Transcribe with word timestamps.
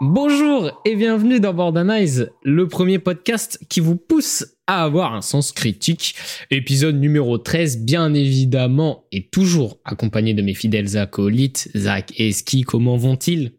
Bonjour 0.00 0.80
et 0.84 0.94
bienvenue 0.94 1.40
dans 1.40 1.52
Bordanize, 1.52 2.30
le 2.44 2.68
premier 2.68 3.00
podcast 3.00 3.58
qui 3.68 3.80
vous 3.80 3.96
pousse 3.96 4.46
à 4.68 4.84
avoir 4.84 5.12
un 5.12 5.22
sens 5.22 5.50
critique. 5.50 6.14
Épisode 6.52 6.94
numéro 6.94 7.36
13, 7.36 7.80
bien 7.80 8.14
évidemment, 8.14 9.06
et 9.10 9.26
toujours 9.26 9.80
accompagné 9.84 10.34
de 10.34 10.42
mes 10.42 10.54
fidèles 10.54 10.96
acolytes, 10.96 11.68
Zach 11.76 12.12
et 12.16 12.30
Ski. 12.30 12.62
Comment 12.62 12.96
vont-ils? 12.96 13.54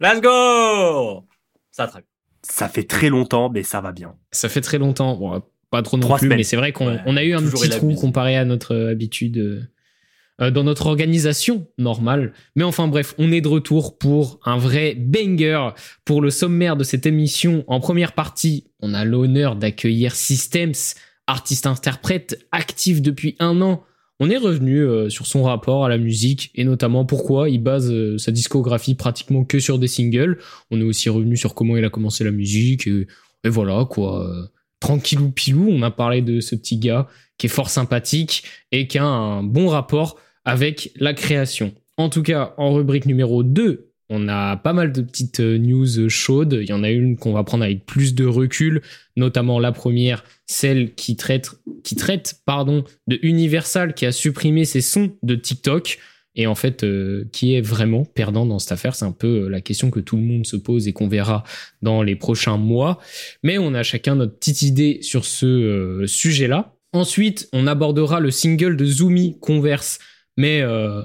Let's 0.00 0.20
go 0.20 1.24
Ça 1.70 1.86
très 1.86 2.02
Ça 2.42 2.68
fait 2.68 2.82
très 2.82 3.08
longtemps, 3.08 3.48
mais 3.48 3.62
ça 3.62 3.80
va 3.80 3.92
bien. 3.92 4.16
Ça 4.32 4.48
fait 4.48 4.62
très 4.62 4.78
longtemps. 4.78 5.16
Bon, 5.16 5.40
pas 5.70 5.82
trop 5.82 5.98
non 5.98 6.16
plus, 6.16 6.28
mais 6.28 6.42
c'est 6.42 6.56
vrai 6.56 6.72
qu'on 6.72 6.88
a 6.88 7.22
eu 7.22 7.32
un 7.32 7.42
petit 7.42 7.68
trou 7.68 7.94
comparé 7.94 8.36
à 8.36 8.44
notre 8.44 8.74
habitude 8.74 9.38
euh, 9.38 9.60
euh, 9.60 9.62
dans 10.38 10.64
notre 10.64 10.86
organisation 10.86 11.66
normale. 11.78 12.32
Mais 12.56 12.64
enfin 12.64 12.88
bref, 12.88 13.14
on 13.18 13.32
est 13.32 13.40
de 13.40 13.48
retour 13.48 13.96
pour 13.96 14.38
un 14.44 14.58
vrai 14.58 14.94
banger 14.94 15.70
pour 16.04 16.20
le 16.20 16.30
sommaire 16.30 16.76
de 16.76 16.84
cette 16.84 17.06
émission. 17.06 17.64
En 17.68 17.80
première 17.80 18.12
partie, 18.12 18.64
on 18.80 18.92
a 18.92 19.04
l'honneur 19.04 19.56
d'accueillir 19.56 20.14
Systems, 20.14 20.74
artiste-interprète 21.26 22.46
actif 22.52 23.00
depuis 23.00 23.36
un 23.38 23.62
an. 23.62 23.82
On 24.20 24.30
est 24.30 24.36
revenu 24.36 24.80
euh, 24.80 25.08
sur 25.10 25.26
son 25.26 25.42
rapport 25.42 25.84
à 25.84 25.88
la 25.88 25.98
musique 25.98 26.50
et 26.54 26.64
notamment 26.64 27.04
pourquoi 27.04 27.50
il 27.50 27.62
base 27.62 27.90
euh, 27.90 28.16
sa 28.18 28.30
discographie 28.30 28.94
pratiquement 28.94 29.44
que 29.44 29.58
sur 29.58 29.78
des 29.78 29.88
singles. 29.88 30.38
On 30.70 30.80
est 30.80 30.84
aussi 30.84 31.08
revenu 31.08 31.36
sur 31.36 31.54
comment 31.54 31.76
il 31.76 31.84
a 31.84 31.90
commencé 31.90 32.24
la 32.24 32.30
musique 32.30 32.86
et, 32.86 33.06
et 33.44 33.48
voilà 33.48 33.86
quoi. 33.88 34.30
tranquillou 34.80 35.30
pilou, 35.30 35.68
on 35.70 35.82
a 35.82 35.90
parlé 35.90 36.22
de 36.22 36.40
ce 36.40 36.54
petit 36.54 36.78
gars 36.78 37.08
qui 37.38 37.46
est 37.46 37.50
fort 37.50 37.68
sympathique 37.68 38.44
et 38.72 38.86
qui 38.86 38.98
a 38.98 39.04
un 39.04 39.42
bon 39.42 39.68
rapport 39.68 40.16
avec 40.46 40.92
la 40.96 41.12
création. 41.12 41.74
En 41.98 42.08
tout 42.08 42.22
cas, 42.22 42.54
en 42.56 42.72
rubrique 42.72 43.04
numéro 43.04 43.42
2, 43.42 43.90
on 44.08 44.28
a 44.28 44.56
pas 44.56 44.72
mal 44.72 44.92
de 44.92 45.02
petites 45.02 45.40
euh, 45.40 45.58
news 45.58 46.08
chaudes. 46.08 46.58
Il 46.62 46.68
y 46.68 46.72
en 46.72 46.84
a 46.84 46.90
une 46.90 47.16
qu'on 47.16 47.32
va 47.32 47.42
prendre 47.42 47.64
avec 47.64 47.84
plus 47.84 48.14
de 48.14 48.24
recul, 48.24 48.80
notamment 49.16 49.58
la 49.58 49.72
première, 49.72 50.24
celle 50.46 50.94
qui 50.94 51.16
traite, 51.16 51.50
qui 51.82 51.96
traite 51.96 52.40
pardon, 52.46 52.84
de 53.08 53.18
Universal 53.22 53.94
qui 53.94 54.06
a 54.06 54.12
supprimé 54.12 54.64
ses 54.64 54.80
sons 54.80 55.12
de 55.22 55.34
TikTok. 55.34 55.98
Et 56.36 56.46
en 56.46 56.54
fait, 56.54 56.84
euh, 56.84 57.24
qui 57.32 57.54
est 57.54 57.62
vraiment 57.62 58.04
perdant 58.04 58.46
dans 58.46 58.58
cette 58.58 58.72
affaire 58.72 58.94
C'est 58.94 59.06
un 59.06 59.12
peu 59.12 59.44
euh, 59.44 59.48
la 59.48 59.62
question 59.62 59.90
que 59.90 60.00
tout 60.00 60.16
le 60.16 60.22
monde 60.22 60.46
se 60.46 60.56
pose 60.56 60.86
et 60.86 60.92
qu'on 60.92 61.08
verra 61.08 61.42
dans 61.82 62.02
les 62.02 62.14
prochains 62.14 62.58
mois. 62.58 63.00
Mais 63.42 63.58
on 63.58 63.74
a 63.74 63.82
chacun 63.82 64.14
notre 64.14 64.38
petite 64.38 64.62
idée 64.62 64.98
sur 65.00 65.24
ce 65.24 66.04
sujet-là. 66.06 66.74
Ensuite, 66.92 67.48
on 67.52 67.66
abordera 67.66 68.20
le 68.20 68.30
single 68.30 68.76
de 68.76 68.84
Zoomy 68.84 69.38
Converse 69.40 69.98
mais 70.36 70.60
euh, 70.60 71.02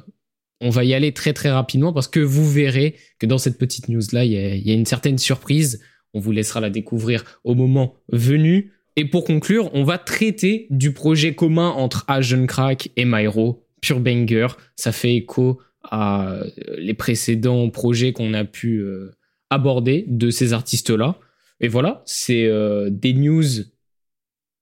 on 0.59 0.69
va 0.69 0.83
y 0.83 0.93
aller 0.93 1.13
très 1.13 1.33
très 1.33 1.49
rapidement 1.49 1.93
parce 1.93 2.07
que 2.07 2.19
vous 2.19 2.49
verrez 2.49 2.95
que 3.19 3.25
dans 3.25 3.37
cette 3.37 3.57
petite 3.57 3.89
news 3.89 4.01
là, 4.11 4.25
il 4.25 4.31
y 4.31 4.71
a, 4.71 4.73
une 4.73 4.85
certaine 4.85 5.17
surprise. 5.17 5.81
On 6.13 6.19
vous 6.19 6.31
laissera 6.31 6.59
la 6.59 6.69
découvrir 6.69 7.39
au 7.43 7.55
moment 7.55 7.95
venu. 8.09 8.73
Et 8.97 9.05
pour 9.05 9.23
conclure, 9.23 9.69
on 9.73 9.83
va 9.83 9.97
traiter 9.97 10.67
du 10.69 10.93
projet 10.93 11.33
commun 11.33 11.69
entre 11.69 12.03
Asian 12.09 12.45
Crack 12.45 12.91
et 12.97 13.05
Myro, 13.05 13.65
Pure 13.81 14.01
Banger. 14.01 14.47
Ça 14.75 14.91
fait 14.91 15.15
écho 15.15 15.61
à 15.83 16.29
euh, 16.29 16.49
les 16.77 16.93
précédents 16.93 17.69
projets 17.69 18.11
qu'on 18.11 18.33
a 18.33 18.43
pu 18.43 18.79
euh, 18.79 19.15
aborder 19.49 20.03
de 20.07 20.29
ces 20.29 20.51
artistes-là. 20.51 21.17
Et 21.61 21.69
voilà, 21.69 22.01
c'est 22.05 22.49
des 22.89 23.13
news 23.13 23.43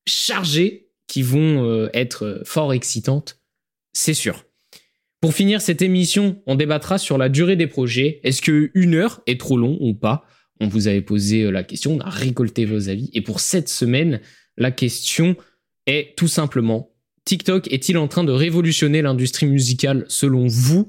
chargées 0.06 0.90
qui 1.08 1.22
vont 1.22 1.88
être 1.94 2.42
fort 2.44 2.74
excitantes, 2.74 3.40
c'est 3.94 4.14
sûr. 4.14 4.44
Pour 5.22 5.34
finir 5.34 5.62
cette 5.62 5.82
émission, 5.82 6.42
on 6.46 6.56
débattra 6.56 6.98
sur 6.98 7.18
la 7.18 7.30
durée 7.30 7.56
des 7.56 7.68
projets. 7.68 8.22
Est-ce 8.24 8.42
que 8.42 8.72
une 8.74 8.96
heure 8.96 9.22
est 9.28 9.40
trop 9.40 9.58
long 9.58 9.78
ou 9.82 9.94
pas? 9.94 10.26
On 10.62 10.68
vous 10.68 10.88
avait 10.88 11.02
posé 11.02 11.44
euh, 11.44 11.52
la 11.52 11.64
question, 11.64 11.96
on 11.96 12.00
a 12.00 12.10
récolté 12.10 12.66
vos 12.66 12.90
avis. 12.90 13.10
Et 13.14 13.22
pour 13.22 13.40
cette 13.40 13.70
semaine, 13.70 14.22
la 14.58 14.72
question 14.72 15.36
est 15.88 16.16
tout 16.18 16.28
simplement 16.28 16.92
TikTok 17.30 17.72
est-il 17.72 17.96
en 18.00 18.08
train 18.08 18.24
de 18.24 18.32
révolutionner 18.32 19.04
l'industrie 19.04 19.46
musicale 19.46 20.04
selon 20.08 20.48
vous? 20.48 20.88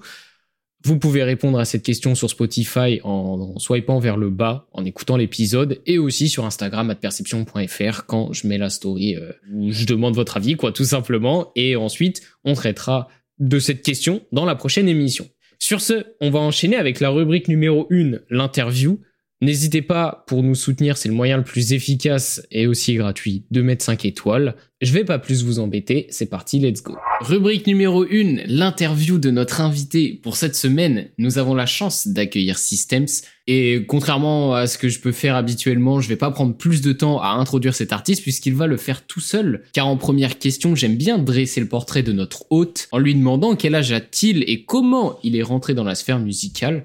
Vous 0.83 0.99
pouvez 0.99 1.23
répondre 1.23 1.59
à 1.59 1.67
cette 1.67 1.83
question 1.83 2.15
sur 2.15 2.31
Spotify 2.31 3.01
en, 3.05 3.59
swipant 3.59 3.99
vers 3.99 4.17
le 4.17 4.31
bas, 4.31 4.67
en 4.73 4.87
écoutant 4.87 5.19
l'épisode, 5.19 5.83
et 5.85 5.99
aussi 5.99 6.31
sur 6.31 6.47
Instagram 6.47 6.95
perception.fr 6.99 8.07
quand 8.07 8.33
je 8.33 8.47
mets 8.47 8.57
la 8.57 8.71
story 8.71 9.17
euh, 9.17 9.33
je 9.69 9.85
demande 9.85 10.15
votre 10.15 10.39
avis, 10.39 10.57
quoi, 10.57 10.73
tout 10.73 10.87
simplement. 10.87 11.53
Et 11.57 11.77
ensuite, 11.77 12.23
on 12.45 12.55
traitera 12.55 13.09
de 13.41 13.59
cette 13.59 13.83
question 13.83 14.23
dans 14.33 14.45
la 14.45 14.55
prochaine 14.55 14.89
émission. 14.89 15.29
Sur 15.59 15.81
ce, 15.81 16.05
on 16.21 16.31
va 16.31 16.39
enchaîner 16.39 16.77
avec 16.77 17.01
la 17.01 17.11
rubrique 17.11 17.49
numéro 17.49 17.87
1, 17.91 18.21
l'interview. 18.31 19.01
N'hésitez 19.43 19.81
pas, 19.81 20.23
pour 20.27 20.43
nous 20.43 20.55
soutenir, 20.55 20.99
c'est 20.99 21.09
le 21.09 21.15
moyen 21.15 21.39
le 21.39 21.45
plus 21.45 21.73
efficace 21.73 22.43
et 22.51 22.67
aussi 22.67 22.95
gratuit 22.97 23.47
de 23.51 23.63
mettre 23.63 23.83
5 23.83 24.05
étoiles. 24.05 24.55
Je 24.83 24.93
vais 24.93 25.05
pas 25.05 25.19
plus 25.19 25.45
vous 25.45 25.61
embêter, 25.61 26.07
c'est 26.11 26.27
parti, 26.27 26.59
let's 26.59 26.83
go. 26.83 26.95
Rubrique 27.21 27.67
numéro 27.67 28.05
1, 28.05 28.45
l'interview 28.49 29.19
de 29.19 29.31
notre 29.31 29.63
invité. 29.63 30.21
Pour 30.23 30.37
cette 30.37 30.57
semaine, 30.57 31.09
nous 31.17 31.39
avons 31.39 31.55
la 31.55 31.65
chance 31.65 32.09
d'accueillir 32.09 32.59
Systems. 32.59 33.07
Et 33.47 33.87
contrairement 33.89 34.55
à 34.55 34.67
ce 34.67 34.77
que 34.77 34.91
je 34.91 35.01
peux 35.01 35.13
faire 35.13 35.37
habituellement, 35.37 36.03
je 36.03 36.09
vais 36.11 36.17
pas 36.17 36.31
prendre 36.31 36.55
plus 36.55 36.83
de 36.83 36.93
temps 36.93 37.19
à 37.23 37.29
introduire 37.29 37.75
cet 37.75 37.95
artiste 37.95 38.23
puisqu'il 38.23 38.55
va 38.55 38.67
le 38.67 38.77
faire 38.77 39.07
tout 39.07 39.21
seul. 39.21 39.63
Car 39.73 39.87
en 39.87 39.97
première 39.97 40.39
question, 40.39 40.75
j'aime 40.75 40.97
bien 40.97 41.17
dresser 41.17 41.63
le 41.63 41.69
portrait 41.69 42.03
de 42.03 42.13
notre 42.13 42.45
hôte 42.51 42.89
en 42.93 42.99
lui 42.99 43.15
demandant 43.15 43.57
quel 43.57 43.75
âge 43.75 43.93
a-t-il 43.93 44.45
et 44.51 44.67
comment 44.67 45.19
il 45.23 45.35
est 45.35 45.43
rentré 45.43 45.73
dans 45.73 45.85
la 45.85 45.95
sphère 45.95 46.19
musicale. 46.19 46.85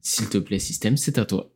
S'il 0.00 0.28
te 0.28 0.38
plaît, 0.38 0.58
Systems, 0.58 0.96
c'est 0.96 1.18
à 1.18 1.24
toi. 1.24 1.51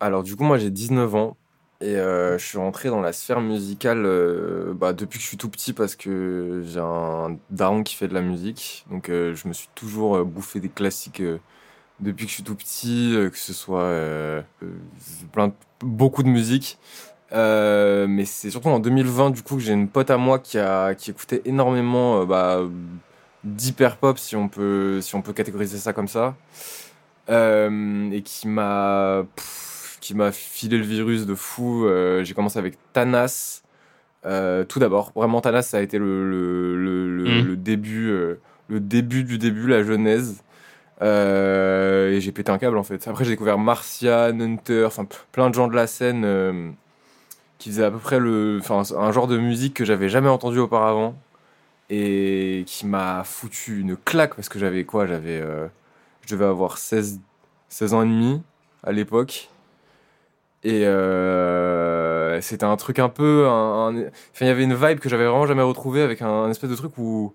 Alors 0.00 0.22
du 0.22 0.36
coup, 0.36 0.44
moi 0.44 0.58
j'ai 0.58 0.70
19 0.70 1.14
ans 1.14 1.36
et 1.80 1.96
euh, 1.96 2.38
je 2.38 2.44
suis 2.44 2.58
rentré 2.58 2.88
dans 2.88 3.00
la 3.00 3.12
sphère 3.12 3.40
musicale 3.40 4.04
euh, 4.04 4.72
bah, 4.74 4.92
depuis 4.92 5.18
que 5.18 5.22
je 5.22 5.28
suis 5.28 5.36
tout 5.36 5.48
petit 5.48 5.72
parce 5.72 5.96
que 5.96 6.62
j'ai 6.64 6.80
un 6.80 7.36
daron 7.50 7.82
qui 7.82 7.94
fait 7.96 8.08
de 8.08 8.14
la 8.14 8.20
musique. 8.20 8.84
Donc 8.90 9.08
euh, 9.08 9.34
je 9.34 9.48
me 9.48 9.52
suis 9.52 9.68
toujours 9.74 10.24
bouffé 10.24 10.60
des 10.60 10.68
classiques 10.68 11.22
depuis 12.00 12.26
que 12.26 12.30
je 12.30 12.34
suis 12.34 12.44
tout 12.44 12.54
petit, 12.54 13.12
que 13.32 13.38
ce 13.38 13.52
soit 13.52 14.44
plein 15.32 15.52
beaucoup 15.80 16.22
de 16.22 16.28
musique. 16.28 16.78
mais 17.32 18.24
c'est 18.24 18.50
surtout 18.50 18.68
en 18.68 18.78
2020 18.80 19.30
du 19.30 19.42
coup 19.42 19.56
que 19.56 19.62
j'ai 19.62 19.72
une 19.72 19.88
pote 19.88 20.10
à 20.10 20.16
moi 20.16 20.38
qui 20.38 20.58
a 20.58 20.94
qui 20.94 21.10
écoutait 21.10 21.42
énormément 21.44 22.24
bah, 22.24 22.62
d'hyper 23.44 23.96
pop 23.96 24.18
si 24.18 24.36
on 24.36 24.48
peut 24.48 25.00
si 25.00 25.14
on 25.16 25.22
peut 25.22 25.32
catégoriser 25.32 25.78
ça 25.78 25.92
comme 25.92 26.08
ça 26.08 26.36
et 27.28 28.22
qui 28.24 28.48
m'a 28.48 29.24
qui 30.08 30.14
m'a 30.14 30.32
filé 30.32 30.78
le 30.78 30.84
virus 30.84 31.26
de 31.26 31.34
fou. 31.34 31.84
Euh, 31.84 32.24
j'ai 32.24 32.32
commencé 32.32 32.58
avec 32.58 32.78
Thanas. 32.94 33.62
Euh, 34.24 34.64
tout 34.64 34.78
d'abord, 34.78 35.12
vraiment 35.14 35.42
Thanas, 35.42 35.64
ça 35.64 35.76
a 35.76 35.80
été 35.82 35.98
le, 35.98 36.30
le, 36.30 37.14
le, 37.14 37.52
mm. 37.52 37.56
début, 37.56 38.08
euh, 38.08 38.40
le 38.68 38.80
début 38.80 39.22
du 39.22 39.36
début, 39.36 39.66
la 39.66 39.82
genèse. 39.82 40.42
et 41.02 42.18
j'ai 42.20 42.32
pété 42.32 42.50
un 42.50 42.56
câble 42.56 42.78
en 42.78 42.84
fait. 42.84 43.06
Après, 43.06 43.26
j'ai 43.26 43.32
découvert 43.32 43.58
Martian, 43.58 44.40
Hunter, 44.40 44.86
enfin 44.86 45.06
plein 45.30 45.50
de 45.50 45.54
gens 45.54 45.68
de 45.68 45.74
la 45.74 45.86
scène 45.86 46.74
qui 47.58 47.68
faisaient 47.68 47.84
à 47.84 47.90
peu 47.90 47.98
près 47.98 48.18
le, 48.18 48.60
enfin 48.62 48.82
un 48.96 49.12
genre 49.12 49.26
de 49.26 49.36
musique 49.36 49.74
que 49.74 49.84
j'avais 49.84 50.08
jamais 50.08 50.30
entendu 50.30 50.58
auparavant 50.58 51.16
et 51.90 52.64
qui 52.66 52.86
m'a 52.86 53.24
foutu 53.24 53.80
une 53.80 53.94
claque 53.94 54.36
parce 54.36 54.48
que 54.48 54.58
j'avais 54.58 54.84
quoi? 54.84 55.06
J'avais, 55.06 55.44
je 56.24 56.34
devais 56.34 56.46
avoir 56.46 56.78
16, 56.78 57.20
16 57.68 57.92
ans 57.92 58.02
et 58.04 58.06
demi 58.06 58.40
à 58.82 58.92
l'époque 58.92 59.50
et 60.64 60.84
euh, 60.86 62.40
c'était 62.40 62.64
un 62.64 62.76
truc 62.76 62.98
un 62.98 63.08
peu. 63.08 63.46
Enfin, 63.46 63.92
il 64.40 64.46
y 64.46 64.50
avait 64.50 64.64
une 64.64 64.74
vibe 64.74 64.98
que 64.98 65.08
j'avais 65.08 65.24
vraiment 65.26 65.46
jamais 65.46 65.62
retrouvée 65.62 66.02
avec 66.02 66.22
un, 66.22 66.50
espèce 66.50 66.70
de 66.70 66.76
truc 66.76 66.98
où 66.98 67.34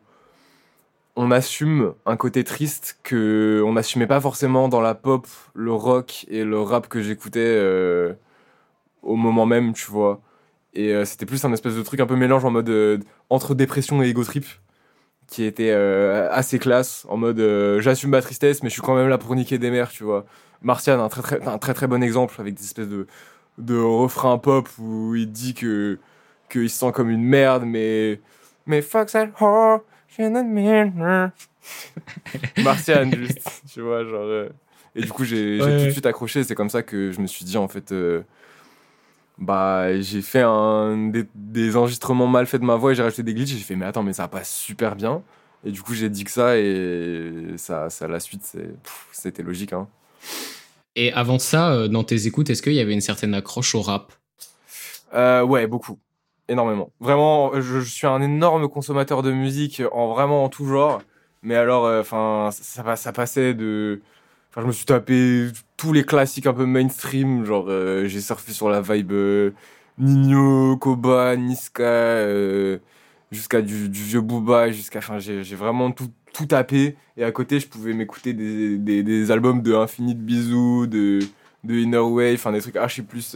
on 1.16 1.32
assume 1.32 1.94
un 2.06 2.18
côté 2.18 2.44
triste 2.44 3.00
que 3.04 3.64
on 3.66 3.74
n'assumait 3.74 4.08
pas 4.08 4.20
forcément 4.20 4.68
dans 4.68 4.82
la 4.82 4.96
pop, 4.96 5.28
le 5.54 5.72
rock 5.74 6.26
et 6.30 6.44
le 6.44 6.60
rap 6.60 6.88
que 6.90 7.02
j'écoutais 7.02 7.40
euh, 7.40 8.14
au 9.04 9.16
moment 9.16 9.46
même, 9.46 9.74
tu 9.74 9.90
vois. 9.92 10.22
Et 10.74 10.94
euh, 10.94 11.06
c'était 11.06 11.26
plus 11.26 11.46
un 11.46 11.54
espèce 11.54 11.76
de 11.76 11.84
truc 11.84 12.00
un 12.00 12.08
peu 12.08 12.16
mélange 12.16 12.46
en 12.46 12.52
mode 12.52 13.04
entre 13.30 13.56
dépression 13.56 14.04
et 14.04 14.10
ego 14.10 14.24
trip 14.24 14.46
qui 15.34 15.44
était 15.46 15.72
euh, 15.72 16.30
assez 16.32 16.60
classe 16.60 17.06
en 17.10 17.18
mode 17.18 17.42
j'assume 17.80 18.12
ma 18.12 18.22
tristesse 18.22 18.62
mais 18.62 18.70
je 18.70 18.74
suis 18.74 18.82
quand 18.82 18.96
même 18.96 19.10
là 19.10 19.18
pour 19.18 19.36
niquer 19.36 19.58
des 19.58 19.72
mères 19.72 19.90
tu 19.90 20.04
vois 20.04 20.26
Martian, 20.62 21.04
un 21.04 21.10
très 21.10 21.22
très, 21.22 21.48
un 21.48 21.58
très 21.58 21.74
très 21.74 21.88
bon 21.88 22.02
exemple 22.02 22.36
avec 22.40 22.54
des 22.54 22.64
espèces 22.64 22.88
de, 22.88 23.08
de 23.58 23.78
refrains 23.78 24.38
pop 24.38 24.70
où 24.80 25.16
il 25.16 25.32
dit 25.32 25.54
que 25.54 26.00
qu'il 26.50 26.70
se 26.70 26.78
sent 26.78 26.92
comme 26.94 27.10
une 27.10 27.24
merde, 27.24 27.64
mais 27.66 28.22
mais 28.66 28.82
fuck 28.82 29.12
that 29.12 29.30
whore, 29.40 29.82
Martian, 32.64 33.10
juste, 33.12 33.64
tu 33.72 33.82
vois, 33.82 34.04
genre. 34.06 34.22
Euh, 34.24 34.50
et 34.96 35.02
du 35.02 35.12
coup, 35.12 35.24
j'ai 35.24 35.58
tout 35.60 35.66
de 35.66 35.90
suite 35.90 36.06
accroché. 36.06 36.44
C'est 36.44 36.56
comme 36.56 36.70
ça 36.70 36.84
que 36.84 37.12
je 37.12 37.20
me 37.20 37.28
suis 37.28 37.46
dit, 37.46 37.58
en 37.58 37.68
fait, 37.68 37.92
euh, 37.92 38.22
bah, 39.38 40.00
j'ai 40.02 40.22
fait 40.22 40.44
un, 40.44 41.12
des, 41.36 41.76
enregistrements 41.76 42.28
mal 42.28 42.46
faits 42.46 42.62
de 42.62 42.66
ma 42.66 42.76
voix 42.76 42.92
et 42.92 42.96
j'ai 42.96 43.04
rajouté 43.04 43.24
des 43.24 43.34
glitches. 43.34 43.52
J'ai 43.52 43.64
fait, 43.64 43.76
mais 43.76 43.86
attends, 43.86 44.04
mais 44.04 44.14
ça 44.14 44.28
passe 44.28 44.54
super 44.54 44.96
bien. 44.96 45.22
Et 45.66 45.72
du 45.72 45.82
coup, 45.82 45.94
j'ai 45.94 46.10
dit 46.10 46.24
que 46.24 46.32
ça 46.32 46.58
et 46.58 47.54
ça, 47.58 47.90
ça 47.90 48.08
la 48.08 48.20
suite, 48.20 48.58
c'était 49.12 49.44
logique. 49.44 49.74
Hein. 49.74 49.88
Et 50.96 51.12
avant 51.14 51.40
ça, 51.40 51.88
dans 51.88 52.04
tes 52.04 52.28
écoutes, 52.28 52.50
est-ce 52.50 52.62
qu'il 52.62 52.74
y 52.74 52.80
avait 52.80 52.94
une 52.94 53.02
certaine 53.02 53.34
accroche 53.34 53.74
au 53.76 53.82
rap? 53.82 54.12
Ouais, 55.14 55.68
beaucoup 55.68 55.98
énormément. 56.48 56.92
Vraiment, 57.00 57.60
je, 57.60 57.80
suis 57.80 58.08
un 58.08 58.22
énorme 58.22 58.68
consommateur 58.70 59.22
de 59.24 59.32
musique 59.32 59.82
en 59.92 60.14
vraiment 60.14 60.44
en 60.44 60.50
tout 60.50 60.66
genre. 60.66 61.02
Mais 61.42 61.56
alors, 61.56 61.86
euh, 61.86 62.02
enfin, 62.02 62.50
ça, 62.52 62.96
ça 62.96 63.12
passait 63.12 63.54
de. 63.54 64.02
Enfin, 64.50 64.62
je 64.62 64.68
me 64.68 64.72
suis 64.72 64.86
tapé 64.86 65.48
tous 65.84 65.92
les 65.92 66.06
classiques 66.06 66.48
un 66.48 66.54
peu 66.54 66.66
mainstream. 66.66 67.44
Genre, 67.44 67.66
euh, 67.68 68.08
j'ai 68.08 68.22
surfé 68.22 68.54
sur 68.54 68.70
la 68.70 68.80
vibe 68.82 69.12
euh, 69.12 69.52
Nino, 69.98 70.78
Koba, 70.78 71.36
Niska, 71.36 72.26
jusqu'à 73.32 73.62
du, 73.62 73.90
vieux 73.90 74.22
Booba, 74.22 74.72
jusqu'à. 74.72 75.00
Enfin, 75.00 75.20
j'ai 75.20 75.56
vraiment 75.56 75.92
tout, 75.92 76.10
tout 76.34 76.46
tapé. 76.46 76.96
Et 77.18 77.26
à 77.26 77.32
côté, 77.32 77.60
je 77.60 77.68
pouvais 77.68 77.94
m'écouter 77.94 78.34
des, 78.34 78.78
des, 78.78 79.32
albums 79.32 79.62
de 79.62 79.76
Infinite 79.76 80.20
Bisous, 80.20 80.88
de, 80.88 81.20
de 81.66 81.76
Inner 81.76 81.98
Way, 81.98 82.36
enfin, 82.36 82.54
des 82.54 82.62
trucs 82.62 82.78
archi 82.78 83.02
plus 83.02 83.36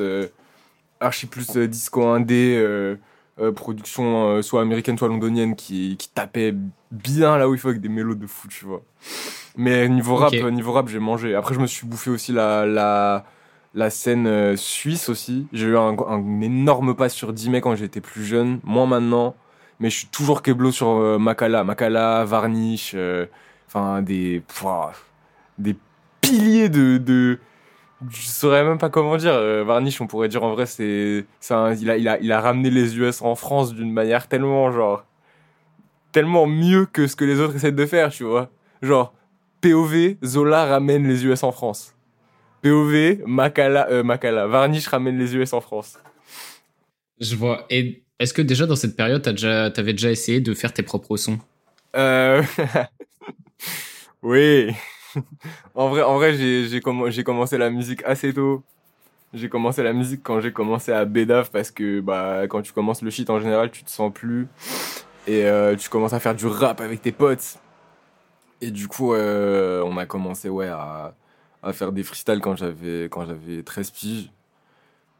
archi 0.99 1.27
plus 1.27 1.57
euh, 1.57 1.67
disco 1.67 2.05
indé, 2.05 2.57
euh, 3.39 3.47
euh, 3.47 3.51
production 3.51 4.41
soit 4.41 4.61
américaine, 4.61 4.97
soit 4.97 5.07
londonienne, 5.07 5.55
qui, 5.55 5.97
qui 5.97 6.09
tapait 6.09 6.53
bien 6.91 7.37
là 7.37 7.47
où 7.49 7.53
il 7.53 7.59
faut 7.59 7.69
avec 7.69 7.81
des 7.81 7.89
mélos 7.89 8.15
de 8.15 8.27
fou, 8.27 8.47
tu 8.47 8.65
vois. 8.65 8.81
Mais 9.55 9.87
niveau 9.89 10.15
rap, 10.15 10.33
niveau 10.33 10.71
rap, 10.71 10.87
j'ai 10.87 10.99
mangé. 10.99 11.35
Après, 11.35 11.55
je 11.55 11.59
me 11.59 11.67
suis 11.67 11.87
bouffé 11.87 12.09
aussi 12.09 12.31
la, 12.31 12.65
la, 12.65 13.25
la 13.73 13.89
scène 13.89 14.55
suisse 14.55 15.09
aussi. 15.09 15.47
J'ai 15.53 15.67
eu 15.67 15.77
un, 15.77 15.95
un, 16.07 16.41
énorme 16.41 16.95
pas 16.95 17.09
sur 17.09 17.33
10 17.33 17.49
mecs 17.49 17.63
quand 17.63 17.75
j'étais 17.75 18.01
plus 18.01 18.23
jeune, 18.23 18.59
moins 18.63 18.85
maintenant. 18.85 19.35
Mais 19.79 19.89
je 19.89 19.97
suis 19.97 20.07
toujours 20.07 20.41
keblo 20.41 20.71
sur 20.71 21.19
Makala. 21.19 21.63
Makala, 21.63 22.23
Varnish, 22.25 22.95
enfin 23.67 24.01
des, 24.01 24.43
des 25.57 25.75
piliers 26.21 26.69
de, 26.69 26.97
de, 26.97 27.39
je 28.09 28.27
saurais 28.27 28.63
même 28.63 28.77
pas 28.77 28.89
comment 28.89 29.17
dire. 29.17 29.33
Euh, 29.33 29.63
Varnish, 29.63 29.99
on 30.01 30.07
pourrait 30.07 30.29
dire 30.29 30.43
en 30.43 30.53
vrai, 30.53 30.65
c'est, 30.65 31.25
il 31.49 31.89
a, 31.89 31.97
il 31.97 32.07
a, 32.07 32.19
il 32.19 32.31
a 32.31 32.41
ramené 32.41 32.69
les 32.69 32.97
US 32.97 33.21
en 33.21 33.35
France 33.35 33.73
d'une 33.73 33.91
manière 33.91 34.27
tellement 34.27 34.71
genre, 34.71 35.03
tellement 36.11 36.45
mieux 36.47 36.85
que 36.85 37.07
ce 37.07 37.15
que 37.15 37.25
les 37.25 37.39
autres 37.39 37.55
essaient 37.55 37.71
de 37.71 37.85
faire, 37.85 38.11
tu 38.11 38.23
vois. 38.23 38.49
Genre, 38.81 39.13
POV, 39.61 40.17
Zola 40.23 40.65
ramène 40.65 41.07
les 41.07 41.25
US 41.25 41.43
en 41.43 41.51
France. 41.51 41.95
POV, 42.61 43.23
Makala, 43.25 43.87
euh, 43.89 44.03
Makala, 44.03 44.47
Varnish 44.47 44.87
ramène 44.87 45.17
les 45.17 45.35
US 45.35 45.53
en 45.53 45.61
France. 45.61 45.97
Je 47.19 47.35
vois. 47.35 47.65
Et 47.69 48.03
est-ce 48.19 48.33
que 48.33 48.41
déjà 48.41 48.65
dans 48.65 48.75
cette 48.75 48.95
période, 48.95 49.21
t'as 49.21 49.31
déjà, 49.31 49.71
t'avais 49.71 49.93
déjà 49.93 50.11
essayé 50.11 50.39
de 50.39 50.53
faire 50.53 50.73
tes 50.73 50.83
propres 50.83 51.17
sons? 51.17 51.39
Euh, 51.95 52.43
oui. 54.21 54.71
En 55.75 55.89
vrai, 55.89 56.01
en 56.03 56.15
vrai 56.15 56.33
j'ai, 56.35 56.81
commencé 56.81 57.57
la 57.57 57.69
musique 57.69 58.03
assez 58.05 58.33
tôt. 58.33 58.63
J'ai 59.33 59.49
commencé 59.49 59.83
la 59.83 59.93
musique 59.93 60.21
quand 60.23 60.39
j'ai 60.39 60.53
commencé 60.53 60.91
à 60.91 61.03
Bédaf 61.05 61.51
parce 61.51 61.71
que 61.71 61.99
bah, 61.99 62.43
quand 62.47 62.61
tu 62.61 62.71
commences 62.71 63.01
le 63.01 63.09
shit 63.09 63.29
en 63.29 63.39
général, 63.39 63.71
tu 63.71 63.83
te 63.83 63.89
sens 63.89 64.11
plus. 64.13 64.47
Et 65.27 65.43
euh, 65.43 65.75
tu 65.75 65.89
commences 65.89 66.13
à 66.13 66.19
faire 66.19 66.35
du 66.35 66.47
rap 66.47 66.79
avec 66.79 67.01
tes 67.01 67.11
potes. 67.11 67.59
Et 68.61 68.71
du 68.71 68.87
coup, 68.87 69.13
euh, 69.13 69.83
on 69.83 69.97
a 69.97 70.05
commencé 70.05 70.49
ouais, 70.49 70.69
à, 70.69 71.13
faire 71.73 71.91
des 71.91 72.03
freestyles 72.03 72.39
quand 72.39 72.55
j'avais, 72.55 73.05
quand 73.05 73.25
j'avais 73.25 73.61
13 73.61 73.91
piges. 73.91 74.31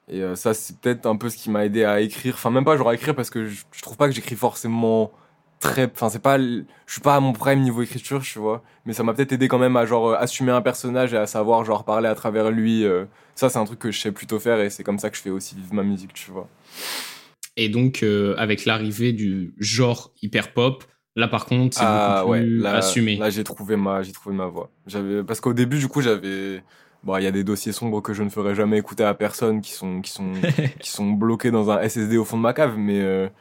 Et 0.08 0.24
euh, 0.24 0.36
ça, 0.36 0.54
c'est 0.54 0.80
peut-être 0.80 1.06
un 1.06 1.18
peu 1.18 1.30
ce 1.30 1.36
qui 1.36 1.50
m'a 1.50 1.66
aidé 1.66 1.84
à 1.84 2.00
écrire. 2.00 2.36
Enfin, 2.36 2.50
même 2.50 2.64
pas 2.64 2.78
genre 2.78 2.90
à 2.90 2.96
écrire 2.96 3.14
parce 3.14 3.30
que 3.30 3.46
je 3.46 3.82
trouve 3.82 3.98
pas 3.98 4.08
que 4.08 4.14
j'écris 4.16 4.36
forcément 4.36 5.12
très 5.59 5.86
enfin 5.92 6.09
c'est 6.09 6.21
pas 6.21 6.38
je 6.38 6.63
suis 6.88 7.01
pas 7.01 7.15
à 7.15 7.19
mon 7.19 7.33
prime 7.33 7.62
niveau 7.62 7.81
écriture 7.81 8.21
tu 8.21 8.39
vois 8.39 8.63
mais 8.86 8.94
ça 8.94 9.04
m'a 9.04 9.13
peut-être 9.13 9.31
aidé 9.31 9.48
quand 9.48 9.57
même 9.57 9.75
à 9.75 9.86
genre 9.86 10.09
euh, 10.09 10.15
assumer 10.15 10.51
un 10.51 10.62
personnage 10.62 11.13
et 11.13 11.18
à 11.18 11.25
savoir 11.25 11.65
genre 11.65 11.83
parler 11.83 12.07
à 12.07 12.15
travers 12.15 12.51
lui 12.51 12.86
euh. 12.86 13.06
ça 13.36 13.50
c'est 13.50 13.57
un 13.57 13.65
truc 13.65 13.80
que 13.80 13.92
je 13.92 14.00
sais 14.00 14.12
plutôt 14.12 14.39
faire 14.39 14.59
et 14.59 14.69
c'est 14.69 14.83
comme 14.83 15.00
ça 15.00 15.09
que 15.09 15.18
je 15.18 15.21
fais 15.21 15.30
aussi 15.30 15.56
vivre 15.56 15.74
ma 15.74 15.83
musique 15.83 16.13
tu 16.13 16.31
vois. 16.31 16.48
Et 17.56 17.69
donc 17.69 18.04
euh, 18.04 18.36
avec 18.38 18.65
l'arrivée 18.65 19.13
du 19.13 19.56
genre 19.57 20.12
hyper 20.21 20.54
pop 20.54 20.83
là 21.15 21.27
par 21.27 21.45
contre 21.45 21.75
c'est 21.75 21.83
ah, 21.83 22.21
beaucoup 22.21 22.33
plus 22.33 22.60
là, 22.60 22.75
assumé. 22.75 23.18
là 23.18 23.31
j'ai 23.31 23.44
trouvé 23.44 23.75
ma 23.77 24.03
j'ai 24.03 24.12
trouvé 24.12 24.36
ma 24.36 24.45
voix 24.45 24.69
j'avais 24.86 25.24
parce 25.24 25.39
qu'au 25.39 25.53
début 25.53 25.80
du 25.80 25.88
coup 25.88 26.01
j'avais 26.01 26.62
bon 27.03 27.18
il 27.18 27.24
y 27.24 27.27
a 27.27 27.31
des 27.31 27.44
dossiers 27.44 27.71
sombres 27.71 28.01
que 28.01 28.13
je 28.13 28.21
ne 28.21 28.30
ferai 28.30 28.53
jamais 28.53 28.77
écouter 28.77 29.03
à 29.03 29.15
personne 29.15 29.62
qui 29.62 29.71
sont 29.71 30.01
qui 30.01 30.12
sont 30.12 30.33
qui 30.80 30.92
sont 30.92 31.10
bloqués 31.10 31.50
dans 31.50 31.71
un 31.71 31.81
SSD 31.88 32.18
au 32.18 32.25
fond 32.25 32.38
de 32.38 32.44
ma 32.44 32.53
cave 32.53 32.75
mais 32.77 33.31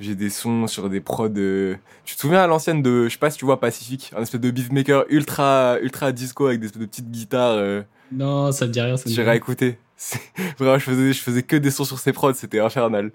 j'ai 0.00 0.14
des 0.14 0.30
sons 0.30 0.66
sur 0.66 0.88
des 0.88 1.00
prods. 1.00 1.28
de 1.28 1.76
Tu 2.04 2.14
te 2.16 2.20
souviens 2.20 2.40
à 2.40 2.46
l'ancienne 2.46 2.82
de, 2.82 3.04
je 3.04 3.12
sais 3.12 3.18
pas 3.18 3.30
si 3.30 3.38
tu 3.38 3.44
vois 3.44 3.60
Pacific, 3.60 4.12
un 4.16 4.22
espèce 4.22 4.40
de 4.40 4.50
beatmaker 4.50 5.04
ultra, 5.08 5.78
ultra 5.80 6.12
disco 6.12 6.46
avec 6.46 6.60
des 6.60 6.66
espèces 6.66 6.80
de 6.80 6.86
petites 6.86 7.10
guitares. 7.10 7.56
Euh... 7.56 7.82
Non, 8.12 8.52
ça 8.52 8.66
me 8.66 8.72
dit 8.72 8.80
rien. 8.80 8.96
J'irai 9.06 9.36
écouter. 9.36 9.78
Vraiment, 10.58 10.78
je 10.78 10.84
faisais, 10.84 11.12
je 11.12 11.20
faisais 11.20 11.42
que 11.42 11.56
des 11.56 11.70
sons 11.70 11.84
sur 11.84 11.98
ces 11.98 12.12
prods, 12.12 12.34
c'était 12.34 12.60
infernal. 12.60 13.12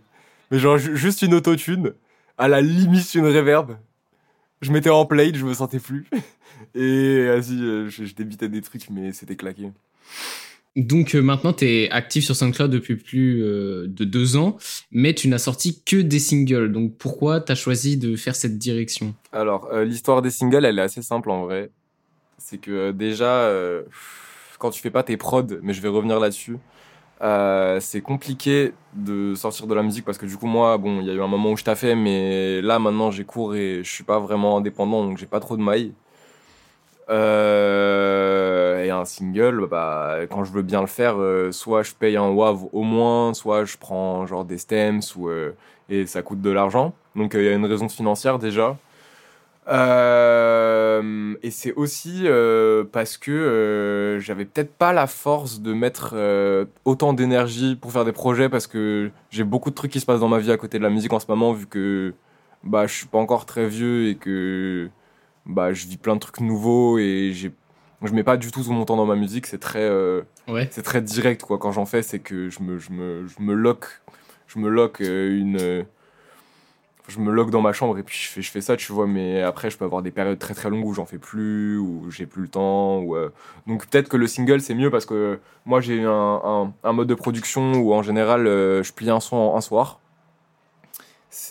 Mais 0.51 0.59
genre, 0.59 0.77
juste 0.77 1.21
une 1.21 1.33
autotune, 1.33 1.93
à 2.37 2.47
la 2.47 2.61
limite 2.61 3.13
une 3.13 3.25
reverb. 3.25 3.77
Je 4.61 4.71
mettais 4.71 4.89
en 4.89 5.05
play, 5.05 5.31
je 5.33 5.45
me 5.45 5.53
sentais 5.53 5.79
plus. 5.79 6.05
Et 6.75 7.25
vas-y, 7.27 7.61
euh, 7.61 7.89
je, 7.89 8.05
je 8.05 8.13
débitais 8.13 8.49
des 8.49 8.61
trucs, 8.61 8.89
mais 8.89 9.13
c'était 9.13 9.35
claqué. 9.35 9.71
Donc 10.75 11.15
euh, 11.15 11.21
maintenant, 11.21 11.53
tu 11.53 11.65
es 11.65 11.89
actif 11.89 12.23
sur 12.23 12.35
SoundCloud 12.35 12.71
depuis 12.71 12.95
plus 12.95 13.43
euh, 13.43 13.87
de 13.87 14.05
deux 14.05 14.37
ans, 14.37 14.57
mais 14.91 15.13
tu 15.13 15.27
n'as 15.27 15.39
sorti 15.39 15.81
que 15.83 15.97
des 15.97 16.19
singles. 16.19 16.71
Donc 16.71 16.95
pourquoi 16.97 17.41
tu 17.41 17.51
as 17.51 17.55
choisi 17.55 17.97
de 17.97 18.15
faire 18.15 18.35
cette 18.35 18.57
direction? 18.57 19.15
Alors, 19.31 19.69
euh, 19.71 19.83
l'histoire 19.83 20.21
des 20.21 20.29
singles, 20.29 20.65
elle 20.65 20.79
est 20.79 20.83
assez 20.83 21.01
simple 21.01 21.31
en 21.31 21.43
vrai. 21.43 21.71
C'est 22.37 22.59
que 22.59 22.91
déjà, 22.91 23.51
quand 24.59 24.69
tu 24.69 24.81
fais 24.81 24.89
pas 24.89 25.03
tes 25.03 25.17
prods, 25.17 25.59
mais 25.61 25.73
je 25.73 25.81
vais 25.81 25.89
revenir 25.89 26.21
là-dessus, 26.21 26.57
c'est 27.81 28.01
compliqué 28.01 28.71
de 28.93 29.35
sortir 29.35 29.67
de 29.67 29.75
la 29.75 29.83
musique 29.83 30.05
parce 30.05 30.17
que 30.17 30.25
du 30.25 30.37
coup, 30.37 30.47
moi, 30.47 30.77
bon, 30.77 31.01
il 31.01 31.07
y 31.07 31.09
a 31.09 31.13
eu 31.13 31.21
un 31.21 31.27
moment 31.27 31.51
où 31.51 31.57
je 31.57 31.65
t'ai 31.65 31.75
fait, 31.75 31.95
mais 31.95 32.61
là 32.61 32.79
maintenant, 32.79 33.11
j'ai 33.11 33.25
cours 33.25 33.55
et 33.55 33.81
je 33.83 33.89
suis 33.91 34.05
pas 34.05 34.19
vraiment 34.19 34.57
indépendant, 34.57 35.03
donc 35.03 35.17
j'ai 35.17 35.25
pas 35.25 35.41
trop 35.41 35.57
de 35.57 35.61
mailles. 35.61 35.91
Euh, 37.09 38.48
et 38.85 38.91
un 38.91 39.05
single, 39.05 39.67
bah, 39.69 40.19
quand 40.29 40.43
je 40.43 40.51
veux 40.51 40.61
bien 40.61 40.81
le 40.81 40.87
faire, 40.87 41.15
euh, 41.19 41.51
soit 41.51 41.83
je 41.83 41.93
paye 41.93 42.17
un 42.17 42.29
WAV 42.29 42.67
au 42.73 42.83
moins, 42.83 43.33
soit 43.33 43.65
je 43.65 43.77
prends 43.77 44.25
genre 44.25 44.45
des 44.45 44.57
stems 44.57 45.01
ou, 45.15 45.29
euh, 45.29 45.51
et 45.89 46.05
ça 46.05 46.21
coûte 46.21 46.41
de 46.41 46.49
l'argent. 46.49 46.93
Donc 47.15 47.33
il 47.33 47.43
y 47.43 47.47
a 47.47 47.53
une 47.53 47.65
raison 47.65 47.89
financière 47.89 48.39
déjà. 48.39 48.77
et 49.67 51.51
c'est 51.51 51.73
aussi 51.73 52.25
parce 52.91 53.17
que 53.17 54.17
j'avais 54.21 54.45
peut-être 54.45 54.73
pas 54.73 54.93
la 54.93 55.07
force 55.07 55.61
de 55.61 55.73
mettre 55.73 56.15
autant 56.85 57.13
d'énergie 57.13 57.75
pour 57.75 57.91
faire 57.91 58.05
des 58.05 58.11
projets 58.11 58.49
parce 58.49 58.67
que 58.67 59.11
j'ai 59.29 59.43
beaucoup 59.43 59.69
de 59.69 59.75
trucs 59.75 59.91
qui 59.91 59.99
se 59.99 60.05
passent 60.05 60.21
dans 60.21 60.27
ma 60.27 60.39
vie 60.39 60.51
à 60.51 60.57
côté 60.57 60.77
de 60.79 60.83
la 60.83 60.89
musique 60.89 61.13
en 61.13 61.19
ce 61.19 61.27
moment 61.29 61.53
vu 61.53 61.67
que 61.67 62.13
bah, 62.63 62.87
je 62.87 62.93
suis 62.93 63.07
pas 63.07 63.19
encore 63.19 63.45
très 63.45 63.67
vieux 63.67 64.07
et 64.09 64.15
que 64.15 64.89
bah, 65.45 65.73
je 65.73 65.87
vis 65.87 65.97
plein 65.97 66.15
de 66.15 66.19
trucs 66.19 66.41
nouveaux 66.41 66.99
et 66.99 67.31
j'ai 67.33 67.51
je 68.07 68.13
mets 68.13 68.23
pas 68.23 68.37
du 68.37 68.51
tout 68.51 68.63
tout 68.63 68.71
mon 68.71 68.85
temps 68.85 68.95
dans 68.95 69.05
ma 69.05 69.15
musique 69.15 69.45
c'est 69.45 69.57
très 69.57 69.83
euh, 69.83 70.21
c'est 70.71 70.83
très 70.83 71.01
direct 71.01 71.43
quoi. 71.43 71.57
Quand 71.57 71.71
j'en 71.71 71.85
fais 71.85 72.01
c'est 72.01 72.19
que 72.19 72.49
je 72.49 72.61
me 72.61 72.77
je 72.77 72.91
me 72.91 73.27
je 73.27 73.43
me 73.43 73.53
lock 73.53 74.01
je 74.47 74.59
me 74.59 74.69
lock 74.69 75.01
euh, 75.01 75.37
une 75.37 75.85
je 77.07 77.19
me 77.19 77.31
lock 77.31 77.49
dans 77.49 77.61
ma 77.61 77.73
chambre 77.73 77.97
et 77.97 78.03
puis 78.03 78.17
je 78.17 78.29
fais 78.29 78.41
je 78.41 78.51
fais 78.51 78.61
ça 78.61 78.77
tu 78.77 78.91
vois. 78.91 79.07
Mais 79.07 79.41
après 79.41 79.69
je 79.69 79.77
peux 79.77 79.85
avoir 79.85 80.01
des 80.01 80.11
périodes 80.11 80.39
très 80.39 80.53
très 80.53 80.69
longues 80.69 80.85
où 80.85 80.93
j'en 80.93 81.05
fais 81.05 81.17
plus 81.17 81.77
où 81.77 82.09
j'ai 82.09 82.25
plus 82.25 82.43
le 82.43 82.47
temps 82.47 82.99
ou 82.99 83.15
euh, 83.15 83.29
donc 83.67 83.87
peut-être 83.87 84.09
que 84.09 84.17
le 84.17 84.27
single 84.27 84.61
c'est 84.61 84.75
mieux 84.75 84.91
parce 84.91 85.05
que 85.05 85.39
moi 85.65 85.81
j'ai 85.81 86.03
un, 86.03 86.41
un, 86.43 86.73
un, 86.83 86.93
mode 86.93 87.07
de 87.07 87.15
production 87.15 87.73
où 87.73 87.93
en 87.93 88.03
général 88.03 88.45
je 88.45 88.91
plie 88.93 89.09
un 89.09 89.19
son 89.19 89.55
un 89.55 89.61
soir. 89.61 89.99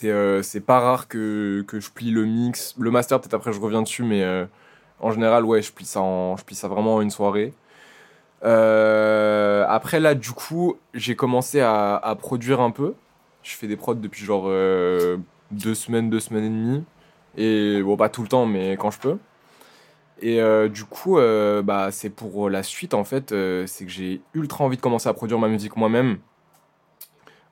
Euh, 0.03 0.41
c'est 0.43 0.59
pas 0.61 0.79
rare 0.79 1.07
que, 1.07 1.63
que, 1.67 1.79
je 1.79 1.89
plie 1.89 2.11
le 2.11 2.25
mix. 2.25 2.75
Le 2.77 2.91
master, 2.91 3.19
peut-être 3.19 3.33
après 3.33 3.53
je 3.53 3.59
reviens 3.59 3.81
dessus, 3.81 4.03
mais 4.03 4.23
euh, 4.23 4.45
en 4.99 5.11
général, 5.11 5.45
ouais, 5.45 5.61
je 5.61 5.71
plie 5.71 5.85
ça, 5.85 6.01
je 6.01 6.55
ça 6.55 6.67
vraiment 6.67 6.95
en 6.95 7.01
une 7.01 7.11
soirée. 7.11 7.53
Euh, 8.43 9.65
après, 9.67 9.99
là, 9.99 10.15
du 10.15 10.31
coup, 10.31 10.77
j'ai 10.93 11.15
commencé 11.15 11.61
à, 11.61 12.17
produire 12.19 12.61
un 12.61 12.71
peu. 12.71 12.93
Je 13.43 13.55
fais 13.55 13.67
des 13.67 13.77
prods 13.77 13.95
depuis 13.95 14.25
genre 14.25 14.45
deux 15.51 15.75
semaines, 15.75 16.09
deux 16.09 16.19
semaines 16.19 16.45
et 16.45 16.49
demie. 16.49 16.83
Et 17.37 17.81
bon, 17.83 17.97
pas 17.97 18.09
tout 18.09 18.21
le 18.21 18.27
temps, 18.27 18.45
mais 18.45 18.73
quand 18.77 18.91
je 18.91 18.99
peux. 18.99 19.17
Et 20.21 20.41
du 20.69 20.85
coup, 20.85 21.17
bah, 21.63 21.89
c'est 21.91 22.09
pour 22.09 22.49
la 22.49 22.63
suite 22.63 22.93
en 22.93 23.03
fait. 23.03 23.29
c'est 23.67 23.85
que 23.85 23.91
j'ai 23.91 24.21
ultra 24.33 24.63
envie 24.65 24.77
de 24.77 24.81
commencer 24.81 25.09
à 25.09 25.13
produire 25.13 25.39
ma 25.39 25.47
musique 25.47 25.75
moi-même. 25.77 26.19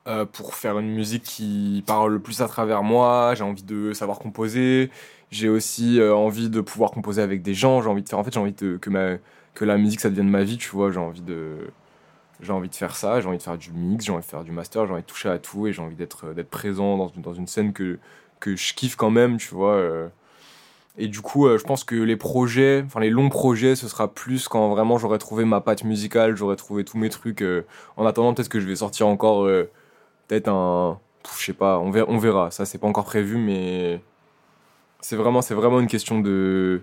Euh, 0.08 0.24
pour 0.26 0.56
faire 0.56 0.80
une 0.80 0.90
musique 0.90 1.24
qui 1.24 1.84
parle 1.86 2.14
le 2.14 2.20
plus 2.20 2.42
à 2.42 2.48
travers 2.48 2.82
moi. 2.82 3.34
J'ai 3.36 3.44
envie 3.44 3.64
de 3.64 3.92
savoir 3.92 4.20
composer. 4.20 4.90
J'ai 5.32 5.50
aussi 5.50 6.00
euh, 6.00 6.16
envie 6.16 6.50
de 6.50 6.62
pouvoir 6.62 6.92
composer 6.92 7.22
avec 7.22 7.42
des 7.42 7.54
gens. 7.54 7.82
J'ai 7.82 7.90
envie 7.90 8.04
de 8.04 8.10
faire, 8.10 8.20
en 8.20 8.24
fait, 8.24 8.34
j'ai 8.34 8.40
envie 8.40 8.54
que, 8.54 8.90
ma, 8.90 9.18
que 9.54 9.66
la 9.66 9.78
musique 9.78 10.00
ça 10.00 10.10
devienne 10.10 10.30
ma 10.30 10.44
vie, 10.44 10.58
tu 10.58 10.70
vois. 10.70 10.92
J'ai 10.92 11.00
envie 11.00 11.22
de, 11.22 11.58
j'ai 12.42 12.52
envie 12.54 12.70
de 12.70 12.76
faire 12.76 12.96
ça. 12.96 13.20
J'ai 13.22 13.28
envie 13.28 13.38
de 13.38 13.44
faire 13.44 13.58
du 13.58 13.72
mix, 13.72 14.06
j'ai 14.06 14.12
envie 14.12 14.24
de 14.24 14.30
faire 14.30 14.44
du 14.44 14.52
master, 14.52 14.86
j'ai 14.86 14.94
envie 14.94 15.02
de 15.02 15.08
toucher 15.08 15.30
à 15.30 15.38
tout 15.40 15.68
et 15.68 15.74
j'ai 15.74 15.82
envie 15.82 15.96
d'être, 15.96 16.34
d'être 16.34 16.50
présent 16.50 16.98
dans 16.98 17.10
une, 17.10 17.22
dans 17.22 17.34
une 17.34 17.48
scène 17.48 17.74
que, 17.74 18.00
que 18.40 18.56
je 18.56 18.74
kiffe 18.74 18.96
quand 18.96 19.12
même, 19.12 19.38
tu 19.38 19.54
vois. 19.54 19.76
Euh. 19.76 20.08
Et 20.98 21.08
du 21.08 21.22
coup, 21.22 21.48
je 21.48 21.64
pense 21.64 21.84
que 21.84 21.96
les 21.96 22.16
projets, 22.18 22.84
enfin 22.86 23.00
les 23.00 23.12
longs 23.12 23.30
projets, 23.30 23.76
ce 23.76 23.88
sera 23.88 24.12
plus 24.14 24.48
quand 24.48 24.70
vraiment 24.70 24.98
j'aurai 24.98 25.20
trouvé 25.20 25.46
ma 25.46 25.62
patte 25.62 25.84
musicale, 25.84 26.36
j'aurai 26.36 26.56
trouvé 26.56 26.84
tous 26.84 26.98
mes 26.98 27.10
trucs. 27.10 27.44
en 27.98 28.06
attendant, 28.08 28.34
peut-être 28.34 28.50
que 28.50 28.60
je 28.60 28.68
vais 28.68 28.78
sortir 28.78 29.08
encore 29.08 29.48
peut-être 30.28 30.48
un, 30.48 31.00
je 31.38 31.46
sais 31.46 31.54
pas, 31.54 31.80
on 31.80 31.92
verra. 32.18 32.52
Ça, 32.52 32.66
c'est 32.66 32.78
pas 32.80 32.88
encore 32.88 33.06
prévu, 33.06 33.38
mais 33.38 34.02
c'est 35.02 35.16
vraiment, 35.16 35.42
c'est 35.42 35.54
vraiment 35.54 35.80
une 35.80 35.88
question 35.88 36.20
de, 36.20 36.82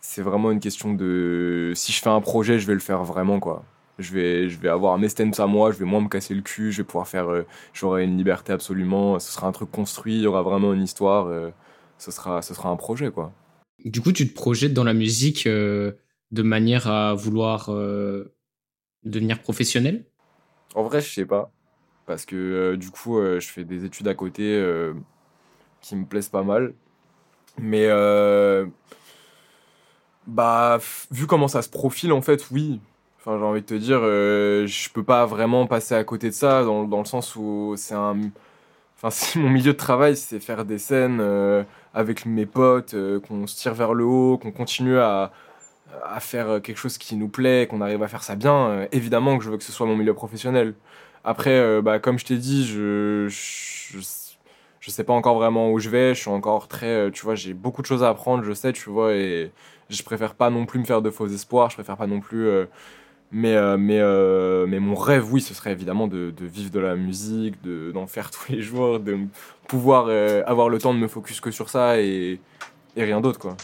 c'est 0.00 0.22
vraiment 0.22 0.50
une 0.50 0.60
question 0.60 0.94
de, 0.94 1.72
si 1.74 1.92
je 1.92 2.00
fais 2.00 2.08
un 2.08 2.20
projet, 2.20 2.58
je 2.58 2.66
vais 2.66 2.74
le 2.74 2.80
faire 2.80 3.04
vraiment, 3.04 3.38
quoi. 3.40 3.64
Je 3.98 4.14
vais, 4.14 4.48
je 4.48 4.58
vais 4.58 4.70
avoir 4.70 4.96
mes 4.98 5.10
stems 5.10 5.34
à 5.38 5.46
moi, 5.46 5.72
je 5.72 5.78
vais 5.78 5.84
moins 5.84 6.00
me 6.00 6.08
casser 6.08 6.34
le 6.34 6.40
cul, 6.40 6.72
je 6.72 6.78
vais 6.78 6.84
pouvoir 6.84 7.06
faire, 7.06 7.28
euh, 7.28 7.46
j'aurai 7.74 8.04
une 8.04 8.16
liberté 8.16 8.52
absolument, 8.52 9.18
ce 9.18 9.30
sera 9.30 9.46
un 9.46 9.52
truc 9.52 9.70
construit, 9.70 10.14
il 10.14 10.22
y 10.22 10.26
aura 10.26 10.42
vraiment 10.42 10.72
une 10.72 10.82
histoire, 10.82 11.26
euh, 11.26 11.50
ce, 11.98 12.10
sera, 12.10 12.40
ce 12.40 12.54
sera 12.54 12.70
un 12.70 12.76
projet, 12.76 13.10
quoi. 13.10 13.30
Du 13.84 14.00
coup, 14.00 14.12
tu 14.12 14.26
te 14.28 14.34
projettes 14.34 14.72
dans 14.72 14.84
la 14.84 14.94
musique 14.94 15.46
euh, 15.46 15.92
de 16.30 16.42
manière 16.42 16.86
à 16.86 17.14
vouloir 17.14 17.70
devenir 19.04 19.40
professionnel? 19.40 20.04
En 20.74 20.82
vrai, 20.82 21.00
je 21.00 21.08
sais 21.08 21.26
pas 21.26 21.50
parce 22.06 22.24
que 22.24 22.74
du 22.74 22.90
coup, 22.90 23.20
je 23.20 23.46
fais 23.46 23.64
des 23.64 23.84
études 23.84 24.08
à 24.08 24.14
côté 24.14 24.62
qui 25.80 25.96
me 25.96 26.04
plaisent 26.04 26.28
pas 26.28 26.42
mal. 26.42 26.74
Mais 27.58 27.88
bah, 30.26 30.78
vu 31.10 31.26
comment 31.26 31.48
ça 31.48 31.62
se 31.62 31.68
profile, 31.68 32.12
en 32.12 32.22
fait, 32.22 32.46
oui. 32.50 32.80
Enfin, 33.18 33.36
j'ai 33.38 33.44
envie 33.44 33.60
de 33.60 33.66
te 33.66 33.74
dire, 33.74 34.00
je 34.00 34.88
peux 34.90 35.02
pas 35.02 35.26
vraiment 35.26 35.66
passer 35.66 35.94
à 35.94 36.04
côté 36.04 36.28
de 36.28 36.34
ça, 36.34 36.64
dans, 36.64 36.84
dans 36.84 37.00
le 37.00 37.04
sens 37.04 37.36
où 37.36 37.74
c'est 37.76 37.94
un. 37.94 38.16
Enfin, 38.96 39.10
si 39.10 39.38
mon 39.38 39.50
milieu 39.50 39.72
de 39.72 39.78
travail, 39.78 40.16
c'est 40.16 40.40
faire 40.40 40.64
des 40.64 40.78
scènes 40.78 41.22
avec 41.94 42.26
mes 42.26 42.46
potes, 42.46 42.94
qu'on 43.26 43.46
se 43.46 43.56
tire 43.56 43.74
vers 43.74 43.94
le 43.94 44.04
haut, 44.04 44.38
qu'on 44.38 44.52
continue 44.52 44.98
à, 44.98 45.32
à 46.04 46.20
faire 46.20 46.62
quelque 46.62 46.78
chose 46.78 46.98
qui 46.98 47.16
nous 47.16 47.28
plaît, 47.28 47.66
qu'on 47.68 47.80
arrive 47.80 48.02
à 48.02 48.08
faire 48.08 48.22
ça 48.22 48.36
bien, 48.36 48.86
évidemment 48.92 49.36
que 49.38 49.44
je 49.44 49.50
veux 49.50 49.58
que 49.58 49.64
ce 49.64 49.72
soit 49.72 49.86
mon 49.86 49.96
milieu 49.96 50.14
professionnel. 50.14 50.74
Après, 51.24 51.50
euh, 51.58 51.82
bah, 51.82 51.98
comme 51.98 52.18
je 52.18 52.24
t'ai 52.24 52.36
dit, 52.36 52.66
je, 52.66 53.28
je, 53.28 53.98
je, 54.80 54.90
sais 54.90 55.04
pas 55.04 55.12
encore 55.12 55.36
vraiment 55.36 55.70
où 55.70 55.78
je 55.78 55.90
vais. 55.90 56.14
Je 56.14 56.20
suis 56.20 56.30
encore 56.30 56.68
très, 56.68 56.86
euh, 56.86 57.10
tu 57.10 57.22
vois, 57.22 57.34
j'ai 57.34 57.54
beaucoup 57.54 57.82
de 57.82 57.86
choses 57.86 58.02
à 58.02 58.08
apprendre, 58.08 58.44
je 58.44 58.52
sais, 58.52 58.72
tu 58.72 58.90
vois, 58.90 59.14
et 59.14 59.52
je 59.88 60.02
préfère 60.02 60.34
pas 60.34 60.50
non 60.50 60.66
plus 60.66 60.78
me 60.80 60.84
faire 60.84 61.02
de 61.02 61.10
faux 61.10 61.28
espoirs. 61.28 61.70
Je 61.70 61.76
préfère 61.76 61.96
pas 61.96 62.06
non 62.06 62.20
plus. 62.20 62.46
Euh, 62.46 62.66
mais, 63.32 63.54
mais, 63.78 64.00
mais 64.66 64.80
mon 64.80 64.96
rêve, 64.96 65.32
oui, 65.32 65.40
ce 65.40 65.54
serait 65.54 65.70
évidemment 65.70 66.08
de, 66.08 66.32
de 66.36 66.46
vivre 66.46 66.72
de 66.72 66.80
la 66.80 66.96
musique, 66.96 67.54
d'en 67.62 68.08
faire 68.08 68.30
tous 68.32 68.50
les 68.50 68.60
jours, 68.60 68.98
de 68.98 69.18
pouvoir 69.68 70.08
avoir 70.46 70.68
le 70.68 70.78
temps 70.78 70.92
de 70.92 70.98
me 70.98 71.06
focus 71.06 71.40
que 71.40 71.52
sur 71.52 71.70
ça 71.70 72.00
et, 72.00 72.40
et 72.96 73.04
rien 73.04 73.20
d'autre 73.20 73.38
quoi. 73.38 73.56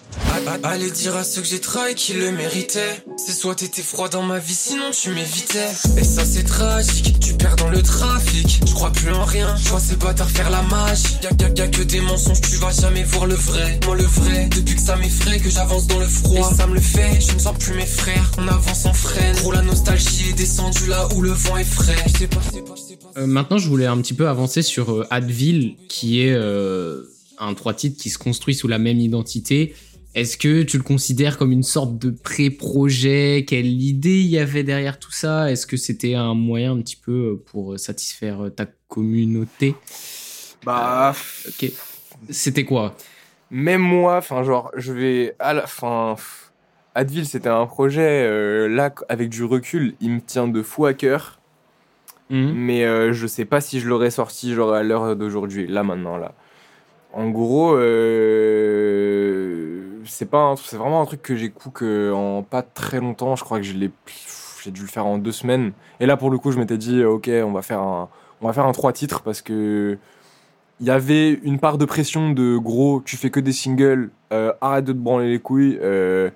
Allez 0.62 0.90
dire 0.90 1.16
à 1.16 1.24
ceux 1.24 1.40
que 1.40 1.46
j'ai 1.46 1.60
trahi 1.60 1.94
qu'ils 1.94 2.18
le 2.20 2.30
méritaient. 2.30 3.04
C'est 3.16 3.32
soit 3.32 3.54
t'étais 3.54 3.82
froid 3.82 4.08
dans 4.08 4.22
ma 4.22 4.38
vie, 4.38 4.54
sinon 4.54 4.90
tu 4.90 5.10
m'évitais. 5.10 5.68
Et 5.96 6.04
ça 6.04 6.24
c'est 6.24 6.44
tragique, 6.44 7.18
tu 7.20 7.34
perds 7.34 7.56
dans 7.56 7.68
le 7.68 7.82
trafic. 7.82 8.60
Je 8.66 8.72
crois 8.74 8.92
plus 8.92 9.12
en 9.12 9.24
rien, 9.24 9.54
je 9.56 9.68
vois 9.68 9.80
ces 9.80 9.96
bâtards 9.96 10.30
faire 10.30 10.50
la 10.50 10.62
magie. 10.62 11.16
Y'a, 11.22 11.30
y'a, 11.40 11.48
y'a 11.54 11.68
que 11.68 11.82
des 11.82 12.00
mensonges, 12.00 12.40
tu 12.40 12.56
vas 12.56 12.70
jamais 12.70 13.04
voir 13.04 13.26
le 13.26 13.34
vrai. 13.34 13.80
Moi 13.86 13.96
le 13.96 14.04
vrai, 14.04 14.48
depuis 14.54 14.76
que 14.76 14.82
ça 14.82 14.96
m'effraie, 14.96 15.38
que 15.40 15.50
j'avance 15.50 15.86
dans 15.86 15.98
le 15.98 16.06
froid. 16.06 16.50
Et 16.52 16.54
ça 16.54 16.66
me 16.66 16.74
le 16.74 16.80
fait, 16.80 17.20
je 17.20 17.32
ne 17.32 17.38
sens 17.38 17.56
plus 17.58 17.74
mes 17.74 17.86
frères. 17.86 18.30
On 18.38 18.46
avance 18.48 18.86
en 18.86 18.92
freine. 18.92 19.34
Trop 19.36 19.52
la 19.52 19.62
nostalgie 19.62 20.30
est 20.30 20.34
descendue 20.34 20.86
là 20.86 21.08
où 21.14 21.22
le 21.22 21.30
vent 21.30 21.56
est 21.56 21.64
frais. 21.64 21.96
Je 22.06 22.18
sais 22.18 22.26
pas, 22.28 22.40
je 22.46 22.56
sais 22.56 22.62
pas, 22.62 22.74
je 22.76 22.82
sais 22.82 22.96
pas. 22.96 23.20
Euh, 23.20 23.26
maintenant 23.26 23.58
je 23.58 23.68
voulais 23.68 23.86
un 23.86 23.96
petit 23.98 24.14
peu 24.14 24.28
avancer 24.28 24.62
sur 24.62 24.92
euh, 24.92 25.06
Adville 25.10 25.76
qui 25.88 26.22
est. 26.22 26.34
Euh 26.34 27.10
un 27.38 27.54
trois 27.54 27.74
titres 27.74 28.00
qui 28.00 28.10
se 28.10 28.18
construit 28.18 28.54
sous 28.54 28.68
la 28.68 28.78
même 28.78 29.00
identité. 29.00 29.74
Est-ce 30.14 30.38
que 30.38 30.62
tu 30.62 30.78
le 30.78 30.82
considères 30.82 31.36
comme 31.36 31.52
une 31.52 31.62
sorte 31.62 31.98
de 31.98 32.10
pré-projet? 32.10 33.44
Quelle 33.46 33.66
idée 33.66 34.20
il 34.20 34.28
y 34.28 34.38
avait 34.38 34.62
derrière 34.62 34.98
tout 34.98 35.12
ça? 35.12 35.50
Est-ce 35.50 35.66
que 35.66 35.76
c'était 35.76 36.14
un 36.14 36.32
moyen 36.32 36.72
un 36.72 36.80
petit 36.80 36.96
peu 36.96 37.42
pour 37.44 37.78
satisfaire 37.78 38.50
ta 38.56 38.64
communauté? 38.88 39.74
Bah, 40.64 41.14
ok. 41.46 41.70
C'était 42.30 42.64
quoi? 42.64 42.96
Même 43.50 43.82
moi, 43.82 44.16
enfin 44.16 44.42
genre, 44.42 44.70
je 44.76 44.92
vais 44.92 45.36
à 45.38 45.52
la 45.52 45.66
fin. 45.66 46.16
Advil, 46.94 47.26
c'était 47.26 47.50
un 47.50 47.66
projet 47.66 48.26
euh, 48.26 48.68
là 48.68 48.94
avec 49.10 49.28
du 49.28 49.44
recul, 49.44 49.96
il 50.00 50.12
me 50.12 50.20
tient 50.20 50.48
de 50.48 50.62
fou 50.62 50.86
à 50.86 50.94
cœur. 50.94 51.40
Mhm. 52.30 52.52
Mais 52.54 52.84
euh, 52.84 53.12
je 53.12 53.26
sais 53.26 53.44
pas 53.44 53.60
si 53.60 53.80
je 53.80 53.88
l'aurais 53.88 54.10
sorti 54.10 54.54
genre 54.54 54.72
à 54.72 54.82
l'heure 54.82 55.14
d'aujourd'hui, 55.14 55.66
là 55.66 55.82
maintenant 55.82 56.16
là. 56.16 56.34
En 57.12 57.30
gros, 57.30 57.74
euh, 57.74 59.00
c'est 60.04 60.28
pas, 60.30 60.54
c'est 60.56 60.76
vraiment 60.76 61.00
un 61.00 61.06
truc 61.06 61.22
que 61.22 61.34
j'écoute 61.36 61.82
en 61.82 62.42
pas 62.42 62.62
très 62.62 63.00
longtemps. 63.00 63.36
Je 63.36 63.44
crois 63.44 63.58
que 63.58 63.64
j'ai 63.64 63.74
dû 64.70 64.82
le 64.82 64.86
faire 64.86 65.06
en 65.06 65.18
deux 65.18 65.32
semaines. 65.32 65.72
Et 66.00 66.06
là, 66.06 66.16
pour 66.16 66.30
le 66.30 66.38
coup, 66.38 66.52
je 66.52 66.58
m'étais 66.58 66.78
dit, 66.78 67.04
ok, 67.04 67.30
on 67.44 67.52
va 67.52 67.62
faire 67.62 67.80
un, 67.80 68.08
on 68.40 68.46
va 68.46 68.52
faire 68.52 68.66
un 68.66 68.72
trois 68.72 68.92
titres 68.92 69.22
parce 69.22 69.42
que 69.42 69.98
il 70.80 70.86
y 70.86 70.90
avait 70.90 71.32
une 71.32 71.58
part 71.58 71.78
de 71.78 71.86
pression 71.86 72.30
de 72.30 72.58
gros, 72.58 73.00
tu 73.04 73.16
fais 73.16 73.30
que 73.30 73.40
des 73.40 73.52
singles, 73.52 74.10
euh, 74.32 74.52
arrête 74.60 74.84
de 74.84 74.92
te 74.92 74.98
branler 74.98 75.30
les 75.30 75.38
couilles, 75.38 75.78
euh, 75.80 76.30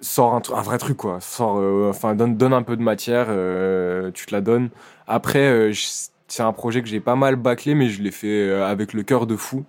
sors 0.00 0.34
un, 0.34 0.40
un, 0.54 0.62
vrai 0.62 0.78
truc 0.78 0.96
quoi, 0.96 1.20
sors, 1.20 1.56
enfin 1.90 2.14
donne, 2.14 2.36
donne 2.38 2.54
un 2.54 2.62
peu 2.62 2.76
de 2.76 2.82
matière, 2.82 3.26
tu 4.14 4.26
te 4.26 4.34
la 4.34 4.40
donnes. 4.40 4.70
Après, 5.06 5.72
c'est 6.28 6.42
un 6.42 6.52
projet 6.52 6.82
que 6.82 6.88
j'ai 6.88 7.00
pas 7.00 7.16
mal 7.16 7.36
bâclé, 7.36 7.74
mais 7.74 7.88
je 7.88 8.02
l'ai 8.02 8.10
fait 8.10 8.28
euh, 8.28 8.66
avec 8.66 8.92
le 8.92 9.02
cœur 9.02 9.26
de 9.26 9.34
fou. 9.34 9.64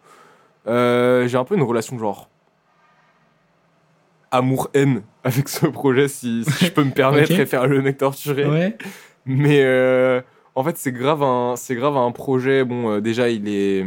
Euh, 0.67 1.27
j'ai 1.27 1.37
un 1.37 1.45
peu 1.45 1.55
une 1.55 1.63
relation 1.63 1.97
genre 1.97 2.29
amour-haine 4.31 5.01
avec 5.23 5.49
ce 5.49 5.65
projet, 5.65 6.07
si, 6.07 6.43
je 6.61 6.69
peux 6.69 6.83
me 6.83 6.91
permettre 6.93 7.31
et 7.31 7.45
faire 7.45 7.65
le 7.65 7.81
mec 7.81 7.97
torturé. 7.97 8.75
Mais 9.25 9.61
euh, 9.63 10.21
en 10.55 10.63
fait, 10.63 10.77
c'est 10.77 10.91
grave 10.91 11.23
un, 11.23 11.55
c'est 11.55 11.75
grave 11.75 11.97
un 11.97 12.11
projet. 12.11 12.63
Bon, 12.65 12.99
déjà, 12.99 13.29
il 13.29 13.47
est 13.47 13.85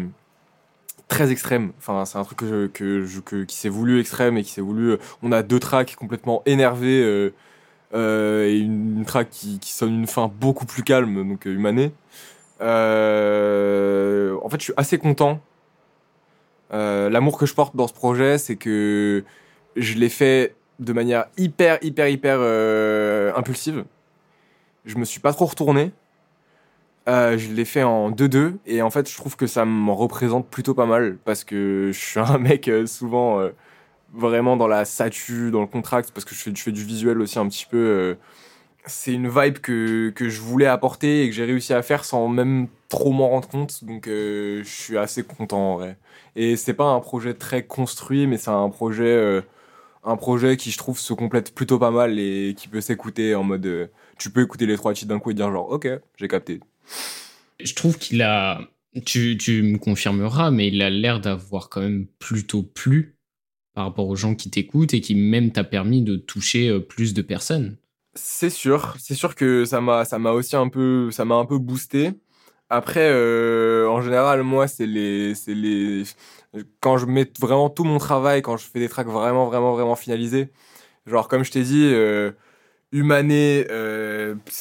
très 1.09 1.31
extrême. 1.31 1.73
Enfin, 1.79 2.05
c'est 2.07 2.19
un 2.19 2.25
truc 2.25 2.39
que, 2.39 2.67
que, 2.73 3.45
qui 3.45 3.57
s'est 3.57 3.69
voulu 3.69 4.01
extrême 4.01 4.39
et 4.39 4.43
qui 4.43 4.51
s'est 4.51 4.63
voulu. 4.63 4.97
On 5.23 5.31
a 5.31 5.43
deux 5.43 5.61
tracks 5.61 5.95
complètement 5.95 6.43
énervés 6.47 7.31
et 7.95 8.59
une, 8.59 9.05
track 9.07 9.29
qui, 9.31 9.59
qui, 9.59 9.73
sonne 9.73 9.95
une 9.95 10.07
fin 10.07 10.33
beaucoup 10.41 10.65
plus 10.65 10.83
calme, 10.83 11.29
donc 11.29 11.45
humanée. 11.45 11.93
Euh, 12.63 14.37
en 14.43 14.49
fait, 14.49 14.59
je 14.59 14.65
suis 14.65 14.75
assez 14.77 14.99
content. 14.99 15.41
Euh, 16.73 17.11
l'amour 17.11 17.39
que 17.39 17.47
je 17.47 17.55
porte 17.55 17.77
dans 17.77 17.87
ce 17.87 17.93
projet, 17.93 18.39
c'est 18.39 18.57
que 18.57 19.25
je 19.77 19.95
l'ai 19.95 20.09
fait 20.09 20.55
de 20.79 20.93
manière 20.93 21.27
hyper, 21.37 21.79
hyper, 21.83 22.09
hyper 22.09 22.39
euh, 22.41 23.33
impulsive. 23.37 23.85
Je 24.85 24.97
me 24.97 25.05
suis 25.05 25.21
pas 25.21 25.33
trop 25.33 25.47
retourné. 25.47 25.93
je 27.07 27.53
l'ai 27.53 27.65
fait 27.65 27.83
en 27.83 28.11
2-2 28.11 28.55
et 28.67 28.81
en 28.83 28.91
fait 28.91 29.11
je 29.11 29.17
trouve 29.17 29.37
que 29.37 29.47
ça 29.47 29.65
me 29.65 29.93
représente 29.93 30.49
plutôt 30.49 30.75
pas 30.75 30.87
mal 30.87 31.19
parce 31.25 31.45
que 31.45 31.91
je 31.93 31.99
suis 31.99 32.21
un 32.21 32.39
mec 32.39 32.71
souvent 32.87 33.41
vraiment 34.13 34.57
dans 34.57 34.69
la 34.69 34.85
satu, 34.85 35.51
dans 35.51 35.61
le 35.61 35.67
contract 35.67 36.11
parce 36.13 36.25
que 36.25 36.35
je 36.35 36.51
je 36.55 36.63
fais 36.63 36.73
du 36.73 36.85
visuel 36.85 37.21
aussi 37.21 37.39
un 37.39 37.49
petit 37.49 37.67
peu 37.69 38.17
c'est 38.87 39.13
une 39.13 39.29
vibe 39.29 39.59
que, 39.59 40.11
que, 40.11 40.29
je 40.29 40.41
voulais 40.41 40.67
apporter 40.67 41.23
et 41.23 41.29
que 41.29 41.35
j'ai 41.35 41.45
réussi 41.45 41.73
à 41.73 41.83
faire 41.83 42.05
sans 42.05 42.29
même 42.29 42.69
trop 42.89 43.13
m'en 43.13 43.29
rendre 43.29 43.49
compte. 43.49 43.85
Donc 43.85 44.09
euh, 44.09 44.63
je 44.65 44.69
suis 44.69 44.99
assez 44.99 45.23
content 45.23 45.75
en 45.75 45.77
vrai. 45.77 45.99
Et 46.37 46.57
c'est 46.57 46.75
pas 46.75 46.87
un 46.87 47.01
projet 47.01 47.35
très 47.35 47.65
construit, 47.65 48.27
mais 48.27 48.39
c'est 48.39 48.51
un 48.51 48.71
projet, 48.71 49.05
euh, 49.05 49.43
un 50.05 50.17
projet 50.17 50.57
qui 50.57 50.71
je 50.71 50.79
trouve 50.79 50.99
se 50.99 51.13
complète 51.13 51.55
plutôt 51.55 51.79
pas 51.79 51.91
mal 51.91 52.19
et 52.19 52.55
qui 52.57 52.69
peut 52.69 52.81
s'écouter 52.81 53.35
en 53.35 53.45
mode. 53.45 53.67
Euh, 53.67 53.87
tu 54.19 54.31
peux 54.31 54.43
écouter 54.43 54.67
les 54.67 54.77
trois 54.77 54.95
titres 54.95 55.09
d'un 55.09 55.21
coup 55.21 55.31
et 55.31 55.35
dire 55.35 55.51
genre 55.51 55.71
ok, 55.71 55.89
j'ai 56.17 56.29
capté. 56.29 56.61
Je 57.61 57.75
trouve 57.75 57.99
qu'il 57.99 58.23
a. 58.23 58.61
Tu, 59.07 59.39
tu 59.39 59.63
me 59.63 59.79
confirmeras, 59.79 60.51
mais 60.51 60.69
il 60.69 60.83
a 60.83 60.91
l'air 60.91 61.19
d'avoir 61.19 61.71
quand 61.71 61.81
même 61.81 62.07
plutôt 62.19 62.63
plu 62.63 63.17
par 63.75 63.85
rapport 63.85 64.07
aux 64.07 64.17
gens 64.17 64.35
qui 64.35 64.51
t'écoutent 64.51 64.93
et 64.93 65.01
qui 65.01 65.15
même 65.15 65.51
t'a 65.51 65.65
permis 65.65 66.03
de 66.03 66.17
toucher 66.17 66.79
plus 66.81 67.15
de 67.15 67.23
personnes. 67.23 67.79
C'est 68.15 68.51
sûr, 68.51 68.95
c'est 68.99 69.15
sûr 69.15 69.35
que 69.35 69.65
ça 69.65 69.81
m'a 69.81 70.05
ça 70.05 70.19
m'a 70.19 70.33
aussi 70.33 70.55
un 70.55 70.69
peu 70.69 71.11
ça 71.11 71.25
m'a 71.25 71.37
un 71.37 71.47
peu 71.47 71.57
boosté. 71.59 72.13
Après 72.69 73.09
euh, 73.11 73.89
en 73.89 74.03
général 74.03 74.43
moi 74.43 74.69
c'est 74.69 74.87
les 74.87 75.35
c'est 75.35 75.55
les 75.55 76.05
quand 76.81 76.99
je 76.99 77.07
mets 77.07 77.31
vraiment 77.41 77.71
tout 77.71 77.85
mon 77.85 77.99
travail 77.99 78.43
quand 78.43 78.59
je 78.59 78.67
fais 78.67 78.81
des 78.81 78.89
tracks 78.91 79.07
vraiment 79.09 79.47
vraiment 79.47 79.73
vraiment 79.73 79.97
finalisés. 79.97 80.51
Genre 81.07 81.29
comme 81.29 81.45
je 81.45 81.53
t'ai 81.53 81.63
dit 81.63 81.91
euh, 81.95 82.33
Humané 82.93 83.67
euh, 83.71 84.35
je 84.49 84.53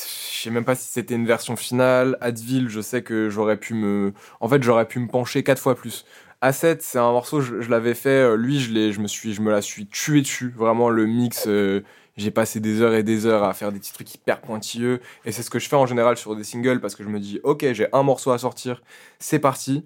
sais 0.43 0.49
même 0.51 0.65
pas 0.65 0.75
si 0.75 0.89
c'était 0.89 1.15
une 1.15 1.27
version 1.27 1.55
finale, 1.57 2.17
Advil, 2.21 2.69
je 2.69 2.81
sais 2.81 3.03
que 3.03 3.29
j'aurais 3.29 3.57
pu 3.57 3.73
me 3.73 4.13
en 4.39 4.47
fait, 4.49 4.63
j'aurais 4.63 4.87
pu 4.87 4.99
me 4.99 5.07
pencher 5.07 5.43
quatre 5.43 5.61
fois 5.61 5.75
plus. 5.75 6.05
A7, 6.41 6.77
c'est 6.81 6.97
un 6.99 7.11
morceau 7.11 7.41
je, 7.41 7.69
l'avais 7.69 7.93
fait 7.93 8.09
euh, 8.09 8.35
lui 8.35 8.59
je 8.59 8.71
l'ai 8.73 8.93
je 8.93 8.99
me 9.01 9.07
suis 9.07 9.33
je 9.33 9.41
me 9.41 9.51
la 9.51 9.61
suis 9.61 9.87
tué 9.87 10.21
dessus, 10.21 10.49
vraiment 10.57 10.89
le 10.89 11.05
mix 11.05 11.45
euh, 11.47 11.83
j'ai 12.21 12.31
passé 12.31 12.59
des 12.59 12.81
heures 12.81 12.93
et 12.93 13.03
des 13.03 13.25
heures 13.25 13.43
à 13.43 13.53
faire 13.53 13.71
des 13.71 13.79
petits 13.79 13.93
trucs 13.93 14.13
hyper 14.15 14.41
pointilleux. 14.41 15.01
Et 15.25 15.31
c'est 15.31 15.43
ce 15.43 15.49
que 15.49 15.59
je 15.59 15.67
fais 15.67 15.75
en 15.75 15.85
général 15.85 16.17
sur 16.17 16.35
des 16.35 16.43
singles 16.43 16.79
parce 16.79 16.95
que 16.95 17.03
je 17.03 17.09
me 17.09 17.19
dis, 17.19 17.39
ok, 17.43 17.65
j'ai 17.73 17.87
un 17.93 18.03
morceau 18.03 18.31
à 18.31 18.37
sortir, 18.37 18.81
c'est 19.19 19.39
parti. 19.39 19.85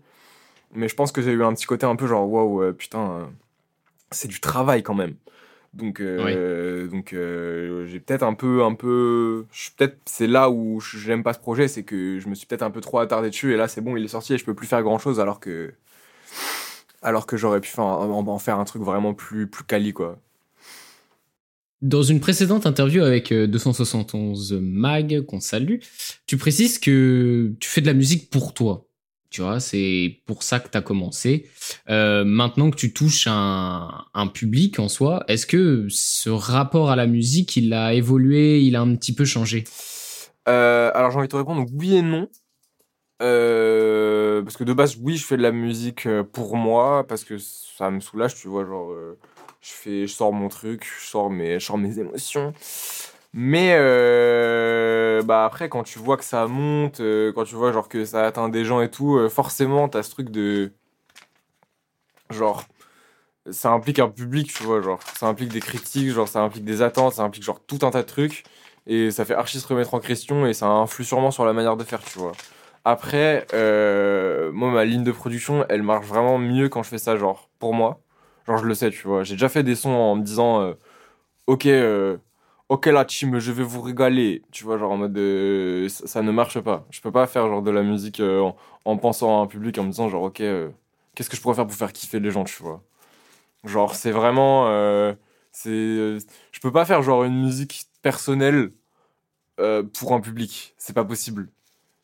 Mais 0.74 0.90
je 0.90 0.96
pense 0.96 1.12
que 1.12 1.22
j'ai 1.22 1.32
eu 1.32 1.44
un 1.44 1.54
petit 1.54 1.66
côté 1.66 1.86
un 1.86 1.96
peu 1.96 2.08
genre, 2.08 2.30
waouh, 2.30 2.74
putain, 2.74 3.30
c'est 4.12 4.28
du 4.28 4.40
travail 4.40 4.84
quand 4.84 4.96
même. 4.96 5.16
Donc, 5.76 6.00
euh, 6.00 6.88
donc 6.88 7.12
euh, 7.12 7.86
j'ai 7.86 8.00
peut-être 8.00 8.24
un 8.24 8.34
peu, 8.34 8.64
un 8.64 8.74
peu, 8.74 9.46
peut-être 9.78 9.98
c'est 10.06 10.28
là 10.28 10.50
où 10.50 10.80
j'aime 10.80 11.22
pas 11.22 11.34
ce 11.34 11.40
projet, 11.40 11.68
c'est 11.68 11.84
que 11.84 12.18
je 12.20 12.30
me 12.30 12.36
suis 12.36 12.48
peut-être 12.48 12.64
un 12.64 12.72
peu 12.72 12.80
trop 12.80 13.00
attardé 13.00 13.30
dessus 13.30 13.54
et 13.54 13.58
là 13.58 13.68
c'est 13.68 13.82
bon, 13.82 13.98
il 13.98 14.06
est 14.06 14.10
sorti 14.10 14.34
et 14.34 14.38
je 14.38 14.46
peux 14.46 14.54
plus 14.54 14.68
faire 14.68 14.82
grand 14.84 15.00
chose 15.00 15.20
alors 15.20 15.42
que, 15.42 15.74
alors 17.02 17.26
que 17.26 17.36
j'aurais 17.36 17.60
pu 17.60 17.68
faire, 17.70 17.84
en, 17.84 18.40
faire 18.40 18.58
un 18.58 18.64
truc 18.64 18.84
vraiment 18.84 19.14
plus, 19.14 19.48
plus 19.48 19.66
quali 19.66 19.92
quoi. 19.92 20.18
Dans 21.86 22.02
une 22.02 22.20
précédente 22.20 22.66
interview 22.66 23.04
avec 23.04 23.32
271 23.32 24.54
euh, 24.54 24.60
Mag, 24.60 25.22
qu'on 25.22 25.40
salue, 25.40 25.76
tu 26.26 26.36
précises 26.36 26.80
que 26.80 27.54
tu 27.60 27.70
fais 27.70 27.80
de 27.80 27.86
la 27.86 27.94
musique 27.94 28.32
pour 28.32 28.56
toi. 28.56 28.88
Tu 29.30 29.42
vois, 29.42 29.60
c'est 29.60 30.24
pour 30.26 30.42
ça 30.42 30.60
que 30.60 30.68
tu 30.68 30.76
as 30.80 30.82
commencé. 30.82 31.48
Euh, 31.92 32.26
maintenant 32.26 32.72
que 32.72 32.76
tu 32.76 32.92
touches 32.92 33.28
un, 33.30 34.08
public 34.34 34.80
en 34.80 34.90
soi, 34.90 35.26
est-ce 35.28 35.46
que 35.46 35.86
ce 35.90 36.32
rapport 36.32 36.90
à 36.90 36.96
la 36.96 37.06
musique, 37.06 37.56
il 37.56 37.72
a 37.72 37.94
évolué, 37.94 38.62
il 38.62 38.76
a 38.76 38.82
un 38.82 38.96
petit 38.96 39.14
peu 39.14 39.26
changé? 39.26 39.66
Euh, 40.48 40.90
Alors 40.96 41.12
j'ai 41.12 41.18
envie 41.20 41.28
de 41.28 41.32
te 41.34 41.38
répondre 41.38 41.68
oui 41.72 41.98
et 41.98 42.02
non. 42.02 42.28
Parce 43.20 44.58
que 44.58 44.64
de 44.64 44.74
base, 44.74 44.98
oui, 45.00 45.18
je 45.18 45.26
fais 45.26 45.38
de 45.38 45.44
la 45.44 45.52
musique 45.52 46.08
pour 46.34 46.58
moi, 46.58 47.06
parce 47.06 47.24
que 47.24 47.38
ça 47.38 47.92
me 47.92 48.00
soulage, 48.00 48.34
tu 48.34 48.48
vois, 48.48 48.66
genre, 48.66 48.92
je, 49.66 49.72
fais, 49.74 50.08
je 50.08 50.14
sors 50.14 50.32
mon 50.34 50.48
truc, 50.50 50.86
je 51.02 51.08
sors 51.08 51.30
mes, 51.30 51.60
je 51.60 51.66
sors 51.66 51.78
mes 51.78 52.00
émotions. 52.00 52.54
Mais 53.34 53.76
euh, 53.78 55.22
bah 55.24 55.46
après, 55.46 55.70
quand 55.70 55.84
tu 55.84 56.00
vois 56.00 56.18
que 56.18 56.24
ça 56.24 56.48
monte, 56.48 57.02
euh, 57.02 57.34
quand 57.34 57.44
tu 57.46 57.56
vois 57.56 57.72
genre 57.74 57.90
que 57.90 58.06
ça 58.06 58.26
atteint 58.26 58.50
des 58.50 58.66
gens 58.66 58.82
et 58.82 58.90
tout, 58.92 59.18
euh, 59.18 59.30
forcément, 59.30 59.90
t'as 59.90 60.04
ce 60.04 60.12
truc 60.12 60.30
de. 60.30 60.72
Genre. 62.30 62.64
Ça 63.52 63.72
implique 63.72 64.00
un 64.00 64.10
public, 64.10 64.54
tu 64.54 64.64
vois, 64.64 64.82
genre. 64.82 65.00
Ça 65.20 65.28
implique 65.28 65.52
des 65.52 65.60
critiques, 65.62 66.10
genre, 66.12 66.28
ça 66.28 66.42
implique 66.42 66.66
des 66.66 66.82
attentes, 66.82 67.14
ça 67.14 67.24
implique 67.24 67.44
genre 67.44 67.60
tout 67.66 67.80
un 67.84 67.92
tas 67.92 68.02
de 68.04 68.08
trucs. 68.08 68.44
Et 68.88 69.12
ça 69.12 69.26
fait 69.26 69.36
archi 69.36 69.60
se 69.60 69.68
remettre 69.68 69.94
en 69.96 70.00
question 70.00 70.46
et 70.48 70.54
ça 70.54 70.68
influe 70.68 71.04
sûrement 71.06 71.32
sur 71.32 71.46
la 71.46 71.54
manière 71.54 71.78
de 71.78 71.84
faire, 71.84 72.04
tu 72.04 72.20
vois. 72.20 72.34
Après, 72.86 73.48
moi, 74.54 74.72
ma 74.72 74.86
ligne 74.86 75.04
de 75.04 75.12
production, 75.12 75.66
elle 75.70 75.84
marche 75.84 76.08
vraiment 76.08 76.38
mieux 76.40 76.70
quand 76.70 76.84
je 76.84 76.90
fais 76.90 76.98
ça, 77.00 77.18
genre, 77.18 77.50
pour 77.60 77.74
moi. 77.74 78.05
Genre, 78.48 78.58
je 78.58 78.66
le 78.66 78.74
sais, 78.76 78.92
tu 78.92 79.08
vois. 79.08 79.24
J'ai 79.24 79.36
déjà 79.36 79.50
fait 79.50 79.64
des 79.64 79.76
sons 79.76 79.90
en 79.92 80.16
me 80.16 80.24
disant, 80.24 80.74
ok, 81.48 81.68
ok 82.70 82.86
la 82.88 83.06
team, 83.06 83.40
je 83.40 83.52
vais 83.52 83.64
vous 83.64 83.82
régaler. 83.82 84.44
Tu 84.52 84.64
vois, 84.64 84.78
genre 84.78 84.92
en 84.92 84.98
mode 84.98 85.14
de... 85.14 85.88
ça, 85.90 86.22
ne 86.22 86.32
marche 86.32 86.60
pas. 86.62 86.86
Je 86.90 87.02
peux 87.02 87.12
pas 87.12 87.28
faire 87.28 87.48
genre 87.48 87.62
de 87.62 87.72
la 87.72 87.84
musique 87.84 88.20
euh, 88.20 88.52
en, 88.86 88.98
pensant 88.98 89.40
à 89.40 89.44
un 89.44 89.48
public 89.48 89.78
en 89.78 89.84
me 89.84 89.90
disant 89.92 90.10
genre 90.10 90.24
ok, 90.24 90.42
euh, 90.42 90.70
qu'est-ce 91.16 91.30
que 91.30 91.36
je 91.38 91.42
pourrais 91.42 91.56
faire 91.56 91.68
pour 91.68 91.76
faire 91.76 91.94
kiffer 91.94 92.20
les 92.20 92.32
gens, 92.32 92.44
tu 92.44 92.62
vois. 92.64 92.84
Genre 93.66 93.96
c'est 93.96 94.12
vraiment, 94.12 94.68
euh, 94.70 95.14
c'est, 95.52 95.72
je 96.52 96.60
peux 96.62 96.72
pas 96.72 96.86
faire 96.86 97.04
genre 97.04 97.24
une 97.26 97.42
musique 97.44 97.86
personnelle 98.04 98.74
pour 99.94 100.14
un 100.14 100.22
public. 100.22 100.76
C'est 100.78 100.94
pas 100.94 101.06
possible. 101.06 101.50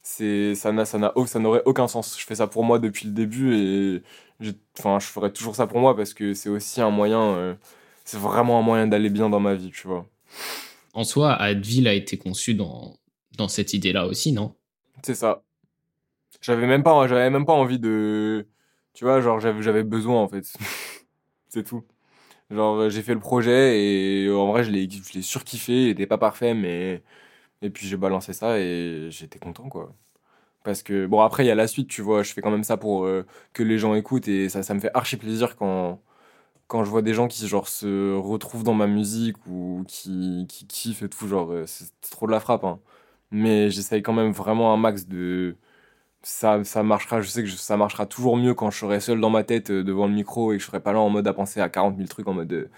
C'est 0.04 0.56
ça 0.56 0.72
n'a 0.72 0.86
ça 0.86 0.98
n'a 0.98 1.14
ça 1.28 1.40
n'aurait 1.40 1.62
aucun 1.66 1.88
sens. 1.88 2.20
Je 2.20 2.26
fais 2.26 2.36
ça 2.36 2.48
pour 2.48 2.64
moi 2.64 2.80
depuis 2.80 3.06
le 3.08 3.14
début 3.14 3.56
et 3.56 4.04
enfin 4.80 5.00
je 5.00 5.06
ferai 5.06 5.32
toujours 5.32 5.56
ça 5.56 5.68
pour 5.68 5.80
moi 5.80 5.96
parce 5.96 6.14
que 6.14 6.34
c'est 6.34 6.50
aussi 6.50 6.82
un 6.82 6.90
moyen 6.90 7.58
c'est 8.04 8.18
vraiment 8.18 8.60
un 8.60 8.62
moyen 8.62 8.88
d'aller 8.88 9.10
bien 9.10 9.30
dans 9.30 9.40
ma 9.40 9.54
vie, 9.54 9.72
tu 9.72 9.88
vois. 9.88 10.06
En 10.94 11.04
soi, 11.04 11.34
Advil 11.34 11.88
a 11.88 11.94
été 11.94 12.18
conçu 12.18 12.54
dans, 12.54 12.98
dans 13.38 13.48
cette 13.48 13.74
idée-là 13.74 14.08
aussi, 14.08 14.32
non? 14.34 14.56
C'est 15.04 15.16
ça. 15.16 15.44
J'avais 16.42 16.68
même 16.68 16.84
pas, 16.84 17.08
j'avais 17.08 17.30
même 17.30 17.46
pas 17.46 17.54
envie 17.54 17.80
de, 17.80 18.48
tu 18.94 19.06
vois, 19.06 19.22
genre 19.22 19.40
j'avais, 19.40 19.62
j'avais 19.62 19.84
besoin 19.84 20.22
en 20.22 20.28
fait. 20.28 20.46
c'est 21.50 21.64
tout. 21.64 21.84
Genre 22.52 22.90
j'ai 22.90 23.04
fait 23.04 23.14
le 23.14 23.20
projet 23.22 23.82
et 24.26 24.32
en 24.32 24.48
vrai 24.52 24.64
je 24.64 24.72
l'ai, 24.72 24.90
je 24.90 25.14
l'ai 25.14 25.22
surkiffé, 25.24 25.86
il 25.86 25.90
était 25.90 26.08
pas 26.08 26.18
parfait 26.20 26.54
mais 26.54 27.04
et 27.62 27.70
puis 27.70 27.88
j'ai 27.88 27.98
balancé 27.98 28.34
ça 28.34 28.60
et 28.60 29.08
j'étais 29.12 29.40
content 29.40 29.70
quoi. 29.70 29.94
Parce 30.64 30.84
que 30.84 31.06
bon 31.08 31.22
après 31.22 31.46
il 31.46 31.48
y 31.48 31.52
a 31.52 31.56
la 31.56 31.68
suite, 31.68 31.90
tu 31.90 32.02
vois, 32.02 32.24
je 32.24 32.34
fais 32.34 32.42
quand 32.42 32.52
même 32.52 32.64
ça 32.64 32.78
pour 32.78 33.06
euh, 33.06 33.26
que 33.54 33.64
les 33.64 33.80
gens 33.80 33.96
écoutent 33.96 34.28
et 34.28 34.50
ça, 34.50 34.64
ça 34.64 34.74
me 34.74 34.80
fait 34.80 34.92
archi 34.94 35.18
plaisir 35.18 35.56
quand 35.56 36.02
quand 36.68 36.86
je 36.86 36.90
vois 36.90 37.02
des 37.02 37.14
gens 37.14 37.28
qui 37.28 37.48
genre 37.48 37.68
se 37.68 38.16
retrouvent 38.18 38.64
dans 38.64 38.74
ma 38.74 38.88
musique 38.88 39.38
ou 39.48 39.84
qui, 39.90 40.46
qui 40.50 40.66
kiffent 40.68 41.04
et 41.04 41.10
tout, 41.10 41.28
genre 41.28 41.52
euh, 41.52 41.66
c'est 41.68 41.92
trop 42.12 42.28
de 42.28 42.32
la 42.32 42.40
frappe. 42.40 42.64
Hein. 42.64 42.80
Mais 43.32 43.70
j'essaye 43.72 44.02
quand 44.04 44.14
même 44.14 44.32
vraiment 44.32 44.74
un 44.74 44.78
max 44.78 45.06
de 45.08 45.58
ça, 46.24 46.64
ça 46.64 46.84
marchera. 46.84 47.22
Je 47.22 47.30
sais 47.30 47.44
que 47.44 47.50
ça 47.50 47.78
marchera 47.78 48.06
toujours 48.06 48.38
mieux 48.38 48.54
quand 48.54 48.72
je 48.72 48.80
serai 48.80 49.00
seul 49.02 49.20
dans 49.22 49.30
ma 49.30 49.44
tête 49.44 49.72
euh, 49.72 49.84
devant 49.84 50.08
le 50.08 50.14
micro 50.14 50.54
et 50.54 50.58
que 50.58 50.64
je 50.64 50.68
serai 50.68 50.82
pas 50.82 50.94
là 50.94 51.00
en 51.00 51.10
mode 51.10 51.28
à 51.28 51.34
penser 51.34 51.62
à 51.62 51.70
40 51.70 51.98
000 51.98 52.08
trucs 52.08 52.28
en 52.28 52.34
mode 52.34 52.48
de, 52.48 52.70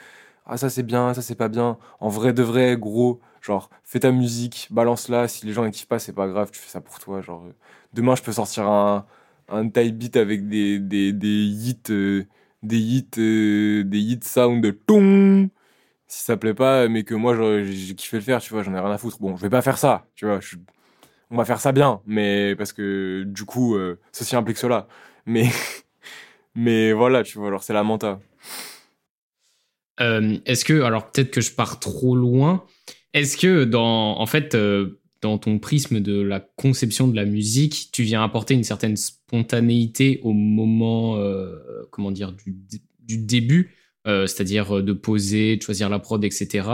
ah 0.45 0.57
ça 0.57 0.69
c'est 0.69 0.83
bien, 0.83 1.13
ça 1.13 1.21
c'est 1.21 1.35
pas 1.35 1.49
bien. 1.49 1.77
En 1.99 2.09
vrai 2.09 2.33
de 2.33 2.43
vrai, 2.43 2.77
gros, 2.77 3.19
genre 3.41 3.69
fais 3.83 3.99
ta 4.01 4.11
musique, 4.11 4.67
balance-la. 4.71 5.27
Si 5.27 5.45
les 5.45 5.53
gens 5.53 5.63
ne 5.63 5.69
kiffent 5.69 5.87
pas, 5.87 5.99
c'est 5.99 6.13
pas 6.13 6.27
grave, 6.27 6.51
tu 6.51 6.59
fais 6.59 6.69
ça 6.69 6.81
pour 6.81 6.99
toi. 6.99 7.21
Genre 7.21 7.43
euh, 7.45 7.53
demain 7.93 8.15
je 8.15 8.23
peux 8.23 8.33
sortir 8.33 8.67
un 8.67 9.05
un 9.49 9.69
type 9.69 9.97
beat 9.97 10.15
avec 10.17 10.47
des 10.47 10.79
des, 10.79 11.13
des 11.13 11.27
hits 11.45 12.25
des 12.63 12.77
hits, 12.79 13.09
euh, 13.19 13.83
des 13.83 13.99
hits 13.99 14.19
sound 14.23 14.63
de 14.63 14.71
ton 14.71 15.49
si 16.07 16.23
ça 16.25 16.37
plaît 16.37 16.53
pas, 16.53 16.87
mais 16.89 17.03
que 17.03 17.15
moi 17.15 17.35
j'ai 17.63 17.95
kiffé 17.95 18.17
le 18.17 18.23
faire, 18.23 18.41
tu 18.41 18.53
vois, 18.53 18.63
j'en 18.63 18.73
ai 18.75 18.79
rien 18.79 18.91
à 18.91 18.97
foutre. 18.99 19.19
Bon, 19.19 19.35
je 19.37 19.41
vais 19.43 19.49
pas 19.49 19.61
faire 19.63 19.77
ça, 19.77 20.05
tu 20.15 20.25
vois, 20.25 20.39
on 21.31 21.37
va 21.37 21.45
faire 21.45 21.59
ça 21.61 21.71
bien, 21.71 22.01
mais 22.05 22.55
parce 22.55 22.73
que 22.73 23.23
du 23.27 23.45
coup, 23.45 23.75
euh, 23.75 23.99
ceci 24.11 24.35
implique 24.35 24.57
cela. 24.57 24.87
Mais, 25.25 25.49
mais 26.55 26.93
voilà, 26.93 27.23
tu 27.23 27.37
vois, 27.39 27.47
alors 27.47 27.63
c'est 27.63 27.73
la 27.73 27.83
menta. 27.83 28.19
Euh, 29.99 30.37
est-ce 30.45 30.65
que, 30.65 30.81
alors 30.81 31.11
peut-être 31.11 31.31
que 31.31 31.41
je 31.41 31.51
pars 31.51 31.79
trop 31.79 32.15
loin, 32.15 32.65
est-ce 33.13 33.37
que 33.37 33.63
dans, 33.63 34.19
en 34.19 34.25
fait, 34.25 34.55
dans 35.23 35.37
ton 35.37 35.57
prisme 35.57 36.01
de 36.01 36.21
la 36.21 36.39
conception 36.39 37.07
de 37.07 37.15
la 37.15 37.25
musique, 37.25 37.89
tu 37.91 38.03
viens 38.03 38.23
apporter 38.23 38.53
une 38.53 38.63
certaine 38.63 38.97
spontanéité 38.97 40.19
au 40.23 40.33
moment, 40.33 41.17
euh, 41.17 41.55
comment 41.89 42.11
dire, 42.11 42.33
du, 42.33 43.17
début, 43.17 43.71
euh, 44.05 44.27
c'est-à-dire 44.27 44.77
euh, 44.77 44.83
de 44.83 44.93
poser, 44.93 45.57
de 45.57 45.61
choisir 45.61 45.89
la 45.89 45.99
prod, 45.99 46.23
etc. 46.23 46.67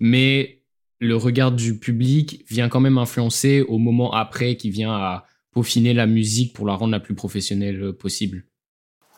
Mais 0.00 0.62
le 1.00 1.16
regard 1.16 1.52
du 1.52 1.78
public 1.78 2.44
vient 2.48 2.68
quand 2.68 2.80
même 2.80 2.96
influencer 2.96 3.62
au 3.62 3.78
moment 3.78 4.12
après 4.12 4.56
qui 4.56 4.70
vient 4.70 4.92
à 4.92 5.26
peaufiner 5.50 5.92
la 5.92 6.06
musique 6.06 6.54
pour 6.54 6.66
la 6.66 6.74
rendre 6.74 6.92
la 6.92 7.00
plus 7.00 7.14
professionnelle 7.14 7.92
possible. 7.92 8.46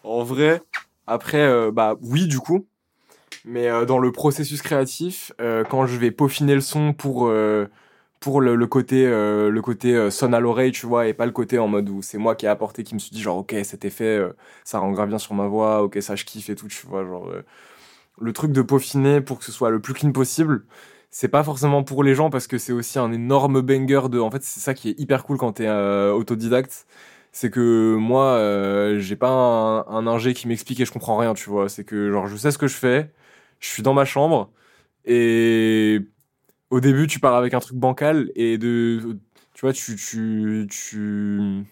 En 0.03 0.25
vrai, 0.25 0.63
après, 1.07 1.71
bah 1.73 1.97
oui, 2.01 2.27
du 2.27 2.39
coup. 2.39 2.68
Mais 3.49 3.87
dans 3.87 3.99
le 3.99 4.13
processus 4.13 4.63
créatif, 4.63 5.33
quand 5.71 5.87
je 5.87 5.97
vais 5.97 6.11
peaufiner 6.11 6.55
le 6.55 6.61
son 6.61 6.93
pour 6.93 7.31
pour 8.21 8.41
le, 8.41 8.67
côté 8.67 9.07
euh, 9.07 9.51
le 9.51 9.63
côté 9.63 9.95
euh, 9.95 10.11
sonne 10.11 10.35
à 10.35 10.41
l'oreille 10.41 10.73
tu 10.73 10.87
vois 10.87 11.07
et 11.07 11.15
pas 11.15 11.27
le 11.27 11.33
côté 11.33 11.59
en 11.59 11.69
mode 11.69 11.89
où 11.89 12.03
c'est 12.03 12.19
moi 12.19 12.35
qui 12.35 12.47
ai 12.47 12.49
apporté 12.49 12.83
qui 12.83 12.95
me 12.95 12.99
suis 12.99 13.11
dit 13.11 13.23
genre 13.23 13.39
ok 13.39 13.55
cet 13.63 13.85
effet 13.85 14.05
euh, 14.05 14.33
ça 14.65 14.79
rend 14.81 14.91
grave 14.91 15.09
bien 15.09 15.19
sur 15.19 15.35
ma 15.35 15.47
voix 15.47 15.83
ok 15.83 15.99
ça 16.01 16.17
je 16.17 16.25
kiffe 16.25 16.51
et 16.51 16.57
tout 16.57 16.69
tu 16.69 16.87
vois 16.87 17.05
genre 17.05 17.31
le 18.21 18.33
truc 18.33 18.53
de 18.53 18.63
peaufiner 18.63 19.21
pour 19.21 19.39
que 19.39 19.45
ce 19.45 19.53
soit 19.53 19.71
le 19.71 19.81
plus 19.81 19.95
clean 19.95 20.13
possible 20.13 20.65
c'est 21.11 21.29
pas 21.29 21.45
forcément 21.45 21.85
pour 21.85 22.03
les 22.03 22.15
gens 22.15 22.31
parce 22.31 22.47
que 22.49 22.59
c'est 22.59 22.73
aussi 22.73 22.99
un 22.99 23.13
énorme 23.13 23.61
banger 23.63 24.09
de 24.11 24.19
en 24.19 24.31
fait 24.31 24.43
c'est 24.43 24.61
ça 24.61 24.75
qui 24.75 24.91
est 24.91 25.01
hyper 25.01 25.25
cool 25.25 25.39
quand 25.39 25.53
t'es 25.53 25.69
autodidacte 25.69 26.87
c'est 27.33 27.51
que 27.51 27.95
moi 27.97 28.39
j'ai 28.99 29.17
pas 29.17 29.31
un, 29.31 29.87
un 29.87 30.07
ingé 30.09 30.35
qui 30.35 30.49
m'explique 30.49 30.81
et 30.81 30.85
je 30.85 30.93
comprends 30.93 31.17
rien 31.17 31.35
tu 31.35 31.51
vois 31.51 31.69
c'est 31.69 31.85
que 31.85 32.11
genre 32.11 32.27
je 32.27 32.37
sais 32.37 32.51
ce 32.51 32.59
que 32.59 32.67
je 32.67 32.77
fais 32.77 33.11
je 33.61 33.69
suis 33.69 33.83
dans 33.83 33.95
ma 33.95 34.05
chambre 34.05 34.51
et 35.05 36.01
au 36.71 36.81
début, 36.81 37.07
tu 37.07 37.21
pars 37.21 37.35
avec 37.35 37.55
un 37.55 37.61
truc 37.61 37.77
bancal 37.77 38.31
et 38.35 38.59
de, 38.59 39.19
tu 39.55 39.61
vois, 39.63 39.73
tu, 39.73 39.97
tu, 39.97 40.67
tu, 40.71 41.65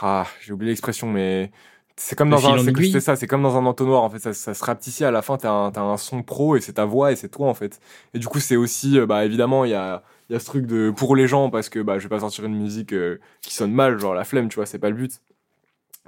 ah, 0.00 0.26
j'ai 0.40 0.52
oublié 0.52 0.70
l'expression, 0.70 1.08
mais 1.08 1.50
c'est 1.96 2.16
comme 2.16 2.30
dans 2.30 2.48
un, 2.48 2.58
c'est 2.58 3.00
ça, 3.00 3.16
c'est 3.16 3.26
comme 3.26 3.42
dans 3.42 3.56
un 3.58 3.66
entonnoir, 3.66 4.02
en 4.02 4.10
fait, 4.10 4.20
ça, 4.20 4.32
ça 4.32 4.54
se 4.54 4.64
rapetissit 4.64 5.02
à 5.02 5.10
la 5.10 5.22
fin, 5.22 5.36
t'as 5.36 5.50
un, 5.50 5.70
as 5.72 5.80
un 5.80 5.96
son 5.96 6.22
pro 6.22 6.56
et 6.56 6.60
c'est 6.60 6.74
ta 6.74 6.84
voix 6.84 7.12
et 7.12 7.16
c'est 7.16 7.28
toi, 7.28 7.48
en 7.48 7.54
fait. 7.54 7.80
Et 8.14 8.18
du 8.18 8.26
coup, 8.26 8.40
c'est 8.40 8.56
aussi, 8.56 8.98
euh, 8.98 9.06
bah, 9.06 9.24
évidemment, 9.24 9.64
il 9.64 9.72
y 9.72 9.74
a, 9.74 10.02
il 10.28 10.32
y 10.34 10.36
a 10.36 10.40
ce 10.40 10.46
truc 10.46 10.66
de, 10.66 10.90
pour 10.90 11.16
les 11.16 11.26
gens, 11.28 11.50
parce 11.50 11.68
que, 11.68 11.80
bah, 11.80 11.98
je 11.98 12.04
vais 12.04 12.08
pas 12.08 12.20
sortir 12.20 12.44
une 12.44 12.56
musique 12.56 12.92
euh, 12.94 13.18
qui 13.42 13.52
sonne 13.54 13.72
mal, 13.72 13.98
genre 13.98 14.14
la 14.14 14.24
flemme, 14.24 14.48
tu 14.48 14.56
vois, 14.56 14.66
c'est 14.66 14.78
pas 14.78 14.90
le 14.90 14.96
but. 14.96 15.20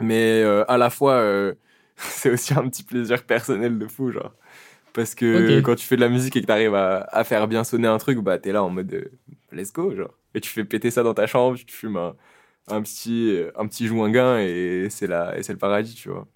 Mais, 0.01 0.43
euh, 0.43 0.65
à 0.71 0.79
la 0.79 0.91
fois, 0.91 1.23
c'est 1.97 2.31
aussi 2.31 2.55
un 2.55 2.69
petit 2.69 2.85
plaisir 2.85 3.25
personnel 3.25 3.79
de 3.79 3.87
fou, 3.89 4.11
genre. 4.13 4.33
Parce 4.95 5.15
que 5.15 5.61
quand 5.61 5.75
tu 5.75 5.87
fais 5.87 5.97
de 5.97 6.01
la 6.01 6.09
musique 6.09 6.37
et 6.37 6.41
que 6.41 6.47
tu 6.47 6.53
arrives 6.53 6.75
à, 6.75 7.25
faire 7.25 7.49
bien 7.49 7.65
sonner 7.65 7.89
un 7.89 7.99
truc, 7.99 8.19
bah 8.19 8.39
t'es 8.39 8.53
là 8.53 8.63
en 8.63 8.71
mode 8.71 8.93
euh, 8.93 9.11
let's 9.53 9.73
go, 9.73 9.95
genre. 9.95 10.15
Et 10.35 10.41
tu 10.41 10.51
fais 10.51 10.65
péter 10.65 10.91
ça 10.91 11.03
dans 11.03 11.15
ta 11.15 11.27
chambre, 11.27 11.59
tu 11.67 11.75
fumes 11.75 11.97
un, 11.97 12.15
un 12.69 12.83
petit, 12.83 13.39
un 13.57 13.67
petit 13.67 13.89
gain 13.89 14.39
et 14.39 14.89
c'est 14.91 15.07
le 15.07 15.57
paradis, 15.57 15.95
tu 15.95 16.09
vois. 16.09 16.27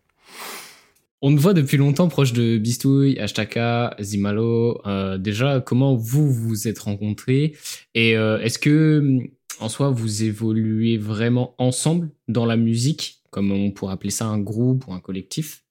On 1.22 1.34
te 1.34 1.40
voit 1.40 1.54
depuis 1.54 1.78
longtemps 1.78 2.08
proche 2.08 2.34
de 2.34 2.58
Bistouille, 2.58 3.18
Ashtaka, 3.18 3.96
Zimalo. 4.00 4.80
Euh, 4.86 5.16
déjà, 5.16 5.60
comment 5.60 5.96
vous 5.96 6.30
vous 6.30 6.68
êtes 6.68 6.78
rencontrés 6.78 7.56
Et 7.94 8.16
euh, 8.16 8.38
est-ce 8.40 8.58
que, 8.58 9.20
en 9.58 9.70
soi, 9.70 9.90
vous 9.90 10.24
évoluez 10.24 10.98
vraiment 10.98 11.54
ensemble 11.56 12.10
dans 12.28 12.44
la 12.44 12.56
musique, 12.56 13.22
comme 13.30 13.50
on 13.50 13.70
pourrait 13.70 13.94
appeler 13.94 14.10
ça 14.10 14.26
un 14.26 14.38
groupe 14.38 14.86
ou 14.86 14.92
un 14.92 15.00
collectif? 15.00 15.64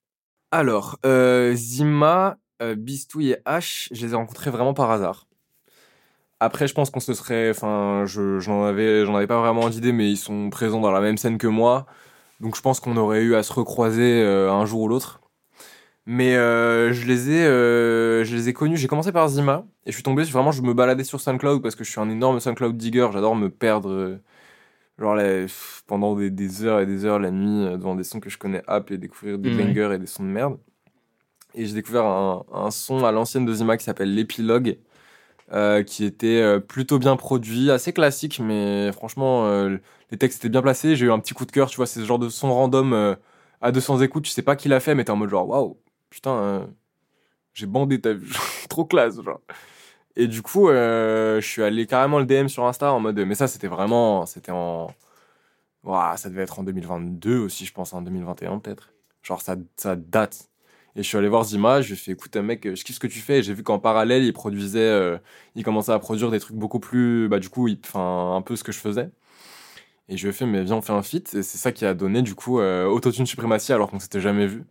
Alors, 0.52 0.98
euh, 1.06 1.54
Zima, 1.54 2.38
euh, 2.62 2.76
Bistouille 2.76 3.32
et 3.32 3.38
H, 3.46 3.90
je 3.92 4.06
les 4.06 4.14
ai 4.14 4.16
rencontrés 4.16 4.52
vraiment 4.52 4.74
par 4.74 4.92
hasard. 4.92 5.28
Après, 6.40 6.68
je 6.68 6.74
pense 6.74 6.90
qu'on 6.90 7.00
se 7.00 7.14
serait. 7.14 7.50
Enfin, 7.50 8.04
je, 8.06 8.40
j'en 8.40 8.66
avais, 8.66 9.06
j'en 9.06 9.16
avais 9.16 9.28
pas 9.28 9.40
vraiment 9.40 9.70
d'idée, 9.70 9.92
mais 9.92 10.12
ils 10.12 10.18
sont 10.18 10.50
présents 10.50 10.82
dans 10.82 10.92
la 10.92 11.02
même 11.02 11.18
scène 11.18 11.38
que 11.38 11.48
moi. 11.48 11.86
Donc, 12.42 12.56
je 12.56 12.62
pense 12.62 12.80
qu'on 12.80 12.98
aurait 12.98 13.22
eu 13.24 13.36
à 13.36 13.44
se 13.44 13.54
recroiser 13.54 14.22
euh, 14.22 14.52
un 14.52 14.66
jour 14.66 14.82
ou 14.84 14.88
l'autre. 14.90 15.22
Mais 16.06 16.36
euh, 16.38 16.94
je 16.94 17.08
les 17.08 17.32
ai, 17.32 17.46
euh, 17.46 18.24
je 18.26 18.36
les 18.36 18.50
ai 18.50 18.54
connus. 18.54 18.78
J'ai 18.78 18.88
commencé 18.88 19.12
par 19.12 19.28
Zima 19.30 19.66
et 19.86 19.92
je 19.92 19.96
suis 19.96 20.04
tombé. 20.04 20.24
Vraiment, 20.24 20.52
je 20.52 20.62
me 20.62 20.74
baladais 20.74 21.04
sur 21.04 21.22
SoundCloud 21.22 21.62
parce 21.64 21.76
que 21.76 21.84
je 21.84 21.92
suis 21.92 22.02
un 22.02 22.10
énorme 22.10 22.40
SoundCloud 22.40 22.78
digger. 22.78 23.08
J'adore 23.14 23.36
me 23.36 23.50
perdre, 23.50 24.20
genre 25.00 25.18
pendant 25.88 26.16
des, 26.16 26.64
heures 26.64 26.82
et 26.82 26.86
des 26.86 27.06
heures 27.06 27.20
la 27.20 27.32
nuit 27.32 27.72
devant 27.78 27.96
des 27.96 28.04
sons 28.04 28.20
que 28.20 28.30
je 28.30 28.38
connais 28.38 28.62
app 28.68 28.92
et 28.92 28.98
découvrir 28.98 29.40
des 29.40 29.52
bangers 29.52 29.96
et 29.96 30.00
des 30.00 30.08
sons 30.08 30.24
de 30.24 30.30
merde. 30.30 30.58
Et 31.56 31.66
j'ai 31.66 31.74
découvert 31.74 32.06
un, 32.06 32.70
son 32.72 33.06
à 33.06 33.12
l'ancienne 33.12 33.46
de 33.46 33.54
Zima 33.54 33.78
qui 33.78 33.86
s'appelle 33.86 34.14
l'épilogue 34.14 34.78
euh, 35.54 35.84
qui 35.84 36.06
était 36.06 36.42
euh, 36.42 36.60
plutôt 36.60 36.98
bien 36.98 37.16
produit, 37.18 37.70
assez 37.70 37.94
classique, 37.94 38.40
mais 38.40 38.92
franchement, 38.92 39.46
euh, 39.48 39.78
les 40.12 40.18
textes 40.18 40.40
étaient 40.40 40.50
bien 40.50 40.62
placés. 40.64 40.96
J'ai 40.96 41.06
eu 41.06 41.12
un 41.12 41.20
petit 41.20 41.36
coup 41.36 41.46
de 41.46 41.52
cœur, 41.52 41.70
tu 41.70 41.78
vois, 41.78 41.86
c'est 41.86 42.00
ce 42.00 42.06
genre 42.06 42.20
de 42.20 42.30
son 42.30 42.54
random 42.54 43.16
à 43.62 43.72
200 43.72 44.02
écoutes, 44.02 44.24
tu 44.24 44.32
sais 44.32 44.42
pas 44.42 44.56
qui 44.56 44.70
l'a 44.70 44.80
fait, 44.80 44.96
mais 44.96 45.04
t'es 45.06 45.12
en 45.12 45.16
mode 45.18 45.30
genre, 45.30 45.48
waouh, 45.48 45.80
putain, 46.10 46.68
j'ai 47.54 47.68
bandé, 47.68 48.02
ta 48.02 48.14
vu, 48.14 48.34
trop 48.70 48.86
classe, 48.86 49.22
genre. 49.22 49.42
Et 50.16 50.28
du 50.28 50.42
coup, 50.42 50.70
je 50.70 51.40
suis 51.42 51.64
allé 51.64 51.88
carrément 51.88 52.20
le 52.20 52.26
DM 52.26 52.48
sur 52.48 52.66
Insta 52.66 52.94
en 52.94 53.00
mode, 53.00 53.20
mais 53.20 53.36
ça, 53.36 53.48
c'était 53.48 53.68
vraiment, 53.68 54.26
c'était 54.26 54.52
en, 54.52 54.90
waouh, 55.84 56.18
ça 56.18 56.30
devait 56.30 56.44
être 56.44 56.60
en 56.60 56.64
2022 56.64 57.38
aussi, 57.40 57.66
je 57.66 57.74
pense, 57.74 57.94
en 57.94 58.02
2021 58.02 58.60
peut-être. 58.60 58.92
Genre, 59.24 59.42
ça, 59.42 59.56
ça 59.78 59.96
date. 59.96 60.50
Et 60.96 61.04
je 61.04 61.08
suis 61.08 61.18
allé 61.18 61.28
voir 61.28 61.44
Zima, 61.44 61.82
je 61.82 61.88
lui 61.88 61.94
ai 61.94 61.98
fait 61.98 62.12
écoute, 62.12 62.36
mec, 62.38 62.64
je 62.64 62.84
kiffe 62.84 62.96
ce 62.96 63.00
que 63.02 63.08
tu 63.08 63.20
fais. 63.20 63.44
J'ai 63.44 63.54
vu 63.54 63.64
qu'en 63.64 63.80
parallèle, 63.80 64.24
il 64.24 64.32
produisait, 64.32 64.80
euh, 64.80 65.18
il 65.56 65.64
commençait 65.64 65.92
à 65.92 66.00
produire 66.00 66.32
des 66.32 66.40
trucs 66.40 66.56
beaucoup 66.56 66.80
plus, 66.80 67.28
bah, 67.28 67.40
du 67.40 67.50
coup, 67.50 67.68
enfin, 67.86 68.36
un 68.36 68.42
peu 68.42 68.56
ce 68.56 68.64
que 68.64 68.72
je 68.72 68.80
faisais. 68.80 69.10
Et 70.10 70.18
je 70.18 70.24
lui 70.24 70.30
ai 70.30 70.34
fait, 70.34 70.46
mais 70.46 70.64
viens, 70.64 70.78
on 70.78 70.82
fait 70.82 70.94
un 70.94 71.02
feat. 71.04 71.34
Et 71.34 71.44
c'est 71.44 71.58
ça 71.58 71.72
qui 71.72 71.86
a 71.86 71.94
donné, 71.94 72.22
du 72.22 72.36
coup, 72.36 72.60
euh, 72.60 72.86
Autotune 72.86 73.26
Suprématie, 73.26 73.74
alors 73.74 73.90
qu'on 73.90 74.00
s'était 74.00 74.22
jamais 74.22 74.48
vu. 74.48 74.66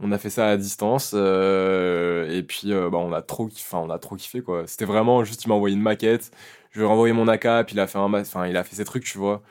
On 0.00 0.12
a 0.12 0.18
fait 0.18 0.30
ça 0.30 0.48
à 0.50 0.56
distance. 0.56 1.12
Euh, 1.14 2.30
et 2.30 2.42
puis, 2.42 2.72
bah, 2.72 2.98
on 2.98 3.12
a 3.12 3.22
trop, 3.22 3.46
enfin, 3.46 3.78
on 3.78 3.90
a 3.90 3.98
trop 3.98 4.16
kiffé, 4.16 4.42
quoi. 4.42 4.64
C'était 4.66 4.84
vraiment 4.84 5.24
juste, 5.24 5.44
il 5.44 5.48
m'a 5.48 5.54
envoyé 5.54 5.74
une 5.76 5.82
maquette. 5.82 6.30
Je 6.72 6.80
lui 6.80 6.86
ai 6.86 6.88
renvoyé 6.88 7.12
mon 7.14 7.28
AK, 7.28 7.66
puis 7.66 7.76
il 7.76 7.80
a 7.80 7.86
fait 7.86 7.98
un, 7.98 8.12
enfin, 8.14 8.46
il 8.46 8.56
a 8.56 8.64
fait 8.64 8.76
ses 8.76 8.84
trucs, 8.84 9.04
tu 9.04 9.18
vois. 9.18 9.42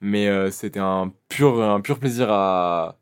Mais 0.00 0.50
c'était 0.50 0.80
un 0.80 1.12
pur, 1.28 1.62
un 1.62 1.80
pur 1.80 1.98
plaisir 1.98 2.28
à, 2.30 2.98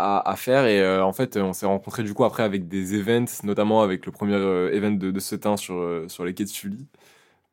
à, 0.00 0.36
faire. 0.36 0.66
Et 0.66 0.80
euh, 0.80 1.04
en 1.04 1.12
fait, 1.12 1.36
on 1.36 1.52
s'est 1.52 1.66
rencontrés 1.66 2.02
du 2.02 2.14
coup 2.14 2.24
après 2.24 2.42
avec 2.42 2.68
des 2.68 2.94
events, 2.94 3.42
notamment 3.44 3.82
avec 3.82 4.06
le 4.06 4.12
premier 4.12 4.34
euh, 4.34 4.72
event 4.72 4.92
de, 4.92 5.10
de 5.10 5.20
Setin 5.20 5.56
sur, 5.56 5.76
euh, 5.76 6.08
sur 6.08 6.24
les 6.24 6.34
quais 6.34 6.44
de 6.44 6.48
Sully, 6.48 6.86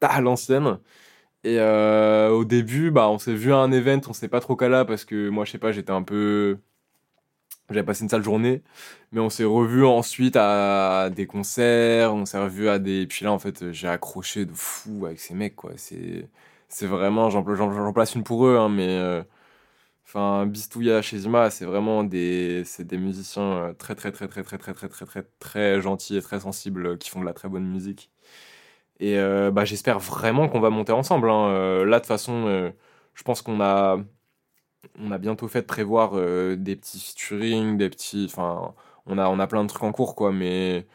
à 0.02 0.22
l'ancienne. 0.22 0.80
Et 1.44 1.60
au 1.62 2.46
début, 2.46 2.92
bah, 2.92 3.10
on 3.10 3.20
s'est 3.20 3.34
vu 3.34 3.54
à 3.54 3.58
un 3.58 3.72
event, 3.72 4.02
on 4.10 4.14
sait 4.14 4.28
pas 4.28 4.42
trop 4.42 4.58
là 4.62 4.86
parce 4.86 5.06
que 5.06 5.30
moi, 5.30 5.46
je 5.46 5.52
sais 5.52 5.58
pas, 5.60 5.72
j'étais 5.72 5.92
un 5.92 6.04
peu. 6.04 6.58
J'avais 7.70 7.84
passé 7.84 8.04
une 8.04 8.10
sale 8.10 8.24
journée, 8.24 8.64
mais 9.12 9.20
on 9.20 9.30
s'est 9.30 9.44
revu 9.44 9.86
ensuite 9.86 10.36
à 10.38 11.10
des 11.10 11.28
concerts, 11.28 12.14
on 12.14 12.26
s'est 12.26 12.40
revu 12.40 12.70
à 12.70 12.80
des. 12.80 13.08
Puis 13.08 13.26
là, 13.26 13.32
en 13.34 13.40
fait, 13.40 13.72
j'ai 13.74 13.88
accroché 13.88 14.46
de 14.46 14.54
fou 14.54 15.06
avec 15.06 15.20
ces 15.20 15.34
mecs, 15.36 15.56
quoi. 15.56 15.72
C'est, 15.78 16.30
c'est 16.70 16.88
vraiment, 16.88 17.30
j'en, 17.30 17.44
place 17.94 18.16
une 18.16 18.24
pour 18.24 18.48
eux, 18.48 18.58
hein, 18.58 18.70
mais 18.70 19.24
Enfin, 20.18 20.48
Bistouya 20.48 21.04
chez 21.04 21.20
Zima, 21.20 21.52
c'est 21.52 21.66
vraiment 21.66 22.04
des, 22.04 22.64
c'est 22.66 22.84
des 22.86 22.98
musiciens 22.98 23.76
très, 23.78 23.94
très, 23.94 24.12
très, 24.12 24.28
très, 24.28 24.42
très, 24.42 24.58
très, 24.58 24.74
très, 24.74 24.90
très, 24.90 25.06
très, 25.06 25.24
très 25.40 25.80
gentils 25.80 26.18
et 26.18 26.22
très 26.24 26.40
sensibles 26.40 26.98
qui 26.98 27.12
font 27.12 27.20
de 27.22 27.26
la 27.26 27.34
très 27.34 27.48
bonne 27.50 27.68
musique. 27.68 28.10
Et 29.00 29.18
bah, 29.52 29.66
j'espère 29.66 30.00
vraiment 30.00 30.50
qu'on 30.50 30.60
va 30.60 30.70
monter 30.72 30.92
ensemble. 30.94 31.28
Là, 31.28 31.86
de 31.86 31.96
toute 32.00 32.08
façon, 32.08 32.74
je 33.14 33.24
pense 33.24 33.42
qu'on 33.44 33.62
a, 33.62 33.98
on 35.00 35.12
a 35.12 35.18
bientôt 35.20 35.48
fait 35.48 35.62
de 35.62 35.68
prévoir 35.68 36.14
des 36.58 36.76
petits 36.76 37.00
featuring, 37.00 37.78
des 37.78 37.90
petits. 37.90 38.26
Enfin, 38.30 38.76
on 39.06 39.18
a, 39.18 39.30
on 39.30 39.40
a 39.40 39.48
plein 39.48 39.64
de 39.64 39.70
trucs 39.70 39.84
en 39.84 39.92
cours, 39.92 40.16
quoi. 40.16 40.32
Mais 40.32 40.88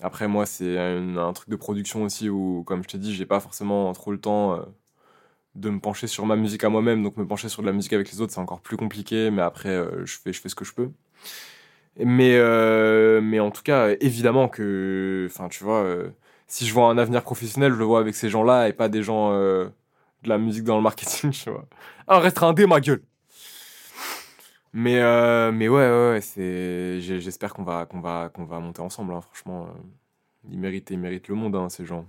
après, 0.00 0.28
moi, 0.28 0.46
c'est 0.46 0.78
un, 0.78 1.16
un, 1.18 1.32
truc 1.34 1.48
de 1.50 1.56
production 1.56 2.04
aussi 2.04 2.28
où, 2.30 2.64
comme 2.64 2.82
je 2.84 2.88
t'ai 2.88 2.98
dit, 2.98 3.14
j'ai 3.14 3.26
pas 3.26 3.40
forcément 3.40 3.92
trop 3.94 4.12
le 4.12 4.20
temps 4.20 4.64
de 5.54 5.70
me 5.70 5.80
pencher 5.80 6.06
sur 6.06 6.26
ma 6.26 6.36
musique 6.36 6.64
à 6.64 6.68
moi-même, 6.68 7.02
donc 7.02 7.16
me 7.16 7.26
pencher 7.26 7.48
sur 7.48 7.62
de 7.62 7.66
la 7.66 7.72
musique 7.72 7.92
avec 7.92 8.10
les 8.10 8.20
autres, 8.20 8.32
c'est 8.32 8.40
encore 8.40 8.60
plus 8.60 8.76
compliqué, 8.76 9.30
mais 9.30 9.42
après, 9.42 9.68
euh, 9.70 10.04
je, 10.06 10.18
fais, 10.18 10.32
je 10.32 10.40
fais 10.40 10.48
ce 10.48 10.54
que 10.54 10.64
je 10.64 10.72
peux. 10.72 10.90
Mais, 11.98 12.36
euh, 12.36 13.20
mais 13.22 13.38
en 13.40 13.50
tout 13.50 13.62
cas, 13.62 13.90
évidemment 14.00 14.48
que, 14.48 15.28
enfin, 15.30 15.48
tu 15.48 15.62
vois, 15.62 15.82
euh, 15.82 16.10
si 16.46 16.66
je 16.66 16.72
vois 16.72 16.88
un 16.88 16.96
avenir 16.98 17.22
professionnel, 17.22 17.72
je 17.72 17.78
le 17.78 17.84
vois 17.84 18.00
avec 18.00 18.14
ces 18.14 18.30
gens-là 18.30 18.68
et 18.68 18.72
pas 18.72 18.88
des 18.88 19.02
gens 19.02 19.32
de 19.32 19.70
la 20.24 20.38
musique 20.38 20.64
dans 20.64 20.76
le 20.76 20.82
marketing, 20.82 21.30
tu 21.32 21.50
vois. 21.50 21.66
Un 22.08 22.18
restreint 22.18 22.54
ma 22.66 22.80
gueule! 22.80 23.02
Mais, 24.74 25.02
mais 25.52 25.68
ouais, 25.68 26.10
ouais, 26.10 26.20
c'est, 26.22 27.00
j'espère 27.00 27.52
qu'on 27.52 27.64
va, 27.64 27.84
qu'on 27.86 28.00
va, 28.00 28.30
qu'on 28.30 28.44
va 28.44 28.58
monter 28.58 28.80
ensemble, 28.80 29.12
hein, 29.12 29.20
franchement. 29.20 29.68
ils 30.50 30.58
méritent, 30.58 30.90
ils 30.90 30.98
méritent 30.98 31.28
le 31.28 31.34
monde, 31.34 31.56
hein, 31.56 31.68
ces 31.68 31.84
gens. 31.84 32.06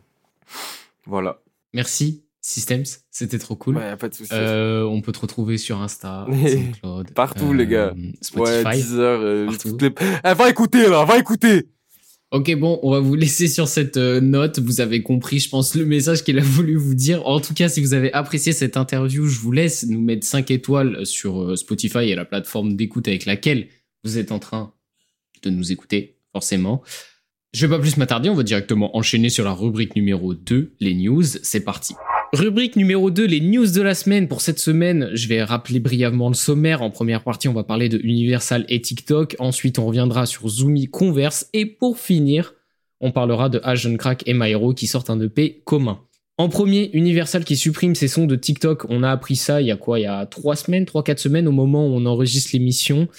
Voilà. 1.06 1.41
Merci 1.73 2.23
Systems, 2.45 2.84
c'était 3.10 3.39
trop 3.39 3.56
cool. 3.56 3.77
Ouais, 3.77 3.95
pas 3.95 4.10
de 4.10 4.13
soucis. 4.13 4.34
Euh, 4.34 4.84
on 4.84 4.99
peut 4.99 5.13
te 5.13 5.19
retrouver 5.19 5.58
sur 5.58 5.82
Insta, 5.82 6.27
SoundCloud, 6.29 7.13
partout 7.13 7.53
les 7.53 7.65
gars. 7.65 7.93
Euh, 7.97 8.12
Spotify, 8.19 8.65
ouais, 8.65 8.75
Deezer, 8.75 9.21
euh, 9.21 9.49
les... 9.79 9.89
Eh, 10.25 10.34
va 10.34 10.49
écouter 10.49 10.89
là, 10.89 11.06
va 11.06 11.17
écouter. 11.17 11.69
Ok, 12.32 12.53
bon, 12.56 12.82
on 12.84 12.91
va 12.91 12.99
vous 12.99 13.15
laisser 13.15 13.47
sur 13.47 13.69
cette 13.69 13.95
note. 13.95 14.60
Vous 14.60 14.82
avez 14.82 15.01
compris, 15.03 15.39
je 15.39 15.47
pense, 15.47 15.73
le 15.73 15.86
message 15.86 16.25
qu'il 16.25 16.38
a 16.38 16.41
voulu 16.43 16.75
vous 16.75 16.95
dire. 16.95 17.25
En 17.25 17.39
tout 17.39 17.53
cas, 17.53 17.69
si 17.69 17.79
vous 17.79 17.93
avez 17.93 18.12
apprécié 18.12 18.51
cette 18.51 18.75
interview, 18.75 19.25
je 19.25 19.39
vous 19.39 19.53
laisse 19.53 19.86
nous 19.88 20.01
mettre 20.01 20.27
5 20.27 20.51
étoiles 20.51 21.06
sur 21.06 21.58
Spotify 21.58 22.10
et 22.10 22.15
la 22.15 22.25
plateforme 22.25 22.75
d'écoute 22.75 23.08
avec 23.08 23.25
laquelle 23.25 23.69
vous 24.03 24.17
êtes 24.17 24.34
en 24.34 24.39
train 24.39 24.73
de 25.43 25.49
nous 25.49 25.71
écouter, 25.71 26.17
forcément. 26.34 26.84
Je 27.53 27.65
vais 27.65 27.77
pas 27.77 27.82
plus 27.82 27.95
m'attarder, 27.95 28.27
on 28.27 28.36
va 28.36 28.43
directement 28.43 28.97
enchaîner 28.97 29.29
sur 29.29 29.45
la 29.45 29.53
rubrique 29.53 29.95
numéro 29.95 30.34
2, 30.34 30.73
les 30.82 30.93
news. 30.93 31.23
C'est 31.23 31.62
parti. 31.62 31.93
Rubrique 32.34 32.76
numéro 32.78 33.12
2, 33.12 33.28
les 33.28 33.41
news 33.41 33.67
de 33.67 33.82
la 33.84 33.93
semaine. 33.93 34.28
Pour 34.28 34.41
cette 34.41 34.58
semaine, 34.58 35.12
je 35.13 35.28
vais 35.28 35.43
rappeler 35.43 35.80
brièvement 35.80 36.30
le 36.30 36.34
sommaire. 36.34 36.82
En 36.82 36.89
première 36.89 37.22
partie, 37.22 37.48
on 37.48 37.54
va 37.54 37.63
parler 37.63 37.89
de 37.89 38.00
Universal 38.00 38.65
et 38.69 38.82
TikTok. 38.82 39.36
Ensuite, 39.38 39.78
on 39.78 39.86
reviendra 39.86 40.26
sur 40.26 40.50
Zoomy 40.50 40.88
Converse. 40.88 41.48
Et 41.54 41.67
pour 41.67 42.00
finir, 42.00 42.56
on 43.02 43.12
parlera 43.12 43.50
de 43.50 43.62
Agent 43.63 43.96
Crack 43.98 44.24
et 44.26 44.34
Myro 44.34 44.74
qui 44.74 44.88
sortent 44.88 45.12
un 45.12 45.22
EP 45.22 45.62
commun. 45.63 46.00
En 46.39 46.50
premier, 46.50 46.89
Universal 46.93 47.46
qui 47.46 47.56
supprime 47.56 47.93
ses 47.93 48.08
sons 48.08 48.26
de 48.26 48.36
TikTok. 48.36 48.88
On 48.89 49.04
a 49.04 49.12
appris 49.12 49.36
ça 49.36 49.62
il 49.62 49.67
y 49.67 49.72
a 49.72 49.78
quoi? 49.78 50.00
Il 50.00 50.04
y 50.04 50.08
a 50.08 50.26
trois 50.26 50.56
semaines, 50.56 50.86
trois 50.86 51.04
quatre 51.04 51.19
semaines 51.19 51.48
au 51.48 51.52
moment 51.52 51.86
où 51.86 51.91
on 51.91 52.08
enregistre 52.08 52.50
l'émission. 52.54 53.10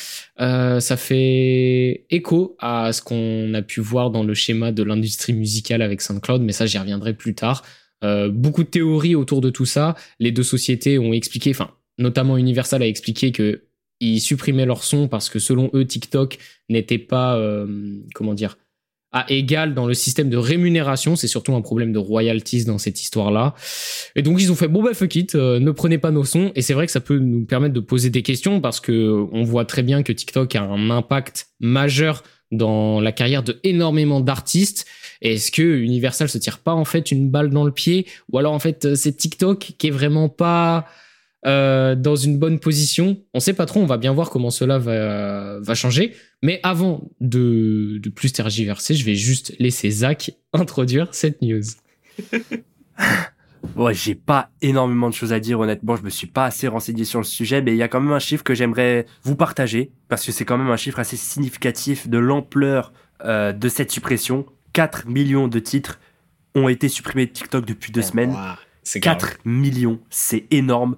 Euh, 0.40 0.81
ça 0.81 0.96
fait 0.96 2.05
écho 2.11 2.57
à 2.59 2.92
ce 2.92 3.00
qu'on 3.00 3.55
a 3.55 3.62
pu 3.62 3.81
voir 3.81 4.11
dans 4.11 4.24
le 4.24 4.35
schéma 4.35 4.72
de 4.72 4.83
l'industrie 4.83 5.35
musicale 5.35 5.83
avec 5.83 6.00
SoundCloud, 6.00 6.42
mais 6.42 6.50
ça 6.50 6.66
j'y 6.66 6.79
reviendrai 6.79 7.14
plus 7.14 7.37
tard. 7.37 7.62
Euh, 8.02 8.28
beaucoup 8.28 8.64
de 8.64 8.68
théories 8.68 9.14
autour 9.14 9.40
de 9.40 9.50
tout 9.50 9.66
ça. 9.66 9.94
Les 10.18 10.33
deux 10.33 10.42
sociétés 10.42 10.98
ont 10.98 11.12
expliqué, 11.12 11.50
enfin, 11.50 11.70
notamment 11.98 12.37
Universal 12.37 12.83
a 12.83 12.87
expliqué 12.87 13.33
que 13.33 13.62
ils 14.00 14.20
supprimaient 14.20 14.66
leur 14.66 14.83
son 14.83 15.09
parce 15.09 15.28
que 15.28 15.38
selon 15.38 15.70
eux, 15.72 15.87
TikTok 15.87 16.38
n'était 16.68 16.98
pas, 16.98 17.37
euh, 17.37 17.66
comment 18.14 18.35
dire, 18.35 18.59
à 19.12 19.24
égal 19.30 19.74
dans 19.74 19.87
le 19.87 19.94
système 19.94 20.28
de 20.28 20.37
rémunération. 20.37 21.14
C'est 21.14 21.28
surtout 21.28 21.54
un 21.54 21.62
problème 21.62 21.92
de 21.92 21.98
royalties 21.98 22.64
dans 22.64 22.78
cette 22.78 23.00
histoire-là. 23.00 23.54
Et 24.16 24.22
donc 24.22 24.42
ils 24.42 24.50
ont 24.50 24.57
fait 24.57 24.68
bon 24.68 24.83
bah 24.83 24.92
fuck 24.92 25.14
it, 25.14 25.35
euh, 25.37 25.61
ne 25.61 25.70
prenez 25.70 25.98
pas 25.98 26.11
nos 26.11 26.24
sons. 26.24 26.50
Et 26.57 26.62
c'est 26.62 26.74
vrai 26.74 26.87
que 26.87 26.92
ça 26.92 27.00
peut 27.00 27.18
nous 27.18 27.46
permettre 27.46 27.74
de 27.74 27.80
poser 27.80 28.11
des 28.11 28.22
questions 28.22 28.61
parce 28.61 28.80
que 28.80 29.24
on 29.33 29.44
voit 29.44 29.64
très 29.64 29.83
bien 29.83 30.02
que 30.02 30.12
TikTok 30.12 30.57
a 30.57 30.62
un 30.62 30.90
impact 30.90 31.46
majeur 31.61 32.24
dans 32.56 33.00
la 33.00 33.12
carrière 33.12 33.42
de 33.42 33.58
énormément 33.64 34.20
d'artistes. 34.20 34.86
Est-ce 35.22 35.50
que 35.50 35.62
Universal 35.62 36.28
se 36.28 36.38
tire 36.38 36.58
pas 36.58 36.74
en 36.74 36.84
fait 36.84 37.10
une 37.10 37.30
balle 37.30 37.50
dans 37.50 37.64
le 37.64 37.72
pied? 37.72 38.06
Ou 38.32 38.38
alors 38.38 38.52
en 38.52 38.58
fait 38.58 38.84
euh, 38.84 38.94
c'est 38.94 39.12
TikTok 39.12 39.74
qui 39.78 39.86
est 39.86 39.90
vraiment 39.90 40.28
pas 40.28 40.86
euh, 41.46 41.94
dans 41.94 42.16
une 42.16 42.38
bonne 42.38 42.58
position? 42.58 43.18
On 43.32 43.40
sait 43.40 43.54
pas 43.54 43.66
trop, 43.66 43.80
on 43.80 43.86
va 43.86 43.96
bien 43.96 44.12
voir 44.12 44.30
comment 44.30 44.50
cela 44.50 44.78
va, 44.78 45.58
va 45.60 45.74
changer. 45.74 46.14
Mais 46.42 46.60
avant 46.62 47.08
de, 47.20 47.98
de 48.02 48.10
plus 48.10 48.32
tergiverser, 48.32 48.94
je 48.94 49.04
vais 49.04 49.14
juste 49.14 49.54
laisser 49.58 49.90
Zach 49.90 50.32
introduire 50.52 51.08
cette 51.12 51.42
news. 51.42 51.62
Ouais, 53.77 53.94
j'ai 53.94 54.14
pas 54.14 54.50
énormément 54.62 55.09
de 55.09 55.14
choses 55.14 55.33
à 55.33 55.40
dire, 55.40 55.61
honnêtement. 55.61 55.96
Je 55.96 56.03
me 56.03 56.11
suis 56.11 56.27
pas 56.27 56.46
assez 56.46 56.68
renseigné 56.68 57.05
sur 57.05 57.20
le 57.20 57.24
sujet, 57.24 57.62
mais 57.62 57.72
il 57.72 57.77
y 57.77 57.83
a 57.83 57.88
quand 57.88 58.00
même 58.00 58.12
un 58.12 58.18
chiffre 58.18 58.44
que 58.44 58.55
j'aimerais 58.55 59.07
vous 59.22 59.37
partager, 59.37 59.90
parce 60.09 60.24
que 60.24 60.33
c'est 60.33 60.44
quand 60.44 60.59
même 60.59 60.70
un 60.70 60.77
chiffre 60.77 60.98
assez 60.98 61.16
significatif 61.16 62.09
de 62.09 62.18
l'ampleur 62.18 62.92
euh, 63.24 63.53
de 63.53 63.68
cette 63.68 63.90
suppression. 63.90 64.46
4 64.72 65.07
millions 65.07 65.48
de 65.48 65.59
titres 65.59 65.98
ont 66.55 66.68
été 66.68 66.88
supprimés 66.88 67.27
de 67.27 67.33
TikTok 67.33 67.64
depuis 67.64 67.92
deux 67.92 68.03
semaines. 68.03 68.35
4 69.00 69.38
millions, 69.44 70.00
c'est 70.11 70.46
énorme. 70.50 70.96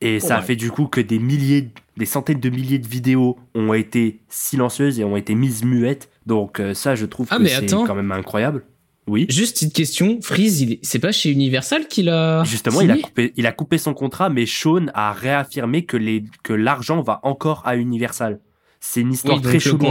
Et 0.00 0.20
ça 0.20 0.36
a 0.36 0.42
fait 0.42 0.56
du 0.56 0.70
coup 0.70 0.86
que 0.86 1.00
des 1.00 1.18
milliers, 1.18 1.70
des 1.96 2.04
centaines 2.04 2.40
de 2.40 2.50
milliers 2.50 2.78
de 2.78 2.86
vidéos 2.86 3.38
ont 3.54 3.72
été 3.72 4.20
silencieuses 4.28 5.00
et 5.00 5.04
ont 5.04 5.16
été 5.16 5.34
mises 5.34 5.64
muettes. 5.64 6.10
Donc 6.26 6.60
euh, 6.60 6.74
ça, 6.74 6.94
je 6.94 7.06
trouve 7.06 7.28
ah, 7.30 7.38
que 7.38 7.46
c'est 7.46 7.66
quand 7.66 7.94
même 7.94 8.12
incroyable. 8.12 8.64
Oui. 9.08 9.26
Juste 9.28 9.62
une 9.62 9.70
question, 9.70 10.18
Freeze, 10.20 10.78
c'est 10.82 10.98
pas 10.98 11.12
chez 11.12 11.30
Universal 11.30 11.86
qu'il 11.86 12.08
a 12.08 12.42
Justement, 12.44 12.80
il 12.80 12.90
a 12.90 12.98
coupé, 12.98 13.32
il 13.36 13.46
a 13.46 13.52
coupé 13.52 13.78
son 13.78 13.94
contrat, 13.94 14.30
mais 14.30 14.46
Sean 14.46 14.86
a 14.94 15.12
réaffirmé 15.12 15.84
que 15.84 15.96
les 15.96 16.24
que 16.42 16.52
l'argent 16.52 17.02
va 17.02 17.20
encore 17.22 17.62
à 17.64 17.76
Universal. 17.76 18.40
C'est 18.80 19.00
une 19.00 19.12
histoire 19.12 19.40
très 19.40 19.58
chaude 19.58 19.82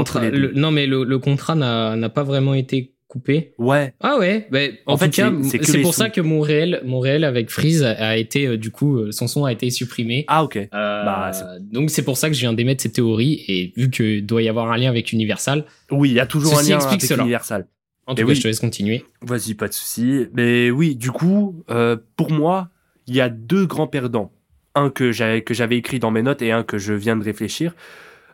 Non, 0.55 0.71
mais 0.71 0.85
le, 0.85 1.17
contrat 1.17 1.55
n'a 1.55 2.09
pas 2.09 2.23
vraiment 2.23 2.53
été 2.53 2.95
coupé. 3.07 3.53
Ouais. 3.57 3.93
Ah 4.01 4.17
ouais. 4.19 4.47
Bah, 4.51 4.59
en, 4.87 4.97
fait, 4.97 5.13
c'est 5.13 5.81
pour 5.81 5.93
ça 5.93 6.09
que 6.09 6.19
mon 6.21 6.41
réel, 6.41 6.81
mon 6.85 6.99
réel 6.99 7.23
avec 7.23 7.49
Freeze 7.49 7.83
a, 7.83 8.17
été 8.17 8.45
euh, 8.45 8.57
du 8.57 8.71
coup 8.71 8.97
euh, 8.97 9.11
son 9.11 9.27
son 9.27 9.45
a 9.45 9.53
été 9.53 9.69
supprimé. 9.69 10.25
Ah 10.27 10.43
ok. 10.43 10.57
Euh, 10.57 10.67
bah, 10.71 11.31
donc 11.59 11.91
c'est 11.91 12.03
pour 12.03 12.17
ça 12.17 12.29
que 12.29 12.35
je 12.35 12.41
viens 12.41 12.53
d'émettre 12.53 12.83
cette 12.83 12.93
théorie 12.93 13.43
et 13.47 13.73
vu 13.77 13.89
que 13.89 14.19
doit 14.19 14.41
y 14.41 14.49
avoir 14.49 14.71
un 14.71 14.77
lien 14.77 14.89
avec 14.89 15.13
Universal. 15.13 15.65
Oui, 15.91 16.09
il 16.09 16.15
y 16.15 16.19
a 16.19 16.25
toujours 16.25 16.59
un 16.59 16.63
lien 16.63 16.79
avec 16.79 17.09
Universal. 17.09 17.67
En 18.07 18.15
tout 18.15 18.25
cas, 18.25 18.33
je 18.33 18.41
te 18.41 18.47
laisse 18.47 18.59
continuer. 18.59 19.03
Vas-y, 19.21 19.55
pas 19.55 19.67
de 19.67 19.73
souci. 19.73 20.27
Mais 20.33 20.69
oui, 20.69 20.95
du 20.95 21.11
coup, 21.11 21.63
pour 22.15 22.31
moi, 22.31 22.69
il 23.07 23.15
y 23.15 23.21
a 23.21 23.29
deux 23.29 23.65
grands 23.65 23.87
perdants. 23.87 24.31
Un 24.75 24.89
que 24.89 25.11
j'avais 25.11 25.41
que 25.41 25.53
j'avais 25.53 25.77
écrit 25.77 25.99
dans 25.99 26.11
mes 26.11 26.21
notes 26.21 26.41
et 26.41 26.51
un 26.51 26.63
que 26.63 26.77
je 26.77 26.93
viens 26.93 27.15
de 27.15 27.23
réfléchir. 27.23 27.73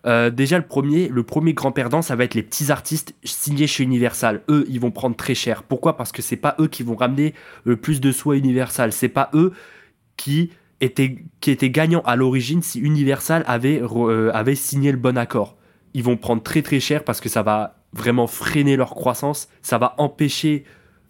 Euh, 0.05 0.29
déjà, 0.29 0.57
le 0.57 0.65
premier, 0.65 1.07
le 1.07 1.23
premier 1.23 1.53
grand 1.53 1.71
perdant, 1.71 2.01
ça 2.01 2.15
va 2.15 2.23
être 2.23 2.34
les 2.34 2.43
petits 2.43 2.71
artistes 2.71 3.13
signés 3.23 3.67
chez 3.67 3.84
Universal. 3.84 4.41
Eux, 4.49 4.65
ils 4.67 4.79
vont 4.79 4.91
prendre 4.91 5.15
très 5.15 5.36
cher. 5.36 5.63
Pourquoi? 5.63 5.95
Parce 5.95 6.12
que 6.12 6.21
c'est 6.21 6.38
pas 6.38 6.55
eux 6.60 6.67
qui 6.67 6.84
vont 6.84 6.95
ramener 6.95 7.34
le 7.63 7.77
plus 7.77 8.01
de 8.01 8.12
soi 8.12 8.36
à 8.36 8.38
Universal. 8.38 8.91
C'est 8.91 9.10
pas 9.10 9.29
eux 9.34 9.53
qui 10.17 10.51
étaient, 10.79 11.17
qui 11.39 11.51
étaient 11.51 11.69
gagnants 11.69 12.01
à 12.01 12.15
l'origine 12.15 12.63
si 12.63 12.79
Universal 12.79 13.43
avait, 13.45 13.81
euh, 13.81 14.31
avait 14.34 14.55
signé 14.55 14.91
le 14.91 14.97
bon 14.97 15.17
accord. 15.17 15.57
Ils 15.93 16.03
vont 16.03 16.17
prendre 16.17 16.41
très 16.41 16.62
très 16.62 16.79
cher 16.79 17.03
parce 17.03 17.21
que 17.21 17.29
ça 17.29 17.43
va 17.43 17.80
vraiment 17.93 18.27
freiner 18.27 18.75
leur 18.75 18.91
croissance. 18.91 19.47
Ça 19.62 19.77
va 19.77 19.95
empêcher 19.97 20.63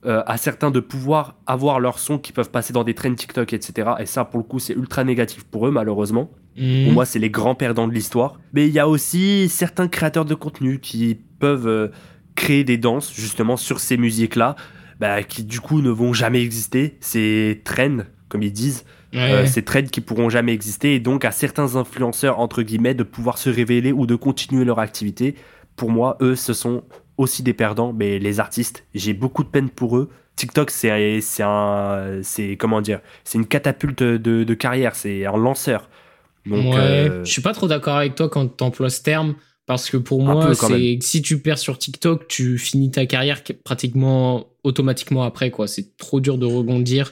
euh, 0.03 0.23
à 0.25 0.37
certains 0.37 0.71
de 0.71 0.79
pouvoir 0.79 1.35
avoir 1.45 1.79
leur 1.79 1.99
son 1.99 2.17
qui 2.17 2.31
peuvent 2.31 2.49
passer 2.49 2.73
dans 2.73 2.83
des 2.83 2.95
trends 2.95 3.13
TikTok, 3.13 3.53
etc. 3.53 3.91
Et 3.99 4.07
ça, 4.07 4.25
pour 4.25 4.39
le 4.39 4.43
coup, 4.43 4.57
c'est 4.57 4.73
ultra 4.73 5.03
négatif 5.03 5.43
pour 5.43 5.67
eux, 5.67 5.71
malheureusement. 5.71 6.31
Mhm. 6.57 6.85
Pour 6.85 6.93
moi, 6.93 7.05
c'est 7.05 7.19
les 7.19 7.29
grands 7.29 7.53
perdants 7.53 7.87
de 7.87 7.93
l'histoire. 7.93 8.39
Mais 8.53 8.67
il 8.67 8.73
y 8.73 8.79
a 8.79 8.87
aussi 8.87 9.47
certains 9.47 9.87
créateurs 9.87 10.25
de 10.25 10.33
contenu 10.33 10.79
qui 10.79 11.19
peuvent 11.39 11.67
euh, 11.67 11.89
créer 12.35 12.63
des 12.63 12.77
danses, 12.77 13.13
justement, 13.13 13.57
sur 13.57 13.79
ces 13.79 13.97
musiques-là, 13.97 14.55
bah, 14.99 15.21
qui 15.21 15.43
du 15.43 15.59
coup 15.59 15.81
ne 15.81 15.91
vont 15.91 16.13
jamais 16.13 16.41
exister. 16.41 16.97
Ces 16.99 17.61
trends, 17.63 17.99
comme 18.27 18.41
ils 18.41 18.51
disent. 18.51 18.85
Euh, 19.13 19.45
ces 19.45 19.61
trends 19.61 19.83
qui 19.83 19.99
pourront 19.99 20.29
jamais 20.29 20.53
exister 20.53 20.95
et 20.95 21.01
donc 21.01 21.25
à 21.25 21.31
certains 21.31 21.75
influenceurs 21.75 22.39
entre 22.39 22.61
guillemets 22.61 22.93
de 22.93 23.03
pouvoir 23.03 23.37
se 23.37 23.49
révéler 23.49 23.91
ou 23.91 24.05
de 24.05 24.15
continuer 24.15 24.63
leur 24.63 24.79
activité 24.79 25.35
pour 25.75 25.89
moi 25.89 26.17
eux 26.21 26.35
ce 26.35 26.53
sont 26.53 26.83
aussi 27.17 27.43
des 27.43 27.53
perdants, 27.53 27.93
mais 27.93 28.19
les 28.19 28.39
artistes, 28.39 28.85
j'ai 28.93 29.13
beaucoup 29.13 29.43
de 29.43 29.49
peine 29.49 29.69
pour 29.69 29.97
eux. 29.97 30.09
TikTok, 30.35 30.71
c'est 30.71 30.89
un, 31.41 32.19
c'est 32.23 32.57
comment 32.57 32.81
dire, 32.81 32.99
c'est 33.23 33.37
une 33.37 33.45
catapulte 33.45 34.01
de, 34.01 34.53
carrière, 34.53 34.95
c'est 34.95 35.25
un 35.25 35.37
lanceur. 35.37 35.89
Donc, 36.45 36.73
ouais, 36.73 36.79
euh, 36.79 37.23
je 37.23 37.31
suis 37.31 37.41
pas 37.41 37.53
trop 37.53 37.67
d'accord 37.67 37.97
avec 37.97 38.15
toi 38.15 38.27
quand 38.27 38.57
tu 38.57 38.63
emploies 38.63 38.89
ce 38.89 39.03
terme. 39.03 39.35
Parce 39.67 39.89
que 39.89 39.97
pour 39.97 40.21
moi, 40.23 40.53
c'est 40.55 40.97
si 41.01 41.21
tu 41.21 41.39
perds 41.39 41.59
sur 41.59 41.77
TikTok, 41.77 42.27
tu 42.27 42.57
finis 42.57 42.89
ta 42.89 43.05
carrière 43.05 43.41
pratiquement 43.63 44.47
automatiquement 44.63 45.23
après. 45.23 45.51
quoi. 45.51 45.67
C'est 45.67 45.95
trop 45.97 46.19
dur 46.19 46.37
de 46.37 46.45
rebondir. 46.45 47.11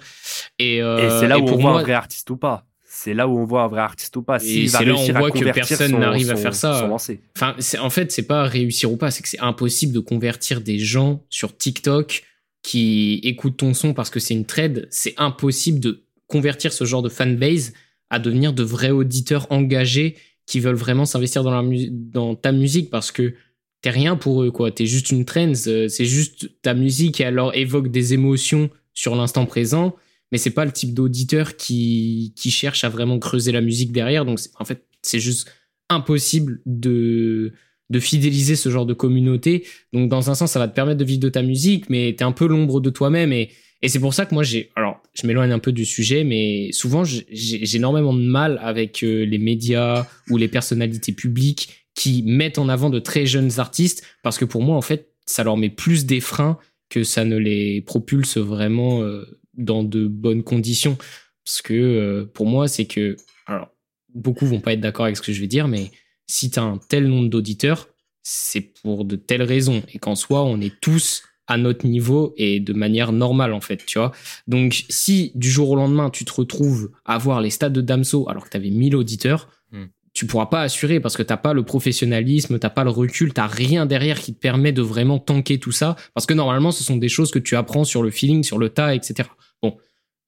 Et, 0.58 0.82
euh, 0.82 1.20
c'est 1.20 1.28
là 1.28 1.38
où 1.38 1.48
on 1.48 1.58
voit 1.58 1.80
un 1.80 1.82
vrai 1.84 1.94
artiste 1.94 2.30
ou 2.32 2.38
pas 2.38 2.66
c'est 3.02 3.14
là 3.14 3.30
où 3.30 3.40
on 3.40 3.46
voit 3.46 3.64
un 3.64 3.68
vrai 3.70 3.80
artiste 3.80 4.18
ou 4.18 4.22
pas. 4.22 4.40
Si 4.40 4.68
c'est 4.68 4.84
là 4.84 4.94
où 4.94 4.98
on 4.98 5.14
voit 5.14 5.32
que 5.32 5.52
personne 5.54 5.98
n'arrive 5.98 6.30
à 6.32 6.36
faire 6.36 6.54
ça. 6.54 6.92
Enfin, 7.36 7.56
en 7.80 7.90
fait, 7.90 8.12
c'est 8.12 8.28
pas 8.28 8.44
réussir 8.44 8.92
ou 8.92 8.98
pas, 8.98 9.10
c'est 9.10 9.24
que 9.24 9.30
c'est 9.30 9.40
impossible 9.40 9.94
de 9.94 10.00
convertir 10.00 10.60
des 10.60 10.80
gens 10.80 11.24
sur 11.30 11.56
TikTok 11.56 12.24
qui 12.62 13.22
écoutent 13.24 13.56
ton 13.56 13.74
son 13.74 13.94
parce 13.94 14.10
que 14.10 14.20
c'est 14.20 14.34
une 14.34 14.46
trade. 14.46 14.88
C'est 14.92 15.14
impossible 15.16 15.80
de 15.80 16.04
convertir 16.28 16.74
ce 16.74 16.84
genre 16.84 17.02
de 17.02 17.08
fanbase 17.08 17.72
à 18.10 18.20
devenir 18.20 18.52
de 18.52 18.64
vrais 18.64 18.92
auditeurs 18.92 19.48
engagés 19.50 20.18
qui 20.46 20.60
veulent 20.60 20.76
vraiment 20.76 21.06
s'investir 21.06 21.44
dans, 21.44 21.64
dans 21.64 22.36
ta 22.36 22.52
musique 22.52 22.90
parce 22.90 23.14
que 23.14 23.34
t'es 23.82 23.92
rien 23.92 24.18
pour 24.18 24.44
eux, 24.44 24.52
quoi. 24.52 24.72
T'es 24.72 24.86
juste 24.86 25.12
une 25.12 25.24
trend, 25.24 25.54
euh, 25.68 25.88
c'est 25.88 26.06
juste 26.06 26.50
ta 26.62 26.74
musique 26.74 27.22
et 27.22 27.26
alors 27.26 27.56
évoque 27.56 27.88
des 27.88 28.14
émotions 28.14 28.70
sur 28.94 29.16
l'instant 29.16 29.46
présent 29.46 29.96
mais 30.32 30.38
c'est 30.38 30.52
pas 30.52 30.66
le 30.66 30.72
type 30.72 30.94
d'auditeur 30.94 31.56
qui, 31.56 32.34
qui 32.36 32.52
cherche 32.52 32.84
à 32.84 32.90
vraiment 32.90 33.20
creuser 33.20 33.52
la 33.52 33.62
musique 33.62 33.92
derrière. 33.92 34.26
Donc, 34.26 34.40
en 34.60 34.66
fait, 34.66 34.86
c'est 35.02 35.20
juste 35.20 35.52
impossible 35.90 36.62
de, 36.66 37.54
de 37.90 38.00
fidéliser 38.00 38.56
ce 38.56 38.70
genre 38.70 38.86
de 38.86 38.94
communauté. 38.94 39.66
Donc, 39.94 40.10
dans 40.10 40.30
un 40.30 40.36
sens, 40.36 40.52
ça 40.52 40.60
va 40.60 40.68
te 40.68 40.76
permettre 40.76 41.00
de 41.00 41.06
vivre 41.06 41.20
de 41.20 41.30
ta 41.30 41.42
musique, 41.42 41.90
mais 41.90 42.14
t'es 42.18 42.24
un 42.24 42.32
peu 42.32 42.48
l'ombre 42.48 42.80
de 42.80 42.90
toi-même. 42.90 43.34
Et, 43.34 43.50
et 43.82 43.90
c'est 43.90 44.00
pour 44.00 44.14
ça 44.14 44.26
que 44.26 44.34
moi, 44.36 44.44
j'ai. 44.44 44.72
Alors, 44.76 45.02
je 45.14 45.26
m'éloigne 45.26 45.52
un 45.52 45.60
peu 45.60 45.72
du 45.72 45.86
sujet, 45.86 46.24
mais 46.24 46.72
souvent, 46.72 47.04
j'ai 47.04 47.76
énormément 47.76 48.14
de 48.14 48.22
mal 48.22 48.60
avec 48.62 49.04
euh, 49.04 49.26
les 49.26 49.40
médias 49.40 50.06
ou 50.30 50.38
les 50.38 50.48
personnalités 50.48 51.14
publiques 51.14 51.86
qui 51.96 52.24
mettent 52.24 52.60
en 52.60 52.70
avant 52.70 52.90
de 52.90 53.00
très 53.00 53.26
jeunes 53.26 53.60
artistes, 53.60 54.06
parce 54.24 54.38
que 54.38 54.46
pour 54.46 54.62
moi, 54.62 54.78
en 54.78 54.82
fait, 54.82 55.12
ça 55.26 55.44
leur 55.44 55.58
met 55.58 55.70
plus 55.70 56.06
des 56.06 56.22
freins 56.22 56.58
que 56.90 57.04
ça 57.04 57.24
ne 57.24 57.38
les 57.38 57.82
propulse 57.82 58.38
vraiment 58.38 59.02
euh, 59.04 59.26
dans 59.60 59.84
de 59.84 60.08
bonnes 60.08 60.44
conditions. 60.44 60.98
Parce 61.46 61.62
que 61.62 61.74
euh, 61.74 62.26
pour 62.26 62.48
moi, 62.48 62.68
c'est 62.68 62.86
que, 62.86 63.16
alors, 63.46 63.70
beaucoup 64.14 64.46
vont 64.46 64.62
pas 64.62 64.74
être 64.74 64.82
d'accord 64.82 65.06
avec 65.06 65.18
ce 65.18 65.22
que 65.22 65.34
je 65.34 65.42
vais 65.42 65.48
dire, 65.48 65.68
mais 65.68 65.92
si 66.28 66.50
tu 66.50 66.60
as 66.60 66.64
un 66.64 66.78
tel 66.78 67.08
nombre 67.08 67.30
d'auditeurs, 67.30 67.90
c'est 68.24 68.62
pour 68.62 69.06
de 69.06 69.16
telles 69.16 69.44
raisons. 69.44 69.84
Et 69.94 70.00
qu'en 70.00 70.16
soi, 70.16 70.44
on 70.44 70.62
est 70.62 70.80
tous 70.80 71.24
à 71.48 71.58
notre 71.58 71.88
niveau 71.88 72.34
et 72.38 72.60
de 72.60 72.74
manière 72.74 73.12
normale, 73.12 73.54
en 73.54 73.62
fait, 73.62 73.84
tu 73.86 73.98
vois. 73.98 74.12
Donc, 74.48 74.86
si 74.90 75.32
du 75.34 75.50
jour 75.50 75.72
au 75.72 75.76
lendemain, 75.76 76.12
tu 76.12 76.24
te 76.24 76.32
retrouves 76.32 76.92
à 77.06 77.18
voir 77.18 77.42
les 77.42 77.50
stades 77.50 77.74
de 77.74 77.82
Damso 77.82 78.30
alors 78.30 78.46
que 78.46 78.50
tu 78.50 78.58
avais 78.58 78.70
1000 78.70 78.96
auditeurs, 78.96 79.50
hmm. 79.72 79.86
tu 80.14 80.28
pourras 80.28 80.46
pas 80.46 80.62
assurer 80.62 81.00
parce 81.00 81.18
que 81.18 81.24
t'as 81.24 81.38
pas 81.38 81.54
le 81.54 81.64
professionnalisme, 81.64 82.60
t'as 82.60 82.70
pas 82.70 82.84
le 82.84 82.92
recul, 82.92 83.34
t'as 83.34 83.48
rien 83.48 83.88
derrière 83.88 84.20
qui 84.20 84.36
te 84.36 84.40
permet 84.40 84.72
de 84.72 84.84
vraiment 84.84 85.18
tanker 85.18 85.60
tout 85.60 85.72
ça. 85.72 85.96
Parce 86.14 86.28
que 86.28 86.36
normalement, 86.36 86.72
ce 86.72 86.84
sont 86.84 86.98
des 86.98 87.10
choses 87.10 87.32
que 87.32 87.40
tu 87.40 87.56
apprends 87.56 87.84
sur 87.84 88.04
le 88.04 88.12
feeling, 88.12 88.44
sur 88.44 88.60
le 88.60 88.70
tas, 88.70 88.94
etc. 88.94 89.28
Bon, 89.62 89.78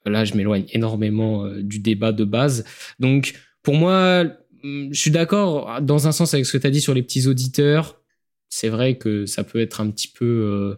là, 0.05 0.25
je 0.25 0.35
m'éloigne 0.35 0.65
énormément 0.71 1.45
euh, 1.45 1.61
du 1.61 1.79
débat 1.79 2.11
de 2.11 2.23
base. 2.23 2.65
Donc, 2.99 3.33
pour 3.63 3.75
moi, 3.75 4.25
mm, 4.63 4.89
je 4.91 4.99
suis 4.99 5.11
d'accord 5.11 5.81
dans 5.81 6.07
un 6.07 6.11
sens 6.11 6.33
avec 6.33 6.45
ce 6.45 6.53
que 6.53 6.57
tu 6.57 6.67
as 6.67 6.71
dit 6.71 6.81
sur 6.81 6.93
les 6.93 7.03
petits 7.03 7.27
auditeurs. 7.27 8.01
C'est 8.49 8.69
vrai 8.69 8.97
que 8.97 9.25
ça 9.25 9.43
peut 9.43 9.59
être 9.59 9.79
un 9.81 9.89
petit 9.89 10.09
peu 10.09 10.25
euh, 10.25 10.75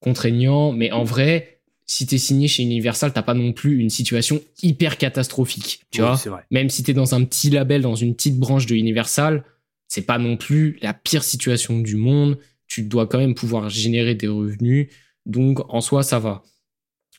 contraignant, 0.00 0.72
mais 0.72 0.90
en 0.90 1.04
vrai, 1.04 1.60
si 1.86 2.06
t'es 2.06 2.18
signé 2.18 2.48
chez 2.48 2.62
Universal, 2.62 3.12
t'as 3.12 3.22
pas 3.22 3.34
non 3.34 3.52
plus 3.52 3.78
une 3.78 3.90
situation 3.90 4.40
hyper 4.62 4.96
catastrophique. 4.96 5.82
Tu 5.90 6.00
vois, 6.00 6.18
même 6.50 6.70
si 6.70 6.82
t'es 6.82 6.94
dans 6.94 7.14
un 7.14 7.24
petit 7.24 7.50
label, 7.50 7.82
dans 7.82 7.96
une 7.96 8.14
petite 8.14 8.38
branche 8.38 8.66
de 8.66 8.76
Universal, 8.76 9.44
c'est 9.88 10.06
pas 10.06 10.18
non 10.18 10.36
plus 10.36 10.78
la 10.82 10.94
pire 10.94 11.24
situation 11.24 11.80
du 11.80 11.96
monde. 11.96 12.38
Tu 12.68 12.82
dois 12.82 13.08
quand 13.08 13.18
même 13.18 13.34
pouvoir 13.34 13.68
générer 13.68 14.14
des 14.14 14.28
revenus. 14.28 14.86
Donc, 15.26 15.58
en 15.74 15.80
soi, 15.80 16.04
ça 16.04 16.20
va. 16.20 16.44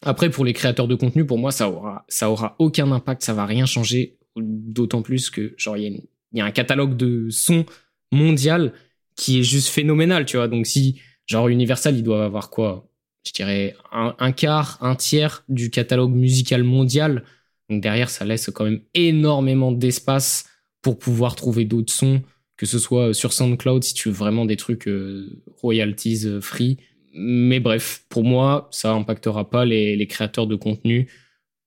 Après, 0.03 0.29
pour 0.29 0.45
les 0.45 0.53
créateurs 0.53 0.87
de 0.87 0.95
contenu, 0.95 1.25
pour 1.25 1.37
moi, 1.37 1.51
ça 1.51 1.69
aura, 1.69 2.05
ça 2.07 2.29
aura 2.31 2.55
aucun 2.59 2.91
impact, 2.91 3.23
ça 3.23 3.33
va 3.33 3.45
rien 3.45 3.65
changer. 3.65 4.17
D'autant 4.35 5.01
plus 5.01 5.29
que, 5.29 5.53
genre, 5.57 5.77
il 5.77 6.03
y, 6.33 6.41
a 6.41 6.45
un 6.45 6.51
catalogue 6.51 6.95
de 6.95 7.29
sons 7.29 7.65
mondial 8.11 8.73
qui 9.15 9.39
est 9.39 9.43
juste 9.43 9.67
phénoménal, 9.67 10.25
tu 10.25 10.37
vois. 10.37 10.47
Donc, 10.47 10.65
si, 10.65 10.99
genre, 11.27 11.49
Universal, 11.49 11.95
il 11.95 12.03
doit 12.03 12.23
avoir 12.25 12.49
quoi? 12.49 12.87
Je 13.25 13.33
dirais 13.33 13.75
un, 13.91 14.31
quart, 14.31 14.79
un 14.81 14.95
tiers 14.95 15.43
du 15.49 15.69
catalogue 15.69 16.13
musical 16.13 16.63
mondial. 16.63 17.23
Donc, 17.69 17.81
derrière, 17.81 18.09
ça 18.09 18.25
laisse 18.25 18.49
quand 18.49 18.63
même 18.63 18.81
énormément 18.95 19.71
d'espace 19.71 20.45
pour 20.81 20.97
pouvoir 20.97 21.35
trouver 21.35 21.65
d'autres 21.65 21.93
sons, 21.93 22.23
que 22.57 22.65
ce 22.65 22.79
soit 22.79 23.13
sur 23.13 23.33
SoundCloud, 23.33 23.83
si 23.83 23.93
tu 23.93 24.09
veux 24.09 24.15
vraiment 24.15 24.45
des 24.45 24.57
trucs 24.57 24.87
euh, 24.87 25.43
royalties 25.57 26.25
euh, 26.25 26.41
free 26.41 26.77
mais 27.13 27.59
bref, 27.59 28.05
pour 28.09 28.23
moi, 28.23 28.67
ça 28.71 28.91
impactera 28.91 29.49
pas 29.49 29.65
les, 29.65 30.07
créateurs 30.07 30.47
de 30.47 30.55
contenu, 30.55 31.09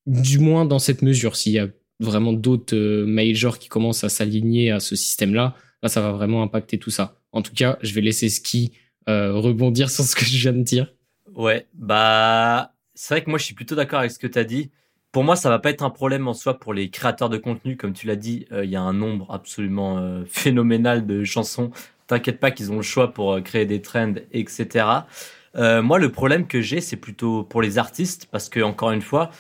du 0.07 0.39
moins 0.39 0.65
dans 0.65 0.79
cette 0.79 1.03
mesure. 1.03 1.37
S'il 1.37 1.53
y 1.53 1.59
a 1.59 1.69
vraiment 2.01 2.33
d'autres 2.33 2.77
euh, 2.77 3.07
majors 3.07 3.59
qui 3.59 3.69
commencent 3.69 4.05
à 4.05 4.09
s'aligner 4.09 4.71
à 4.71 4.81
ce 4.81 4.97
système-là, 4.97 5.55
là, 5.83 5.89
ça 5.89 6.01
va 6.01 6.13
vraiment 6.13 6.43
impacter 6.43 6.79
tout 6.79 6.91
ça. 6.91 7.21
En 7.33 7.43
tout 7.43 7.55
cas, 7.55 7.79
je 7.83 7.95
vais 7.95 8.01
laisser 8.01 8.29
Ski 8.29 8.73
euh, 9.09 9.33
rebondir 9.35 9.91
sur 9.91 10.05
ce 10.05 10.17
que 10.17 10.25
je 10.25 10.39
viens 10.39 10.53
de 10.53 10.63
dire. 10.63 10.93
Ouais, 11.35 11.67
bah, 11.75 12.75
c'est 12.95 13.15
vrai 13.15 13.25
que 13.25 13.31
moi, 13.31 13.39
je 13.39 13.45
suis 13.45 13.55
plutôt 13.55 13.75
d'accord 13.75 14.01
avec 14.01 14.11
ce 14.11 14.19
que 14.19 14.27
tu 14.27 14.39
as 14.39 14.45
dit. 14.45 14.71
Pour 15.13 15.23
moi, 15.23 15.37
ça 15.37 15.49
va 15.49 15.61
pas 15.61 15.71
être 15.71 15.83
un 15.83 15.91
problème 15.91 16.27
en 16.27 16.35
soi 16.35 16.59
pour 16.59 16.75
les 16.75 16.91
créateurs 16.91 17.29
de 17.29 17.39
contenu. 17.39 17.77
Comme 17.77 17.93
tu 17.93 18.09
l'as 18.09 18.17
dit, 18.17 18.47
euh, 18.51 18.65
il 18.65 18.71
y 18.71 18.77
a 18.77 18.83
un 18.83 18.93
nombre 18.93 19.33
absolument 19.33 20.25
phénoménal 20.27 21.07
de 21.07 21.23
chansons 21.23 21.71
T'inquiète 22.07 22.41
pas 22.41 22.51
qu'ils 22.51 22.71
ont 22.73 22.77
le 22.77 22.83
choix 22.83 23.13
pour 23.13 23.33
euh, 23.33 23.41
créer 23.41 23.67
des 23.67 23.81
trends, 23.81 24.15
etc. 24.33 24.87
Euh, 25.57 25.83
moi, 25.83 25.99
le 25.99 26.11
problème 26.13 26.47
que 26.47 26.61
j'ai, 26.61 26.81
c'est 26.81 26.97
plutôt 26.97 27.45
pour 27.45 27.63
les 27.63 27.79
artistes, 27.79 28.29
parce 28.31 28.49
que 28.49 28.61
encore 28.61 28.91
une 28.91 29.03
fois, 29.03 29.31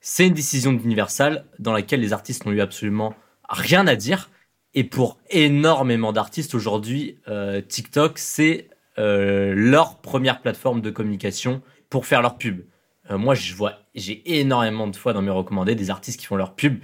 c'est 0.00 0.26
une 0.26 0.34
décision 0.34 0.72
d'Universal 0.72 1.44
dans 1.58 1.72
laquelle 1.72 2.00
les 2.00 2.12
artistes 2.12 2.46
n'ont 2.46 2.52
eu 2.52 2.60
absolument 2.60 3.14
rien 3.48 3.86
à 3.86 3.96
dire. 3.96 4.30
Et 4.74 4.84
pour 4.84 5.18
énormément 5.30 6.12
d'artistes 6.12 6.54
aujourd'hui, 6.54 7.18
euh, 7.28 7.60
TikTok, 7.60 8.18
c'est 8.18 8.68
leur 8.96 9.96
première 10.02 10.42
plateforme 10.42 10.82
de 10.82 10.90
communication 10.90 11.62
pour 11.88 12.04
faire 12.04 12.20
leur 12.20 12.36
pub. 12.36 12.60
Moi, 13.08 13.34
je 13.34 13.54
vois, 13.54 13.78
j'ai 13.94 14.38
énormément 14.38 14.86
de 14.88 14.94
fois 14.94 15.14
dans 15.14 15.22
mes 15.22 15.30
recommandés 15.30 15.74
des 15.74 15.88
artistes 15.88 16.20
qui 16.20 16.26
font 16.26 16.36
leur 16.36 16.54
pub, 16.54 16.80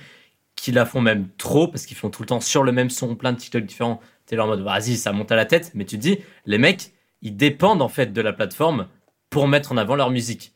qui 0.57 0.73
la 0.73 0.87
font 0.87 1.01
même 1.01 1.29
trop 1.37 1.69
parce 1.69 1.87
qu'ils 1.87 1.97
font 1.97 2.11
tout 2.11 2.23
le 2.23 2.27
temps 2.27 2.41
sur 2.41 2.65
le 2.65 2.73
même 2.73 2.91
son, 2.91 3.15
plein 3.15 3.33
de 3.33 3.39
TikTok 3.39 3.65
différents. 3.65 4.01
T'es 4.27 4.37
là 4.37 4.45
en 4.45 4.49
mode, 4.49 4.63
vas-y, 4.63 4.97
ça 4.97 5.13
monte 5.13 5.33
à 5.33 5.37
la 5.37 5.47
tête, 5.47 5.73
mais 5.75 5.85
tu 5.85 5.97
te 5.97 6.03
dis, 6.03 6.19
les 6.45 6.59
mecs, 6.59 6.93
ils 7.23 7.37
dépendent 7.37 7.83
en 7.83 7.89
fait 7.89 8.13
de 8.13 8.21
la 8.21 8.33
plateforme 8.33 8.89
pour 9.31 9.49
mettre 9.49 9.73
en 9.73 9.77
avant 9.77 9.97
leur 9.97 10.11
musique. 10.11 10.53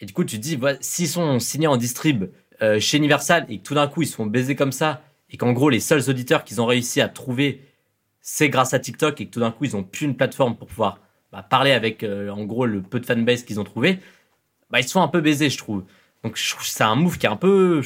Et 0.00 0.06
du 0.06 0.12
coup, 0.12 0.24
tu 0.24 0.36
te 0.36 0.42
dis, 0.42 0.58
s'ils 0.80 1.08
sont 1.08 1.38
signés 1.38 1.68
en 1.68 1.76
distrib 1.76 2.24
euh, 2.62 2.80
chez 2.80 2.98
Universal 2.98 3.46
et 3.48 3.58
que 3.58 3.62
tout 3.62 3.74
d'un 3.74 3.86
coup 3.86 4.02
ils 4.02 4.06
se 4.06 4.16
font 4.16 4.26
baiser 4.26 4.56
comme 4.56 4.72
ça, 4.72 5.02
et 5.30 5.36
qu'en 5.36 5.52
gros 5.52 5.70
les 5.70 5.80
seuls 5.80 6.08
auditeurs 6.10 6.44
qu'ils 6.44 6.60
ont 6.60 6.66
réussi 6.66 7.00
à 7.00 7.08
trouver, 7.08 7.62
c'est 8.20 8.48
grâce 8.48 8.74
à 8.74 8.78
TikTok, 8.78 9.20
et 9.20 9.26
que 9.26 9.30
tout 9.30 9.40
d'un 9.40 9.50
coup 9.50 9.64
ils 9.64 9.76
ont 9.76 9.82
plus 9.82 10.06
une 10.06 10.16
plateforme 10.16 10.56
pour 10.56 10.68
pouvoir 10.68 10.98
bah, 11.32 11.42
parler 11.42 11.72
avec 11.72 12.02
euh, 12.02 12.28
en 12.30 12.44
gros 12.44 12.66
le 12.66 12.82
peu 12.82 13.00
de 13.00 13.06
fanbase 13.06 13.42
qu'ils 13.44 13.58
ont 13.58 13.64
trouvé, 13.64 13.98
bah, 14.70 14.80
ils 14.80 14.84
se 14.84 14.92
font 14.92 15.02
un 15.02 15.08
peu 15.08 15.20
baisés, 15.20 15.50
je 15.50 15.58
trouve. 15.58 15.84
Donc 16.22 16.38
c'est 16.38 16.84
un 16.84 16.94
move 16.94 17.18
qui 17.18 17.26
est 17.26 17.30
un 17.30 17.36
peu. 17.36 17.82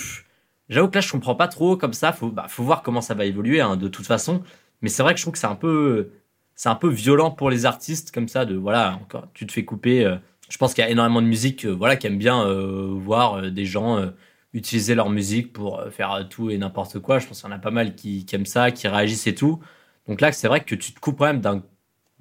J'avoue 0.69 0.89
que 0.89 0.97
là 0.97 1.01
je 1.01 1.11
comprends 1.11 1.35
pas 1.35 1.49
trop 1.49 1.77
comme 1.77 1.93
ça. 1.93 2.13
Faut, 2.13 2.31
bah, 2.31 2.47
faut 2.49 2.65
voir 2.65 2.83
comment 2.83 3.01
ça 3.01 3.15
va 3.15 3.25
évoluer 3.25 3.61
hein, 3.61 3.77
de 3.77 3.89
toute 3.89 4.07
façon. 4.07 4.43
Mais 4.83 4.89
c'est 4.89 5.03
vrai 5.03 5.15
que 5.15 5.19
je 5.19 5.25
trouve 5.25 5.33
que 5.33 5.39
c'est 5.39 5.47
un 5.47 5.55
peu, 5.55 6.11
c'est 6.57 6.69
un 6.71 6.75
peu 6.75 6.89
violent 6.89 7.31
pour 7.31 7.51
les 7.51 7.67
artistes 7.67 8.11
comme 8.13 8.29
ça 8.29 8.45
de 8.45 8.57
voilà 8.57 8.95
encore 8.95 9.29
tu 9.35 9.47
te 9.47 9.53
fais 9.53 9.65
couper. 9.65 10.05
Euh, 10.05 10.17
je 10.49 10.59
pense 10.59 10.75
qu'il 10.75 10.83
y 10.83 10.87
a 10.87 10.91
énormément 10.91 11.23
de 11.23 11.27
musique 11.27 11.67
euh, 11.67 11.71
voilà, 11.71 11.97
qui 11.97 12.07
aiment 12.07 12.19
bien 12.19 12.45
euh, 12.45 12.93
voir 12.95 13.51
des 13.51 13.67
gens 13.67 14.11
utiliser 14.55 14.95
leur 14.95 15.11
musique 15.11 15.53
pour 15.53 15.83
faire 15.91 16.27
tout 16.31 16.51
et 16.51 16.57
n'importe 16.57 16.99
quoi. 17.01 17.19
Je 17.19 17.27
pense 17.27 17.43
qu'il 17.43 17.51
y 17.51 17.53
en 17.53 17.57
a 17.57 17.59
pas 17.59 17.71
mal 17.71 17.95
qui, 17.95 18.27
aiment 18.33 18.47
ça, 18.47 18.71
qui 18.71 18.89
réagissent 18.89 19.27
et 19.27 19.35
tout. 19.35 19.61
Donc 20.09 20.21
là, 20.21 20.33
c'est 20.33 20.49
vrai 20.49 20.61
que 20.61 20.75
tu 20.75 20.93
te 20.95 21.01
coupes 21.01 21.19
quand 21.19 21.27
même 21.27 21.41
d'un 21.41 21.63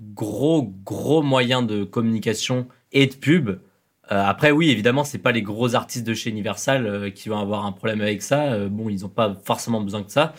gros, 0.01 0.63
gros 0.83 1.21
moyen 1.21 1.61
de 1.61 1.85
communication 1.85 2.67
et 2.91 3.07
de 3.07 3.15
pub. 3.15 3.59
après, 4.09 4.51
oui, 4.51 4.69
évidemment, 4.69 5.05
c'est 5.05 5.19
pas 5.19 5.31
les 5.31 5.43
gros 5.43 5.75
artistes 5.75 6.05
de 6.05 6.13
chez 6.13 6.29
Universal 6.29 7.13
qui 7.13 7.29
vont 7.29 7.39
avoir 7.39 7.65
un 7.65 7.71
problème 7.71 8.01
avec 8.01 8.21
ça. 8.21 8.67
bon, 8.67 8.89
ils 8.89 9.01
n'ont 9.01 9.09
pas 9.09 9.33
forcément 9.45 9.79
besoin 9.79 10.01
de 10.01 10.09
ça. 10.09 10.33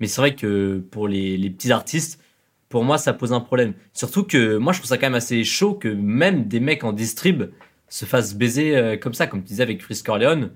Mais 0.00 0.06
c'est 0.06 0.20
vrai 0.20 0.34
que 0.34 0.78
pour 0.90 1.08
les, 1.08 1.36
les 1.36 1.50
petits 1.50 1.72
artistes, 1.72 2.20
pour 2.68 2.84
moi, 2.84 2.98
ça 2.98 3.12
pose 3.12 3.32
un 3.32 3.40
problème. 3.40 3.74
Surtout 3.92 4.24
que 4.24 4.56
moi, 4.56 4.72
je 4.72 4.78
trouve 4.78 4.88
ça 4.88 4.98
quand 4.98 5.06
même 5.06 5.14
assez 5.14 5.44
chaud 5.44 5.74
que 5.74 5.88
même 5.88 6.46
des 6.48 6.60
mecs 6.60 6.84
en 6.84 6.92
distrib 6.92 7.44
se 7.88 8.04
fassent 8.04 8.34
baiser 8.34 8.76
euh, 8.76 8.96
comme 8.96 9.14
ça, 9.14 9.26
comme 9.26 9.42
tu 9.42 9.48
disais 9.48 9.62
avec 9.62 9.78
Chris 9.78 10.02
Corleone. 10.04 10.50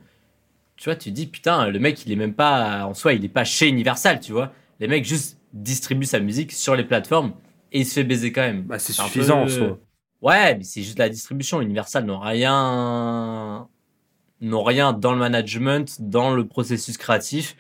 Tu 0.77 0.85
vois, 0.85 0.97
tu 0.97 1.11
dis, 1.11 1.27
putain, 1.27 1.69
le 1.69 1.79
mec, 1.79 2.05
il 2.07 2.13
est 2.13 2.17
même 2.17 2.35
pas, 2.35 2.85
en 2.87 2.95
soi, 2.95 3.13
il 3.13 3.25
est 3.25 3.29
pas 3.29 3.45
chez 3.45 3.69
Universal, 3.69 4.21
tu 4.21 4.33
vois. 4.33 4.53
Les 4.81 4.89
mecs 4.89 5.05
juste 5.05 5.39
distribuent 5.53 6.07
sa 6.07 6.21
musique 6.21 6.53
sur 6.53 6.75
les 6.75 6.85
plateformes 6.85 7.35
et 7.71 7.81
il 7.81 7.87
se 7.87 7.95
fait 7.95 8.05
baiser 8.05 8.33
quand 8.33 8.41
même. 8.41 8.63
Bah, 8.63 8.79
c'est 8.79 8.93
suffisant 8.93 9.43
en 9.43 9.49
soi. 9.49 9.79
Ouais, 10.23 10.57
mais 10.57 10.65
c'est 10.65 10.83
juste 10.83 10.99
la 10.99 11.09
distribution. 11.09 11.61
Universal 11.61 12.05
n'ont 12.05 12.19
rien, 12.19 13.69
n'ont 14.41 14.63
rien 14.63 14.93
dans 14.93 15.13
le 15.13 15.19
management, 15.19 15.97
dans 16.01 16.35
le 16.35 16.47
processus 16.47 16.99
créatif. 16.99 17.57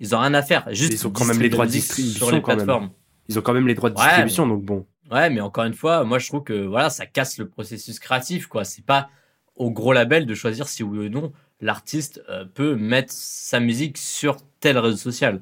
Ils 0.00 0.14
ont 0.14 0.20
rien 0.20 0.34
à 0.34 0.42
faire. 0.42 0.66
Juste 0.72 0.92
ils 0.92 1.06
ont 1.06 1.10
quand 1.10 1.24
même 1.24 1.40
les 1.40 1.48
droits 1.48 1.66
de 1.66 1.70
distribution 1.70 2.26
sur 2.26 2.34
les 2.34 2.42
plateformes. 2.42 2.90
Ils 3.28 3.38
ont 3.38 3.42
quand 3.42 3.54
même 3.54 3.66
les 3.66 3.74
droits 3.74 3.90
de 3.90 3.94
distribution, 3.94 4.46
donc 4.46 4.62
bon. 4.62 4.86
Ouais, 5.10 5.30
mais 5.30 5.40
encore 5.40 5.64
une 5.64 5.74
fois, 5.74 6.04
moi 6.04 6.18
je 6.18 6.26
trouve 6.26 6.42
que 6.42 6.66
voilà, 6.66 6.90
ça 6.90 7.06
casse 7.06 7.38
le 7.38 7.48
processus 7.48 7.98
créatif, 7.98 8.46
quoi. 8.46 8.64
C'est 8.64 8.84
pas 8.84 9.08
au 9.56 9.70
gros 9.70 9.92
label 9.92 10.26
de 10.26 10.34
choisir 10.34 10.68
si 10.68 10.82
oui 10.82 11.06
ou 11.06 11.08
non 11.08 11.32
l'artiste 11.60 12.22
euh, 12.28 12.44
peut 12.44 12.74
mettre 12.76 13.12
sa 13.12 13.60
musique 13.60 13.98
sur 13.98 14.36
tel 14.60 14.78
réseau 14.78 14.96
social. 14.96 15.40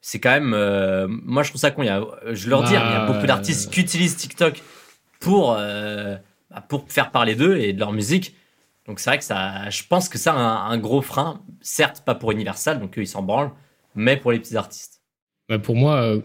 C'est 0.00 0.20
quand 0.20 0.30
même, 0.30 0.54
euh, 0.54 1.06
moi 1.08 1.42
je 1.42 1.50
trouve 1.50 1.60
ça 1.60 1.70
con. 1.70 1.82
Il 1.82 1.86
y 1.86 1.88
a, 1.88 2.04
je 2.32 2.48
leur 2.48 2.62
dis, 2.62 2.72
il 2.72 2.74
y 2.74 2.76
a 2.76 3.06
beaucoup 3.06 3.26
d'artistes 3.26 3.72
qui 3.72 3.80
utilisent 3.80 4.16
TikTok 4.16 4.62
pour 5.18 5.56
euh, 5.58 6.16
bah, 6.50 6.64
pour 6.68 6.84
faire 6.88 7.10
parler 7.10 7.34
d'eux 7.34 7.56
et 7.56 7.72
de 7.72 7.80
leur 7.80 7.92
musique. 7.92 8.36
Donc 8.86 9.00
c'est 9.00 9.10
vrai 9.10 9.18
que 9.18 9.24
ça, 9.24 9.68
je 9.70 9.82
pense 9.88 10.08
que 10.08 10.18
ça 10.18 10.32
a 10.32 10.36
un, 10.36 10.78
gros 10.78 11.02
frein. 11.02 11.42
Certes, 11.60 12.04
pas 12.04 12.14
pour 12.14 12.30
Universal, 12.30 12.78
donc 12.78 12.96
eux 12.98 13.02
ils 13.02 13.08
s'en 13.08 13.22
branlent, 13.22 13.50
mais 13.96 14.16
pour 14.16 14.32
les 14.32 14.38
petits 14.38 14.56
artistes. 14.56 15.02
Bah 15.48 15.58
pour 15.58 15.76
moi, 15.76 16.20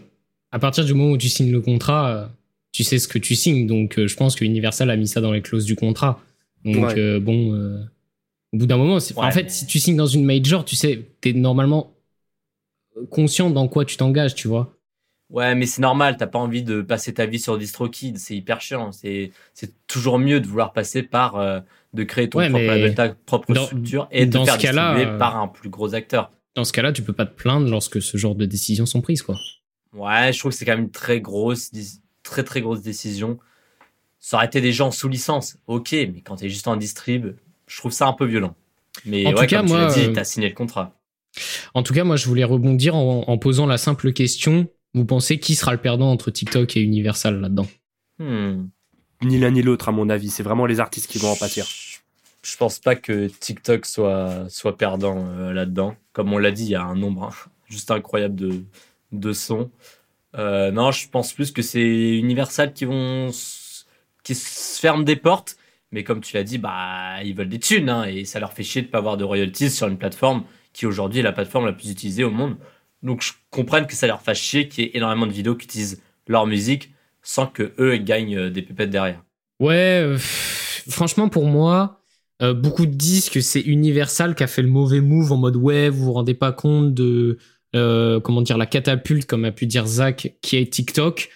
à 0.52 0.58
partir 0.58 0.84
du 0.84 0.94
moment 0.94 1.12
où 1.12 1.16
tu 1.16 1.30
signes 1.30 1.50
le 1.50 1.60
contrat, 1.60 2.10
euh, 2.10 2.26
tu 2.70 2.84
sais 2.84 2.98
ce 2.98 3.08
que 3.08 3.18
tu 3.18 3.34
signes. 3.34 3.66
Donc, 3.66 3.98
euh, 3.98 4.06
je 4.06 4.14
pense 4.14 4.36
que 4.36 4.44
Universal 4.44 4.90
a 4.90 4.96
mis 4.96 5.08
ça 5.08 5.20
dans 5.20 5.32
les 5.32 5.42
clauses 5.42 5.64
du 5.64 5.74
contrat. 5.74 6.20
Donc, 6.64 6.96
euh, 6.96 7.18
bon, 7.18 7.54
au 8.52 8.56
bout 8.56 8.66
d'un 8.66 8.76
moment, 8.76 8.98
en 9.16 9.30
fait, 9.30 9.50
si 9.50 9.66
tu 9.66 9.80
signes 9.80 9.96
dans 9.96 10.06
une 10.06 10.24
major, 10.24 10.64
tu 10.64 10.76
sais, 10.76 11.06
tu 11.20 11.30
es 11.30 11.32
normalement 11.32 11.94
conscient 13.10 13.50
dans 13.50 13.66
quoi 13.66 13.84
tu 13.84 13.96
t'engages, 13.96 14.34
tu 14.34 14.46
vois. 14.46 14.76
Ouais, 15.30 15.54
mais 15.54 15.64
c'est 15.64 15.80
normal, 15.80 16.18
t'as 16.18 16.26
pas 16.26 16.38
envie 16.38 16.62
de 16.62 16.82
passer 16.82 17.14
ta 17.14 17.24
vie 17.24 17.40
sur 17.40 17.56
DistroKid, 17.56 18.18
c'est 18.18 18.36
hyper 18.36 18.60
chiant. 18.60 18.92
C'est 18.92 19.32
toujours 19.86 20.18
mieux 20.18 20.40
de 20.40 20.46
vouloir 20.46 20.74
passer 20.74 21.02
par 21.02 21.62
de 21.94 22.02
créer 22.04 22.28
ton 22.28 22.38
propre 22.38 22.58
label, 22.58 22.94
ta 22.94 23.08
propre 23.08 23.54
structure 23.54 24.06
et 24.10 24.26
de 24.26 24.38
faire 24.38 24.58
distribuer 24.58 25.18
par 25.18 25.38
un 25.38 25.48
plus 25.48 25.70
gros 25.70 25.94
acteur. 25.94 26.30
Dans 26.54 26.64
ce 26.64 26.72
cas-là, 26.72 26.92
tu 26.92 27.02
peux 27.02 27.12
pas 27.12 27.26
te 27.26 27.34
plaindre 27.34 27.68
lorsque 27.68 28.02
ce 28.02 28.16
genre 28.16 28.34
de 28.34 28.44
décisions 28.44 28.86
sont 28.86 29.00
prises, 29.00 29.22
quoi. 29.22 29.38
Ouais, 29.94 30.32
je 30.32 30.38
trouve 30.38 30.52
que 30.52 30.58
c'est 30.58 30.64
quand 30.64 30.72
même 30.72 30.84
une 30.84 30.90
très 30.90 31.20
grosse, 31.20 31.70
très 32.22 32.44
très 32.44 32.60
grosse 32.60 32.82
décision. 32.82 33.38
Ça 34.18 34.36
aurait 34.36 34.46
été 34.46 34.60
des 34.60 34.72
gens 34.72 34.90
sous 34.90 35.08
licence, 35.08 35.56
ok, 35.66 35.92
mais 35.92 36.22
quand 36.24 36.36
t'es 36.36 36.48
juste 36.48 36.68
en 36.68 36.76
distrib, 36.76 37.34
je 37.66 37.76
trouve 37.76 37.92
ça 37.92 38.06
un 38.06 38.12
peu 38.12 38.24
violent. 38.24 38.54
Mais 39.04 39.26
en 39.26 39.32
tout 39.32 39.46
cas, 39.46 39.58
comme 39.58 39.68
moi, 39.68 39.78
tu 39.92 39.98
l'as 39.98 40.04
dit, 40.04 40.10
euh, 40.10 40.12
t'as 40.12 40.24
signé 40.24 40.48
le 40.48 40.54
contrat. 40.54 40.94
En 41.74 41.82
tout 41.82 41.94
cas, 41.94 42.04
moi, 42.04 42.16
je 42.16 42.26
voulais 42.26 42.44
rebondir 42.44 42.94
en, 42.94 43.38
posant 43.38 43.66
la 43.66 43.78
simple 43.78 44.12
question. 44.12 44.68
Vous 44.94 45.06
pensez 45.06 45.38
qui 45.38 45.54
sera 45.54 45.72
le 45.72 45.78
perdant 45.78 46.10
entre 46.10 46.30
TikTok 46.30 46.76
et 46.76 46.80
Universal 46.80 47.40
là-dedans? 47.40 47.66
Hmm. 48.18 48.66
Ni 49.22 49.38
l'un 49.38 49.50
ni 49.50 49.62
l'autre, 49.62 49.88
à 49.88 49.92
mon 49.92 50.10
avis. 50.10 50.28
C'est 50.28 50.42
vraiment 50.42 50.66
les 50.66 50.78
artistes 50.78 51.10
qui 51.10 51.18
vont 51.18 51.30
en 51.30 51.36
pâtir. 51.36 51.66
Je 52.42 52.56
pense 52.56 52.78
pas 52.80 52.96
que 52.96 53.28
TikTok 53.28 53.86
soit, 53.86 54.46
soit 54.48 54.76
perdant 54.76 55.26
euh, 55.28 55.52
là-dedans. 55.52 55.94
Comme 56.12 56.32
on 56.32 56.38
l'a 56.38 56.50
dit, 56.50 56.64
il 56.64 56.70
y 56.70 56.74
a 56.74 56.82
un 56.82 56.96
nombre 56.96 57.24
hein, 57.24 57.50
juste 57.68 57.90
incroyable 57.90 58.34
de, 58.34 58.64
de 59.12 59.32
son. 59.32 59.70
Euh, 60.36 60.70
non, 60.70 60.90
je 60.90 61.08
pense 61.08 61.32
plus 61.32 61.52
que 61.52 61.62
c'est 61.62 62.16
Universal 62.16 62.72
qui 62.72 62.84
vont 62.84 63.30
qui 64.22 64.34
se 64.34 64.80
ferment 64.80 65.02
des 65.02 65.16
portes, 65.16 65.56
mais 65.90 66.04
comme 66.04 66.20
tu 66.20 66.36
l'as 66.36 66.44
dit, 66.44 66.58
bah 66.58 67.22
ils 67.24 67.34
veulent 67.34 67.48
des 67.48 67.58
thunes 67.58 67.88
hein, 67.88 68.04
et 68.04 68.24
ça 68.24 68.38
leur 68.38 68.52
fait 68.52 68.62
chier 68.62 68.82
de 68.82 68.86
pas 68.86 68.98
avoir 68.98 69.16
de 69.16 69.24
royalties 69.24 69.70
sur 69.70 69.88
une 69.88 69.98
plateforme 69.98 70.44
qui 70.72 70.86
aujourd'hui 70.86 71.20
est 71.20 71.24
la 71.24 71.32
plateforme 71.32 71.66
la 71.66 71.72
plus 71.72 71.90
utilisée 71.90 72.24
au 72.24 72.30
monde. 72.30 72.56
Donc 73.02 73.22
je 73.22 73.32
comprends 73.50 73.84
que 73.84 73.94
ça 73.94 74.06
leur 74.06 74.22
fasse 74.22 74.38
chier 74.38 74.68
qu'il 74.68 74.84
y 74.84 74.86
ait 74.86 74.90
énormément 74.94 75.26
de 75.26 75.32
vidéos 75.32 75.56
qui 75.56 75.64
utilisent 75.64 76.00
leur 76.28 76.46
musique 76.46 76.94
sans 77.22 77.46
que 77.46 77.72
eux 77.78 77.96
gagnent 77.96 78.36
euh, 78.36 78.50
des 78.50 78.62
pépettes 78.62 78.90
derrière. 78.90 79.22
Ouais, 79.58 80.14
franchement 80.88 81.28
pour 81.28 81.46
moi, 81.46 82.01
beaucoup 82.42 82.86
disent 82.86 83.30
que 83.30 83.40
c'est 83.40 83.60
Universal 83.60 84.34
qui 84.34 84.42
a 84.42 84.46
fait 84.46 84.62
le 84.62 84.68
mauvais 84.68 85.00
move 85.00 85.32
en 85.32 85.36
mode 85.36 85.56
ouais, 85.56 85.88
vous 85.88 86.06
vous 86.06 86.12
rendez 86.12 86.34
pas 86.34 86.52
compte 86.52 86.92
de 86.92 87.38
euh, 87.74 88.20
comment 88.20 88.42
dire, 88.42 88.58
la 88.58 88.66
catapulte, 88.66 89.26
comme 89.26 89.44
a 89.44 89.52
pu 89.52 89.66
dire 89.66 89.86
Zach, 89.86 90.34
qui 90.42 90.56
est 90.56 90.70
TikTok. 90.70 91.30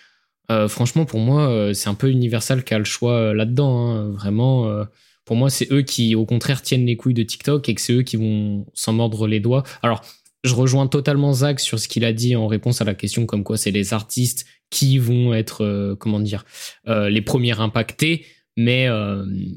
Euh, 0.50 0.68
franchement, 0.68 1.04
pour 1.06 1.20
moi, 1.20 1.48
euh, 1.48 1.72
c'est 1.72 1.88
un 1.88 1.94
peu 1.94 2.10
Universal 2.10 2.62
qui 2.62 2.74
a 2.74 2.78
le 2.78 2.84
choix 2.84 3.34
là-dedans. 3.34 3.88
Hein. 3.88 4.10
Vraiment, 4.10 4.84
pour 5.24 5.36
moi, 5.36 5.50
c'est 5.50 5.70
eux 5.72 5.82
qui, 5.82 6.14
au 6.14 6.26
contraire, 6.26 6.62
tiennent 6.62 6.86
les 6.86 6.96
couilles 6.96 7.14
de 7.14 7.22
TikTok 7.22 7.68
et 7.68 7.74
que 7.74 7.80
c'est 7.80 7.94
eux 7.94 8.02
qui 8.02 8.16
vont 8.16 8.66
s'en 8.74 8.92
mordre 8.92 9.26
les 9.26 9.40
doigts. 9.40 9.64
Alors, 9.82 10.02
je 10.44 10.54
rejoins 10.54 10.86
totalement 10.86 11.32
Zach 11.32 11.58
sur 11.58 11.78
ce 11.78 11.88
qu'il 11.88 12.04
a 12.04 12.12
dit 12.12 12.36
en 12.36 12.46
réponse 12.46 12.80
à 12.80 12.84
la 12.84 12.94
question 12.94 13.26
comme 13.26 13.42
quoi 13.42 13.56
c'est 13.56 13.72
les 13.72 13.94
artistes 13.94 14.46
qui 14.70 14.98
vont 14.98 15.34
être, 15.34 15.96
comment 15.98 16.20
dire, 16.20 16.44
les 16.86 17.22
premiers 17.22 17.58
impactés. 17.58 18.26
Mais 18.56 18.88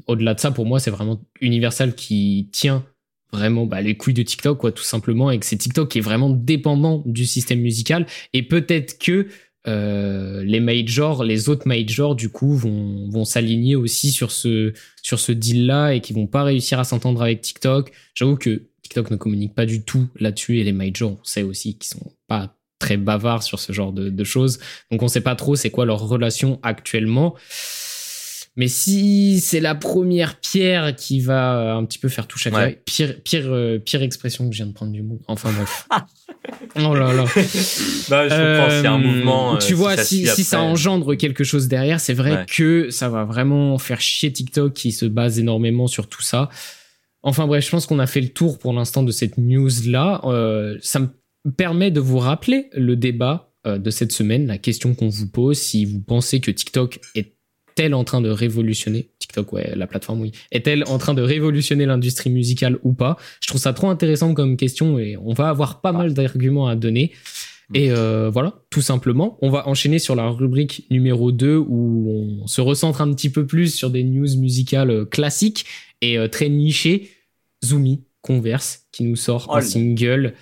au-delà 0.06 0.34
de 0.34 0.40
ça, 0.40 0.50
pour 0.50 0.66
moi, 0.66 0.78
c'est 0.78 0.90
vraiment 0.90 1.20
Universal 1.40 1.94
qui 1.94 2.48
tient 2.52 2.84
vraiment 3.32 3.66
bah, 3.66 3.80
les 3.80 3.96
couilles 3.96 4.14
de 4.14 4.22
TikTok, 4.22 4.58
quoi, 4.58 4.72
tout 4.72 4.82
simplement, 4.82 5.30
et 5.30 5.38
que 5.38 5.46
c'est 5.46 5.56
TikTok 5.56 5.88
qui 5.88 5.98
est 5.98 6.02
vraiment 6.02 6.30
dépendant 6.30 7.02
du 7.06 7.26
système 7.26 7.60
musical. 7.60 8.06
Et 8.32 8.42
peut-être 8.42 8.98
que 8.98 9.28
euh, 9.66 10.42
les 10.44 10.60
majors, 10.60 11.22
les 11.22 11.48
autres 11.48 11.68
majors, 11.68 12.14
du 12.14 12.28
coup, 12.30 12.54
vont, 12.54 13.08
vont 13.10 13.24
s'aligner 13.24 13.76
aussi 13.76 14.10
sur 14.10 14.30
ce, 14.30 14.72
sur 15.02 15.18
ce 15.18 15.32
deal-là 15.32 15.92
et 15.92 16.00
qui 16.00 16.12
vont 16.12 16.26
pas 16.26 16.44
réussir 16.44 16.78
à 16.78 16.84
s'entendre 16.84 17.22
avec 17.22 17.40
TikTok. 17.42 17.92
J'avoue 18.14 18.36
que 18.36 18.68
TikTok 18.82 19.10
ne 19.10 19.16
communique 19.16 19.54
pas 19.54 19.66
du 19.66 19.84
tout 19.84 20.08
là-dessus 20.18 20.58
et 20.58 20.64
les 20.64 20.72
majors, 20.72 21.12
on 21.12 21.24
sait 21.24 21.42
aussi 21.42 21.76
qu'ils 21.78 21.98
sont 21.98 22.12
pas 22.26 22.56
très 22.78 22.96
bavards 22.96 23.42
sur 23.42 23.60
ce 23.60 23.72
genre 23.72 23.92
de, 23.92 24.08
de 24.08 24.24
choses. 24.24 24.58
Donc 24.90 25.02
on 25.02 25.08
sait 25.08 25.20
pas 25.20 25.36
trop 25.36 25.54
c'est 25.54 25.70
quoi 25.70 25.84
leur 25.84 26.00
relation 26.00 26.58
actuellement. 26.62 27.36
Mais 28.60 28.68
si 28.68 29.40
c'est 29.40 29.58
la 29.58 29.74
première 29.74 30.38
pierre 30.38 30.94
qui 30.94 31.20
va 31.20 31.72
un 31.74 31.82
petit 31.86 31.98
peu 31.98 32.10
faire 32.10 32.26
toucher 32.26 32.54
à 32.54 32.68
pire, 32.84 33.14
pire, 33.24 33.46
euh, 33.46 33.78
pire 33.78 34.02
expression 34.02 34.46
que 34.46 34.54
je 34.54 34.58
viens 34.58 34.66
de 34.66 34.74
prendre 34.74 34.92
du 34.92 35.02
monde. 35.02 35.20
Enfin 35.28 35.50
bref. 35.50 35.88
oh 36.76 36.94
là 36.94 37.14
là. 37.14 37.24
bah, 38.10 38.28
je 38.28 38.86
un 38.86 38.94
euh, 38.94 38.98
mouvement. 38.98 39.56
tu 39.56 39.72
euh, 39.72 39.76
vois, 39.76 39.96
si, 39.96 40.26
si, 40.26 40.44
ça 40.44 40.60
engendre 40.60 41.14
quelque 41.14 41.42
chose 41.42 41.68
derrière, 41.68 42.00
c'est 42.00 42.12
vrai 42.12 42.44
que 42.46 42.90
ça 42.90 43.08
va 43.08 43.24
vraiment 43.24 43.78
faire 43.78 44.02
chier 44.02 44.30
TikTok 44.30 44.74
qui 44.74 44.92
se 44.92 45.06
base 45.06 45.38
énormément 45.38 45.86
sur 45.86 46.06
tout 46.06 46.20
ça. 46.20 46.50
Enfin 47.22 47.46
bref, 47.46 47.64
je 47.64 47.70
pense 47.70 47.86
qu'on 47.86 47.98
a 47.98 48.06
fait 48.06 48.20
le 48.20 48.28
tour 48.28 48.58
pour 48.58 48.74
l'instant 48.74 49.02
de 49.02 49.10
cette 49.10 49.38
news-là. 49.38 50.20
Euh, 50.24 50.76
ça 50.82 50.98
me 51.00 51.08
permet 51.56 51.90
de 51.90 52.00
vous 52.00 52.18
rappeler 52.18 52.68
le 52.74 52.94
débat 52.94 53.54
euh, 53.66 53.78
de 53.78 53.90
cette 53.90 54.12
semaine, 54.12 54.46
la 54.46 54.56
question 54.58 54.94
qu'on 54.94 55.08
vous 55.08 55.28
pose, 55.28 55.58
si 55.58 55.84
vous 55.84 56.00
pensez 56.00 56.40
que 56.40 56.50
TikTok 56.50 56.98
est-elle 57.76 57.94
en 57.94 58.04
train 58.04 58.20
de 58.20 58.30
révolutionner 58.30 59.08
TikTok, 59.18 59.52
ouais, 59.52 59.72
la 59.76 59.86
plateforme, 59.86 60.20
oui. 60.20 60.32
Est-elle 60.50 60.84
en 60.88 60.98
train 60.98 61.14
de 61.14 61.22
révolutionner 61.22 61.86
l'industrie 61.86 62.30
musicale 62.30 62.78
ou 62.82 62.92
pas? 62.92 63.16
Je 63.40 63.48
trouve 63.48 63.60
ça 63.60 63.72
trop 63.72 63.88
intéressant 63.88 64.34
comme 64.34 64.56
question 64.56 64.98
et 64.98 65.16
on 65.16 65.32
va 65.32 65.48
avoir 65.48 65.80
pas 65.80 65.92
mal 65.92 66.14
d'arguments 66.14 66.66
à 66.66 66.76
donner. 66.76 67.12
Et 67.72 67.92
euh, 67.92 68.30
voilà, 68.30 68.54
tout 68.70 68.82
simplement. 68.82 69.38
On 69.42 69.50
va 69.50 69.68
enchaîner 69.68 70.00
sur 70.00 70.16
la 70.16 70.28
rubrique 70.28 70.86
numéro 70.90 71.30
2 71.30 71.56
où 71.56 72.40
on 72.42 72.46
se 72.46 72.60
recentre 72.60 73.00
un 73.00 73.12
petit 73.12 73.30
peu 73.30 73.46
plus 73.46 73.72
sur 73.72 73.90
des 73.90 74.02
news 74.02 74.36
musicales 74.38 74.90
euh, 74.90 75.04
classiques 75.04 75.66
et 76.00 76.18
euh, 76.18 76.26
très 76.26 76.48
nichées. 76.48 77.10
Zoomy, 77.64 78.02
Converse, 78.22 78.86
qui 78.90 79.04
nous 79.04 79.16
sort 79.16 79.54
un 79.54 79.60
single. 79.60 80.34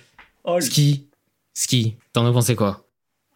Ski, 0.59 1.07
Ski, 1.53 1.95
t'en 2.13 2.25
as 2.25 2.31
pensé 2.31 2.55
quoi? 2.55 2.87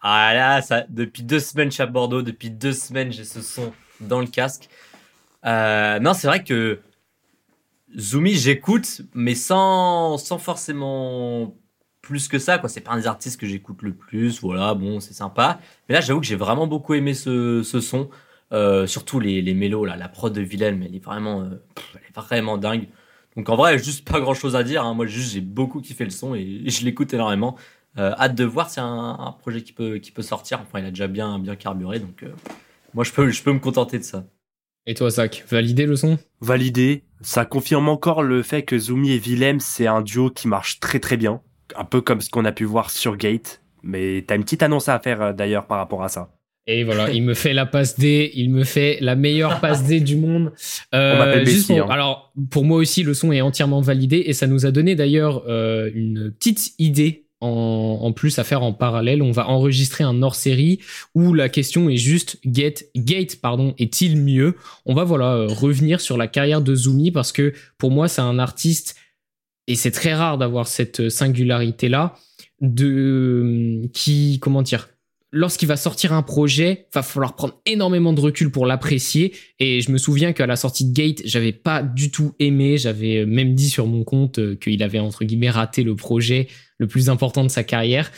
Ah 0.01 0.33
là, 0.33 0.61
ça, 0.61 0.85
depuis 0.89 1.23
deux 1.23 1.39
semaines, 1.39 1.69
je 1.69 1.75
suis 1.75 1.83
à 1.83 1.85
Bordeaux. 1.85 2.21
Depuis 2.21 2.49
deux 2.49 2.73
semaines, 2.73 3.11
j'ai 3.11 3.25
ce 3.25 3.41
son 3.41 3.71
dans 4.07 4.19
le 4.19 4.27
casque. 4.27 4.69
non, 5.43 6.13
c'est 6.13 6.27
vrai 6.27 6.43
que 6.43 6.79
Zoomy, 7.97 8.35
j'écoute, 8.35 9.01
mais 9.13 9.35
sans, 9.35 10.17
sans 10.17 10.37
forcément 10.39 11.53
plus 12.01 12.27
que 12.27 12.39
ça, 12.39 12.57
quoi. 12.57 12.69
C'est 12.69 12.81
pas 12.81 12.91
un 12.91 12.97
des 12.97 13.07
artistes 13.07 13.39
que 13.39 13.47
j'écoute 13.47 13.81
le 13.81 13.93
plus, 13.93 14.41
voilà, 14.41 14.73
bon, 14.73 14.99
c'est 14.99 15.13
sympa. 15.13 15.59
Mais 15.87 15.95
là, 15.95 16.01
j'avoue 16.01 16.19
que 16.19 16.25
j'ai 16.25 16.35
vraiment 16.35 16.67
beaucoup 16.67 16.93
aimé 16.93 17.13
ce, 17.13 17.63
ce 17.63 17.79
son. 17.79 18.09
Euh, 18.51 18.85
surtout 18.87 19.19
les, 19.19 19.41
les 19.41 19.53
mélos, 19.53 19.85
là, 19.85 19.95
la 19.95 20.09
prod 20.09 20.31
de 20.31 20.41
Wilhelm, 20.41 20.83
elle 20.83 20.95
est 20.95 21.03
vraiment, 21.03 21.41
euh, 21.41 21.63
elle 21.95 22.01
est 22.07 22.15
vraiment 22.15 22.57
dingue. 22.57 22.87
Donc 23.35 23.49
en 23.49 23.55
vrai, 23.55 23.79
juste 23.79 24.07
pas 24.07 24.19
grand 24.19 24.33
chose 24.35 24.55
à 24.55 24.63
dire. 24.63 24.83
Hein. 24.83 24.93
Moi, 24.93 25.05
juste, 25.07 25.33
j'ai 25.33 25.41
beaucoup 25.41 25.81
kiffé 25.81 26.03
le 26.03 26.11
son 26.11 26.35
et, 26.35 26.63
je 26.67 26.85
l'écoute 26.85 27.13
énormément. 27.13 27.55
Euh, 27.97 28.11
hâte 28.17 28.35
de 28.35 28.43
voir, 28.43 28.69
c'est 28.69 28.81
un, 28.81 29.17
un, 29.19 29.31
projet 29.31 29.61
qui 29.61 29.71
peut, 29.71 29.97
qui 29.97 30.11
peut 30.11 30.23
sortir. 30.23 30.59
Enfin, 30.61 30.79
il 30.79 30.85
a 30.85 30.89
déjà 30.89 31.07
bien, 31.07 31.39
bien 31.39 31.55
carburé, 31.55 31.99
donc 31.99 32.25
moi, 32.93 33.03
je 33.03 33.11
peux, 33.11 33.29
je 33.29 33.43
peux 33.43 33.53
me 33.53 33.59
contenter 33.59 33.99
de 33.99 34.03
ça. 34.03 34.25
Et 34.85 34.93
toi, 34.93 35.09
Zach, 35.09 35.45
validé 35.49 35.85
le 35.85 35.95
son? 35.95 36.17
Validé. 36.41 37.03
Ça 37.21 37.45
confirme 37.45 37.87
encore 37.87 38.21
le 38.21 38.43
fait 38.43 38.63
que 38.63 38.77
Zumi 38.77 39.11
et 39.11 39.17
Willem, 39.17 39.59
c'est 39.59 39.87
un 39.87 40.01
duo 40.01 40.29
qui 40.29 40.47
marche 40.47 40.79
très 40.79 40.99
très 40.99 41.15
bien 41.15 41.41
un 41.75 41.85
peu 41.85 42.01
comme 42.01 42.21
ce 42.21 42.29
qu'on 42.29 42.45
a 42.45 42.51
pu 42.51 42.65
voir 42.65 42.89
sur 42.89 43.17
Gate. 43.17 43.61
Mais 43.81 44.23
t'as 44.27 44.35
une 44.35 44.43
petite 44.43 44.63
annonce 44.63 44.89
à 44.89 44.99
faire 44.99 45.21
euh, 45.21 45.33
d'ailleurs 45.33 45.67
par 45.67 45.77
rapport 45.77 46.03
à 46.03 46.09
ça. 46.09 46.29
Et 46.65 46.85
voilà, 46.85 47.11
il 47.11 47.23
me 47.23 47.33
fait 47.33 47.51
la 47.51 47.65
passe 47.65 47.99
D, 47.99 48.31
il 48.35 48.49
me 48.49 48.63
fait 48.63 48.97
la 49.01 49.17
meilleure 49.17 49.59
passe 49.59 49.83
D 49.83 49.99
du 49.99 50.15
monde. 50.15 50.53
Euh, 50.93 51.13
On 51.15 51.17
m'appelle 51.17 51.45
Messi, 51.45 51.77
hein. 51.77 51.87
Alors, 51.89 52.31
pour 52.51 52.63
moi 52.63 52.77
aussi, 52.77 53.03
le 53.03 53.13
son 53.13 53.33
est 53.33 53.41
entièrement 53.41 53.81
validé 53.81 54.23
et 54.27 54.31
ça 54.31 54.47
nous 54.47 54.65
a 54.65 54.71
donné 54.71 54.95
d'ailleurs 54.95 55.43
euh, 55.49 55.91
une 55.93 56.31
petite 56.31 56.73
idée 56.79 57.22
en, 57.43 58.11
plus 58.13 58.39
à 58.39 58.43
faire 58.43 58.63
en 58.63 58.73
parallèle. 58.73 59.21
On 59.21 59.31
va 59.31 59.47
enregistrer 59.47 60.03
un 60.03 60.21
hors-série 60.21 60.79
où 61.15 61.33
la 61.33 61.49
question 61.49 61.89
est 61.89 61.97
juste 61.97 62.39
Get, 62.45 62.89
Gate 62.95 63.39
pardon, 63.41 63.73
est-il 63.77 64.17
mieux? 64.17 64.55
On 64.85 64.93
va 64.93 65.03
voilà 65.03 65.33
euh, 65.33 65.47
revenir 65.47 66.01
sur 66.01 66.17
la 66.17 66.27
carrière 66.27 66.61
de 66.61 66.73
Zumi 66.75 67.11
parce 67.11 67.31
que 67.31 67.53
pour 67.77 67.91
moi, 67.91 68.07
c'est 68.07 68.21
un 68.21 68.39
artiste 68.39 68.95
et 69.67 69.75
c'est 69.75 69.91
très 69.91 70.13
rare 70.13 70.37
d'avoir 70.37 70.67
cette 70.67 71.09
singularité 71.09 71.89
là 71.89 72.15
de 72.61 73.89
qui 73.93 74.39
comment 74.41 74.61
dire 74.61 74.89
lorsqu'il 75.33 75.67
va 75.67 75.75
sortir 75.75 76.13
un 76.13 76.21
projet, 76.21 76.87
va 76.93 77.01
falloir 77.01 77.35
prendre 77.35 77.59
énormément 77.65 78.13
de 78.13 78.21
recul 78.21 78.51
pour 78.51 78.65
l'apprécier. 78.65 79.33
Et 79.59 79.81
je 79.81 79.91
me 79.91 79.97
souviens 79.97 80.31
qu'à 80.31 80.45
la 80.45 80.55
sortie 80.55 80.85
de 80.85 80.93
Gate, 80.93 81.21
j'avais 81.25 81.51
pas 81.51 81.81
du 81.81 82.11
tout 82.11 82.35
aimé. 82.39 82.77
J'avais 82.77 83.25
même 83.25 83.55
dit 83.55 83.69
sur 83.69 83.87
mon 83.87 84.03
compte 84.03 84.39
euh, 84.39 84.55
qu'il 84.55 84.81
avait 84.83 84.99
entre 84.99 85.25
guillemets 85.25 85.49
raté 85.49 85.83
le 85.83 85.95
projet 85.95 86.47
le 86.77 86.87
plus 86.87 87.09
important 87.09 87.43
de 87.43 87.49
sa 87.49 87.63
carrière 87.63 88.11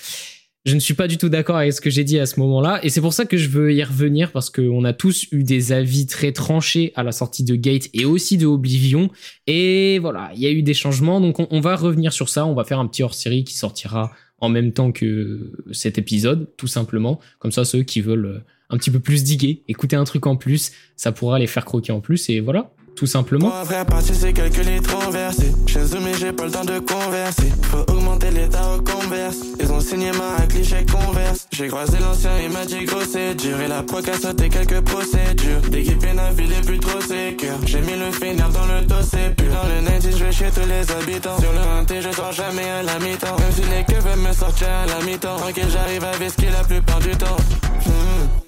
je 0.66 0.74
ne 0.74 0.80
suis 0.80 0.96
pas 0.96 1.08
du 1.08 1.18
tout 1.18 1.30
d'accord 1.30 1.58
avec 1.58 1.74
ce 1.74 1.80
que 1.80 1.92
j'ai 1.92 2.04
dit 2.04 2.20
à 2.20 2.26
ce 2.26 2.40
moment-là. 2.40 2.80
Et 2.84 2.90
c'est 2.90 3.02
pour 3.02 3.14
ça 3.14 3.26
que 3.26 3.38
je 3.38 3.50
veux 3.50 3.72
y 3.72 3.84
revenir 3.84 4.32
parce 4.32 4.50
qu'on 4.50 4.84
a 4.84 4.94
tous 4.94 5.28
eu 5.32 5.44
des 5.44 5.72
avis 5.72 6.08
très 6.08 6.32
tranchés 6.32 6.92
à 6.96 7.04
la 7.04 7.12
sortie 7.12 7.44
de 7.44 7.56
Gate 7.56 7.90
et 7.94 8.04
aussi 8.04 8.38
de 8.38 8.48
Oblivion. 8.48 9.12
Et 9.46 10.00
voilà, 10.00 10.32
il 10.36 10.42
y 10.42 10.48
a 10.48 10.52
eu 10.52 10.64
des 10.64 10.74
changements. 10.74 11.22
Donc 11.22 11.38
on, 11.40 11.60
va 11.62 11.76
revenir 11.76 12.12
sur 12.14 12.30
ça. 12.30 12.48
On 12.48 12.56
va 12.56 12.64
faire 12.64 12.80
un 12.80 12.88
petit 12.88 13.04
hors-série 13.04 13.44
qui 13.44 13.56
sortira 13.56 14.12
en 14.40 14.50
même 14.50 14.74
temps 14.74 14.92
que 14.92 15.52
cet 15.72 15.98
épisode, 15.98 16.50
tout 16.58 16.68
simplement. 16.68 17.20
Comme 17.40 17.52
ça, 17.52 17.66
ceux 17.66 17.84
qui 17.84 18.02
veulent 18.02 18.44
un 18.70 18.78
petit 18.78 18.92
peu 18.92 19.00
plus 19.00 19.24
diguer, 19.24 19.64
écouter 19.68 19.96
un 19.96 20.04
truc 20.04 20.26
en 20.28 20.36
plus, 20.36 20.72
ça 20.96 21.12
pourra 21.12 21.40
les 21.40 21.48
faire 21.48 21.66
croquer 21.66 21.92
en 21.92 22.02
plus. 22.02 22.30
Et 22.30 22.40
voilà, 22.40 22.72
tout 22.96 23.06
simplement. 23.06 23.48
Moi, 23.48 23.64
vrai, 23.64 23.86
passer, 23.86 24.14
c'est 24.14 24.34
calculer 24.34 24.80
trop 24.80 25.12
versé. 25.12 25.52
Chez 25.68 25.80
mais 26.02 26.14
j'ai 26.14 26.32
pas 26.32 26.46
le 26.46 26.52
temps 26.52 26.66
de 26.66 26.80
converser. 26.80 27.52
Faut 27.64 27.92
augmenter 27.92 28.32
l'état 28.32 28.74
au 28.74 28.82
converse. 28.82 29.38
Ils 29.60 29.72
ont 29.72 29.80
signé 29.80 30.12
ma 30.12 30.46
cliché 30.48 30.86
converse. 30.86 31.48
J'ai 31.52 31.68
croisé 31.68 31.98
l'ancien, 32.00 32.32
il 32.44 32.50
m'a 32.50 32.66
dit 32.66 32.86
gros, 32.86 33.02
c'est 33.10 33.36
dur. 33.36 33.60
Et 33.62 33.68
la 33.68 33.84
proc 33.84 34.08
a 34.08 34.18
sauté 34.18 34.50
quelques 34.50 34.82
procédures. 34.82 35.62
D'équipe 35.70 36.06
il 36.38 36.52
est 36.52 36.66
plus 36.66 36.80
trop 36.80 37.02
sécure. 37.02 37.56
J'ai 37.66 37.82
mis 37.82 37.96
le 37.98 38.12
final 38.12 38.52
dans 38.52 38.66
le 38.66 38.82
dos, 38.82 38.96
c'est 39.02 39.36
plus. 39.36 39.48
Dans 39.48 39.64
le 39.64 39.86
90, 39.86 40.18
je 40.18 40.24
vais 40.24 40.32
chez 40.32 40.50
tous 40.52 40.68
les 40.68 40.92
habitants. 40.92 41.40
Sur 41.40 41.52
le 41.52 41.60
1 41.60 42.02
je 42.02 42.12
sors 42.12 42.32
jamais 42.32 42.70
à 42.70 42.84
la 42.84 43.00
mi-temps. 43.00 43.36
Même 43.38 43.52
si 43.52 43.62
les 43.62 44.00
veulent 44.00 44.20
me 44.20 44.34
sortir 44.34 44.68
à 44.70 44.86
la 44.86 45.06
mi-temps. 45.06 45.38
Ok, 45.38 45.62
j'arrive 45.70 46.04
à 46.04 46.12
vesquer 46.18 46.50
la 46.52 46.64
plupart 46.64 47.00
du 47.00 47.12
temps. 47.12 47.38
Hmm. 47.86 48.45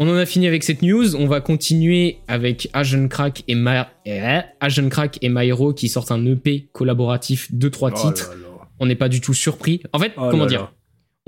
On 0.00 0.08
en 0.08 0.14
a 0.14 0.26
fini 0.26 0.46
avec 0.46 0.62
cette 0.62 0.82
news. 0.82 1.16
On 1.16 1.26
va 1.26 1.40
continuer 1.40 2.18
avec 2.28 2.70
Agent 2.72 3.08
Crack 3.08 3.42
et, 3.48 3.56
Ma... 3.56 3.90
Eh, 4.06 4.40
Agent 4.60 4.88
Crack 4.88 5.18
et 5.22 5.28
Myro 5.28 5.74
qui 5.74 5.88
sortent 5.88 6.12
un 6.12 6.24
EP 6.24 6.68
collaboratif 6.72 7.52
de 7.52 7.68
trois 7.68 7.90
oh 7.92 8.08
titres. 8.08 8.32
On 8.78 8.86
n'est 8.86 8.94
pas 8.94 9.08
du 9.08 9.20
tout 9.20 9.34
surpris. 9.34 9.82
En 9.92 9.98
fait, 9.98 10.12
oh 10.16 10.28
comment 10.30 10.46
dire 10.46 10.72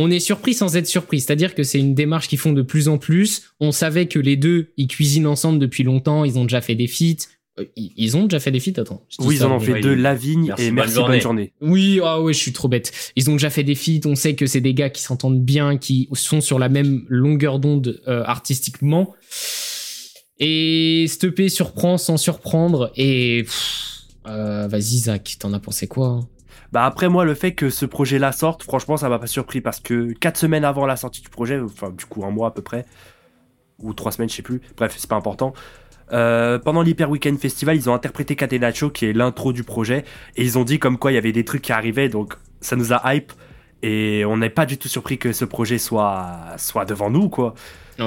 on 0.03 0.11
est 0.11 0.18
surpris 0.18 0.55
sans 0.55 0.77
être 0.77 0.87
surpris. 0.87 1.21
C'est-à-dire 1.21 1.55
que 1.55 1.62
c'est 1.62 1.79
une 1.79 1.95
démarche 1.95 2.27
qu'ils 2.27 2.39
font 2.39 2.55
de 2.55 2.62
plus 2.62 2.89
en 2.89 2.97
plus. 2.97 3.53
On 3.61 3.71
savait 3.71 4.07
que 4.07 4.18
les 4.18 4.37
deux, 4.37 4.73
ils 4.79 4.87
cuisinent 4.87 5.27
ensemble 5.27 5.59
depuis 5.59 5.83
longtemps. 5.83 6.25
Ils 6.25 6.39
ont 6.39 6.45
déjà 6.45 6.62
fait 6.62 6.75
des 6.75 6.87
feats. 6.87 7.29
Euh, 7.59 7.64
ils 7.76 8.16
ont 8.16 8.24
déjà 8.24 8.38
fait 8.38 8.51
des 8.51 8.61
feats, 8.61 8.80
attends. 8.80 9.05
Oui, 9.18 9.36
ils 9.36 9.44
en 9.44 9.53
ont 9.53 9.61
fait 9.61 9.80
deux, 9.80 9.94
Lavigne 9.94 10.55
et 10.59 10.70
Merci, 10.70 10.98
bonne 10.98 11.20
journée. 11.20 11.53
Oui, 11.61 12.01
ah 12.03 12.20
ouais, 12.20 12.32
je 12.32 12.38
suis 12.38 12.53
trop 12.53 12.68
bête. 12.68 12.92
Ils 13.16 13.28
ont 13.28 13.32
déjà 13.32 13.51
fait 13.51 13.64
des 13.64 13.74
feats, 13.74 14.07
on 14.07 14.14
sait 14.14 14.34
que 14.34 14.46
c'est 14.46 14.61
des 14.61 14.74
gars 14.74 14.90
qui 14.90 15.03
s'entendent 15.03 15.42
bien, 15.42 15.76
qui 15.76 16.09
sont 16.12 16.40
sur 16.40 16.59
la 16.59 16.68
même 16.68 17.05
longueur 17.09 17.59
d'onde 17.59 18.01
euh, 18.07 18.22
artistiquement. 18.24 19.14
Et 20.38 21.07
Steppé 21.09 21.48
surprend 21.48 21.98
sans 21.98 22.16
surprendre, 22.16 22.92
et... 22.96 23.44
Euh, 24.26 24.68
vas-y 24.68 24.98
Zach, 24.98 25.36
t'en 25.38 25.53
as 25.55 25.61
pensé 25.61 25.86
quoi 25.88 26.09
hein? 26.09 26.20
Bah 26.72 26.84
après 26.84 27.09
moi 27.09 27.24
le 27.24 27.34
fait 27.34 27.55
que 27.55 27.68
ce 27.68 27.84
projet-là 27.84 28.30
sorte, 28.32 28.62
franchement 28.62 28.96
ça 28.96 29.09
m'a 29.09 29.18
pas 29.18 29.26
surpris 29.26 29.61
parce 29.61 29.80
que 29.80 30.12
quatre 30.12 30.36
semaines 30.36 30.64
avant 30.64 30.86
la 30.86 30.96
sortie 30.96 31.20
du 31.20 31.28
projet, 31.28 31.59
enfin 31.59 31.90
du 31.90 32.05
coup 32.05 32.24
un 32.24 32.30
mois 32.30 32.48
à 32.48 32.51
peu 32.53 32.62
près, 32.62 32.86
ou 33.80 33.92
trois 33.92 34.12
semaines 34.12 34.28
je 34.28 34.36
sais 34.36 34.42
plus, 34.42 34.61
bref 34.76 34.94
c'est 34.96 35.09
pas 35.09 35.16
important, 35.16 35.53
euh, 36.13 36.59
pendant 36.59 36.83
l'Hyper 36.83 37.11
Weekend 37.11 37.39
Festival, 37.39 37.77
ils 37.77 37.89
ont 37.89 37.95
interprété 37.95 38.37
Catenaccio, 38.37 38.91
qui 38.91 39.07
est 39.07 39.13
l'intro 39.13 39.53
du 39.53 39.65
projet, 39.65 40.05
et 40.37 40.43
ils 40.45 40.59
ont 40.59 40.65
dit 40.65 40.79
comme 40.79 40.99
quoi 40.99 41.13
il 41.13 41.15
y 41.15 41.19
avait 41.19 41.33
des 41.33 41.45
trucs 41.45 41.63
qui 41.63 41.73
arrivaient, 41.73 42.09
donc 42.09 42.35
ça 42.61 42.77
nous 42.77 42.93
a 42.93 43.15
hype, 43.15 43.33
et 43.83 44.25
on 44.27 44.37
n'est 44.37 44.51
pas 44.51 44.67
du 44.67 44.77
tout 44.77 44.89
surpris 44.89 45.19
que 45.19 45.33
ce 45.33 45.45
projet 45.45 45.79
soit, 45.79 46.39
soit 46.57 46.85
devant 46.85 47.11
nous, 47.11 47.29
quoi. 47.29 47.55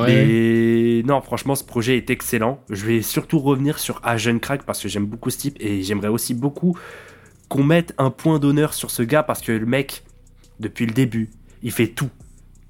Et 0.08 1.04
non, 1.06 1.22
franchement, 1.22 1.54
ce 1.54 1.64
projet 1.64 1.98
est 1.98 2.10
excellent. 2.10 2.60
Je 2.70 2.84
vais 2.84 3.04
surtout 3.04 3.38
revenir 3.38 3.78
sur 3.78 4.02
Agent 4.04 4.40
Crack 4.40 4.64
parce 4.64 4.82
que 4.82 4.88
j'aime 4.88 5.06
beaucoup 5.06 5.30
ce 5.30 5.38
type, 5.38 5.58
et 5.60 5.84
j'aimerais 5.84 6.08
aussi 6.08 6.34
beaucoup 6.34 6.76
qu'on 7.48 7.64
mette 7.64 7.94
un 8.00 8.10
point 8.10 8.40
d'honneur 8.40 8.74
sur 8.74 8.90
ce 8.90 9.04
gars 9.04 9.22
parce 9.22 9.42
que 9.42 9.52
le 9.52 9.68
mec, 9.68 10.04
depuis 10.60 10.88
le 10.88 10.94
début, 10.94 11.30
il 11.62 11.72
fait 11.72 11.88
tout. 11.88 12.10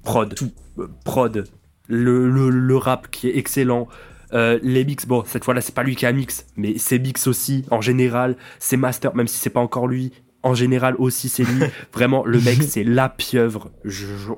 Prod, 0.02 0.34
tout. 0.34 0.52
Euh, 0.78 0.88
prod, 1.04 1.48
le, 1.88 2.28
le, 2.28 2.50
le 2.50 2.76
rap 2.76 3.10
qui 3.10 3.28
est 3.28 3.38
excellent, 3.38 3.88
euh, 4.32 4.58
les 4.62 4.84
mix, 4.84 5.06
bon, 5.06 5.22
cette 5.26 5.44
fois-là, 5.44 5.60
c'est 5.60 5.74
pas 5.74 5.82
lui 5.82 5.96
qui 5.96 6.06
a 6.06 6.12
mix, 6.12 6.46
mais 6.56 6.78
c'est 6.78 6.98
mix 6.98 7.26
aussi, 7.26 7.64
en 7.70 7.80
général, 7.80 8.36
c'est 8.58 8.76
master, 8.76 9.14
même 9.14 9.28
si 9.28 9.38
c'est 9.38 9.50
pas 9.50 9.60
encore 9.60 9.86
lui, 9.86 10.12
en 10.42 10.54
général 10.54 10.94
aussi, 10.98 11.28
c'est 11.28 11.42
lui. 11.42 11.62
Vraiment, 11.92 12.24
le 12.24 12.40
mec, 12.40 12.62
c'est 12.62 12.84
la 12.84 13.08
pieuvre. 13.08 13.70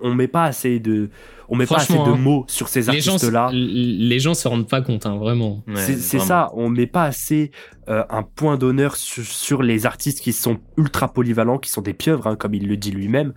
on 0.03 0.15
met 0.15 0.29
pas 0.29 0.45
assez 0.45 0.79
de, 0.79 1.11
on 1.49 1.57
met 1.57 1.67
pas 1.67 1.77
assez 1.77 1.95
de 1.95 1.99
hein, 1.99 2.17
mots 2.17 2.45
sur 2.49 2.69
ces 2.69 2.89
artistes-là. 2.89 3.51
Les 3.53 4.19
gens 4.21 4.35
se 4.35 4.49
rendent 4.49 4.69
pas 4.69 4.81
compte, 4.81 5.07
hein, 5.07 5.17
vraiment. 5.17 5.63
c'est 5.75 6.19
ça, 6.19 6.51
on 6.55 6.69
met 6.69 6.87
pas 6.87 7.05
assez 7.05 7.51
euh, 7.89 8.05
un 8.09 8.23
point 8.23 8.57
d'honneur 8.57 8.97
sur, 8.97 9.63
les 9.63 9.87
artistes 9.87 10.21
qui 10.21 10.33
sont 10.33 10.59
ultra 10.77 11.13
polyvalents, 11.13 11.59
qui 11.59 11.71
sont 11.71 11.83
des 11.83 11.95
pieuvres, 11.95 12.27
hein, 12.27 12.37
comme 12.37 12.55
il 12.55 12.69
le 12.69 12.77
dit 12.77 12.91
lui-même. 12.91 13.33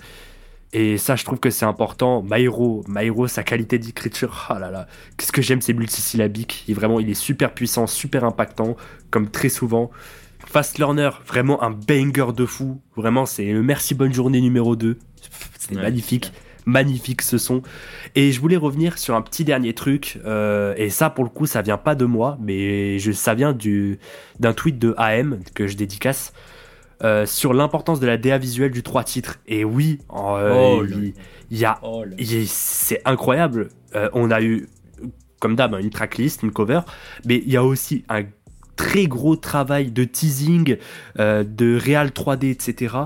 Et 0.72 0.98
ça, 0.98 1.16
je 1.16 1.24
trouve 1.24 1.40
que 1.40 1.50
c'est 1.50 1.66
important. 1.66 2.22
Mairo, 2.22 2.84
Mairo, 2.88 3.28
sa 3.28 3.44
qualité 3.44 3.80
d'écriture, 3.80 4.48
ah 4.50 4.60
là 4.60 4.70
là, 4.70 4.88
qu'est-ce 5.18 5.32
que 5.32 5.42
j'aime, 5.42 5.62
c'est 5.62 5.74
multisyllabiques. 5.74 6.64
Il, 6.68 6.76
vraiment, 6.76 7.00
il 7.00 7.10
est 7.10 7.16
super 7.16 7.54
puissant, 7.54 7.88
super 7.88 8.24
impactant, 8.24 8.78
comme 9.10 9.30
très 9.30 9.50
souvent. 9.50 9.90
Fast 10.46 10.78
Learner, 10.78 11.10
vraiment 11.26 11.62
un 11.64 11.72
banger 11.72 12.34
de 12.36 12.46
fou. 12.46 12.82
Vraiment, 12.96 13.26
c'est 13.26 13.52
le 13.52 13.64
merci 13.64 13.96
bonne 13.96 14.14
journée 14.14 14.42
numéro 14.42 14.76
2. 14.76 14.98
C'est 15.58 15.74
magnifique. 15.74 16.32
magnifique 16.66 17.24
ce 17.24 17.38
son. 17.38 17.62
Et 18.16 18.32
je 18.32 18.40
voulais 18.40 18.58
revenir 18.58 18.98
sur 18.98 19.16
un 19.16 19.22
petit 19.22 19.44
dernier 19.44 19.74
truc, 19.74 20.20
euh, 20.26 20.74
et 20.78 20.90
ça 20.90 21.10
pour 21.10 21.24
le 21.24 21.30
coup 21.30 21.46
ça 21.46 21.62
vient 21.62 21.78
pas 21.78 21.96
de 21.96 22.06
moi, 22.06 22.38
mais 22.42 23.00
je, 23.00 23.12
ça 23.12 23.34
vient 23.34 23.54
du 23.54 24.00
d'un 24.40 24.54
tweet 24.54 24.80
de 24.80 24.94
AM 24.98 25.40
que 25.54 25.68
je 25.68 25.76
dédicace. 25.76 26.34
Euh, 27.04 27.26
sur 27.26 27.54
l'importance 27.54 28.00
de 28.00 28.08
la 28.08 28.18
DA 28.18 28.38
visuelle 28.38 28.72
du 28.72 28.84
trois 28.84 29.04
titres. 29.04 29.40
Et 29.48 29.64
oui, 29.64 30.00
oh, 30.10 30.84
il, 31.50 31.58
y 31.58 31.66
a, 31.66 31.80
oh 31.82 32.04
c'est 32.46 33.02
incroyable. 33.06 33.70
Euh, 33.96 34.10
on 34.14 34.32
a 34.32 34.42
eu, 34.42 34.68
comme 35.40 35.56
d'hab, 35.56 35.74
une 35.80 35.90
tracklist, 35.90 36.44
une 36.44 36.52
cover, 36.52 36.82
mais 37.26 37.42
il 37.46 37.52
y 37.52 37.58
a 37.58 37.64
aussi 37.64 38.04
un 38.10 38.24
très 38.76 39.08
gros 39.08 39.36
travail 39.36 39.92
de 39.92 40.04
teasing, 40.04 40.78
de 41.18 41.78
réal 41.78 42.10
3D, 42.10 42.52
etc. 42.52 42.98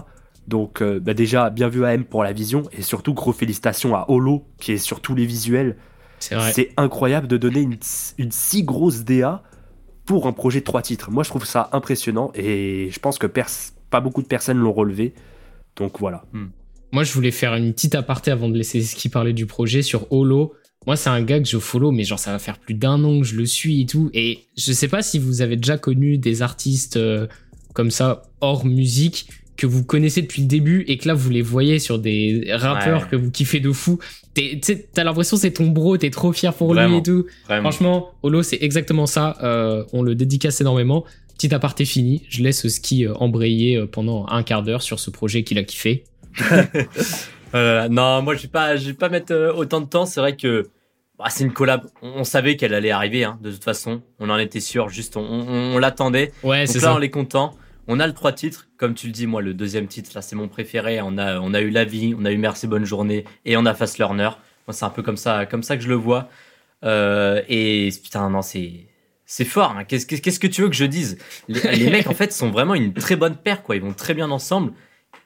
Donc 0.47 0.81
euh, 0.81 0.99
bah 0.99 1.13
déjà, 1.13 1.49
bien 1.49 1.69
vu 1.69 1.85
à 1.85 1.93
M 1.93 2.03
pour 2.03 2.23
la 2.23 2.33
vision 2.33 2.63
et 2.71 2.81
surtout 2.81 3.13
gros 3.13 3.33
félicitations 3.33 3.95
à 3.95 4.05
Holo 4.09 4.45
qui 4.59 4.73
est 4.73 4.77
sur 4.77 4.99
tous 5.01 5.15
les 5.15 5.25
visuels. 5.25 5.77
C'est 6.19 6.71
incroyable 6.77 7.27
de 7.27 7.35
donner 7.35 7.59
une, 8.17 8.31
si 8.31 8.63
grosse 8.63 9.03
DA 9.03 9.43
pour 10.05 10.25
un 10.25 10.31
projet 10.31 10.61
de 10.61 10.65
trois 10.65 10.81
titres. 10.81 11.11
Moi, 11.11 11.23
je 11.23 11.29
trouve 11.29 11.43
ça 11.45 11.69
impressionnant 11.73 12.31
et 12.33 12.89
je 12.91 12.99
pense 12.99 13.17
que 13.17 13.27
pas 13.93 14.01
beaucoup 14.01 14.23
de 14.23 14.27
personnes 14.27 14.57
l'ont 14.57 14.73
relevé. 14.73 15.13
Donc 15.75 15.99
voilà. 15.99 16.25
Hmm. 16.33 16.47
Moi, 16.91 17.03
je 17.03 17.13
voulais 17.13 17.29
faire 17.29 17.53
une 17.53 17.73
petite 17.73 17.93
aparté 17.93 18.31
avant 18.31 18.49
de 18.49 18.57
laisser 18.57 18.81
ce 18.81 18.95
qui 18.95 19.07
parlait 19.07 19.33
du 19.33 19.45
projet 19.45 19.83
sur 19.83 20.11
Holo. 20.11 20.53
Moi, 20.87 20.95
c'est 20.95 21.11
un 21.11 21.21
gars 21.21 21.39
que 21.39 21.47
je 21.47 21.59
follow, 21.59 21.91
mais 21.91 22.03
genre, 22.03 22.17
ça 22.17 22.31
va 22.31 22.39
faire 22.39 22.57
plus 22.57 22.73
d'un 22.73 23.03
an 23.03 23.21
que 23.21 23.25
je 23.27 23.35
le 23.35 23.45
suis 23.45 23.81
et 23.81 23.85
tout. 23.85 24.09
Et 24.15 24.45
je 24.57 24.73
sais 24.73 24.87
pas 24.87 25.03
si 25.03 25.19
vous 25.19 25.43
avez 25.43 25.57
déjà 25.57 25.77
connu 25.77 26.17
des 26.17 26.41
artistes 26.41 26.97
euh, 26.97 27.27
comme 27.73 27.91
ça, 27.91 28.23
hors 28.41 28.65
musique, 28.65 29.27
que 29.57 29.67
vous 29.67 29.83
connaissez 29.83 30.23
depuis 30.23 30.41
le 30.41 30.47
début 30.47 30.83
et 30.87 30.97
que 30.97 31.07
là 31.07 31.13
vous 31.13 31.29
les 31.29 31.43
voyez 31.43 31.77
sur 31.77 31.99
des 31.99 32.45
rappeurs 32.49 33.07
que 33.07 33.15
vous 33.15 33.29
kiffez 33.29 33.59
de 33.59 33.71
fou. 33.71 33.99
T'as 34.33 35.03
l'impression 35.03 35.37
c'est 35.37 35.51
ton 35.51 35.67
bro, 35.67 35.95
t'es 35.97 36.09
trop 36.09 36.33
fier 36.33 36.53
pour 36.53 36.73
lui 36.73 36.97
et 36.97 37.03
tout. 37.03 37.27
Franchement, 37.45 38.09
Holo 38.23 38.41
c'est 38.41 38.57
exactement 38.61 39.05
ça. 39.05 39.37
Euh, 39.43 39.83
on 39.93 40.01
le 40.01 40.15
dédicace 40.15 40.59
énormément. 40.59 41.05
Petit 41.43 41.53
aparté 41.53 41.83
fini. 41.83 42.23
Je 42.29 42.41
laisse 42.41 42.65
Ski 42.69 43.05
euh, 43.05 43.13
embrayer 43.15 43.75
euh, 43.75 43.85
pendant 43.85 44.25
un 44.29 44.43
quart 44.43 44.63
d'heure 44.63 44.81
sur 44.81 45.01
ce 45.01 45.09
projet 45.09 45.43
qu'il 45.43 45.57
a 45.57 45.63
kiffé. 45.63 46.05
non, 47.53 48.21
moi 48.21 48.33
je 48.35 48.43
vais 48.43 48.47
pas, 48.47 48.77
je 48.77 48.85
vais 48.85 48.93
pas 48.93 49.09
mettre 49.09 49.53
autant 49.53 49.81
de 49.81 49.85
temps. 49.85 50.05
C'est 50.05 50.21
vrai 50.21 50.37
que 50.37 50.69
bah, 51.19 51.25
c'est 51.27 51.43
une 51.43 51.51
collab. 51.51 51.81
On, 52.01 52.23
savait 52.23 52.55
qu'elle 52.55 52.73
allait 52.73 52.91
arriver. 52.91 53.25
Hein, 53.25 53.37
de 53.41 53.51
toute 53.51 53.65
façon, 53.65 54.03
on 54.19 54.29
en 54.29 54.37
était 54.37 54.61
sûr. 54.61 54.87
Juste, 54.87 55.17
on, 55.17 55.21
on, 55.21 55.77
l'attendait. 55.79 56.31
Ouais, 56.43 56.65
c'est 56.65 56.79
ça. 56.79 56.95
on 56.95 57.01
est 57.01 57.09
content. 57.09 57.53
On 57.89 57.99
a 57.99 58.07
le 58.07 58.13
trois 58.13 58.31
titres, 58.31 58.69
comme 58.77 58.93
tu 58.93 59.07
le 59.07 59.11
dis, 59.11 59.27
moi 59.27 59.41
le 59.41 59.53
deuxième 59.53 59.87
titre 59.87 60.11
là 60.15 60.21
c'est 60.21 60.37
mon 60.37 60.47
préféré. 60.47 61.01
On 61.01 61.17
a 61.17 61.41
on 61.41 61.53
a 61.53 61.59
eu 61.59 61.71
la 61.71 61.83
vie, 61.83 62.15
on 62.17 62.23
a 62.23 62.31
eu 62.31 62.37
merci 62.37 62.67
bonne 62.67 62.85
journée 62.85 63.25
et 63.43 63.57
on 63.57 63.65
a 63.65 63.73
Fast 63.73 63.97
Learner. 63.97 64.29
Moi 64.65 64.71
c'est 64.71 64.85
un 64.85 64.89
peu 64.89 65.01
comme 65.03 65.17
ça 65.17 65.45
comme 65.45 65.61
ça 65.61 65.75
que 65.75 65.83
je 65.83 65.89
le 65.89 65.95
vois. 65.95 66.29
Euh, 66.85 67.41
et 67.49 67.89
putain 68.01 68.29
non 68.29 68.41
c'est 68.41 68.87
c'est 69.35 69.45
fort. 69.45 69.71
Hein. 69.75 69.83
Qu'est-ce 69.83 70.05
qu'est-ce 70.05 70.39
que 70.39 70.45
tu 70.45 70.61
veux 70.61 70.69
que 70.69 70.75
je 70.75 70.85
dise? 70.85 71.17
Les, 71.47 71.89
mecs 71.89 72.05
en 72.07 72.13
fait 72.21 72.31
sont 72.31 72.51
vraiment 72.51 72.75
une 72.75 72.93
très 72.93 73.15
bonne 73.15 73.35
paire 73.35 73.63
quoi. 73.63 73.75
Ils 73.75 73.81
vont 73.81 73.93
très 73.93 74.13
bien 74.13 74.29
ensemble. 74.29 74.73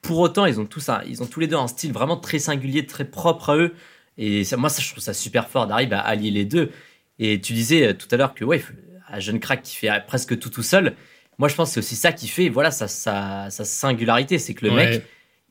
Pour 0.01 0.20
autant 0.20 0.45
ils 0.45 0.62
ont 0.62 0.66
tous 0.66 0.88
un, 0.88 1.01
ils 1.05 1.22
ont 1.22 1.26
tous 1.26 1.41
les 1.41 1.47
deux 1.47 1.58
un 1.58 1.68
style 1.68 1.91
vraiment 1.91 2.16
très 2.16 2.39
singulier, 2.39 2.86
très 2.86 3.03
propre 3.03 3.49
à 3.49 3.58
eux. 3.58 3.74
Et 4.18 4.45
ça, 4.45 4.55
moi 4.55 4.70
ça, 4.70 4.82
je 4.82 4.89
trouve 4.91 5.03
ça 5.03 5.14
super 5.14 5.49
fort 5.49 5.68
d'arriver 5.68 5.95
à 5.95 5.99
allier 5.99 6.32
les 6.32 6.45
deux. 6.45 6.72
Et 7.20 7.41
tu 7.41 7.51
disais 7.51 7.88
euh, 7.88 7.93
tout 7.93 8.08
à 8.12 8.16
l'heure 8.16 8.34
que 8.34 8.45
ouais, 8.45 8.64
un 9.10 9.20
jeune 9.20 9.41
crack 9.41 9.62
qui 9.62 9.76
fait 9.76 9.89
presque 10.08 10.39
tout 10.39 10.49
tout 10.49 10.64
seul 10.64 10.95
moi 11.38 11.49
je 11.49 11.55
pense 11.55 11.70
que 11.70 11.74
c'est 11.74 11.80
aussi 11.80 11.95
ça 11.95 12.14
qui 12.14 12.28
fait 12.28 12.49
voilà 12.49 12.72
sa, 12.72 12.88
sa, 12.88 13.49
singularité 13.49 14.39
c'est 14.39 14.53
que 14.55 14.66
le 14.66 14.72
mec 14.72 15.03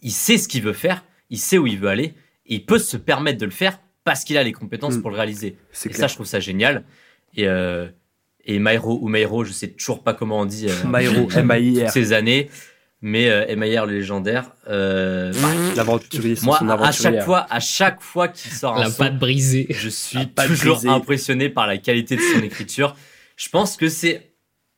il 0.02 0.10
sait 0.10 0.36
ce 0.36 0.48
qu'il 0.48 0.62
veut 0.62 0.72
faire 0.72 1.04
il 1.30 1.38
sait 1.38 1.58
où 1.58 1.66
il 1.66 1.78
veut 1.78 1.88
aller 1.88 2.14
et 2.46 2.56
il 2.56 2.66
peut 2.66 2.80
se 2.80 2.96
permettre 2.96 3.38
de 3.38 3.44
le 3.44 3.52
faire 3.52 3.78
parce 4.02 4.24
qu'il 4.24 4.36
a 4.36 4.42
les 4.42 4.52
compétences 4.52 4.96
mm. 4.96 5.02
pour 5.02 5.10
le 5.10 5.16
réaliser 5.16 5.56
et 5.84 5.92
ça 5.92 6.08
je 6.08 6.14
trouve 6.14 6.26
ça 6.26 6.40
génial 6.40 6.84
et 7.36 7.46
euh, 7.46 7.88
et 8.46 8.58
Mairo 8.58 8.98
ou 9.02 9.08
Mairo 9.08 9.44
je 9.44 9.52
sais 9.52 9.68
toujours 9.68 10.02
pas 10.02 10.14
comment 10.14 10.40
on 10.40 10.46
dit 10.46 10.68
euh, 10.68 10.84
Mairo 10.88 11.28
M 11.36 11.50
A 11.50 11.58
I 11.58 11.84
R. 11.84 11.90
ces 11.90 12.12
années. 12.12 12.50
Mais 13.02 13.28
euh, 13.28 13.44
le 13.46 13.92
légendaire 13.92 14.52
euh, 14.68 15.30
l'aventurier 15.76 16.34
moi 16.42 16.58
à 16.82 16.92
chaque 16.92 17.22
fois 17.22 17.46
à 17.50 17.60
chaque 17.60 18.00
fois 18.00 18.28
qu'il 18.28 18.50
sort 18.50 18.78
la 18.78 18.88
patte 18.88 19.18
brisée. 19.18 19.66
je 19.68 19.88
suis 19.90 20.26
toujours 20.28 20.80
impressionné 20.86 21.50
par 21.50 21.66
la 21.66 21.76
qualité 21.76 22.16
de 22.16 22.22
son 22.22 22.42
écriture. 22.42 22.96
Je 23.36 23.50
pense 23.50 23.76
que 23.76 23.88
c'est 23.88 24.32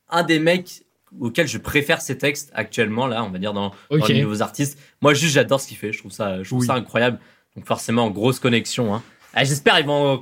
un 0.09 0.23
des 0.23 0.39
mecs 0.39 0.83
auquel 1.19 1.47
je 1.47 1.57
préfère 1.57 2.01
ces 2.01 2.17
textes 2.17 2.51
actuellement 2.53 3.07
là 3.07 3.23
on 3.23 3.29
va 3.29 3.39
dire 3.39 3.53
dans, 3.53 3.71
les 3.89 4.21
nouveaux 4.21 4.41
artistes. 4.41 4.77
Moi 5.01 5.13
juste 5.13 5.33
j'adore 5.33 5.61
ce 5.61 5.67
qu'il 5.67 5.77
fait. 5.77 5.93
Je 5.93 5.99
trouve 5.99 6.11
ça 6.11 6.43
je 6.43 6.49
trouve 6.49 6.65
ça 6.65 6.73
incroyable. 6.73 7.19
Donc 7.55 7.65
forcément 7.65 8.11
grosse 8.11 8.39
connexion 8.39 8.93
hein. 8.93 9.01
Ah, 9.33 9.45
j'espère 9.45 9.79
ils 9.79 9.85
vont 9.85 10.21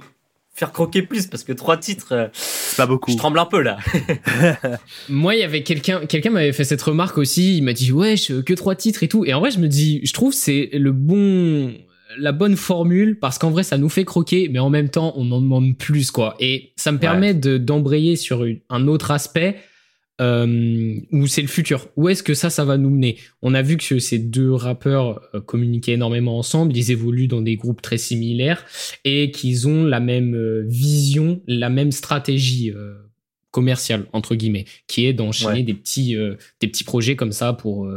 faire 0.57 0.71
croquer 0.71 1.03
plus 1.03 1.27
parce 1.27 1.43
que 1.43 1.53
trois 1.53 1.77
titres 1.77 2.13
euh, 2.13 2.27
c'est 2.33 2.77
pas 2.77 2.87
beaucoup. 2.87 3.11
je 3.11 3.17
tremble 3.17 3.37
un 3.37 3.45
peu 3.45 3.61
là. 3.61 3.77
Moi 5.09 5.35
il 5.35 5.41
y 5.41 5.43
avait 5.43 5.61
quelqu'un 5.61 6.05
quelqu'un 6.07 6.31
m'avait 6.31 6.51
fait 6.51 6.63
cette 6.63 6.81
remarque 6.81 7.19
aussi. 7.19 7.57
Il 7.57 7.63
m'a 7.63 7.73
dit 7.73 7.91
ouais 7.91 8.15
que 8.17 8.53
trois 8.55 8.73
titres 8.73 9.03
et 9.03 9.07
tout. 9.07 9.23
Et 9.23 9.35
en 9.35 9.39
vrai 9.39 9.51
je 9.51 9.59
me 9.59 9.67
dis 9.67 10.01
je 10.03 10.13
trouve 10.13 10.33
c'est 10.33 10.71
le 10.73 10.91
bon 10.91 11.73
la 12.17 12.31
bonne 12.31 12.55
formule 12.55 13.19
parce 13.19 13.37
qu'en 13.37 13.51
vrai 13.51 13.61
ça 13.61 13.77
nous 13.77 13.89
fait 13.89 14.03
croquer 14.03 14.49
mais 14.51 14.57
en 14.57 14.71
même 14.71 14.89
temps 14.89 15.13
on 15.15 15.31
en 15.31 15.41
demande 15.41 15.77
plus 15.77 16.09
quoi. 16.09 16.35
Et 16.39 16.71
ça 16.75 16.91
me 16.91 16.97
permet 16.97 17.35
de 17.35 17.59
d'embrayer 17.59 18.15
sur 18.15 18.43
un 18.69 18.87
autre 18.87 19.11
aspect 19.11 19.57
euh, 20.19 20.99
ou 21.11 21.27
c'est 21.27 21.41
le 21.41 21.47
futur 21.47 21.87
Où 21.95 22.09
est-ce 22.09 22.23
que 22.23 22.33
ça, 22.33 22.49
ça 22.49 22.65
va 22.65 22.77
nous 22.77 22.89
mener? 22.89 23.17
On 23.41 23.53
a 23.53 23.61
vu 23.61 23.77
que 23.77 23.99
ces 23.99 24.17
deux 24.17 24.51
rappeurs 24.51 25.21
euh, 25.33 25.41
communiquaient 25.41 25.93
énormément 25.93 26.39
ensemble, 26.39 26.75
ils 26.75 26.91
évoluent 26.91 27.27
dans 27.27 27.41
des 27.41 27.55
groupes 27.55 27.81
très 27.81 27.97
similaires 27.97 28.65
et 29.03 29.29
qu'ils 29.31 29.67
ont 29.67 29.83
la 29.83 29.99
même 29.99 30.35
euh, 30.35 30.63
vision, 30.67 31.41
la 31.47 31.69
même 31.69 31.91
stratégie 31.91 32.73
commerciale 33.51 34.05
entre 34.13 34.35
guillemets, 34.35 34.65
qui 34.87 35.05
est 35.05 35.13
d'enchaîner 35.13 35.63
des 35.63 35.73
petits 35.73 36.15
des 36.59 36.67
petits 36.67 36.83
projets 36.83 37.15
comme 37.15 37.31
ça 37.31 37.53
pour 37.53 37.89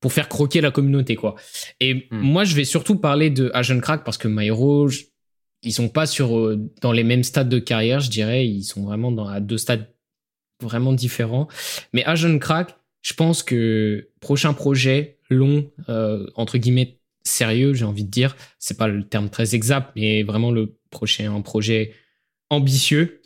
pour 0.00 0.12
faire 0.12 0.28
croquer 0.28 0.60
la 0.60 0.70
communauté 0.70 1.16
quoi. 1.16 1.34
Et 1.80 1.94
hmm. 1.94 2.18
moi, 2.18 2.44
je 2.44 2.54
vais 2.54 2.64
surtout 2.64 2.96
parler 2.96 3.30
de 3.30 3.50
Agent 3.54 3.80
Crack 3.80 4.04
parce 4.04 4.18
que 4.18 4.28
Myro, 4.28 4.88
ils 5.62 5.72
sont 5.72 5.88
pas 5.88 6.06
sur 6.06 6.56
dans 6.82 6.92
les 6.92 7.04
mêmes 7.04 7.24
stades 7.24 7.48
de 7.48 7.58
carrière, 7.58 8.00
je 8.00 8.10
dirais, 8.10 8.46
ils 8.46 8.64
sont 8.64 8.84
vraiment 8.84 9.10
dans 9.10 9.26
à 9.26 9.40
deux 9.40 9.58
stades 9.58 9.88
vraiment 10.60 10.92
différent. 10.92 11.48
Mais 11.92 12.04
Agent 12.04 12.38
Crack, 12.38 12.76
je 13.02 13.14
pense 13.14 13.42
que 13.42 14.08
prochain 14.20 14.52
projet 14.52 15.18
long, 15.30 15.70
euh, 15.88 16.26
entre 16.34 16.58
guillemets, 16.58 16.98
sérieux, 17.22 17.74
j'ai 17.74 17.84
envie 17.84 18.04
de 18.04 18.10
dire, 18.10 18.36
c'est 18.58 18.76
pas 18.76 18.88
le 18.88 19.06
terme 19.06 19.30
très 19.30 19.54
exact, 19.54 19.90
mais 19.96 20.22
vraiment 20.22 20.50
le 20.50 20.76
prochain 20.90 21.40
projet 21.42 21.92
ambitieux, 22.50 23.20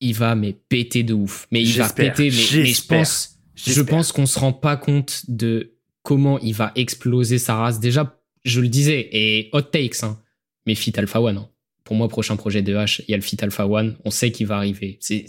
il 0.00 0.14
va 0.14 0.34
mais 0.34 0.52
péter 0.52 1.02
de 1.02 1.14
ouf. 1.14 1.46
Mais 1.50 1.62
il 1.62 1.72
va 1.78 1.88
péter, 1.88 2.24
mais, 2.24 2.30
je 2.30 2.86
pense, 2.86 3.38
je 3.54 3.80
pense 3.82 4.12
qu'on 4.12 4.26
se 4.26 4.38
rend 4.38 4.52
pas 4.52 4.76
compte 4.76 5.22
de 5.28 5.74
comment 6.02 6.38
il 6.40 6.54
va 6.54 6.72
exploser 6.74 7.38
sa 7.38 7.56
race. 7.56 7.80
Déjà, 7.80 8.20
je 8.44 8.60
le 8.60 8.68
disais, 8.68 9.08
et 9.12 9.50
hot 9.52 9.62
takes, 9.62 10.02
hein, 10.02 10.20
mais 10.66 10.74
Fit 10.74 10.92
Alpha 10.96 11.20
One. 11.20 11.38
Hein. 11.38 11.48
Pour 11.84 11.96
moi, 11.96 12.08
prochain 12.08 12.36
projet 12.36 12.62
de 12.62 12.74
H, 12.74 13.02
il 13.06 13.10
y 13.10 13.14
a 13.14 13.16
le 13.16 13.22
Fit 13.22 13.38
Alpha 13.40 13.66
One. 13.66 13.96
On 14.04 14.10
sait 14.10 14.30
qu'il 14.30 14.46
va 14.46 14.56
arriver. 14.56 14.98
C'est 15.00 15.26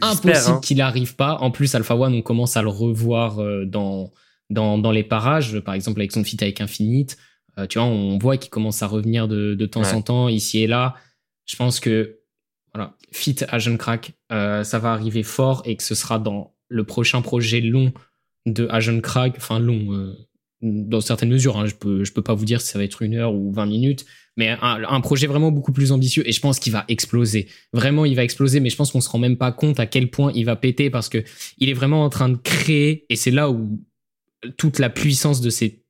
impossible 0.00 0.56
hein. 0.56 0.60
qu'il 0.62 0.78
n'arrive 0.78 1.16
pas. 1.16 1.36
En 1.38 1.50
plus, 1.50 1.74
Alpha 1.74 1.94
One, 1.96 2.14
on 2.14 2.22
commence 2.22 2.56
à 2.56 2.62
le 2.62 2.68
revoir 2.68 3.40
euh, 3.40 3.64
dans, 3.64 4.12
dans, 4.50 4.78
dans 4.78 4.90
les 4.90 5.04
parages, 5.04 5.60
par 5.60 5.74
exemple 5.74 6.00
avec 6.00 6.12
son 6.12 6.24
feat 6.24 6.42
avec 6.42 6.60
Infinite. 6.60 7.18
Euh, 7.58 7.66
tu 7.66 7.78
vois, 7.78 7.86
on 7.86 8.18
voit 8.18 8.36
qu'il 8.38 8.50
commence 8.50 8.82
à 8.82 8.86
revenir 8.86 9.28
de, 9.28 9.54
de 9.54 9.66
temps 9.66 9.92
en 9.92 10.02
temps, 10.02 10.28
ici 10.28 10.60
et 10.60 10.66
là. 10.66 10.94
Je 11.44 11.56
pense 11.56 11.80
que 11.80 12.20
voilà, 12.72 12.96
fit 13.12 13.36
Agent 13.48 13.76
Crack, 13.76 14.12
euh, 14.30 14.64
ça 14.64 14.78
va 14.78 14.92
arriver 14.92 15.22
fort 15.22 15.62
et 15.66 15.76
que 15.76 15.82
ce 15.82 15.94
sera 15.94 16.18
dans 16.18 16.54
le 16.68 16.84
prochain 16.84 17.20
projet 17.20 17.60
long 17.60 17.92
de 18.46 18.66
Agent 18.70 19.00
Crack, 19.00 19.34
enfin 19.36 19.58
long, 19.58 20.14
dans 20.62 21.00
certaines 21.00 21.30
mesures. 21.30 21.58
Hein, 21.58 21.66
je 21.66 21.74
peux, 21.74 22.02
peux 22.14 22.22
pas 22.22 22.34
vous 22.34 22.44
dire 22.44 22.60
si 22.60 22.68
ça 22.68 22.78
va 22.78 22.84
être 22.84 23.02
une 23.02 23.14
heure 23.14 23.34
ou 23.34 23.52
20 23.52 23.66
minutes, 23.66 24.06
mais 24.36 24.56
un, 24.62 25.00
projet 25.00 25.26
vraiment 25.26 25.50
beaucoup 25.50 25.72
plus 25.72 25.92
ambitieux 25.92 26.26
et 26.26 26.32
je 26.32 26.40
pense 26.40 26.58
qu'il 26.58 26.72
va 26.72 26.84
exploser. 26.88 27.48
Vraiment, 27.72 28.04
il 28.04 28.16
va 28.16 28.24
exploser, 28.24 28.60
mais 28.60 28.70
je 28.70 28.76
pense 28.76 28.92
qu'on 28.92 29.00
se 29.00 29.08
rend 29.10 29.18
même 29.18 29.36
pas 29.36 29.52
compte 29.52 29.78
à 29.78 29.86
quel 29.86 30.10
point 30.10 30.32
il 30.34 30.44
va 30.44 30.56
péter 30.56 30.88
parce 30.88 31.08
que 31.08 31.22
il 31.58 31.68
est 31.68 31.74
vraiment 31.74 32.04
en 32.04 32.08
train 32.08 32.30
de 32.30 32.36
créer 32.36 33.04
et 33.10 33.16
c'est 33.16 33.30
là 33.30 33.50
où 33.50 33.80
toute 34.56 34.78
la 34.78 34.88
puissance 34.88 35.40
de 35.40 35.50
ces 35.50 35.84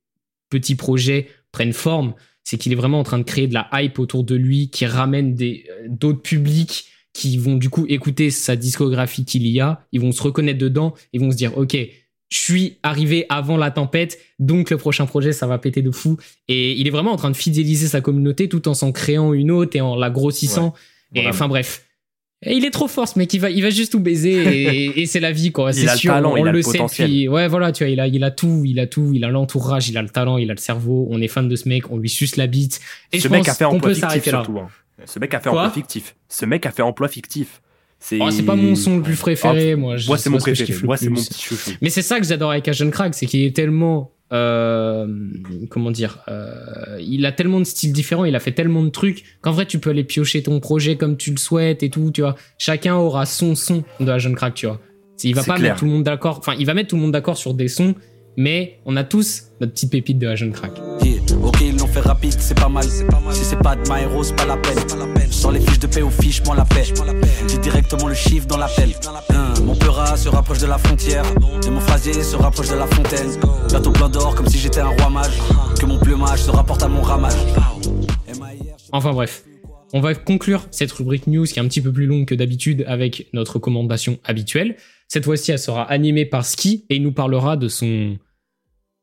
petits 0.50 0.74
projets 0.74 1.28
prennent 1.52 1.72
forme. 1.72 2.14
C'est 2.42 2.58
qu'il 2.58 2.72
est 2.72 2.76
vraiment 2.76 2.98
en 2.98 3.04
train 3.04 3.18
de 3.18 3.22
créer 3.22 3.46
de 3.46 3.54
la 3.54 3.68
hype 3.72 4.00
autour 4.00 4.24
de 4.24 4.34
lui 4.34 4.70
qui 4.70 4.86
ramène 4.86 5.36
euh, 5.40 5.56
d'autres 5.88 6.22
publics 6.22 6.86
qui 7.12 7.36
vont 7.36 7.56
du 7.56 7.68
coup 7.68 7.86
écouter 7.88 8.30
sa 8.30 8.56
discographie 8.56 9.24
qu'il 9.24 9.46
y 9.46 9.60
a, 9.60 9.86
ils 9.92 10.00
vont 10.00 10.12
se 10.12 10.22
reconnaître 10.22 10.58
dedans, 10.58 10.94
ils 11.12 11.20
vont 11.20 11.30
se 11.30 11.36
dire 11.36 11.56
ok 11.56 11.76
je 12.32 12.38
suis 12.38 12.78
arrivé 12.82 13.26
avant 13.28 13.58
la 13.58 13.70
tempête, 13.70 14.18
donc 14.38 14.70
le 14.70 14.78
prochain 14.78 15.04
projet, 15.04 15.32
ça 15.32 15.46
va 15.46 15.58
péter 15.58 15.82
de 15.82 15.90
fou. 15.90 16.16
Et 16.48 16.72
il 16.72 16.86
est 16.86 16.90
vraiment 16.90 17.12
en 17.12 17.16
train 17.16 17.30
de 17.30 17.36
fidéliser 17.36 17.86
sa 17.86 18.00
communauté 18.00 18.48
tout 18.48 18.68
en 18.68 18.74
s'en 18.74 18.90
créant 18.90 19.34
une 19.34 19.50
autre 19.50 19.76
et 19.76 19.82
en 19.82 19.96
la 19.96 20.08
grossissant. 20.08 20.72
et 21.14 21.28
enfin 21.28 21.46
bref, 21.46 21.84
il 22.46 22.64
est 22.64 22.70
trop 22.70 22.88
fort 22.88 23.06
ce 23.06 23.18
mec, 23.18 23.32
il 23.34 23.38
va, 23.38 23.50
il 23.50 23.62
va 23.62 23.68
juste 23.68 23.92
tout 23.92 24.00
baiser 24.00 24.98
et, 24.98 25.06
c'est 25.06 25.20
la 25.20 25.30
vie 25.30 25.52
quoi. 25.52 25.74
C'est 25.74 25.86
sûr, 25.94 26.14
talent, 26.14 26.34
on 26.34 26.42
le, 26.42 26.62
sait. 26.62 26.78
Puis, 26.88 27.28
ouais, 27.28 27.48
voilà, 27.48 27.70
tu 27.70 27.84
vois, 27.84 27.90
il 27.90 28.00
a, 28.00 28.06
il 28.06 28.24
a 28.24 28.30
tout, 28.30 28.62
il 28.64 28.80
a 28.80 28.86
tout, 28.86 29.12
il 29.12 29.24
a 29.26 29.28
l'entourage, 29.28 29.90
il 29.90 29.98
a 29.98 30.02
le 30.02 30.08
talent, 30.08 30.38
il 30.38 30.50
a 30.50 30.54
le 30.54 30.58
cerveau. 30.58 31.06
On 31.10 31.20
est 31.20 31.28
fan 31.28 31.46
de 31.48 31.54
ce 31.54 31.68
mec, 31.68 31.90
on 31.90 31.98
lui 31.98 32.08
suce 32.08 32.36
la 32.36 32.46
bite. 32.46 32.80
Et 33.12 33.20
ce 33.20 33.24
je 33.24 33.28
mec 33.28 33.40
pense 33.40 33.50
a 33.50 33.54
fait 33.54 33.64
emploi 33.66 33.92
fictif 33.92 34.24
surtout. 34.24 34.58
Hein. 34.58 34.68
Ce 35.04 35.18
mec 35.18 35.34
a 35.34 35.40
fait 35.40 35.50
emploi 35.50 35.70
fictif. 35.70 36.16
Ce 36.30 36.46
mec 36.46 36.64
a 36.64 36.70
fait 36.70 36.82
emploi 36.82 37.08
fictif. 37.08 37.60
C'est 38.02 38.18
oh, 38.20 38.28
pas 38.44 38.56
mon 38.56 38.74
son 38.74 38.96
le 38.96 39.02
plus 39.02 39.16
préféré, 39.16 39.76
moi. 39.76 39.94
moi, 40.08 40.18
c'est 40.18 40.28
mon 40.28 40.38
préféré. 40.38 40.74
Moi, 40.82 40.96
c'est 40.96 41.08
mon 41.08 41.22
petit 41.22 41.40
chouchou. 41.40 41.70
Mais 41.80 41.88
c'est 41.88 42.02
ça 42.02 42.18
que 42.18 42.26
j'adore 42.26 42.50
avec 42.50 42.66
Agent 42.66 42.90
Crack, 42.90 43.14
c'est 43.14 43.26
qu'il 43.26 43.44
est 43.44 43.54
tellement 43.54 44.10
euh, 44.32 45.06
comment 45.68 45.90
dire, 45.90 46.18
euh, 46.28 46.98
il 47.00 47.26
a 47.26 47.32
tellement 47.32 47.60
de 47.60 47.64
styles 47.64 47.92
différents, 47.92 48.24
il 48.24 48.34
a 48.34 48.40
fait 48.40 48.52
tellement 48.52 48.82
de 48.82 48.88
trucs 48.88 49.24
qu'en 49.42 49.52
vrai 49.52 49.66
tu 49.66 49.78
peux 49.78 49.90
aller 49.90 50.04
piocher 50.04 50.42
ton 50.42 50.58
projet 50.58 50.96
comme 50.96 51.16
tu 51.16 51.30
le 51.30 51.36
souhaites 51.36 51.82
et 51.82 51.90
tout, 51.90 52.10
tu 52.12 52.22
vois. 52.22 52.34
Chacun 52.58 52.96
aura 52.96 53.26
son 53.26 53.54
son 53.54 53.84
de 54.00 54.06
la 54.06 54.18
jeune 54.18 54.34
crack, 54.34 54.54
tu 54.54 54.66
vois. 54.66 54.80
Il 55.22 55.34
va 55.34 55.44
pas 55.44 55.58
mettre 55.58 55.76
tout 55.76 55.84
le 55.84 55.92
monde 55.92 56.02
d'accord, 56.02 56.38
enfin 56.38 56.54
il 56.58 56.66
va 56.66 56.74
mettre 56.74 56.88
tout 56.88 56.96
le 56.96 57.02
monde 57.02 57.12
d'accord 57.12 57.36
sur 57.36 57.54
des 57.54 57.68
sons, 57.68 57.94
mais 58.36 58.80
on 58.86 58.96
a 58.96 59.04
tous 59.04 59.44
notre 59.60 59.74
petite 59.74 59.92
pépite 59.92 60.18
de 60.18 60.26
la 60.26 60.34
jeune 60.34 60.52
crack. 60.52 60.72
Fait 61.92 62.00
rapide, 62.00 62.34
c'est 62.38 62.58
pas 62.58 62.68
mal. 62.68 62.84
Si 62.84 63.44
c'est 63.44 63.58
pas 63.58 63.76
de 63.76 63.82
my 63.82 64.24
c'est 64.24 64.36
pas 64.36 64.46
la 64.46 64.56
peine. 64.56 64.78
Sans 65.30 65.50
les 65.50 65.60
fiches 65.60 65.78
de 65.78 65.86
paix 65.86 66.02
aux 66.02 66.10
fiches, 66.10 66.42
la 66.56 66.64
paix. 66.64 66.84
Dis 67.46 67.58
directement 67.58 68.08
le 68.08 68.14
chiffre 68.14 68.46
dans 68.46 68.56
l'appel. 68.56 68.94
Hein, 69.30 69.52
mon 69.64 69.76
peura 69.76 70.16
se 70.16 70.28
rapproche 70.28 70.58
de 70.58 70.66
la 70.66 70.78
frontière. 70.78 71.24
Et 71.66 71.70
mon 71.70 71.80
phrasier 71.80 72.14
se 72.14 72.36
rapproche 72.36 72.70
de 72.70 72.76
la 72.76 72.86
fontaine. 72.86 73.28
Bientôt 73.68 73.92
plein 73.92 74.08
d'or 74.08 74.34
comme 74.34 74.46
si 74.46 74.58
j'étais 74.58 74.80
un 74.80 74.88
roi 74.88 75.10
mage. 75.10 75.38
Que 75.78 75.86
mon 75.86 75.98
plumage 75.98 76.42
se 76.42 76.50
rapporte 76.50 76.82
à 76.82 76.88
mon 76.88 77.02
ramage. 77.02 77.34
Enfin 78.92 79.12
bref. 79.12 79.44
On 79.94 80.00
va 80.00 80.14
conclure 80.14 80.66
cette 80.70 80.90
rubrique 80.92 81.26
news 81.26 81.44
qui 81.44 81.58
est 81.58 81.62
un 81.62 81.68
petit 81.68 81.82
peu 81.82 81.92
plus 81.92 82.06
longue 82.06 82.24
que 82.24 82.34
d'habitude 82.34 82.82
avec 82.88 83.28
notre 83.34 83.56
recommandation 83.56 84.18
habituelle. 84.24 84.76
Cette 85.06 85.26
fois-ci, 85.26 85.52
elle 85.52 85.58
sera 85.58 85.82
animée 85.82 86.24
par 86.24 86.46
Ski 86.46 86.86
et 86.88 86.96
il 86.96 87.02
nous 87.02 87.12
parlera 87.12 87.58
de 87.58 87.68
son 87.68 88.16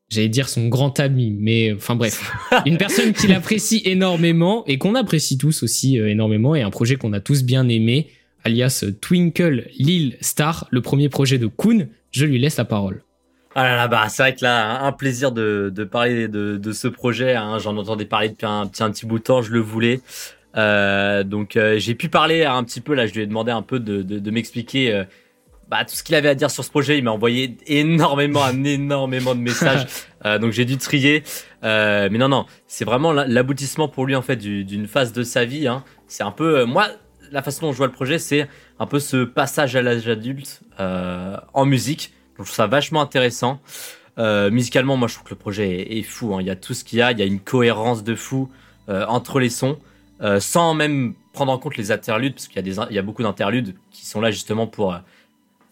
j'allais 0.09 0.29
dire 0.29 0.49
son 0.49 0.67
grand 0.67 0.99
ami, 0.99 1.35
mais 1.39 1.73
enfin 1.73 1.95
bref, 1.95 2.31
une 2.65 2.77
personne 2.77 3.13
qu'il 3.13 3.31
apprécie 3.33 3.81
énormément 3.85 4.63
et 4.65 4.77
qu'on 4.77 4.95
apprécie 4.95 5.37
tous 5.37 5.63
aussi 5.63 5.99
euh, 5.99 6.09
énormément 6.09 6.55
et 6.55 6.61
un 6.61 6.69
projet 6.69 6.95
qu'on 6.95 7.13
a 7.13 7.19
tous 7.19 7.43
bien 7.43 7.67
aimé, 7.67 8.07
alias 8.43 8.85
Twinkle 9.01 9.67
Lil 9.77 10.17
Star, 10.21 10.67
le 10.71 10.81
premier 10.81 11.09
projet 11.09 11.37
de 11.37 11.47
Kuhn. 11.47 11.87
Je 12.11 12.25
lui 12.25 12.39
laisse 12.39 12.57
la 12.57 12.65
parole. 12.65 13.03
Ah 13.55 13.63
là 13.63 13.75
là, 13.75 13.87
bah 13.87 14.07
c'est 14.09 14.23
vrai 14.23 14.35
que 14.35 14.43
là, 14.43 14.83
un 14.83 14.91
plaisir 14.91 15.31
de, 15.31 15.71
de 15.73 15.83
parler 15.83 16.27
de, 16.27 16.57
de 16.57 16.71
ce 16.71 16.87
projet. 16.87 17.35
Hein. 17.35 17.57
J'en 17.59 17.77
entendais 17.77 18.05
parler 18.05 18.29
depuis 18.29 18.45
un, 18.45 18.67
petit, 18.67 18.83
un 18.83 18.91
petit 18.91 19.05
bout 19.05 19.19
de 19.19 19.23
temps, 19.23 19.41
je 19.41 19.51
le 19.51 19.59
voulais. 19.59 20.01
Euh, 20.57 21.23
donc 21.23 21.55
euh, 21.55 21.77
j'ai 21.77 21.93
pu 21.93 22.09
parler 22.09 22.43
un 22.43 22.63
petit 22.63 22.81
peu 22.81 22.95
là, 22.95 23.05
je 23.05 23.13
lui 23.13 23.21
ai 23.21 23.27
demandé 23.27 23.51
un 23.51 23.61
peu 23.61 23.79
de, 23.79 24.01
de, 24.01 24.31
m'expliquer 24.31 24.91
euh, 24.91 25.03
bah, 25.69 25.85
tout 25.85 25.93
ce 25.95 26.03
qu'il 26.03 26.15
avait 26.15 26.29
à 26.29 26.35
dire 26.35 26.49
sur 26.49 26.63
ce 26.63 26.69
projet. 26.69 26.97
Il 26.97 27.03
m'a 27.03 27.11
envoyé 27.11 27.57
énormément, 27.67 28.43
un 28.43 28.63
énormément 28.63 29.35
de 29.35 29.41
messages. 29.41 29.85
Euh, 30.25 30.37
donc 30.37 30.51
j'ai 30.51 30.65
dû 30.65 30.75
trier. 30.75 31.23
Euh, 31.63 32.09
mais 32.11 32.17
non, 32.17 32.27
non, 32.27 32.45
c'est 32.67 32.83
vraiment 32.83 33.13
l'aboutissement 33.13 33.87
pour 33.87 34.05
lui 34.05 34.17
en 34.17 34.21
fait 34.21 34.35
d'une 34.35 34.85
phase 34.85 35.13
de 35.13 35.23
sa 35.23 35.45
vie. 35.45 35.65
Hein. 35.65 35.85
C'est 36.07 36.23
un 36.23 36.31
peu, 36.31 36.59
euh, 36.59 36.65
moi, 36.65 36.89
la 37.31 37.41
façon 37.41 37.67
dont 37.67 37.71
je 37.71 37.77
vois 37.77 37.85
le 37.85 37.93
projet, 37.93 38.19
c'est 38.19 38.49
un 38.79 38.85
peu 38.85 38.99
ce 38.99 39.23
passage 39.23 39.77
à 39.77 39.81
l'âge 39.81 40.09
adulte 40.09 40.59
en 40.77 41.63
musique. 41.63 42.11
Donc 42.37 42.47
je 42.47 42.51
trouve 42.51 42.55
ça 42.57 42.67
vachement 42.67 43.01
intéressant. 43.01 43.61
Musicalement, 44.17 44.97
moi, 44.97 45.07
je 45.07 45.13
trouve 45.13 45.27
que 45.27 45.33
le 45.35 45.39
projet 45.39 45.69
est, 45.69 45.99
est 45.99 46.03
fou. 46.03 46.35
Hein. 46.35 46.41
Il 46.41 46.47
y 46.47 46.51
a 46.51 46.57
tout 46.57 46.73
ce 46.73 46.83
qu'il 46.83 46.99
y 46.99 47.01
a. 47.01 47.13
Il 47.13 47.19
y 47.19 47.21
a 47.21 47.25
une 47.25 47.39
cohérence 47.39 48.03
de 48.03 48.13
fou 48.13 48.51
entre 48.89 49.39
les 49.39 49.49
sons, 49.49 49.79
sans 50.39 50.73
même 50.73 51.13
prendre 51.31 51.53
en 51.53 51.57
compte 51.59 51.77
les 51.77 51.93
interludes, 51.93 52.33
parce 52.33 52.49
qu'il 52.49 52.57
y 52.57 52.59
a 52.59 52.63
des, 52.63 52.75
il 52.89 52.95
y 52.97 52.99
a 52.99 53.03
beaucoup 53.03 53.23
d'interludes 53.23 53.75
qui 53.89 54.05
sont 54.05 54.19
là 54.19 54.31
justement 54.31 54.67
pour 54.67 54.99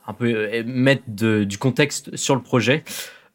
un 0.07 0.13
peu 0.13 0.33
euh, 0.33 0.63
mettre 0.65 1.03
du 1.07 1.57
contexte 1.57 2.15
sur 2.15 2.35
le 2.35 2.41
projet. 2.41 2.83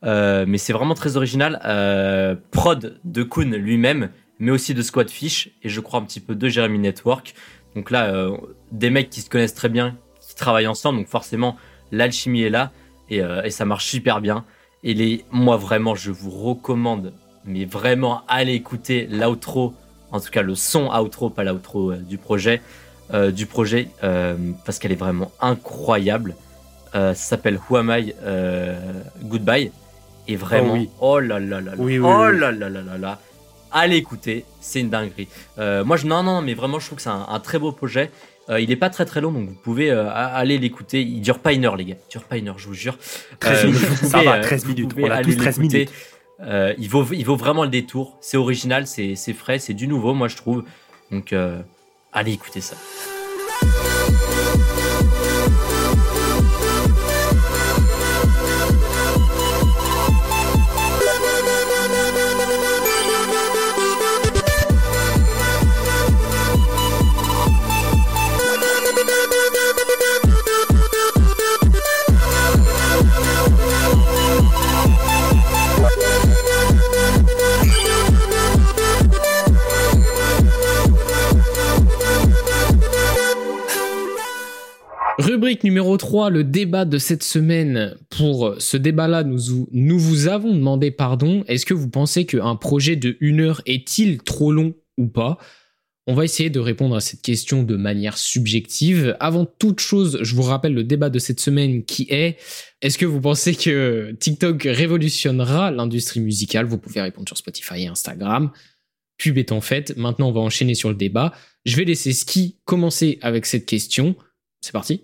Euh, 0.04 0.44
mais 0.48 0.58
c'est 0.58 0.72
vraiment 0.72 0.94
très 0.94 1.16
original. 1.16 1.60
Euh, 1.64 2.34
prod 2.50 2.98
de 3.04 3.22
Kuhn 3.22 3.54
lui-même, 3.54 4.10
mais 4.38 4.50
aussi 4.50 4.74
de 4.74 4.82
Squad 4.82 5.08
Fish 5.08 5.50
et 5.62 5.68
je 5.68 5.80
crois 5.80 6.00
un 6.00 6.04
petit 6.04 6.20
peu 6.20 6.34
de 6.34 6.48
Jeremy 6.48 6.78
Network. 6.78 7.34
Donc 7.76 7.90
là, 7.90 8.28
des 8.70 8.90
mecs 8.90 9.08
qui 9.08 9.22
se 9.22 9.30
connaissent 9.30 9.54
très 9.54 9.70
bien, 9.70 9.96
qui 10.20 10.34
travaillent 10.34 10.66
ensemble, 10.66 10.98
donc 10.98 11.08
forcément 11.08 11.56
l'alchimie 11.90 12.42
est 12.42 12.50
là 12.50 12.70
et, 13.08 13.22
ça 13.48 13.64
marche 13.64 13.86
super 13.86 14.20
bien. 14.20 14.44
Et 14.84 15.24
moi 15.30 15.56
vraiment, 15.56 15.94
je 15.94 16.10
vous 16.10 16.30
recommande, 16.30 17.14
mais 17.46 17.64
vraiment 17.64 18.24
allez 18.28 18.52
écouter 18.52 19.08
l'outro, 19.10 19.72
en 20.10 20.20
tout 20.20 20.30
cas 20.30 20.42
le 20.42 20.54
son 20.54 20.90
outro, 20.94 21.30
pas 21.30 21.44
l'outro 21.44 21.94
du 21.94 22.18
projet, 22.18 22.60
du 23.32 23.46
projet, 23.46 23.88
parce 24.66 24.78
qu'elle 24.78 24.92
est 24.92 24.96
vraiment 24.96 25.32
incroyable. 25.40 26.34
Euh, 26.94 27.14
ça 27.14 27.30
s'appelle 27.30 27.58
Who 27.68 27.76
Am 27.76 27.90
I 27.90 28.14
euh, 28.22 28.78
Goodbye. 29.22 29.72
Et 30.28 30.36
vraiment, 30.36 30.78
oh, 31.00 31.14
oh 31.14 31.20
là 31.20 31.40
là 31.40 31.60
là 31.60 31.74
là, 31.74 31.82
oh 31.82 32.30
là 32.30 32.52
là 32.52 32.68
là 32.68 32.68
là 32.68 32.98
là. 32.98 33.18
Allez 33.72 33.96
écouter, 33.96 34.44
c'est 34.60 34.80
une 34.80 34.90
dinguerie. 34.90 35.26
Euh, 35.58 35.84
moi, 35.84 35.96
je, 35.96 36.06
non, 36.06 36.22
non, 36.22 36.42
mais 36.42 36.54
vraiment, 36.54 36.78
je 36.78 36.86
trouve 36.86 36.96
que 36.96 37.02
c'est 37.02 37.08
un, 37.08 37.40
très 37.40 37.58
beau 37.58 37.72
projet. 37.72 38.10
il 38.48 38.70
est 38.70 38.76
pas 38.76 38.90
très 38.90 39.04
très 39.04 39.20
long, 39.20 39.32
donc 39.32 39.48
vous 39.48 39.54
pouvez 39.54 39.90
aller 39.90 40.58
l'écouter. 40.58 41.02
Il 41.02 41.22
dure 41.22 41.40
pas 41.40 41.52
une 41.52 41.64
heure, 41.64 41.76
les 41.76 41.86
gars. 41.86 41.96
Il 42.08 42.12
dure 42.12 42.22
pas 42.22 42.36
une 42.36 42.48
heure, 42.48 42.58
je 42.58 42.68
vous 42.68 42.74
jure. 42.74 42.96
13 43.40 43.64
minutes. 43.64 43.80
ça 44.04 44.22
va, 44.22 44.38
13 44.38 44.66
minutes. 44.66 44.92
On 44.96 45.10
a 45.10 45.22
tous 45.22 45.36
13 45.36 45.58
minutes. 45.58 45.90
il, 46.78 46.88
vaut, 46.88 47.04
il 47.10 47.24
vaut 47.24 47.36
vraiment 47.36 47.64
le 47.64 47.70
détour. 47.70 48.16
C'est 48.20 48.36
original, 48.36 48.86
c'est 48.86 49.16
frais, 49.32 49.58
c'est 49.58 49.74
du 49.74 49.88
nouveau, 49.88 50.14
moi, 50.14 50.28
je 50.28 50.36
trouve. 50.36 50.62
Donc, 51.10 51.34
allez 52.12 52.32
écouter 52.32 52.60
ça. 52.60 52.76
Numéro 85.60 85.96
3, 85.96 86.30
le 86.30 86.44
débat 86.44 86.84
de 86.84 86.98
cette 86.98 87.22
semaine. 87.22 87.94
Pour 88.08 88.54
ce 88.58 88.76
débat-là, 88.76 89.22
nous, 89.22 89.68
nous 89.70 89.98
vous 89.98 90.26
avons 90.28 90.54
demandé 90.54 90.90
pardon. 90.90 91.44
Est-ce 91.46 91.66
que 91.66 91.74
vous 91.74 91.88
pensez 91.88 92.24
qu'un 92.24 92.56
projet 92.56 92.96
de 92.96 93.16
une 93.20 93.40
heure 93.40 93.60
est-il 93.66 94.18
trop 94.18 94.50
long 94.50 94.74
ou 94.96 95.06
pas? 95.06 95.38
On 96.06 96.14
va 96.14 96.24
essayer 96.24 96.50
de 96.50 96.58
répondre 96.58 96.96
à 96.96 97.00
cette 97.00 97.22
question 97.22 97.62
de 97.62 97.76
manière 97.76 98.18
subjective. 98.18 99.16
Avant 99.20 99.44
toute 99.44 99.78
chose, 99.78 100.18
je 100.22 100.34
vous 100.34 100.42
rappelle 100.42 100.74
le 100.74 100.84
débat 100.84 101.10
de 101.10 101.20
cette 101.20 101.38
semaine 101.38 101.84
qui 101.84 102.06
est 102.08 102.38
est-ce 102.80 102.98
que 102.98 103.06
vous 103.06 103.20
pensez 103.20 103.54
que 103.54 104.16
TikTok 104.18 104.64
révolutionnera 104.64 105.70
l'industrie 105.70 106.20
musicale? 106.20 106.66
Vous 106.66 106.78
pouvez 106.78 107.00
répondre 107.02 107.28
sur 107.28 107.36
Spotify 107.36 107.82
et 107.82 107.86
Instagram. 107.86 108.50
Pub 109.18 109.38
étant 109.38 109.60
faite, 109.60 109.96
maintenant 109.96 110.30
on 110.30 110.32
va 110.32 110.40
enchaîner 110.40 110.74
sur 110.74 110.88
le 110.88 110.96
débat. 110.96 111.32
Je 111.64 111.76
vais 111.76 111.84
laisser 111.84 112.12
Ski 112.12 112.58
commencer 112.64 113.18
avec 113.22 113.46
cette 113.46 113.66
question. 113.66 114.16
C'est 114.60 114.72
parti 114.72 115.02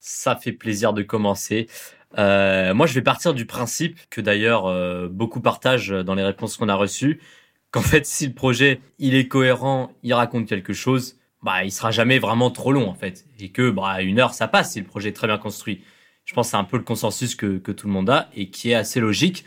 ça 0.00 0.34
fait 0.36 0.52
plaisir 0.52 0.92
de 0.92 1.02
commencer. 1.02 1.68
Euh, 2.18 2.74
moi, 2.74 2.86
je 2.86 2.94
vais 2.94 3.02
partir 3.02 3.34
du 3.34 3.46
principe 3.46 3.98
que 4.10 4.20
d'ailleurs 4.20 4.66
euh, 4.66 5.08
beaucoup 5.08 5.40
partagent 5.40 5.90
dans 5.90 6.14
les 6.14 6.24
réponses 6.24 6.56
qu'on 6.56 6.68
a 6.68 6.74
reçues, 6.74 7.20
qu'en 7.70 7.82
fait, 7.82 8.06
si 8.06 8.26
le 8.26 8.32
projet 8.32 8.80
il 8.98 9.14
est 9.14 9.28
cohérent, 9.28 9.92
il 10.02 10.12
raconte 10.14 10.48
quelque 10.48 10.72
chose, 10.72 11.18
bah 11.42 11.64
il 11.64 11.70
sera 11.70 11.90
jamais 11.90 12.18
vraiment 12.18 12.50
trop 12.50 12.72
long 12.72 12.88
en 12.88 12.94
fait, 12.94 13.26
et 13.38 13.50
que 13.50 13.70
bah 13.70 14.02
une 14.02 14.18
heure 14.18 14.34
ça 14.34 14.48
passe 14.48 14.72
si 14.72 14.80
le 14.80 14.86
projet 14.86 15.10
est 15.10 15.12
très 15.12 15.28
bien 15.28 15.38
construit. 15.38 15.82
Je 16.24 16.34
pense 16.34 16.48
que 16.48 16.50
c'est 16.52 16.56
un 16.56 16.64
peu 16.64 16.76
le 16.76 16.82
consensus 16.82 17.34
que, 17.34 17.58
que 17.58 17.72
tout 17.72 17.86
le 17.86 17.92
monde 17.92 18.10
a 18.10 18.28
et 18.34 18.50
qui 18.50 18.70
est 18.70 18.74
assez 18.74 19.00
logique. 19.00 19.44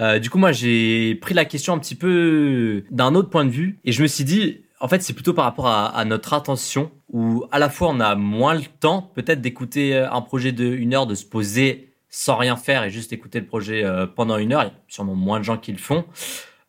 Euh, 0.00 0.18
du 0.18 0.30
coup, 0.30 0.38
moi, 0.38 0.52
j'ai 0.52 1.14
pris 1.16 1.34
la 1.34 1.44
question 1.44 1.72
un 1.72 1.78
petit 1.78 1.94
peu 1.94 2.82
d'un 2.90 3.14
autre 3.14 3.30
point 3.30 3.44
de 3.44 3.50
vue 3.50 3.78
et 3.84 3.92
je 3.92 4.02
me 4.02 4.08
suis 4.08 4.24
dit, 4.24 4.63
en 4.84 4.88
fait, 4.88 5.02
c'est 5.02 5.14
plutôt 5.14 5.32
par 5.32 5.46
rapport 5.46 5.66
à, 5.66 6.04
notre 6.04 6.34
attention, 6.34 6.90
où 7.08 7.46
à 7.50 7.58
la 7.58 7.70
fois 7.70 7.88
on 7.88 8.00
a 8.00 8.14
moins 8.16 8.52
le 8.52 8.64
temps 8.80 9.00
peut-être 9.14 9.40
d'écouter 9.40 9.96
euh, 9.96 10.12
un 10.12 10.20
projet 10.20 10.52
de 10.52 10.66
une 10.66 10.92
heure, 10.92 11.06
de 11.06 11.14
se 11.14 11.24
poser 11.24 11.94
sans 12.10 12.36
rien 12.36 12.54
faire 12.54 12.84
et 12.84 12.90
juste 12.90 13.10
écouter 13.10 13.40
le 13.40 13.46
projet 13.46 13.82
euh, 13.82 14.06
pendant 14.06 14.36
une 14.36 14.52
heure. 14.52 14.64
Il 14.64 14.66
y 14.66 14.68
a 14.68 14.74
sûrement 14.88 15.14
moins 15.14 15.38
de 15.38 15.44
gens 15.44 15.56
qui 15.56 15.72
le 15.72 15.78
font. 15.78 16.04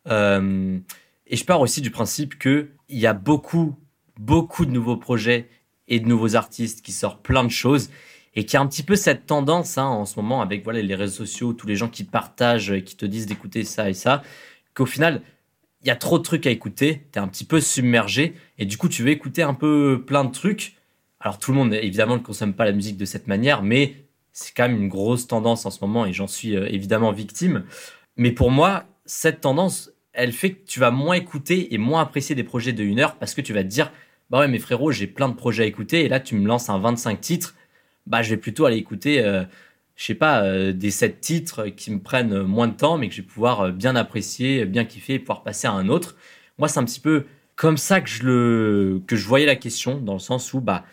Euh, 0.08 0.78
et 1.26 1.36
je 1.36 1.44
pars 1.44 1.60
aussi 1.60 1.82
du 1.82 1.90
principe 1.90 2.38
que 2.38 2.70
il 2.88 2.98
y 2.98 3.06
a 3.06 3.12
beaucoup, 3.12 3.76
beaucoup 4.18 4.64
de 4.64 4.70
nouveaux 4.70 4.96
projets 4.96 5.50
et 5.86 6.00
de 6.00 6.08
nouveaux 6.08 6.36
artistes 6.36 6.80
qui 6.80 6.92
sortent 6.92 7.22
plein 7.22 7.44
de 7.44 7.50
choses 7.50 7.90
et 8.34 8.46
qui 8.46 8.56
a 8.56 8.62
un 8.62 8.66
petit 8.66 8.82
peu 8.82 8.96
cette 8.96 9.26
tendance 9.26 9.76
hein, 9.76 9.84
en 9.84 10.06
ce 10.06 10.18
moment 10.18 10.40
avec 10.40 10.64
voilà 10.64 10.80
les 10.80 10.94
réseaux 10.94 11.26
sociaux, 11.26 11.52
tous 11.52 11.66
les 11.66 11.76
gens 11.76 11.88
qui 11.88 12.04
partagent, 12.04 12.82
qui 12.82 12.96
te 12.96 13.04
disent 13.04 13.26
d'écouter 13.26 13.62
ça 13.62 13.90
et 13.90 13.94
ça, 13.94 14.22
qu'au 14.72 14.86
final 14.86 15.20
il 15.86 15.88
y 15.88 15.92
a 15.92 15.96
trop 15.96 16.18
de 16.18 16.24
trucs 16.24 16.48
à 16.48 16.50
écouter, 16.50 17.06
tu 17.12 17.18
es 17.18 17.22
un 17.22 17.28
petit 17.28 17.44
peu 17.44 17.60
submergé, 17.60 18.34
et 18.58 18.66
du 18.66 18.76
coup 18.76 18.88
tu 18.88 19.04
veux 19.04 19.10
écouter 19.10 19.42
un 19.42 19.54
peu 19.54 20.02
plein 20.04 20.24
de 20.24 20.32
trucs, 20.32 20.74
Alors 21.20 21.38
tout 21.38 21.52
le 21.52 21.58
monde 21.58 21.72
évidemment 21.74 22.16
ne 22.16 22.22
consomme 22.22 22.54
pas 22.54 22.64
la 22.64 22.72
musique 22.72 22.96
de 22.96 23.04
cette 23.04 23.28
manière, 23.28 23.62
mais 23.62 23.94
c'est 24.32 24.52
quand 24.52 24.68
même 24.68 24.82
une 24.82 24.88
grosse 24.88 25.28
tendance 25.28 25.64
en 25.64 25.70
ce 25.70 25.78
moment 25.80 26.04
et 26.04 26.12
j'en 26.12 26.26
suis 26.26 26.56
euh, 26.56 26.66
évidemment 26.68 27.12
victime. 27.12 27.64
Mais 28.16 28.32
pour 28.32 28.50
moi, 28.50 28.84
cette 29.04 29.40
tendance, 29.40 29.92
elle 30.12 30.32
fait 30.32 30.54
que 30.54 30.66
tu 30.66 30.80
vas 30.80 30.90
moins 30.90 31.14
écouter 31.14 31.72
et 31.72 31.78
moins 31.78 32.02
apprécier 32.02 32.34
des 32.34 32.44
projets 32.44 32.72
de 32.72 32.82
une 32.82 32.98
heure 32.98 33.14
parce 33.16 33.34
que 33.34 33.40
tu 33.40 33.52
vas 33.52 33.62
te 33.62 33.68
dire, 33.68 33.92
bah 34.28 34.40
ouais, 34.40 34.48
mais 34.48 34.58
frérot, 34.58 34.90
j'ai 34.90 35.06
plein 35.06 35.28
de 35.28 35.34
projets 35.34 35.62
à 35.62 35.66
écouter 35.66 36.04
et 36.04 36.08
là, 36.08 36.18
tu 36.18 36.34
me 36.34 36.46
lances 36.48 36.68
un 36.68 36.78
25 36.78 37.20
titres, 37.20 37.54
bah 38.06 38.22
je 38.22 38.30
vais 38.30 38.36
plutôt 38.36 38.66
aller 38.66 38.76
écouter, 38.76 39.20
euh, 39.20 39.44
je 39.96 40.04
sais 40.04 40.14
pas, 40.14 40.42
euh, 40.42 40.72
des 40.72 40.90
7 40.90 41.20
titres 41.20 41.66
qui 41.68 41.90
me 41.90 42.00
prennent 42.00 42.42
moins 42.42 42.68
de 42.68 42.76
temps 42.76 42.98
mais 42.98 43.08
que 43.08 43.14
je 43.14 43.22
vais 43.22 43.26
pouvoir 43.26 43.72
bien 43.72 43.96
apprécier, 43.96 44.64
bien 44.64 44.84
kiffer 44.84 45.14
et 45.14 45.18
pouvoir 45.18 45.42
passer 45.42 45.66
à 45.66 45.72
un 45.72 45.88
autre. 45.88 46.16
Moi, 46.58 46.68
c'est 46.68 46.78
un 46.78 46.84
petit 46.84 47.00
peu 47.00 47.24
comme 47.56 47.78
ça 47.78 48.00
que 48.00 48.08
je 48.08 48.22
le, 48.22 49.02
que 49.06 49.16
je 49.16 49.26
voyais 49.26 49.46
la 49.46 49.56
question 49.56 49.98
dans 49.98 50.12
le 50.12 50.18
sens 50.18 50.52
où, 50.52 50.60
bah, 50.60 50.84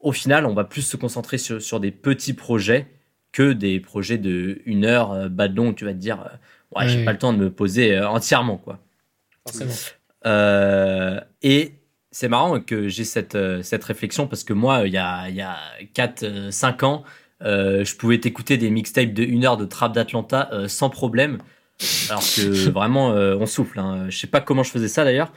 au 0.00 0.12
final, 0.12 0.46
on 0.46 0.54
va 0.54 0.64
plus 0.64 0.82
se 0.82 0.96
concentrer 0.96 1.38
sur, 1.38 1.62
sur 1.62 1.80
des 1.80 1.90
petits 1.90 2.34
projets 2.34 2.88
que 3.32 3.52
des 3.52 3.80
projets 3.80 4.18
de 4.18 4.60
une 4.64 4.84
heure 4.84 5.12
euh, 5.12 5.28
bas 5.28 5.48
de 5.48 5.56
long 5.56 5.68
où 5.68 5.72
tu 5.72 5.84
vas 5.84 5.92
te 5.92 5.98
dire 5.98 6.20
euh, 6.20 6.78
ouais, 6.78 6.88
j'ai 6.88 7.04
pas 7.04 7.12
le 7.12 7.18
temps 7.18 7.32
de 7.32 7.38
me 7.38 7.50
poser 7.50 7.96
euh, 7.96 8.08
entièrement 8.08 8.56
quoi. 8.56 8.78
Forcément. 9.46 9.72
et 11.42 11.72
c'est 12.10 12.28
marrant 12.28 12.60
que 12.60 12.88
j'ai 12.88 13.04
cette, 13.04 13.38
cette 13.62 13.84
réflexion 13.84 14.26
parce 14.26 14.44
que 14.44 14.52
moi, 14.52 14.86
il 14.86 14.92
y 14.92 14.98
a, 14.98 15.28
il 15.28 15.36
y 15.36 15.42
a 15.42 15.58
4-5 15.94 16.84
ans, 16.84 17.04
je 17.40 17.96
pouvais 17.96 18.18
t'écouter 18.18 18.56
des 18.56 18.70
mixtapes 18.70 19.12
de 19.12 19.22
une 19.22 19.44
heure 19.44 19.56
de 19.56 19.64
Trap 19.64 19.92
d'Atlanta 19.94 20.50
sans 20.68 20.90
problème. 20.90 21.38
Alors 22.10 22.22
que 22.22 22.68
vraiment, 22.70 23.08
on 23.10 23.46
souffle. 23.46 23.78
Hein. 23.78 24.06
Je 24.08 24.18
sais 24.18 24.26
pas 24.26 24.40
comment 24.40 24.62
je 24.62 24.70
faisais 24.70 24.88
ça 24.88 25.04
d'ailleurs. 25.04 25.32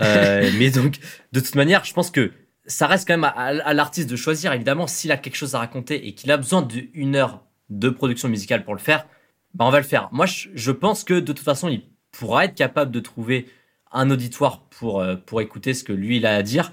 mais 0.00 0.70
donc, 0.70 0.98
de 1.32 1.40
toute 1.40 1.54
manière, 1.54 1.84
je 1.84 1.92
pense 1.92 2.10
que 2.10 2.32
ça 2.68 2.86
reste 2.86 3.08
quand 3.08 3.14
même 3.16 3.32
à, 3.34 3.74
l'artiste 3.74 4.08
de 4.08 4.16
choisir, 4.16 4.52
évidemment, 4.52 4.86
s'il 4.86 5.10
a 5.10 5.16
quelque 5.16 5.36
chose 5.36 5.54
à 5.54 5.58
raconter 5.58 6.06
et 6.06 6.14
qu'il 6.14 6.30
a 6.30 6.36
besoin 6.36 6.62
d'une 6.62 7.16
heure 7.16 7.42
de 7.70 7.88
production 7.88 8.28
musicale 8.28 8.62
pour 8.64 8.74
le 8.74 8.80
faire, 8.80 9.06
bah 9.54 9.64
on 9.64 9.70
va 9.70 9.78
le 9.78 9.86
faire. 9.86 10.08
Moi, 10.12 10.26
je, 10.26 10.70
pense 10.70 11.02
que 11.02 11.14
de 11.14 11.32
toute 11.32 11.38
façon, 11.40 11.68
il 11.68 11.82
pourra 12.12 12.44
être 12.44 12.54
capable 12.54 12.90
de 12.90 13.00
trouver 13.00 13.48
un 13.90 14.10
auditoire 14.10 14.68
pour, 14.68 15.00
euh, 15.00 15.16
pour 15.16 15.40
écouter 15.40 15.72
ce 15.72 15.82
que 15.82 15.94
lui, 15.94 16.18
il 16.18 16.26
a 16.26 16.36
à 16.36 16.42
dire, 16.42 16.72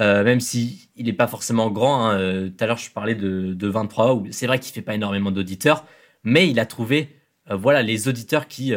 euh, 0.00 0.24
même 0.24 0.40
si 0.40 0.88
il 0.96 1.06
n'est 1.06 1.12
pas 1.12 1.26
forcément 1.26 1.70
grand. 1.70 2.06
Hein. 2.06 2.18
Euh, 2.18 2.48
tout 2.48 2.64
à 2.64 2.66
l'heure, 2.66 2.78
je 2.78 2.90
parlais 2.90 3.14
de, 3.14 3.54
de 3.54 3.68
23, 3.68 4.14
où 4.14 4.26
c'est 4.30 4.46
vrai 4.46 4.58
qu'il 4.58 4.72
fait 4.72 4.82
pas 4.82 4.94
énormément 4.94 5.30
d'auditeurs, 5.30 5.84
mais 6.24 6.48
il 6.48 6.58
a 6.60 6.66
trouvé 6.66 7.16
voilà, 7.48 7.82
les 7.82 8.08
auditeurs 8.08 8.48
qui 8.48 8.74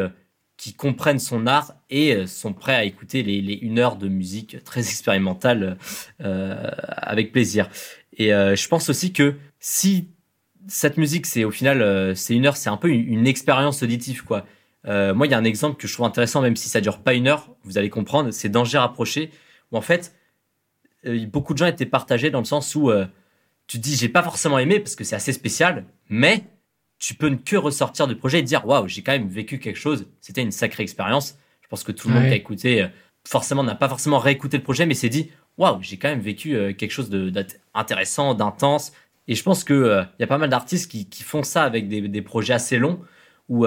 qui 0.59 0.73
comprennent 0.73 1.19
son 1.19 1.47
art 1.47 1.73
et 1.89 2.13
euh, 2.13 2.27
sont 2.27 2.53
prêts 2.53 2.75
à 2.75 2.83
écouter 2.83 3.23
les, 3.23 3.41
les 3.41 3.53
une 3.53 3.79
heure 3.79 3.95
de 3.95 4.09
musique 4.09 4.61
très 4.65 4.81
expérimentale 4.81 5.77
euh, 6.21 6.69
avec 6.97 7.31
plaisir. 7.31 7.69
Et 8.17 8.33
euh, 8.33 8.55
je 8.57 8.67
pense 8.67 8.89
aussi 8.89 9.13
que 9.13 9.35
si 9.59 10.09
cette 10.67 10.97
musique, 10.97 11.25
c'est 11.25 11.45
au 11.45 11.51
final, 11.51 11.81
euh, 11.81 12.13
c'est 12.13 12.35
une 12.35 12.45
heure, 12.45 12.57
c'est 12.57 12.69
un 12.69 12.75
peu 12.75 12.89
une, 12.89 13.25
expérience 13.25 13.81
auditive, 13.81 14.23
quoi. 14.25 14.45
Euh, 14.85 15.13
moi, 15.13 15.27
il 15.27 15.31
y 15.31 15.33
a 15.33 15.37
un 15.37 15.45
exemple 15.45 15.77
que 15.77 15.87
je 15.87 15.93
trouve 15.93 16.05
intéressant, 16.05 16.41
même 16.41 16.57
si 16.57 16.67
ça 16.67 16.81
dure 16.81 16.99
pas 16.99 17.13
une 17.13 17.27
heure, 17.27 17.49
vous 17.63 17.77
allez 17.77 17.89
comprendre, 17.89 18.31
c'est 18.31 18.49
Danger 18.49 18.77
rapproché, 18.79 19.31
où 19.71 19.77
en 19.77 19.81
fait, 19.81 20.13
beaucoup 21.27 21.53
de 21.53 21.59
gens 21.59 21.65
étaient 21.65 21.85
partagés 21.85 22.29
dans 22.29 22.39
le 22.39 22.45
sens 22.45 22.75
où 22.75 22.91
tu 23.67 23.77
te 23.77 23.83
dis, 23.83 23.95
j'ai 23.95 24.09
pas 24.09 24.23
forcément 24.23 24.59
aimé 24.59 24.79
parce 24.79 24.95
que 24.95 25.03
c'est 25.03 25.15
assez 25.15 25.31
spécial, 25.31 25.85
mais 26.09 26.43
tu 26.99 27.13
peux 27.15 27.29
ne 27.29 27.35
que 27.35 27.55
ressortir 27.55 28.07
du 28.07 28.15
projet 28.15 28.39
et 28.39 28.43
dire 28.43 28.67
waouh, 28.67 28.87
j'ai 28.87 29.01
quand 29.01 29.13
même 29.13 29.29
vécu 29.29 29.57
quelque 29.59 29.77
chose. 29.77 30.05
C'était 30.19 30.41
une 30.41 30.51
sacrée 30.51 30.83
expérience. 30.83 31.37
Je 31.61 31.67
pense 31.69 31.83
que 31.83 31.91
tout 31.91 32.09
le 32.09 32.15
monde 32.15 32.25
qui 32.25 32.33
a 32.33 32.35
écouté, 32.35 32.81
euh, 32.81 32.87
forcément, 33.25 33.63
n'a 33.63 33.75
pas 33.75 33.87
forcément 33.87 34.19
réécouté 34.19 34.57
le 34.57 34.63
projet, 34.63 34.85
mais 34.85 34.93
s'est 34.93 35.09
dit 35.09 35.31
waouh, 35.57 35.77
j'ai 35.81 35.97
quand 35.97 36.09
même 36.09 36.19
vécu 36.19 36.55
euh, 36.55 36.73
quelque 36.73 36.91
chose 36.91 37.09
d'intéressant, 37.09 38.33
d'intense. 38.33 38.91
Et 39.27 39.35
je 39.35 39.43
pense 39.43 39.63
que 39.63 39.73
euh, 39.73 40.03
il 40.17 40.21
y 40.21 40.23
a 40.23 40.27
pas 40.27 40.37
mal 40.37 40.49
d'artistes 40.49 40.89
qui, 40.91 41.07
qui, 41.07 41.23
font 41.23 41.43
ça 41.43 41.63
avec 41.63 41.87
des, 41.87 42.07
des 42.07 42.21
projets 42.21 42.53
assez 42.53 42.77
longs 42.77 42.99
où 43.47 43.65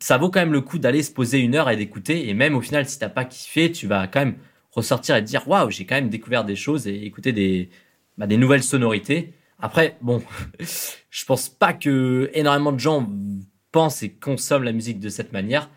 ça 0.00 0.18
vaut 0.18 0.28
quand 0.28 0.40
même 0.40 0.52
le 0.52 0.60
coup 0.60 0.80
d'aller 0.80 1.04
se 1.04 1.12
poser 1.12 1.38
une 1.38 1.54
heure 1.54 1.70
et 1.70 1.76
d'écouter. 1.76 2.28
Et 2.28 2.34
même 2.34 2.56
au 2.56 2.60
final, 2.60 2.84
si 2.88 2.98
t'as 2.98 3.08
pas 3.08 3.24
kiffé, 3.24 3.70
tu 3.70 3.86
vas 3.86 4.08
quand 4.08 4.18
même 4.18 4.34
ressortir 4.80 5.16
et 5.16 5.24
te 5.24 5.26
dire 5.26 5.46
waouh, 5.48 5.70
j'ai 5.70 5.84
quand 5.84 5.94
même 5.94 6.10
découvert 6.10 6.44
des 6.44 6.56
choses 6.56 6.86
et 6.86 7.04
écouter 7.04 7.32
des, 7.32 7.70
bah, 8.18 8.26
des 8.26 8.36
nouvelles 8.36 8.62
sonorités. 8.62 9.32
Après, 9.58 9.96
bon, 10.00 10.22
je 11.10 11.24
pense 11.24 11.48
pas 11.48 11.72
que 11.72 12.30
énormément 12.34 12.72
de 12.72 12.80
gens 12.80 13.08
pensent 13.72 14.02
et 14.02 14.10
consomment 14.10 14.64
la 14.64 14.72
musique 14.72 15.00
de 15.00 15.08
cette 15.08 15.32
manière, 15.32 15.70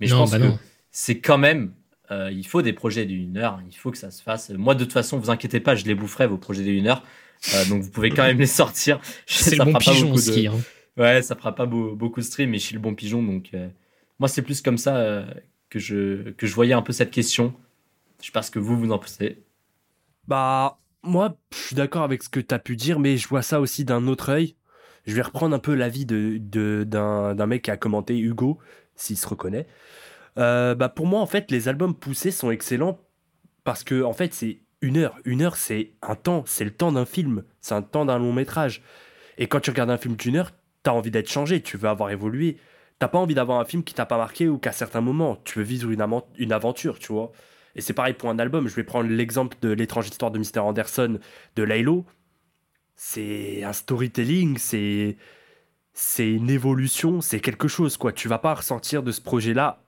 mais 0.00 0.06
je 0.06 0.14
pense 0.14 0.30
bah 0.30 0.38
que 0.38 0.44
c'est 0.90 1.18
quand 1.18 1.38
même, 1.38 1.72
euh, 2.10 2.30
il 2.32 2.46
faut 2.46 2.62
des 2.62 2.72
projets 2.72 3.06
d'une 3.06 3.36
heure, 3.36 3.60
il 3.68 3.76
faut 3.76 3.90
que 3.90 3.98
ça 3.98 4.10
se 4.10 4.22
fasse. 4.22 4.50
Moi, 4.50 4.74
de 4.74 4.84
toute 4.84 4.92
façon, 4.92 5.18
vous 5.18 5.30
inquiétez 5.30 5.60
pas, 5.60 5.74
je 5.74 5.84
les 5.84 5.94
boufferai 5.94 6.26
vos 6.26 6.38
projets 6.38 6.62
d'une 6.62 6.86
heure, 6.86 7.02
euh, 7.54 7.64
donc 7.66 7.82
vous 7.82 7.90
pouvez 7.90 8.10
quand 8.10 8.22
même 8.22 8.38
les 8.38 8.46
sortir. 8.46 9.00
C'est 9.26 9.56
le 9.56 9.64
bon 9.64 9.74
pigeon 9.74 10.12
aussi. 10.12 10.46
Hein. 10.46 10.54
Ouais, 10.96 11.22
ça 11.22 11.34
fera 11.34 11.54
pas 11.54 11.66
beaucoup 11.66 12.20
de 12.20 12.24
stream, 12.24 12.50
mais 12.50 12.58
je 12.58 12.64
suis 12.64 12.74
le 12.74 12.80
bon 12.80 12.94
pigeon, 12.94 13.22
donc 13.22 13.50
euh, 13.54 13.68
moi 14.18 14.28
c'est 14.28 14.42
plus 14.42 14.60
comme 14.60 14.76
ça 14.76 15.24
que 15.70 15.78
je 15.78 16.30
que 16.32 16.46
je 16.46 16.54
voyais 16.54 16.74
un 16.74 16.82
peu 16.82 16.92
cette 16.92 17.10
question. 17.10 17.54
Je 18.20 18.26
sais 18.26 18.32
pas 18.32 18.42
ce 18.42 18.50
que 18.50 18.58
vous 18.58 18.78
vous 18.78 18.92
en 18.92 18.98
pensez. 18.98 19.42
Bah 20.28 20.78
moi, 21.02 21.36
je 21.52 21.58
suis 21.58 21.76
d'accord 21.76 22.02
avec 22.02 22.22
ce 22.22 22.28
que 22.28 22.40
tu 22.40 22.54
as 22.54 22.58
pu 22.58 22.76
dire, 22.76 22.98
mais 22.98 23.16
je 23.16 23.26
vois 23.28 23.42
ça 23.42 23.60
aussi 23.60 23.84
d'un 23.84 24.06
autre 24.06 24.28
œil. 24.28 24.56
Je 25.06 25.14
vais 25.14 25.22
reprendre 25.22 25.56
un 25.56 25.58
peu 25.58 25.74
l'avis 25.74 26.04
de, 26.04 26.84
d'un, 26.84 27.46
mec 27.46 27.62
qui 27.62 27.70
a 27.70 27.76
commenté, 27.76 28.18
Hugo, 28.18 28.58
s'il 28.94 29.16
se 29.16 29.26
reconnaît. 29.26 29.66
Euh, 30.38 30.74
bah 30.74 30.88
pour 30.88 31.06
moi, 31.06 31.20
en 31.20 31.26
fait, 31.26 31.50
les 31.50 31.68
albums 31.68 31.94
poussés 31.94 32.30
sont 32.30 32.50
excellents 32.50 33.00
parce 33.64 33.82
que, 33.82 34.02
en 34.02 34.12
fait, 34.12 34.34
c'est 34.34 34.60
une 34.82 34.98
heure. 34.98 35.16
Une 35.24 35.42
heure, 35.42 35.56
c'est 35.56 35.92
un 36.02 36.14
temps, 36.14 36.44
c'est 36.46 36.64
le 36.64 36.70
temps 36.70 36.92
d'un 36.92 37.06
film, 37.06 37.44
c'est 37.60 37.74
un 37.74 37.82
temps 37.82 38.04
d'un 38.04 38.18
long 38.18 38.32
métrage. 38.32 38.82
Et 39.38 39.46
quand 39.46 39.60
tu 39.60 39.70
regardes 39.70 39.90
un 39.90 39.98
film 39.98 40.16
d'une 40.16 40.36
heure, 40.36 40.52
t'as 40.82 40.92
envie 40.92 41.10
d'être 41.10 41.30
changé, 41.30 41.62
tu 41.62 41.76
veux 41.76 41.88
avoir 41.88 42.10
évolué. 42.10 42.58
T'as 42.98 43.08
pas 43.08 43.18
envie 43.18 43.34
d'avoir 43.34 43.58
un 43.60 43.64
film 43.64 43.82
qui 43.82 43.94
t'a 43.94 44.04
pas 44.04 44.18
marqué 44.18 44.48
ou 44.48 44.58
qu'à 44.58 44.72
certains 44.72 45.00
moments, 45.00 45.36
tu 45.44 45.58
veux 45.58 45.64
vivre 45.64 45.90
une 45.90 46.52
aventure, 46.52 46.98
tu 46.98 47.12
vois. 47.12 47.32
Et 47.76 47.80
c'est 47.80 47.92
pareil 47.92 48.14
pour 48.14 48.30
un 48.30 48.38
album. 48.38 48.68
Je 48.68 48.74
vais 48.74 48.84
prendre 48.84 49.08
l'exemple 49.08 49.56
de 49.62 49.70
l'étrange 49.70 50.08
histoire 50.08 50.30
de 50.30 50.38
Mr. 50.38 50.60
Anderson 50.60 51.18
de 51.56 51.62
Laylo. 51.62 52.04
C'est 52.96 53.64
un 53.64 53.72
storytelling, 53.72 54.58
c'est 54.58 55.16
c'est 55.92 56.30
une 56.30 56.50
évolution, 56.50 57.20
c'est 57.20 57.40
quelque 57.40 57.68
chose 57.68 57.96
quoi. 57.96 58.12
Tu 58.12 58.28
vas 58.28 58.38
pas 58.38 58.54
ressortir 58.54 59.02
de 59.02 59.12
ce 59.12 59.20
projet-là 59.20 59.82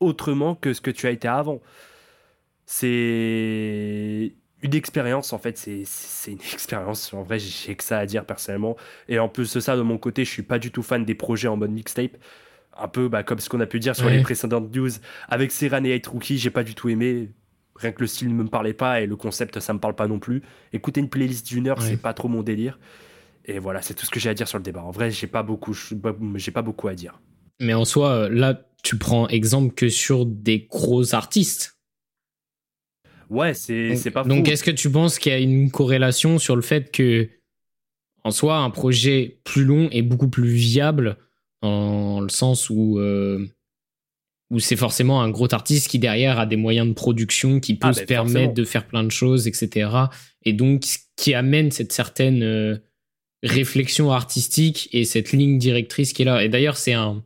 autrement 0.00 0.54
que 0.54 0.72
ce 0.72 0.80
que 0.80 0.90
tu 0.90 1.06
as 1.06 1.10
été 1.10 1.28
avant. 1.28 1.60
C'est 2.66 4.34
une 4.62 4.74
expérience 4.74 5.32
en 5.32 5.38
fait, 5.38 5.58
c'est 5.58 6.32
une 6.32 6.40
expérience. 6.52 7.12
En 7.14 7.22
vrai, 7.22 7.38
j'ai 7.38 7.74
que 7.76 7.84
ça 7.84 7.98
à 7.98 8.06
dire 8.06 8.24
personnellement. 8.24 8.76
Et 9.08 9.18
en 9.18 9.28
plus 9.28 9.52
de 9.54 9.60
ça, 9.60 9.76
de 9.76 9.82
mon 9.82 9.98
côté, 9.98 10.24
je 10.24 10.30
suis 10.30 10.42
pas 10.42 10.58
du 10.58 10.70
tout 10.70 10.82
fan 10.82 11.04
des 11.04 11.14
projets 11.14 11.48
en 11.48 11.56
mode 11.56 11.70
mixtape 11.72 12.16
un 12.76 12.88
peu 12.88 13.08
bah, 13.08 13.22
comme 13.22 13.38
ce 13.38 13.48
qu'on 13.48 13.60
a 13.60 13.66
pu 13.66 13.78
dire 13.78 13.94
sur 13.94 14.08
les 14.08 14.22
précédentes 14.22 14.74
news. 14.74 14.90
Avec 15.28 15.52
Serran 15.52 15.84
et 15.84 15.94
Hate 15.94 16.06
Rookie, 16.06 16.38
j'ai 16.38 16.50
pas 16.50 16.64
du 16.64 16.74
tout 16.74 16.88
aimé. 16.88 17.30
Rien 17.76 17.92
que 17.92 18.00
le 18.00 18.06
style 18.06 18.28
ne 18.28 18.34
me 18.34 18.48
parlait 18.48 18.74
pas 18.74 19.00
et 19.00 19.06
le 19.06 19.16
concept, 19.16 19.58
ça 19.60 19.72
me 19.72 19.78
parle 19.78 19.94
pas 19.94 20.06
non 20.06 20.18
plus. 20.18 20.42
Écouter 20.72 21.00
une 21.00 21.08
playlist 21.08 21.46
d'une 21.46 21.68
heure, 21.68 21.80
c'est 21.82 21.96
pas 21.96 22.14
trop 22.14 22.28
mon 22.28 22.42
délire. 22.42 22.78
Et 23.44 23.58
voilà, 23.58 23.82
c'est 23.82 23.94
tout 23.94 24.06
ce 24.06 24.10
que 24.10 24.20
j'ai 24.20 24.30
à 24.30 24.34
dire 24.34 24.46
sur 24.46 24.58
le 24.58 24.64
débat. 24.64 24.82
En 24.82 24.90
vrai, 24.90 25.10
j'ai 25.10 25.26
pas 25.26 25.42
beaucoup, 25.42 25.74
j'ai 25.74 26.52
pas 26.52 26.62
beaucoup 26.62 26.88
à 26.88 26.94
dire. 26.94 27.20
Mais 27.60 27.74
en 27.74 27.84
soi, 27.84 28.28
là, 28.28 28.66
tu 28.82 28.98
prends 28.98 29.28
exemple 29.28 29.74
que 29.74 29.88
sur 29.88 30.26
des 30.26 30.66
gros 30.70 31.14
artistes. 31.14 31.78
Ouais, 33.30 33.54
c'est 33.54 34.10
pas 34.12 34.24
Donc, 34.24 34.48
est-ce 34.48 34.62
que 34.62 34.70
tu 34.70 34.90
penses 34.90 35.18
qu'il 35.18 35.32
y 35.32 35.34
a 35.34 35.38
une 35.38 35.70
corrélation 35.70 36.38
sur 36.38 36.54
le 36.54 36.62
fait 36.62 36.92
que, 36.92 37.28
en 38.24 38.30
soi, 38.30 38.58
un 38.58 38.70
projet 38.70 39.40
plus 39.44 39.64
long 39.64 39.88
est 39.90 40.02
beaucoup 40.02 40.28
plus 40.28 40.48
viable 40.48 41.16
en 41.62 42.20
le 42.20 42.28
sens 42.28 42.70
où 42.70 42.98
euh, 42.98 43.46
où 44.50 44.60
c'est 44.60 44.76
forcément 44.76 45.22
un 45.22 45.30
gros 45.30 45.52
artiste 45.54 45.88
qui 45.88 45.98
derrière 45.98 46.38
a 46.38 46.44
des 46.44 46.56
moyens 46.56 46.86
de 46.86 46.92
production 46.92 47.58
qui 47.58 47.74
peut 47.74 47.88
ah, 47.88 47.92
se 47.94 48.00
ben, 48.00 48.06
permettre 48.06 48.52
de 48.52 48.64
faire 48.64 48.86
plein 48.86 49.02
de 49.02 49.10
choses, 49.10 49.48
etc. 49.48 49.88
Et 50.44 50.52
donc 50.52 50.84
qui 51.16 51.34
amène 51.34 51.70
cette 51.70 51.92
certaine 51.92 52.42
euh, 52.42 52.76
réflexion 53.42 54.12
artistique 54.12 54.88
et 54.92 55.04
cette 55.04 55.32
ligne 55.32 55.58
directrice 55.58 56.12
qui 56.12 56.22
est 56.22 56.24
là. 56.26 56.44
Et 56.44 56.48
d'ailleurs, 56.48 56.76
c'est 56.76 56.92
un, 56.92 57.24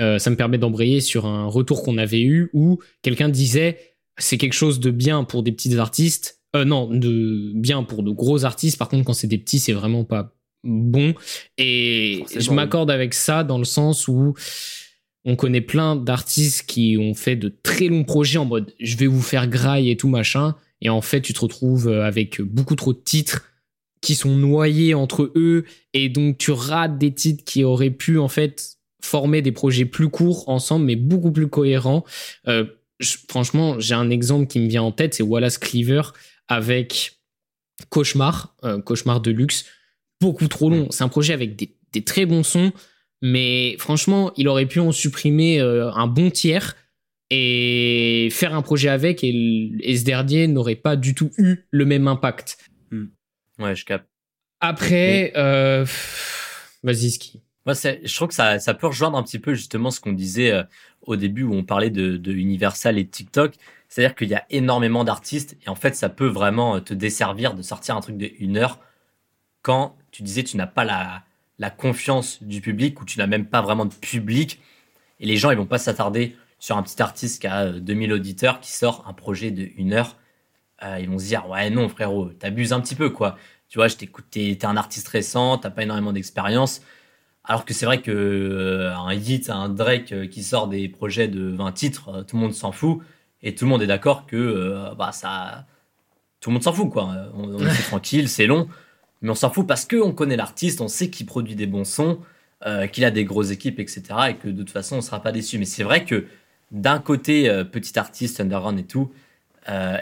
euh, 0.00 0.18
ça 0.18 0.30
me 0.30 0.36
permet 0.36 0.58
d'embrayer 0.58 1.00
sur 1.00 1.26
un 1.26 1.46
retour 1.46 1.82
qu'on 1.82 1.98
avait 1.98 2.22
eu 2.22 2.50
où 2.52 2.78
quelqu'un 3.02 3.28
disait 3.28 3.78
c'est 4.16 4.38
quelque 4.38 4.54
chose 4.54 4.80
de 4.80 4.90
bien 4.90 5.24
pour 5.24 5.42
des 5.42 5.52
petits 5.52 5.76
artistes. 5.76 6.40
Euh, 6.54 6.64
non, 6.64 6.88
de 6.88 7.52
bien 7.54 7.82
pour 7.82 8.04
de 8.04 8.10
gros 8.10 8.44
artistes. 8.44 8.78
Par 8.78 8.88
contre, 8.88 9.04
quand 9.04 9.12
c'est 9.12 9.26
des 9.26 9.38
petits, 9.38 9.58
c'est 9.58 9.72
vraiment 9.72 10.04
pas 10.04 10.36
bon. 10.64 11.14
Et 11.58 12.24
je 12.36 12.50
m'accorde 12.50 12.90
avec 12.90 13.14
ça 13.14 13.44
dans 13.44 13.58
le 13.58 13.64
sens 13.64 14.08
où 14.08 14.34
on 15.24 15.36
connaît 15.36 15.60
plein 15.60 15.96
d'artistes 15.96 16.66
qui 16.66 16.96
ont 16.98 17.14
fait 17.14 17.36
de 17.36 17.54
très 17.62 17.86
longs 17.86 18.04
projets 18.04 18.38
en 18.38 18.44
mode 18.44 18.74
je 18.78 18.96
vais 18.96 19.06
vous 19.06 19.22
faire 19.22 19.46
graille 19.46 19.90
et 19.90 19.96
tout 19.96 20.08
machin. 20.08 20.54
Et 20.80 20.90
en 20.90 21.00
fait, 21.00 21.22
tu 21.22 21.32
te 21.32 21.40
retrouves 21.40 21.88
avec 21.88 22.42
beaucoup 22.42 22.76
trop 22.76 22.92
de 22.92 22.98
titres 22.98 23.44
qui 24.04 24.14
sont 24.14 24.36
noyés 24.36 24.94
entre 24.94 25.32
eux. 25.34 25.64
Et 25.94 26.10
donc, 26.10 26.36
tu 26.36 26.50
rates 26.50 26.98
des 26.98 27.12
titres 27.12 27.42
qui 27.44 27.64
auraient 27.64 27.90
pu, 27.90 28.18
en 28.18 28.28
fait, 28.28 28.76
former 29.02 29.40
des 29.40 29.52
projets 29.52 29.86
plus 29.86 30.10
courts 30.10 30.48
ensemble, 30.48 30.84
mais 30.84 30.96
beaucoup 30.96 31.32
plus 31.32 31.48
cohérents. 31.48 32.04
Euh, 32.48 32.66
franchement, 33.28 33.80
j'ai 33.80 33.94
un 33.94 34.10
exemple 34.10 34.46
qui 34.46 34.60
me 34.60 34.68
vient 34.68 34.82
en 34.82 34.92
tête, 34.92 35.14
c'est 35.14 35.22
Wallace 35.22 35.58
Cleaver 35.58 36.02
avec 36.48 37.18
cauchemar, 37.88 38.54
cauchemar 38.84 39.20
de 39.20 39.30
luxe, 39.30 39.64
beaucoup 40.24 40.48
trop 40.48 40.70
long. 40.70 40.88
C'est 40.90 41.04
un 41.04 41.08
projet 41.08 41.32
avec 41.32 41.56
des, 41.56 41.74
des, 41.92 42.02
très 42.02 42.26
bons 42.26 42.42
sons, 42.42 42.72
mais 43.22 43.76
franchement, 43.78 44.32
il 44.36 44.48
aurait 44.48 44.66
pu 44.66 44.80
en 44.80 44.92
supprimer 44.92 45.60
un 45.60 46.06
bon 46.06 46.30
tiers 46.30 46.74
et 47.30 48.28
faire 48.30 48.54
un 48.54 48.62
projet 48.62 48.88
avec 48.88 49.24
et, 49.24 49.96
ce 49.96 50.04
dernier 50.04 50.46
n'aurait 50.46 50.74
pas 50.74 50.96
du 50.96 51.14
tout 51.14 51.30
eu 51.38 51.66
le 51.70 51.84
même 51.84 52.08
impact. 52.08 52.58
Hmm. 52.90 53.06
Ouais, 53.58 53.74
je 53.74 53.84
capte. 53.84 54.08
Après, 54.60 55.32
euh, 55.36 55.84
vas-y, 56.82 57.10
Ski. 57.10 57.42
Moi, 57.66 57.74
je 57.74 58.14
trouve 58.14 58.28
que 58.28 58.34
ça, 58.34 58.58
ça 58.58 58.74
peut 58.74 58.86
rejoindre 58.86 59.16
un 59.16 59.22
petit 59.22 59.38
peu 59.38 59.54
justement 59.54 59.90
ce 59.90 60.00
qu'on 60.00 60.12
disait 60.12 60.52
euh, 60.52 60.62
au 61.02 61.16
début 61.16 61.42
où 61.44 61.54
on 61.54 61.64
parlait 61.64 61.90
de, 61.90 62.16
de 62.16 62.32
Universal 62.32 62.98
et 62.98 63.04
de 63.04 63.10
TikTok. 63.10 63.54
C'est-à-dire 63.88 64.14
qu'il 64.14 64.28
y 64.28 64.34
a 64.34 64.44
énormément 64.50 65.04
d'artistes 65.04 65.56
et 65.64 65.68
en 65.68 65.74
fait, 65.74 65.94
ça 65.94 66.08
peut 66.08 66.26
vraiment 66.26 66.80
te 66.80 66.94
desservir 66.94 67.54
de 67.54 67.62
sortir 67.62 67.96
un 67.96 68.00
truc 68.00 68.16
de 68.16 68.30
une 68.38 68.56
heure 68.56 68.80
quand 69.64 69.96
tu 70.12 70.22
disais 70.22 70.44
tu 70.44 70.56
n'as 70.56 70.68
pas 70.68 70.84
la, 70.84 71.24
la 71.58 71.70
confiance 71.70 72.40
du 72.42 72.60
public 72.60 73.00
ou 73.00 73.04
tu 73.04 73.18
n'as 73.18 73.26
même 73.26 73.46
pas 73.46 73.62
vraiment 73.62 73.86
de 73.86 73.94
public 73.94 74.60
et 75.18 75.26
les 75.26 75.36
gens 75.36 75.50
ils 75.50 75.56
vont 75.56 75.66
pas 75.66 75.78
s'attarder 75.78 76.36
sur 76.58 76.76
un 76.76 76.82
petit 76.82 77.02
artiste 77.02 77.40
qui 77.40 77.46
a 77.46 77.72
2000 77.72 78.12
euh, 78.12 78.14
auditeurs 78.16 78.60
qui 78.60 78.72
sort 78.72 79.04
un 79.06 79.12
projet 79.12 79.50
de 79.50 79.68
une 79.76 79.92
heure, 79.92 80.16
euh, 80.82 80.98
ils 81.00 81.08
vont 81.10 81.18
se 81.18 81.26
dire 81.26 81.48
ouais 81.48 81.70
non 81.70 81.88
frérot, 81.88 82.30
t'abuses 82.38 82.72
un 82.72 82.80
petit 82.80 82.94
peu 82.94 83.10
quoi. 83.10 83.36
Tu 83.68 83.78
vois, 83.78 83.88
je 83.88 83.96
t'écoute, 83.96 84.26
t'es 84.30 84.64
un 84.64 84.76
artiste 84.76 85.08
récent, 85.08 85.58
t'as 85.58 85.70
pas 85.70 85.82
énormément 85.82 86.12
d'expérience. 86.12 86.80
Alors 87.44 87.64
que 87.64 87.74
c'est 87.74 87.86
vrai 87.86 88.00
que 88.00 88.10
euh, 88.10 88.96
un 88.96 89.12
hit, 89.12 89.50
un 89.50 89.68
Drake 89.68 90.28
qui 90.30 90.42
sort 90.42 90.68
des 90.68 90.88
projets 90.88 91.28
de 91.28 91.50
20 91.50 91.72
titres, 91.72 92.24
tout 92.26 92.36
le 92.36 92.42
monde 92.42 92.54
s'en 92.54 92.72
fout 92.72 93.00
et 93.42 93.54
tout 93.54 93.64
le 93.66 93.70
monde 93.70 93.82
est 93.82 93.86
d'accord 93.86 94.26
que 94.26 94.94
bah 94.96 95.12
ça, 95.12 95.66
tout 96.40 96.50
le 96.50 96.54
monde 96.54 96.62
s'en 96.62 96.72
fout 96.72 96.90
quoi. 96.90 97.10
On, 97.34 97.58
est 97.58 97.82
tranquille, 97.88 98.28
c'est 98.28 98.46
long, 98.46 98.68
mais 99.24 99.30
on 99.30 99.34
s'en 99.34 99.50
fout 99.50 99.66
parce 99.66 99.84
que 99.84 99.96
on 99.96 100.12
connaît 100.12 100.36
l'artiste, 100.36 100.80
on 100.80 100.88
sait 100.88 101.10
qu'il 101.10 101.26
produit 101.26 101.56
des 101.56 101.66
bons 101.66 101.84
sons, 101.84 102.20
qu'il 102.92 103.04
a 103.04 103.10
des 103.10 103.24
grosses 103.24 103.50
équipes, 103.50 103.78
etc. 103.78 104.02
Et 104.30 104.34
que 104.36 104.48
de 104.48 104.62
toute 104.62 104.70
façon 104.70 104.96
on 104.96 105.00
sera 105.02 105.20
pas 105.20 105.32
déçu. 105.32 105.58
Mais 105.58 105.66
c'est 105.66 105.82
vrai 105.82 106.04
que 106.04 106.26
d'un 106.74 106.98
côté 106.98 107.48
euh, 107.48 107.64
petit 107.64 107.98
artiste 107.98 108.40
underground 108.40 108.78
et 108.78 108.84
tout, 108.84 109.12
euh, 109.68 109.96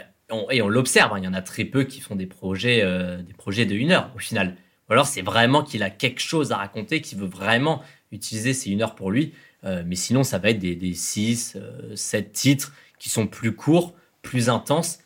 et 0.49 0.61
on 0.61 0.67
l'observe, 0.67 1.13
hein, 1.13 1.19
il 1.19 1.23
y 1.23 1.27
en 1.27 1.33
a 1.33 1.41
très 1.41 1.63
peu 1.63 1.83
qui 1.83 2.01
font 2.01 2.15
des 2.15 2.25
projets, 2.25 2.81
euh, 2.81 3.21
des 3.21 3.33
projets 3.33 3.65
de 3.65 3.75
une 3.75 3.91
heure 3.91 4.11
au 4.15 4.19
final. 4.19 4.55
Ou 4.89 4.93
alors 4.93 5.05
c'est 5.05 5.21
vraiment 5.21 5.63
qu'il 5.63 5.83
a 5.83 5.91
quelque 5.91 6.19
chose 6.19 6.51
à 6.51 6.57
raconter, 6.57 7.01
qu'il 7.01 7.19
veut 7.19 7.27
vraiment 7.27 7.83
utiliser 8.11 8.53
ces 8.53 8.71
une 8.71 8.81
heure 8.81 8.95
pour 8.95 9.11
lui. 9.11 9.33
mais 9.63 9.95
sinon, 9.95 10.23
ça 10.23 10.39
va 10.39 10.49
être 10.49 10.59
des, 10.59 10.93
6, 10.93 11.57
7 11.95 12.31
titres 12.33 12.73
qui 12.99 13.09
sont 13.09 13.27
plus 13.27 13.55
courts, 13.55 13.95
plus 14.21 14.49
intenses 14.49 14.99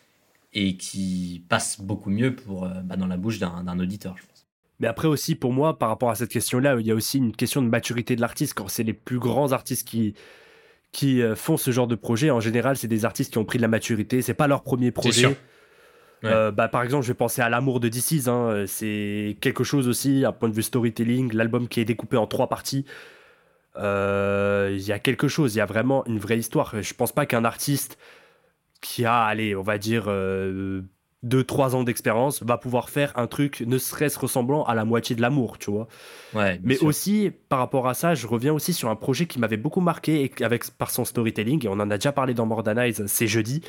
et 0.60 0.76
qui 0.76 1.44
passent 1.50 1.80
beaucoup 1.80 2.10
mieux 2.10 2.36
pour, 2.36 2.68
bah, 2.84 2.96
dans 2.96 3.08
la 3.08 3.18
bouche 3.18 3.38
d'un 3.40 3.80
auditeur, 3.80 4.16
je 4.18 4.26
pense. 4.26 4.38
Mais 4.80 4.88
après 4.88 5.08
aussi, 5.08 5.36
pour 5.36 5.54
moi, 5.54 5.80
par 5.80 5.90
rapport 5.90 6.10
à 6.10 6.16
cette 6.16 6.30
question-là, 6.30 6.78
il 6.80 6.86
y 6.86 6.92
a 6.92 6.96
aussi 6.96 7.18
une 7.18 7.36
question 7.36 7.62
de 7.62 7.68
maturité 7.68 8.16
de 8.16 8.22
l'artiste. 8.22 8.54
Quand 8.54 8.68
c'est 8.68 8.84
les 8.84 8.94
plus 8.94 9.18
grands 9.18 9.52
artistes 9.52 9.88
qui, 9.88 10.14
qui 10.92 11.22
euh, 11.22 11.36
font 11.36 11.58
ce 11.58 11.72
genre 11.72 11.88
de 11.88 11.96
projet, 11.96 12.30
en 12.30 12.40
général, 12.40 12.78
c'est 12.78 12.88
des 12.88 13.04
artistes 13.04 13.32
qui 13.32 13.38
ont 13.40 13.46
pris 13.46 13.58
de 13.58 13.64
la 13.64 13.68
maturité. 13.68 14.22
C'est 14.22 14.36
pas 14.36 14.48
leur 14.48 14.64
premier 14.64 14.92
projet. 14.92 15.36
Euh, 16.24 16.52
bah, 16.52 16.68
par 16.68 16.84
exemple, 16.84 17.04
je 17.04 17.10
vais 17.10 17.18
penser 17.18 17.42
à 17.42 17.50
L'amour 17.50 17.80
de 17.80 17.90
DC's. 17.90 18.28
Hein. 18.28 18.50
Euh, 18.50 18.66
c'est 18.68 19.38
quelque 19.42 19.64
chose 19.64 19.88
aussi, 19.88 20.26
un 20.26 20.32
point 20.32 20.50
de 20.50 20.54
vue 20.54 20.64
storytelling. 20.64 21.34
L'album 21.34 21.68
qui 21.68 21.80
est 21.80 21.86
découpé 21.86 22.18
en 22.18 22.28
trois 22.28 22.48
parties. 22.48 22.86
Il 23.78 24.82
y 24.82 24.92
a 24.92 25.00
quelque 25.00 25.28
chose, 25.28 25.54
il 25.54 25.60
y 25.60 25.62
a 25.62 25.66
vraiment 25.66 26.06
une 26.06 26.18
vraie 26.18 26.40
histoire. 26.40 26.82
Je 26.82 26.94
pense 26.96 27.12
pas 27.12 27.28
qu'un 27.28 27.46
artiste 27.46 28.00
qui 28.82 29.06
a, 29.06 29.24
allez, 29.24 29.56
on 29.56 29.62
va 29.62 29.78
dire, 29.78 30.10
deux, 31.24 31.44
trois 31.44 31.76
ans 31.76 31.84
d'expérience, 31.84 32.44
va 32.44 32.58
pouvoir 32.58 32.90
faire 32.90 33.12
un 33.18 33.28
truc 33.28 33.62
ne 33.66 33.78
serait-ce 33.78 34.20
ressemblant 34.20 34.64
à 34.64 34.76
la 34.76 34.86
moitié 34.86 35.16
de 35.16 35.22
l'amour, 35.22 35.58
tu 35.58 35.72
vois. 35.72 35.88
Ouais, 36.34 36.60
Mais 36.64 36.78
aussi, 36.80 37.32
par 37.50 37.60
rapport 37.60 37.88
à 37.88 37.94
ça, 37.94 38.14
je 38.14 38.28
reviens 38.28 38.54
aussi 38.54 38.74
sur 38.74 38.90
un 38.90 38.96
projet 38.96 39.26
qui 39.26 39.40
m'avait 39.40 39.58
beaucoup 39.58 39.82
marqué 39.82 40.24
et 40.24 40.44
avec, 40.44 40.70
par 40.72 40.92
son 40.92 41.06
storytelling, 41.06 41.66
et 41.66 41.70
on 41.70 41.74
en 41.74 41.90
a 41.90 41.98
déjà 41.98 42.12
parlé 42.12 42.34
dans 42.34 42.46
Mordanize, 42.46 43.04
c'est 43.08 43.28
jeudi. 43.28 43.62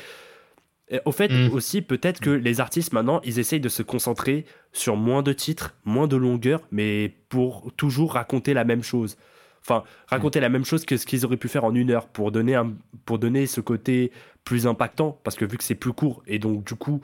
au 1.05 1.11
fait, 1.11 1.29
mm. 1.29 1.51
aussi, 1.51 1.81
peut-être 1.81 2.19
que 2.19 2.29
les 2.29 2.59
artistes 2.59 2.93
maintenant, 2.93 3.19
ils 3.23 3.39
essayent 3.39 3.59
de 3.59 3.69
se 3.69 3.83
concentrer 3.83 4.45
sur 4.71 4.95
moins 4.95 5.23
de 5.23 5.33
titres, 5.33 5.75
moins 5.85 6.07
de 6.07 6.15
longueur, 6.15 6.61
mais 6.71 7.13
pour 7.29 7.71
toujours 7.75 8.13
raconter 8.13 8.53
la 8.53 8.63
même 8.63 8.83
chose. 8.83 9.17
Enfin, 9.61 9.83
raconter 10.07 10.39
la 10.39 10.49
même 10.49 10.65
chose 10.65 10.85
que 10.85 10.97
ce 10.97 11.05
qu'ils 11.05 11.25
auraient 11.25 11.37
pu 11.37 11.47
faire 11.47 11.63
en 11.63 11.75
une 11.75 11.91
heure 11.91 12.07
pour 12.07 12.31
donner, 12.31 12.55
un, 12.55 12.73
pour 13.05 13.19
donner 13.19 13.45
ce 13.45 13.61
côté 13.61 14.11
plus 14.43 14.67
impactant, 14.67 15.19
parce 15.23 15.35
que 15.35 15.45
vu 15.45 15.57
que 15.57 15.63
c'est 15.63 15.75
plus 15.75 15.93
court, 15.93 16.23
et 16.27 16.39
donc 16.39 16.65
du 16.65 16.75
coup, 16.75 17.01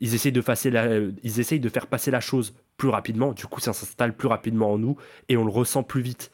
ils 0.00 0.14
essayent 0.14 0.32
de, 0.32 1.14
ils 1.22 1.40
essayent 1.40 1.60
de 1.60 1.68
faire 1.68 1.86
passer 1.86 2.10
la 2.10 2.20
chose 2.20 2.54
plus 2.76 2.88
rapidement. 2.88 3.32
Du 3.32 3.46
coup, 3.46 3.60
ça 3.60 3.72
s'installe 3.72 4.16
plus 4.16 4.28
rapidement 4.28 4.72
en 4.72 4.78
nous 4.78 4.96
et 5.28 5.36
on 5.36 5.44
le 5.44 5.50
ressent 5.50 5.82
plus 5.82 6.00
vite. 6.00 6.30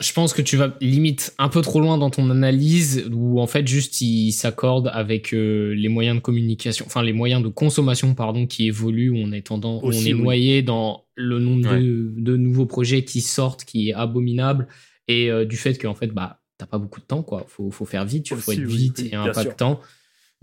Je 0.00 0.12
pense 0.12 0.32
que 0.32 0.42
tu 0.42 0.56
vas 0.56 0.74
limite 0.80 1.34
un 1.38 1.48
peu 1.48 1.60
trop 1.60 1.80
loin 1.80 1.98
dans 1.98 2.10
ton 2.10 2.28
analyse 2.30 3.08
où 3.12 3.40
en 3.40 3.46
fait 3.46 3.68
juste 3.68 4.00
ils 4.00 4.32
s'accordent 4.32 4.90
avec 4.92 5.32
euh, 5.32 5.72
les 5.76 5.88
moyens 5.88 6.16
de 6.16 6.20
communication, 6.20 6.84
enfin 6.86 7.02
les 7.02 7.12
moyens 7.12 7.42
de 7.44 7.48
consommation 7.48 8.14
pardon 8.14 8.46
qui 8.46 8.66
évoluent 8.66 9.10
où 9.10 9.16
on 9.16 9.30
est 9.30 9.46
tendance, 9.46 9.82
on 9.84 9.92
est 9.92 10.14
noyé 10.14 10.62
dans 10.62 11.04
le 11.14 11.38
nombre 11.38 11.76
de, 11.76 12.36
nouveaux 12.36 12.66
projets 12.66 13.04
qui 13.04 13.20
sortent 13.20 13.64
qui 13.64 13.90
est 13.90 13.94
abominable 13.94 14.66
et 15.08 15.30
euh, 15.30 15.44
du 15.44 15.56
fait 15.56 15.74
qu'en 15.78 15.94
fait 15.94 16.08
bah 16.08 16.40
t'as 16.58 16.66
pas 16.66 16.78
beaucoup 16.78 17.00
de 17.00 17.04
temps 17.04 17.22
quoi, 17.22 17.44
faut 17.48 17.70
faut 17.70 17.84
faire 17.84 18.04
vite, 18.04 18.30
il 18.30 18.36
faut 18.36 18.52
être 18.52 18.60
vite 18.60 19.00
et 19.00 19.14
impactant. 19.14 19.80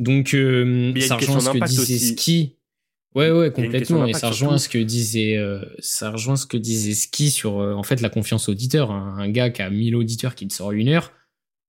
Donc, 0.02 0.34
euh, 0.34 1.00
ça 1.00 1.16
rejoint 1.16 1.40
ce 1.40 1.50
que 1.52 1.66
disait 1.66 2.00
Ski. 2.00 2.56
Ouais, 3.14 3.30
ouais, 3.30 3.52
complètement. 3.52 4.06
Et 4.08 4.14
ça 4.14 4.30
rejoint 4.30 4.58
ce 4.58 4.68
que 4.68 4.80
disait, 4.80 5.38
euh, 5.38 5.64
ça 5.80 6.10
rejoint 6.10 6.36
ce 6.36 6.48
que 6.48 6.58
disait 6.58 6.96
Ski 6.96 7.30
sur, 7.30 7.60
euh, 7.60 7.74
en 7.74 7.84
fait, 7.84 8.02
la 8.02 8.10
confiance 8.10 8.50
auditeur. 8.50 8.90
Un, 8.92 9.30
gars 9.30 9.52
qui 9.52 9.62
a 9.62 9.70
1000 9.70 9.96
auditeurs 9.96 10.34
qui 10.34 10.48
te 10.48 10.54
sort 10.54 10.72
une 10.72 10.90
heure, 10.90 11.12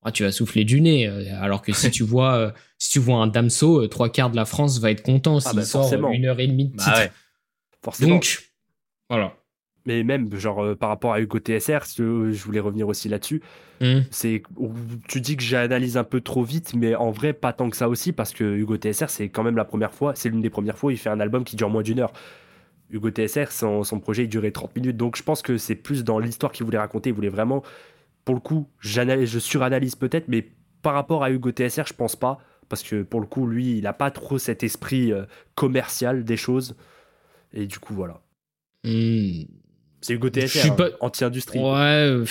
ah, 0.03 0.12
tu 0.12 0.22
vas 0.22 0.32
souffler 0.32 0.64
du 0.64 0.80
nez. 0.80 1.07
alors 1.07 1.61
que 1.61 1.72
si 1.72 1.90
tu 1.90 2.05
vois, 2.05 2.55
si 2.78 2.90
tu 2.90 3.01
vois 3.01 3.18
un 3.18 3.26
Damso, 3.26 3.86
trois 3.88 4.09
quarts 4.09 4.30
de 4.30 4.36
la 4.36 4.47
France 4.47 4.80
va 4.80 4.90
être 4.90 5.03
content 5.03 5.36
ah, 5.36 5.40
s'il 5.40 5.57
bah, 5.57 5.64
sort 5.64 5.93
une 5.93 6.24
heure 6.24 6.40
et 6.40 6.47
demie 6.47 6.68
de 6.68 6.76
bah 6.76 6.84
titre. 6.84 7.14
Forcément. 7.82 8.14
Donc, 8.14 8.51
voilà 9.11 9.36
mais 9.87 10.03
même 10.05 10.35
genre 10.37 10.64
euh, 10.64 10.74
par 10.74 10.89
rapport 10.89 11.12
à 11.12 11.20
Hugo 11.20 11.39
TSR, 11.39 11.80
je 11.97 12.45
voulais 12.45 12.61
revenir 12.61 12.89
aussi 12.89 13.09
là-dessus. 13.09 13.43
Hmm. 13.80 14.01
C'est 14.11 14.43
tu 15.09 15.20
dis 15.20 15.37
que 15.37 15.43
j'analyse 15.43 15.97
un 15.97 16.05
peu 16.05 16.20
trop 16.20 16.45
vite, 16.45 16.74
mais 16.74 16.95
en 16.95 17.11
vrai 17.11 17.33
pas 17.33 17.53
tant 17.53 17.68
que 17.68 17.76
ça 17.76 17.89
aussi 17.89 18.12
parce 18.12 18.33
que 18.33 18.45
Hugo 18.45 18.76
TSR 18.76 19.11
c'est 19.11 19.28
quand 19.28 19.43
même 19.43 19.57
la 19.57 19.64
première 19.64 19.93
fois, 19.93 20.14
c'est 20.14 20.28
l'une 20.28 20.41
des 20.41 20.51
premières 20.51 20.78
fois 20.78 20.89
où 20.89 20.91
il 20.91 20.99
fait 20.99 21.11
un 21.11 21.20
album 21.20 21.45
qui 21.45 21.57
dure 21.57 21.70
moins 21.70 21.83
d'une 21.83 22.01
heure. 22.01 22.12
Hugo 22.91 23.11
TSR, 23.11 23.51
son, 23.51 23.85
son, 23.85 24.01
projet 24.01 24.24
il 24.24 24.28
durait 24.28 24.51
30 24.51 24.76
minutes, 24.76 24.97
donc 24.97 25.16
je 25.16 25.22
pense 25.22 25.41
que 25.41 25.57
c'est 25.57 25.74
plus 25.74 26.05
dans 26.05 26.18
l'histoire 26.18 26.53
qu'il 26.53 26.66
voulait 26.66 26.78
raconter. 26.78 27.09
Il 27.09 27.14
voulait 27.14 27.30
vraiment, 27.30 27.62
pour 28.26 28.35
le 28.35 28.41
coup, 28.41 28.68
je 28.80 29.39
suranalyse 29.39 29.97
peut-être, 29.97 30.28
mais 30.28 30.47
par 30.83 30.93
rapport 30.93 31.24
à 31.24 31.30
Hugo 31.30 31.51
TSR, 31.51 31.87
je 31.87 31.95
pense 31.95 32.16
pas 32.16 32.39
parce 32.68 32.83
que 32.83 33.03
pour 33.03 33.20
le 33.20 33.26
coup, 33.26 33.47
lui, 33.47 33.78
il 33.78 33.87
a 33.87 33.93
pas 33.93 34.11
trop 34.11 34.39
cet 34.39 34.62
esprit 34.62 35.12
euh, 35.12 35.24
commercial 35.55 36.24
des 36.24 36.37
choses, 36.37 36.76
et 37.53 37.66
du 37.66 37.78
coup 37.78 37.95
voilà. 37.95 38.20
Hmm. 38.85 39.43
C'est 40.03 40.14
Hugo 40.14 40.28
TSR, 40.28 40.72
hein, 40.78 40.88
anti-industrie. 41.00 41.59
Ouais. 41.59 42.24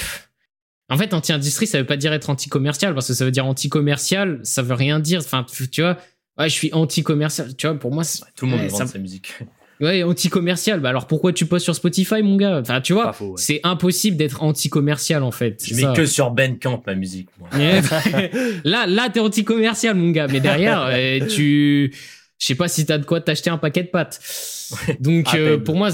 En 0.89 0.97
fait, 0.97 1.13
anti-industrie, 1.13 1.67
ça 1.67 1.79
veut 1.79 1.85
pas 1.85 1.97
dire 1.97 2.11
être 2.11 2.29
anti-commercial, 2.29 2.93
parce 2.93 3.07
que 3.07 3.13
ça 3.13 3.23
veut 3.23 3.31
dire 3.31 3.45
anti-commercial, 3.45 4.41
ça 4.43 4.61
veut 4.61 4.73
rien 4.73 4.99
dire. 4.99 5.21
Enfin, 5.21 5.45
tu 5.71 5.81
vois, 5.81 5.97
ouais, 6.37 6.49
je 6.49 6.53
suis 6.53 6.73
anti-commercial. 6.73 7.55
Tu 7.55 7.65
vois, 7.65 7.79
pour 7.79 7.91
moi, 7.91 8.03
tout 8.35 8.45
le 8.45 8.51
monde 8.51 8.67
vend 8.67 8.85
sa 8.85 8.99
musique. 8.99 9.33
Ouais, 9.81 10.03
anti-commercial. 10.03 10.79
Bah 10.79 10.89
alors 10.89 11.07
pourquoi 11.07 11.33
tu 11.33 11.47
postes 11.47 11.63
sur 11.63 11.73
Spotify, 11.73 12.21
mon 12.21 12.37
gars? 12.37 12.59
Enfin, 12.59 12.81
tu 12.81 12.93
vois, 12.93 13.15
c'est 13.35 13.61
impossible 13.63 14.15
d'être 14.15 14.43
anti-commercial 14.43 15.23
en 15.23 15.31
fait. 15.31 15.63
Je 15.65 15.73
mets 15.73 15.93
que 15.95 16.05
sur 16.05 16.29
Bandcamp 16.29 16.83
ma 16.85 16.93
musique. 16.93 17.29
Moi. 17.39 17.49
là, 18.63 18.85
là, 18.85 19.09
t'es 19.09 19.19
anti-commercial, 19.19 19.95
mon 19.95 20.11
gars. 20.11 20.27
Mais 20.27 20.39
derrière, 20.39 20.85
euh, 20.91 21.25
tu, 21.25 21.95
je 22.41 22.47
sais 22.47 22.55
pas 22.55 22.67
si 22.67 22.87
t'as 22.87 22.97
de 22.97 23.05
quoi 23.05 23.21
t'acheter 23.21 23.51
un 23.51 23.59
paquet 23.59 23.83
de 23.83 23.89
pâtes. 23.89 24.19
Donc 24.99 25.35
euh, 25.35 25.59
pour 25.59 25.75
moi, 25.75 25.89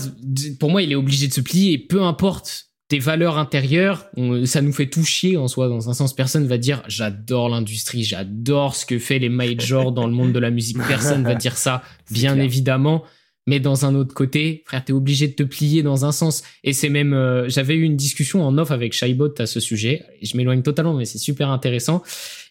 pour 0.62 0.72
moi, 0.72 0.82
il 0.82 0.94
est 0.94 0.96
obligé 0.96 1.28
de 1.28 1.34
se 1.34 1.42
plier. 1.42 1.78
peu 1.78 2.02
importe 2.02 2.68
tes 2.88 3.00
valeurs 3.00 3.38
intérieures, 3.38 4.06
ça 4.46 4.62
nous 4.62 4.72
fait 4.72 4.88
tout 4.88 5.04
chier 5.04 5.36
en 5.36 5.50
soi. 5.50 5.68
Dans 5.68 5.90
un 5.90 5.94
sens, 5.94 6.16
personne 6.16 6.48
va 6.48 6.58
dire 6.58 6.84
j'adore 6.88 7.50
l'industrie, 7.50 8.06
j'adore 8.06 8.78
ce 8.78 8.86
que 8.86 8.98
fait 8.98 9.20
les 9.20 9.28
majors 9.28 9.92
dans 9.92 10.08
le 10.08 10.14
monde 10.14 10.32
de 10.32 10.40
la 10.40 10.50
musique. 10.50 10.78
Personne 10.88 11.24
va 11.24 11.36
dire 11.36 11.58
ça, 11.58 11.84
bien 12.12 12.40
évidemment. 12.40 13.04
Mais 13.46 13.60
dans 13.60 13.86
un 13.86 13.94
autre 13.96 14.14
côté, 14.14 14.64
frère, 14.66 14.86
t'es 14.86 14.94
obligé 14.94 15.28
de 15.28 15.34
te 15.34 15.44
plier 15.44 15.84
dans 15.84 16.06
un 16.06 16.14
sens. 16.14 16.44
Et 16.64 16.72
c'est 16.72 16.90
même, 16.90 17.14
euh, 17.14 17.50
j'avais 17.50 17.76
eu 17.76 17.84
une 17.84 17.98
discussion 17.98 18.46
en 18.46 18.58
off 18.58 18.72
avec 18.72 18.94
Shaibot 18.94 19.34
à 19.38 19.46
ce 19.46 19.60
sujet. 19.60 20.04
Je 20.22 20.38
m'éloigne 20.38 20.62
totalement, 20.62 20.94
mais 20.94 21.06
c'est 21.06 21.18
super 21.18 21.50
intéressant. 21.50 22.04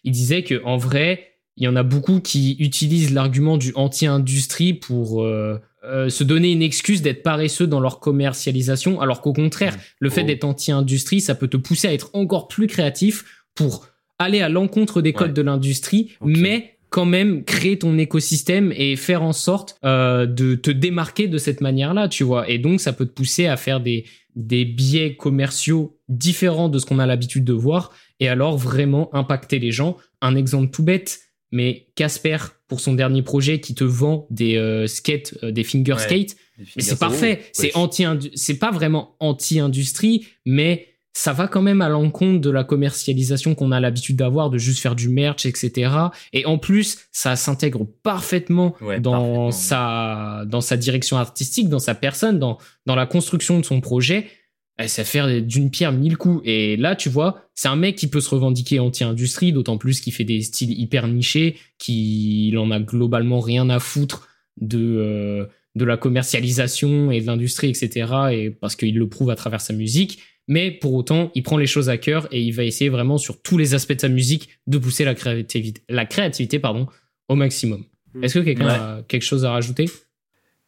Il 0.03 0.11
disait 0.11 0.43
que 0.43 0.63
en 0.65 0.77
vrai, 0.77 1.36
il 1.57 1.63
y 1.63 1.67
en 1.67 1.75
a 1.75 1.83
beaucoup 1.83 2.19
qui 2.19 2.55
utilisent 2.59 3.13
l'argument 3.13 3.57
du 3.57 3.71
anti-industrie 3.75 4.73
pour 4.73 5.23
euh, 5.23 5.59
euh, 5.83 6.07
se 6.09 6.23
donner 6.23 6.51
une 6.51 6.61
excuse 6.61 7.01
d'être 7.01 7.23
paresseux 7.23 7.67
dans 7.67 7.79
leur 7.79 7.99
commercialisation, 7.99 9.01
alors 9.01 9.21
qu'au 9.21 9.33
contraire, 9.33 9.75
le 9.99 10.09
fait 10.09 10.21
oh. 10.21 10.27
d'être 10.27 10.43
anti-industrie, 10.43 11.19
ça 11.19 11.33
peut 11.33 11.47
te 11.47 11.57
pousser 11.57 11.87
à 11.87 11.93
être 11.93 12.11
encore 12.13 12.47
plus 12.47 12.67
créatif 12.67 13.25
pour 13.55 13.87
aller 14.19 14.41
à 14.41 14.49
l'encontre 14.49 15.01
des 15.01 15.13
codes 15.13 15.33
de 15.33 15.41
l'industrie, 15.41 16.11
mais 16.21 16.77
quand 16.89 17.05
même 17.05 17.43
créer 17.43 17.77
ton 17.77 17.97
écosystème 17.97 18.71
et 18.75 18.95
faire 18.95 19.21
en 19.21 19.33
sorte 19.33 19.77
euh, 19.83 20.25
de 20.25 20.55
te 20.55 20.71
démarquer 20.71 21.27
de 21.27 21.37
cette 21.37 21.61
manière-là, 21.61 22.07
tu 22.07 22.23
vois. 22.23 22.49
Et 22.49 22.59
donc, 22.59 22.79
ça 22.79 22.93
peut 22.93 23.05
te 23.05 23.11
pousser 23.11 23.47
à 23.47 23.57
faire 23.57 23.79
des, 23.79 24.05
des 24.35 24.63
biais 24.63 25.15
commerciaux 25.15 25.97
différents 26.07 26.69
de 26.69 26.79
ce 26.79 26.85
qu'on 26.85 26.99
a 26.99 27.05
l'habitude 27.05 27.43
de 27.43 27.53
voir 27.53 27.91
et 28.19 28.29
alors 28.29 28.57
vraiment 28.57 29.13
impacter 29.13 29.59
les 29.59 29.71
gens. 29.71 29.97
Un 30.21 30.35
exemple 30.35 30.71
tout 30.71 30.83
bête, 30.83 31.19
mais 31.51 31.87
Casper, 31.95 32.37
pour 32.67 32.79
son 32.79 32.93
dernier 32.93 33.21
projet, 33.21 33.59
qui 33.59 33.75
te 33.75 33.83
vend 33.83 34.27
des 34.29 34.57
euh, 34.57 34.87
skates, 34.87 35.37
euh, 35.43 35.51
des 35.51 35.63
finger 35.63 35.95
skates, 35.99 36.35
c'est 36.77 36.99
parfait. 36.99 37.41
C'est 37.53 37.75
anti, 37.75 38.05
c'est 38.35 38.59
pas 38.59 38.71
vraiment 38.71 39.15
anti-industrie, 39.19 40.27
mais 40.45 40.87
ça 41.13 41.33
va 41.33 41.47
quand 41.47 41.63
même 41.63 41.81
à 41.81 41.89
l'encontre 41.89 42.41
de 42.41 42.51
la 42.51 42.63
commercialisation 42.63 43.55
qu'on 43.55 43.71
a 43.71 43.79
l'habitude 43.79 44.17
d'avoir, 44.17 44.51
de 44.51 44.59
juste 44.59 44.79
faire 44.79 44.95
du 44.95 45.09
merch, 45.09 45.47
etc. 45.47 45.91
Et 46.31 46.45
en 46.45 46.59
plus, 46.59 46.99
ça 47.11 47.35
s'intègre 47.35 47.87
parfaitement 48.03 48.75
dans 48.99 49.49
sa 49.51 50.43
dans 50.45 50.61
sa 50.61 50.77
direction 50.77 51.17
artistique, 51.17 51.69
dans 51.69 51.79
sa 51.79 51.95
personne, 51.95 52.37
dans 52.37 52.59
dans 52.85 52.95
la 52.95 53.07
construction 53.07 53.59
de 53.59 53.65
son 53.65 53.81
projet. 53.81 54.27
Et 54.79 54.87
ça 54.87 55.03
fait 55.03 55.41
d'une 55.41 55.71
pierre 55.71 55.91
mille 55.91 56.17
coups. 56.17 56.41
Et 56.45 56.77
là, 56.77 56.95
tu 56.95 57.09
vois, 57.09 57.49
c'est 57.55 57.67
un 57.67 57.75
mec 57.75 57.95
qui 57.95 58.07
peut 58.07 58.21
se 58.21 58.29
revendiquer 58.29 58.79
anti-industrie, 58.79 59.51
d'autant 59.51 59.77
plus 59.77 60.01
qu'il 60.01 60.13
fait 60.13 60.23
des 60.23 60.41
styles 60.41 60.79
hyper 60.79 61.07
nichés, 61.07 61.57
qu'il 61.79 62.55
en 62.57 62.69
a 62.69 62.79
globalement 62.79 63.39
rien 63.39 63.69
à 63.69 63.79
foutre 63.79 64.27
de 64.59 64.77
euh, 64.79 65.45
de 65.75 65.85
la 65.85 65.97
commercialisation 65.97 67.11
et 67.11 67.21
de 67.21 67.27
l'industrie, 67.27 67.69
etc. 67.69 68.11
Et 68.31 68.49
parce 68.49 68.75
qu'il 68.75 68.97
le 68.97 69.07
prouve 69.09 69.29
à 69.29 69.35
travers 69.35 69.61
sa 69.61 69.73
musique 69.73 70.19
mais 70.47 70.71
pour 70.71 70.93
autant, 70.93 71.31
il 71.35 71.43
prend 71.43 71.57
les 71.57 71.67
choses 71.67 71.89
à 71.89 71.97
cœur 71.97 72.27
et 72.31 72.41
il 72.41 72.51
va 72.51 72.63
essayer 72.63 72.89
vraiment 72.89 73.17
sur 73.17 73.41
tous 73.41 73.57
les 73.57 73.73
aspects 73.73 73.93
de 73.93 74.01
sa 74.01 74.07
musique 74.07 74.49
de 74.65 74.77
pousser 74.77 75.03
la 75.03 75.13
créativité, 75.13 75.81
la 75.89 76.05
créativité 76.05 76.59
pardon, 76.59 76.87
au 77.27 77.35
maximum. 77.35 77.83
Mm. 78.13 78.23
Est-ce 78.23 78.39
que 78.39 78.43
quelqu'un 78.43 78.67
a 78.67 79.03
quelque 79.07 79.23
chose 79.23 79.43
à 79.43 79.51
rajouter? 79.51 79.89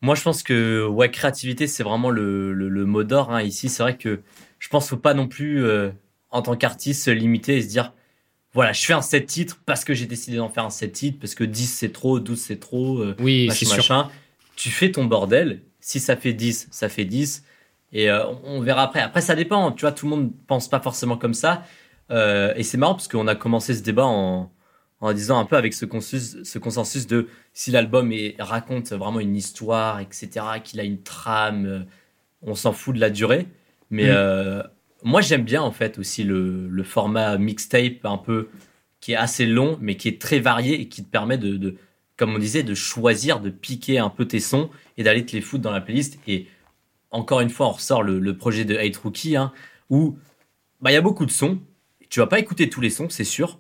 Moi, 0.02 0.16
je 0.16 0.22
pense 0.22 0.44
que 0.44 0.86
ouais, 0.86 1.12
créativité, 1.12 1.68
c'est 1.68 1.84
vraiment 1.84 2.10
le, 2.10 2.54
le, 2.54 2.86
mot 2.86 3.04
d'or 3.04 3.32
hein. 3.32 3.42
ici. 3.42 3.70
C'est 3.70 3.84
vrai 3.84 3.98
que 3.98 4.22
je 4.60 4.70
pense 4.70 4.86
qu'il 4.86 4.92
faut 4.92 5.02
pas 5.02 5.14
non 5.14 5.28
plus, 5.28 5.64
euh, 5.64 5.92
en 6.32 6.42
tant 6.42 6.56
qu'artiste, 6.56 7.04
se 7.04 7.12
limiter 7.12 7.58
et 7.58 7.62
se 7.62 7.68
dire 7.68 7.94
voilà, 8.54 8.74
je 8.74 8.84
fais 8.84 8.94
un 8.94 9.02
set 9.02 9.28
titre 9.28 9.60
parce 9.66 9.84
que 9.84 9.94
j'ai 9.94 10.06
décidé 10.06 10.38
d'en 10.38 10.50
faire 10.50 10.66
un 10.66 10.70
set 10.72 10.92
titre, 10.94 11.20
parce 11.20 11.36
que 11.36 11.44
10 11.44 11.68
c'est 11.68 11.92
trop, 11.92 12.20
12 12.20 12.40
c'est 12.40 12.60
trop, 12.60 13.00
euh, 13.00 13.16
oui, 13.20 13.50
sûr. 13.52 14.12
Tu 14.56 14.70
fais 14.70 14.92
ton 14.92 15.06
bordel. 15.06 15.62
Si 15.80 16.00
ça 16.00 16.16
fait 16.16 16.34
10, 16.34 16.68
ça 16.72 16.90
fait 16.90 17.06
10. 17.06 17.44
Et 17.94 18.10
euh, 18.10 18.26
on 18.44 18.60
verra 18.62 18.84
après. 18.84 19.00
Après, 19.02 19.22
ça 19.22 19.36
dépend. 19.36 19.72
Tu 19.72 19.82
vois, 19.82 19.92
tout 19.92 20.06
le 20.06 20.10
monde 20.10 20.32
pense 20.48 20.68
pas 20.68 20.80
forcément 20.80 21.18
comme 21.18 21.34
ça. 21.34 21.64
Euh, 22.12 22.54
et 22.56 22.64
c'est 22.64 22.78
marrant 22.78 22.96
parce 22.96 23.08
qu'on 23.08 23.28
a 23.28 23.36
commencé 23.36 23.74
ce 23.74 23.82
débat 23.82 24.06
en, 24.06 24.52
en 25.02 25.14
disant 25.14 25.40
un 25.40 25.46
peu 25.46 25.56
avec 25.56 25.74
ce 25.74 25.86
consensus, 25.86 26.44
ce 26.44 26.60
consensus 26.60 27.08
de 27.08 27.28
si 27.54 27.72
l'album 27.72 28.12
raconte 28.40 28.92
vraiment 28.92 29.20
une 29.20 29.36
histoire, 29.36 30.00
etc., 30.00 30.30
qu'il 30.64 30.80
a 30.80 30.84
une 30.84 31.02
trame, 31.02 31.66
euh, 31.66 31.80
on 32.42 32.56
s'en 32.56 32.74
fout 32.74 32.96
de 32.96 33.00
la 33.00 33.10
durée. 33.10 33.48
Mais 33.90 34.08
mm. 34.08 34.12
euh, 34.12 34.64
moi, 35.04 35.22
j'aime 35.22 35.44
bien 35.44 35.62
en 35.62 35.72
fait 35.72 35.98
aussi 36.00 36.24
le, 36.24 36.68
le, 36.68 36.84
format 36.84 37.38
mixtape 37.38 38.04
un 38.04 38.18
peu 38.18 38.50
qui 39.00 39.14
est 39.14 39.16
assez 39.16 39.46
long, 39.46 39.78
mais 39.82 39.96
qui 39.96 40.10
est 40.10 40.22
très 40.22 40.40
varié 40.40 40.82
et 40.82 40.90
qui 40.90 41.04
te 41.04 41.10
permet 41.10 41.38
de, 41.38 41.56
de 41.56 41.76
comme 42.20 42.36
on 42.36 42.38
disait, 42.38 42.64
de 42.64 42.76
choisir, 42.76 43.40
de 43.40 43.50
piquer 43.50 43.98
un 43.98 44.10
peu 44.10 44.28
tes 44.28 44.42
sons 44.42 44.70
et 44.98 45.04
d'aller 45.04 45.26
te 45.26 45.32
les 45.32 45.42
foutre 45.42 45.64
dans 45.64 45.72
la 45.72 45.80
playlist. 45.80 46.20
Et 46.28 46.48
encore 47.12 47.40
une 47.40 47.50
fois, 47.50 47.68
on 47.68 47.72
ressort 47.72 48.04
le, 48.04 48.38
projet 48.38 48.66
de 48.66 48.76
Hate 48.76 48.98
Rookie, 48.98 49.38
hein, 49.38 49.54
où 49.90 50.20
bah, 50.82 50.92
il 50.92 50.96
y 50.96 50.98
a 50.98 51.02
beaucoup 51.02 51.26
de 51.26 51.32
sons. 51.32 51.60
Tu 52.10 52.20
vas 52.20 52.28
pas 52.28 52.40
écouter 52.40 52.70
tous 52.70 52.82
les 52.82 52.90
sons, 52.90 53.08
c'est 53.10 53.24
sûr. 53.24 53.60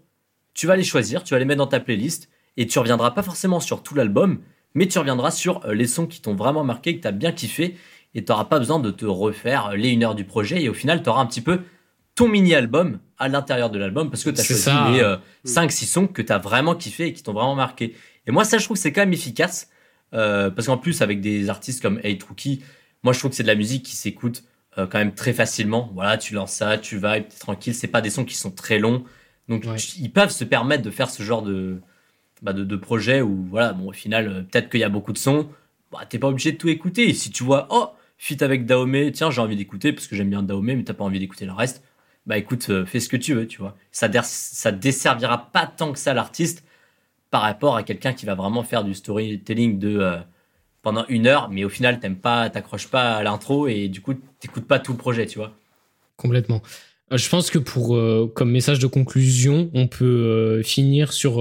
Tu 0.59 0.67
vas 0.67 0.75
les 0.75 0.83
choisir, 0.83 1.23
tu 1.23 1.33
vas 1.33 1.39
les 1.39 1.45
mettre 1.45 1.59
dans 1.59 1.67
ta 1.67 1.79
playlist, 1.79 2.27
et 2.57 2.67
tu 2.67 2.79
reviendras 2.79 3.11
pas 3.11 3.23
forcément 3.23 3.61
sur 3.61 3.81
tout 3.81 3.95
l'album, 3.95 4.39
mais 4.73 4.89
tu 4.89 4.99
reviendras 4.99 5.31
sur 5.31 5.65
euh, 5.65 5.73
les 5.73 5.87
sons 5.87 6.05
qui 6.05 6.19
t'ont 6.19 6.35
vraiment 6.35 6.65
marqué, 6.65 6.97
que 6.97 7.01
tu 7.01 7.07
as 7.07 7.13
bien 7.13 7.31
kiffé, 7.31 7.77
et 8.13 8.25
tu 8.25 8.29
n'auras 8.29 8.43
pas 8.43 8.59
besoin 8.59 8.81
de 8.81 8.91
te 8.91 9.05
refaire 9.05 9.67
euh, 9.67 9.75
les 9.77 9.87
une 9.87 10.03
heure 10.03 10.15
du 10.15 10.25
projet, 10.25 10.61
et 10.61 10.67
au 10.67 10.73
final, 10.73 11.01
tu 11.01 11.07
auras 11.07 11.21
un 11.21 11.27
petit 11.27 11.39
peu 11.39 11.61
ton 12.13 12.27
mini-album 12.27 12.99
à 13.17 13.29
l'intérieur 13.29 13.69
de 13.69 13.79
l'album, 13.79 14.09
parce 14.09 14.25
que 14.25 14.31
tu 14.31 14.41
as 14.41 14.43
choisi 14.43 14.65
les 14.65 15.01
5-6 15.49 15.83
euh, 15.83 15.87
sons 15.87 16.07
que 16.07 16.21
tu 16.21 16.33
as 16.33 16.39
vraiment 16.39 16.75
kiffé 16.75 17.05
et 17.05 17.13
qui 17.13 17.23
t'ont 17.23 17.31
vraiment 17.31 17.55
marqué. 17.55 17.95
Et 18.27 18.31
moi, 18.31 18.43
ça, 18.43 18.57
je 18.57 18.65
trouve 18.65 18.75
que 18.75 18.83
c'est 18.83 18.91
quand 18.91 19.03
même 19.03 19.13
efficace, 19.13 19.69
parce 20.11 20.65
qu'en 20.65 20.77
plus, 20.77 21.01
avec 21.01 21.21
des 21.21 21.49
artistes 21.49 21.81
comme 21.81 22.01
Rookie, 22.27 22.61
moi, 23.03 23.13
je 23.13 23.19
trouve 23.19 23.31
que 23.31 23.37
c'est 23.37 23.43
de 23.43 23.47
la 23.47 23.55
musique 23.55 23.85
qui 23.85 23.95
s'écoute 23.95 24.43
euh, 24.77 24.87
quand 24.87 24.99
même 24.99 25.13
très 25.13 25.33
facilement. 25.33 25.89
Voilà, 25.93 26.17
tu 26.17 26.33
lances 26.33 26.53
ça, 26.53 26.77
tu 26.77 26.97
vas, 26.97 27.17
es 27.17 27.23
tranquille. 27.23 27.73
C'est 27.73 27.87
pas 27.87 28.01
des 28.01 28.09
sons 28.09 28.25
qui 28.25 28.35
sont 28.35 28.51
très 28.51 28.77
longs. 28.79 29.03
Donc, 29.49 29.65
ils 29.97 30.11
peuvent 30.11 30.31
se 30.31 30.43
permettre 30.43 30.83
de 30.83 30.91
faire 30.91 31.09
ce 31.09 31.23
genre 31.23 31.41
de, 31.41 31.81
bah, 32.41 32.53
de, 32.53 32.75
projet 32.75 33.21
où, 33.21 33.45
voilà, 33.49 33.73
bon, 33.73 33.89
au 33.89 33.93
final, 33.93 34.27
euh, 34.27 34.41
peut-être 34.41 34.69
qu'il 34.69 34.79
y 34.79 34.83
a 34.83 34.89
beaucoup 34.89 35.11
de 35.11 35.17
sons. 35.17 35.49
Bah, 35.91 36.05
t'es 36.07 36.19
pas 36.19 36.27
obligé 36.27 36.51
de 36.51 36.57
tout 36.57 36.69
écouter. 36.69 37.09
Et 37.09 37.13
si 37.13 37.31
tu 37.31 37.43
vois, 37.43 37.67
oh, 37.71 37.89
fit 38.17 38.41
avec 38.43 38.65
Dahomey, 38.65 39.11
tiens, 39.11 39.31
j'ai 39.31 39.41
envie 39.41 39.55
d'écouter 39.55 39.91
parce 39.91 40.07
que 40.07 40.15
j'aime 40.15 40.29
bien 40.29 40.43
Dahomey, 40.43 40.75
mais 40.75 40.83
t'as 40.83 40.93
pas 40.93 41.03
envie 41.03 41.19
d'écouter 41.19 41.45
le 41.45 41.51
reste. 41.51 41.83
Bah, 42.27 42.37
écoute, 42.37 42.69
euh, 42.69 42.85
fais 42.85 42.99
ce 42.99 43.09
que 43.09 43.17
tu 43.17 43.33
veux, 43.33 43.47
tu 43.47 43.59
vois. 43.59 43.75
Ça, 43.91 44.09
ça 44.23 44.71
desservira 44.71 45.51
pas 45.51 45.65
tant 45.65 45.91
que 45.91 45.99
ça 45.99 46.13
l'artiste 46.13 46.63
par 47.31 47.41
rapport 47.41 47.75
à 47.75 47.83
quelqu'un 47.83 48.13
qui 48.13 48.25
va 48.25 48.35
vraiment 48.35 48.63
faire 48.63 48.83
du 48.83 48.93
storytelling 48.93 49.79
de, 49.79 50.19
pendant 50.81 51.05
une 51.07 51.27
heure, 51.27 51.49
mais 51.49 51.63
au 51.63 51.69
final, 51.69 51.99
t'aimes 51.99 52.17
pas, 52.17 52.49
t'accroches 52.49 52.87
pas 52.87 53.17
à 53.17 53.23
l'intro 53.23 53.67
et 53.67 53.87
du 53.87 54.01
coup, 54.01 54.13
t'écoutes 54.39 54.67
pas 54.67 54.79
tout 54.79 54.93
le 54.93 54.97
projet, 54.97 55.25
tu 55.25 55.37
vois. 55.37 55.53
Complètement. 56.17 56.61
Euh, 57.11 57.17
je 57.17 57.29
pense 57.29 57.49
que 57.49 57.59
pour 57.59 57.95
euh, 57.95 58.31
comme 58.33 58.51
message 58.51 58.79
de 58.79 58.87
conclusion, 58.87 59.69
on 59.73 59.87
peut 59.87 60.05
euh, 60.05 60.63
finir 60.63 61.13
sur 61.13 61.39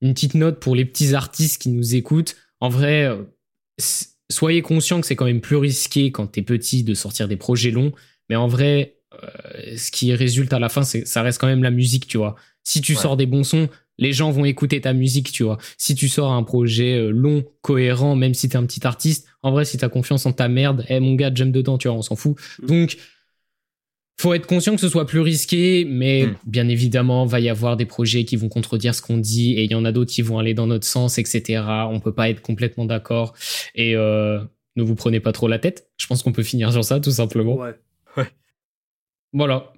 une 0.00 0.14
petite 0.14 0.34
note 0.34 0.60
pour 0.60 0.74
les 0.74 0.84
petits 0.84 1.14
artistes 1.14 1.60
qui 1.60 1.68
nous 1.68 1.94
écoutent. 1.94 2.36
En 2.60 2.68
vrai, 2.68 3.10
soyez 4.30 4.62
conscients 4.62 5.00
que 5.00 5.06
c'est 5.06 5.16
quand 5.16 5.24
même 5.24 5.40
plus 5.40 5.56
risqué 5.56 6.12
quand 6.12 6.26
t'es 6.26 6.42
petit 6.42 6.84
de 6.84 6.94
sortir 6.94 7.28
des 7.28 7.36
projets 7.36 7.70
longs, 7.70 7.92
mais 8.28 8.36
en 8.36 8.46
vrai, 8.46 8.98
ce 9.76 9.90
qui 9.90 10.14
résulte 10.14 10.52
à 10.52 10.58
la 10.58 10.68
fin, 10.68 10.82
c'est 10.82 11.06
ça 11.06 11.22
reste 11.22 11.40
quand 11.40 11.48
même 11.48 11.62
la 11.62 11.70
musique, 11.70 12.06
tu 12.06 12.18
vois. 12.18 12.36
Si 12.64 12.80
tu 12.80 12.94
sors 12.94 13.16
des 13.16 13.26
bons 13.26 13.42
sons, 13.42 13.68
les 13.98 14.12
gens 14.12 14.30
vont 14.30 14.44
écouter 14.44 14.80
ta 14.80 14.92
musique, 14.92 15.32
tu 15.32 15.42
vois. 15.42 15.58
Si 15.76 15.94
tu 15.94 16.08
sors 16.08 16.32
un 16.32 16.42
projet 16.42 16.96
euh, 16.96 17.10
long, 17.10 17.44
cohérent, 17.60 18.16
même 18.16 18.34
si 18.34 18.48
t'es 18.48 18.56
un 18.56 18.64
petit 18.64 18.86
artiste, 18.86 19.26
en 19.42 19.52
vrai, 19.52 19.64
si 19.64 19.76
t'as 19.76 19.88
confiance 19.88 20.26
en 20.26 20.32
ta 20.32 20.48
merde, 20.48 20.84
eh 20.88 21.00
mon 21.00 21.14
gars, 21.14 21.30
j'aime 21.34 21.52
dedans, 21.52 21.78
tu 21.78 21.88
vois, 21.88 21.96
on 21.96 22.02
s'en 22.02 22.16
fout. 22.16 22.36
Mm. 22.62 22.66
Donc, 22.66 22.96
faut 24.18 24.34
être 24.34 24.46
conscient 24.46 24.74
que 24.74 24.80
ce 24.80 24.88
soit 24.88 25.06
plus 25.06 25.20
risqué, 25.20 25.84
mais 25.84 26.26
mm. 26.26 26.36
bien 26.46 26.68
évidemment, 26.68 27.26
va 27.26 27.40
y 27.40 27.48
avoir 27.48 27.76
des 27.76 27.86
projets 27.86 28.24
qui 28.24 28.36
vont 28.36 28.48
contredire 28.48 28.94
ce 28.94 29.02
qu'on 29.02 29.18
dit, 29.18 29.54
et 29.54 29.64
il 29.64 29.70
y 29.70 29.74
en 29.74 29.84
a 29.84 29.92
d'autres 29.92 30.12
qui 30.12 30.22
vont 30.22 30.38
aller 30.38 30.54
dans 30.54 30.66
notre 30.66 30.86
sens, 30.86 31.18
etc. 31.18 31.62
On 31.90 32.00
peut 32.00 32.14
pas 32.14 32.30
être 32.30 32.40
complètement 32.40 32.84
d'accord. 32.84 33.34
Et 33.74 33.96
euh, 33.96 34.38
ne 34.76 34.82
vous 34.82 34.94
prenez 34.94 35.20
pas 35.20 35.32
trop 35.32 35.48
la 35.48 35.58
tête. 35.58 35.90
Je 35.96 36.06
pense 36.06 36.22
qu'on 36.22 36.32
peut 36.32 36.42
finir 36.42 36.72
sur 36.72 36.84
ça, 36.84 37.00
tout 37.00 37.10
simplement. 37.10 37.56
Ouais. 37.56 37.74
ouais. 38.16 38.28
Voilà. 39.32 39.72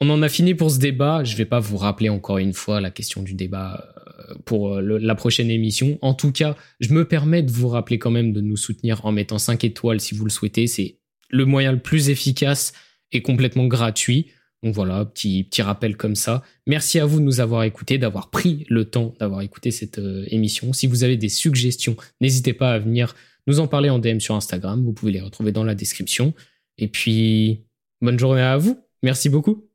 On 0.00 0.08
en 0.10 0.22
a 0.22 0.28
fini 0.28 0.54
pour 0.54 0.70
ce 0.70 0.78
débat. 0.78 1.24
Je 1.24 1.36
vais 1.36 1.44
pas 1.44 1.58
vous 1.58 1.76
rappeler 1.76 2.08
encore 2.08 2.38
une 2.38 2.52
fois 2.52 2.80
la 2.80 2.90
question 2.90 3.22
du 3.22 3.34
débat 3.34 3.84
euh, 4.30 4.34
pour 4.44 4.76
euh, 4.76 4.98
la 5.00 5.14
prochaine 5.16 5.50
émission. 5.50 5.98
En 6.02 6.14
tout 6.14 6.30
cas, 6.30 6.56
je 6.78 6.92
me 6.92 7.04
permets 7.04 7.42
de 7.42 7.50
vous 7.50 7.68
rappeler 7.68 7.98
quand 7.98 8.10
même 8.10 8.32
de 8.32 8.40
nous 8.40 8.56
soutenir 8.56 9.04
en 9.04 9.12
mettant 9.12 9.38
5 9.38 9.64
étoiles 9.64 10.00
si 10.00 10.14
vous 10.14 10.24
le 10.24 10.30
souhaitez. 10.30 10.68
C'est 10.68 10.98
le 11.30 11.44
moyen 11.44 11.72
le 11.72 11.80
plus 11.80 12.10
efficace 12.10 12.72
et 13.12 13.22
complètement 13.22 13.66
gratuit. 13.66 14.26
Donc 14.62 14.74
voilà, 14.74 15.04
petit, 15.04 15.44
petit 15.44 15.62
rappel 15.62 15.96
comme 15.96 16.16
ça. 16.16 16.42
Merci 16.66 16.98
à 16.98 17.06
vous 17.06 17.20
de 17.20 17.24
nous 17.24 17.40
avoir 17.40 17.62
écoutés, 17.62 17.98
d'avoir 17.98 18.30
pris 18.30 18.66
le 18.68 18.84
temps 18.84 19.14
d'avoir 19.20 19.42
écouté 19.42 19.70
cette 19.70 19.98
euh, 19.98 20.24
émission. 20.28 20.72
Si 20.72 20.86
vous 20.86 21.04
avez 21.04 21.16
des 21.16 21.28
suggestions, 21.28 21.96
n'hésitez 22.20 22.52
pas 22.52 22.72
à 22.72 22.78
venir 22.78 23.14
nous 23.46 23.60
en 23.60 23.68
parler 23.68 23.88
en 23.88 23.98
DM 23.98 24.18
sur 24.18 24.34
Instagram. 24.34 24.84
Vous 24.84 24.92
pouvez 24.92 25.12
les 25.12 25.20
retrouver 25.20 25.52
dans 25.52 25.64
la 25.64 25.74
description. 25.74 26.34
Et 26.76 26.88
puis, 26.88 27.64
bonne 28.00 28.18
journée 28.18 28.42
à 28.42 28.56
vous. 28.56 28.78
Merci 29.02 29.28
beaucoup. 29.28 29.67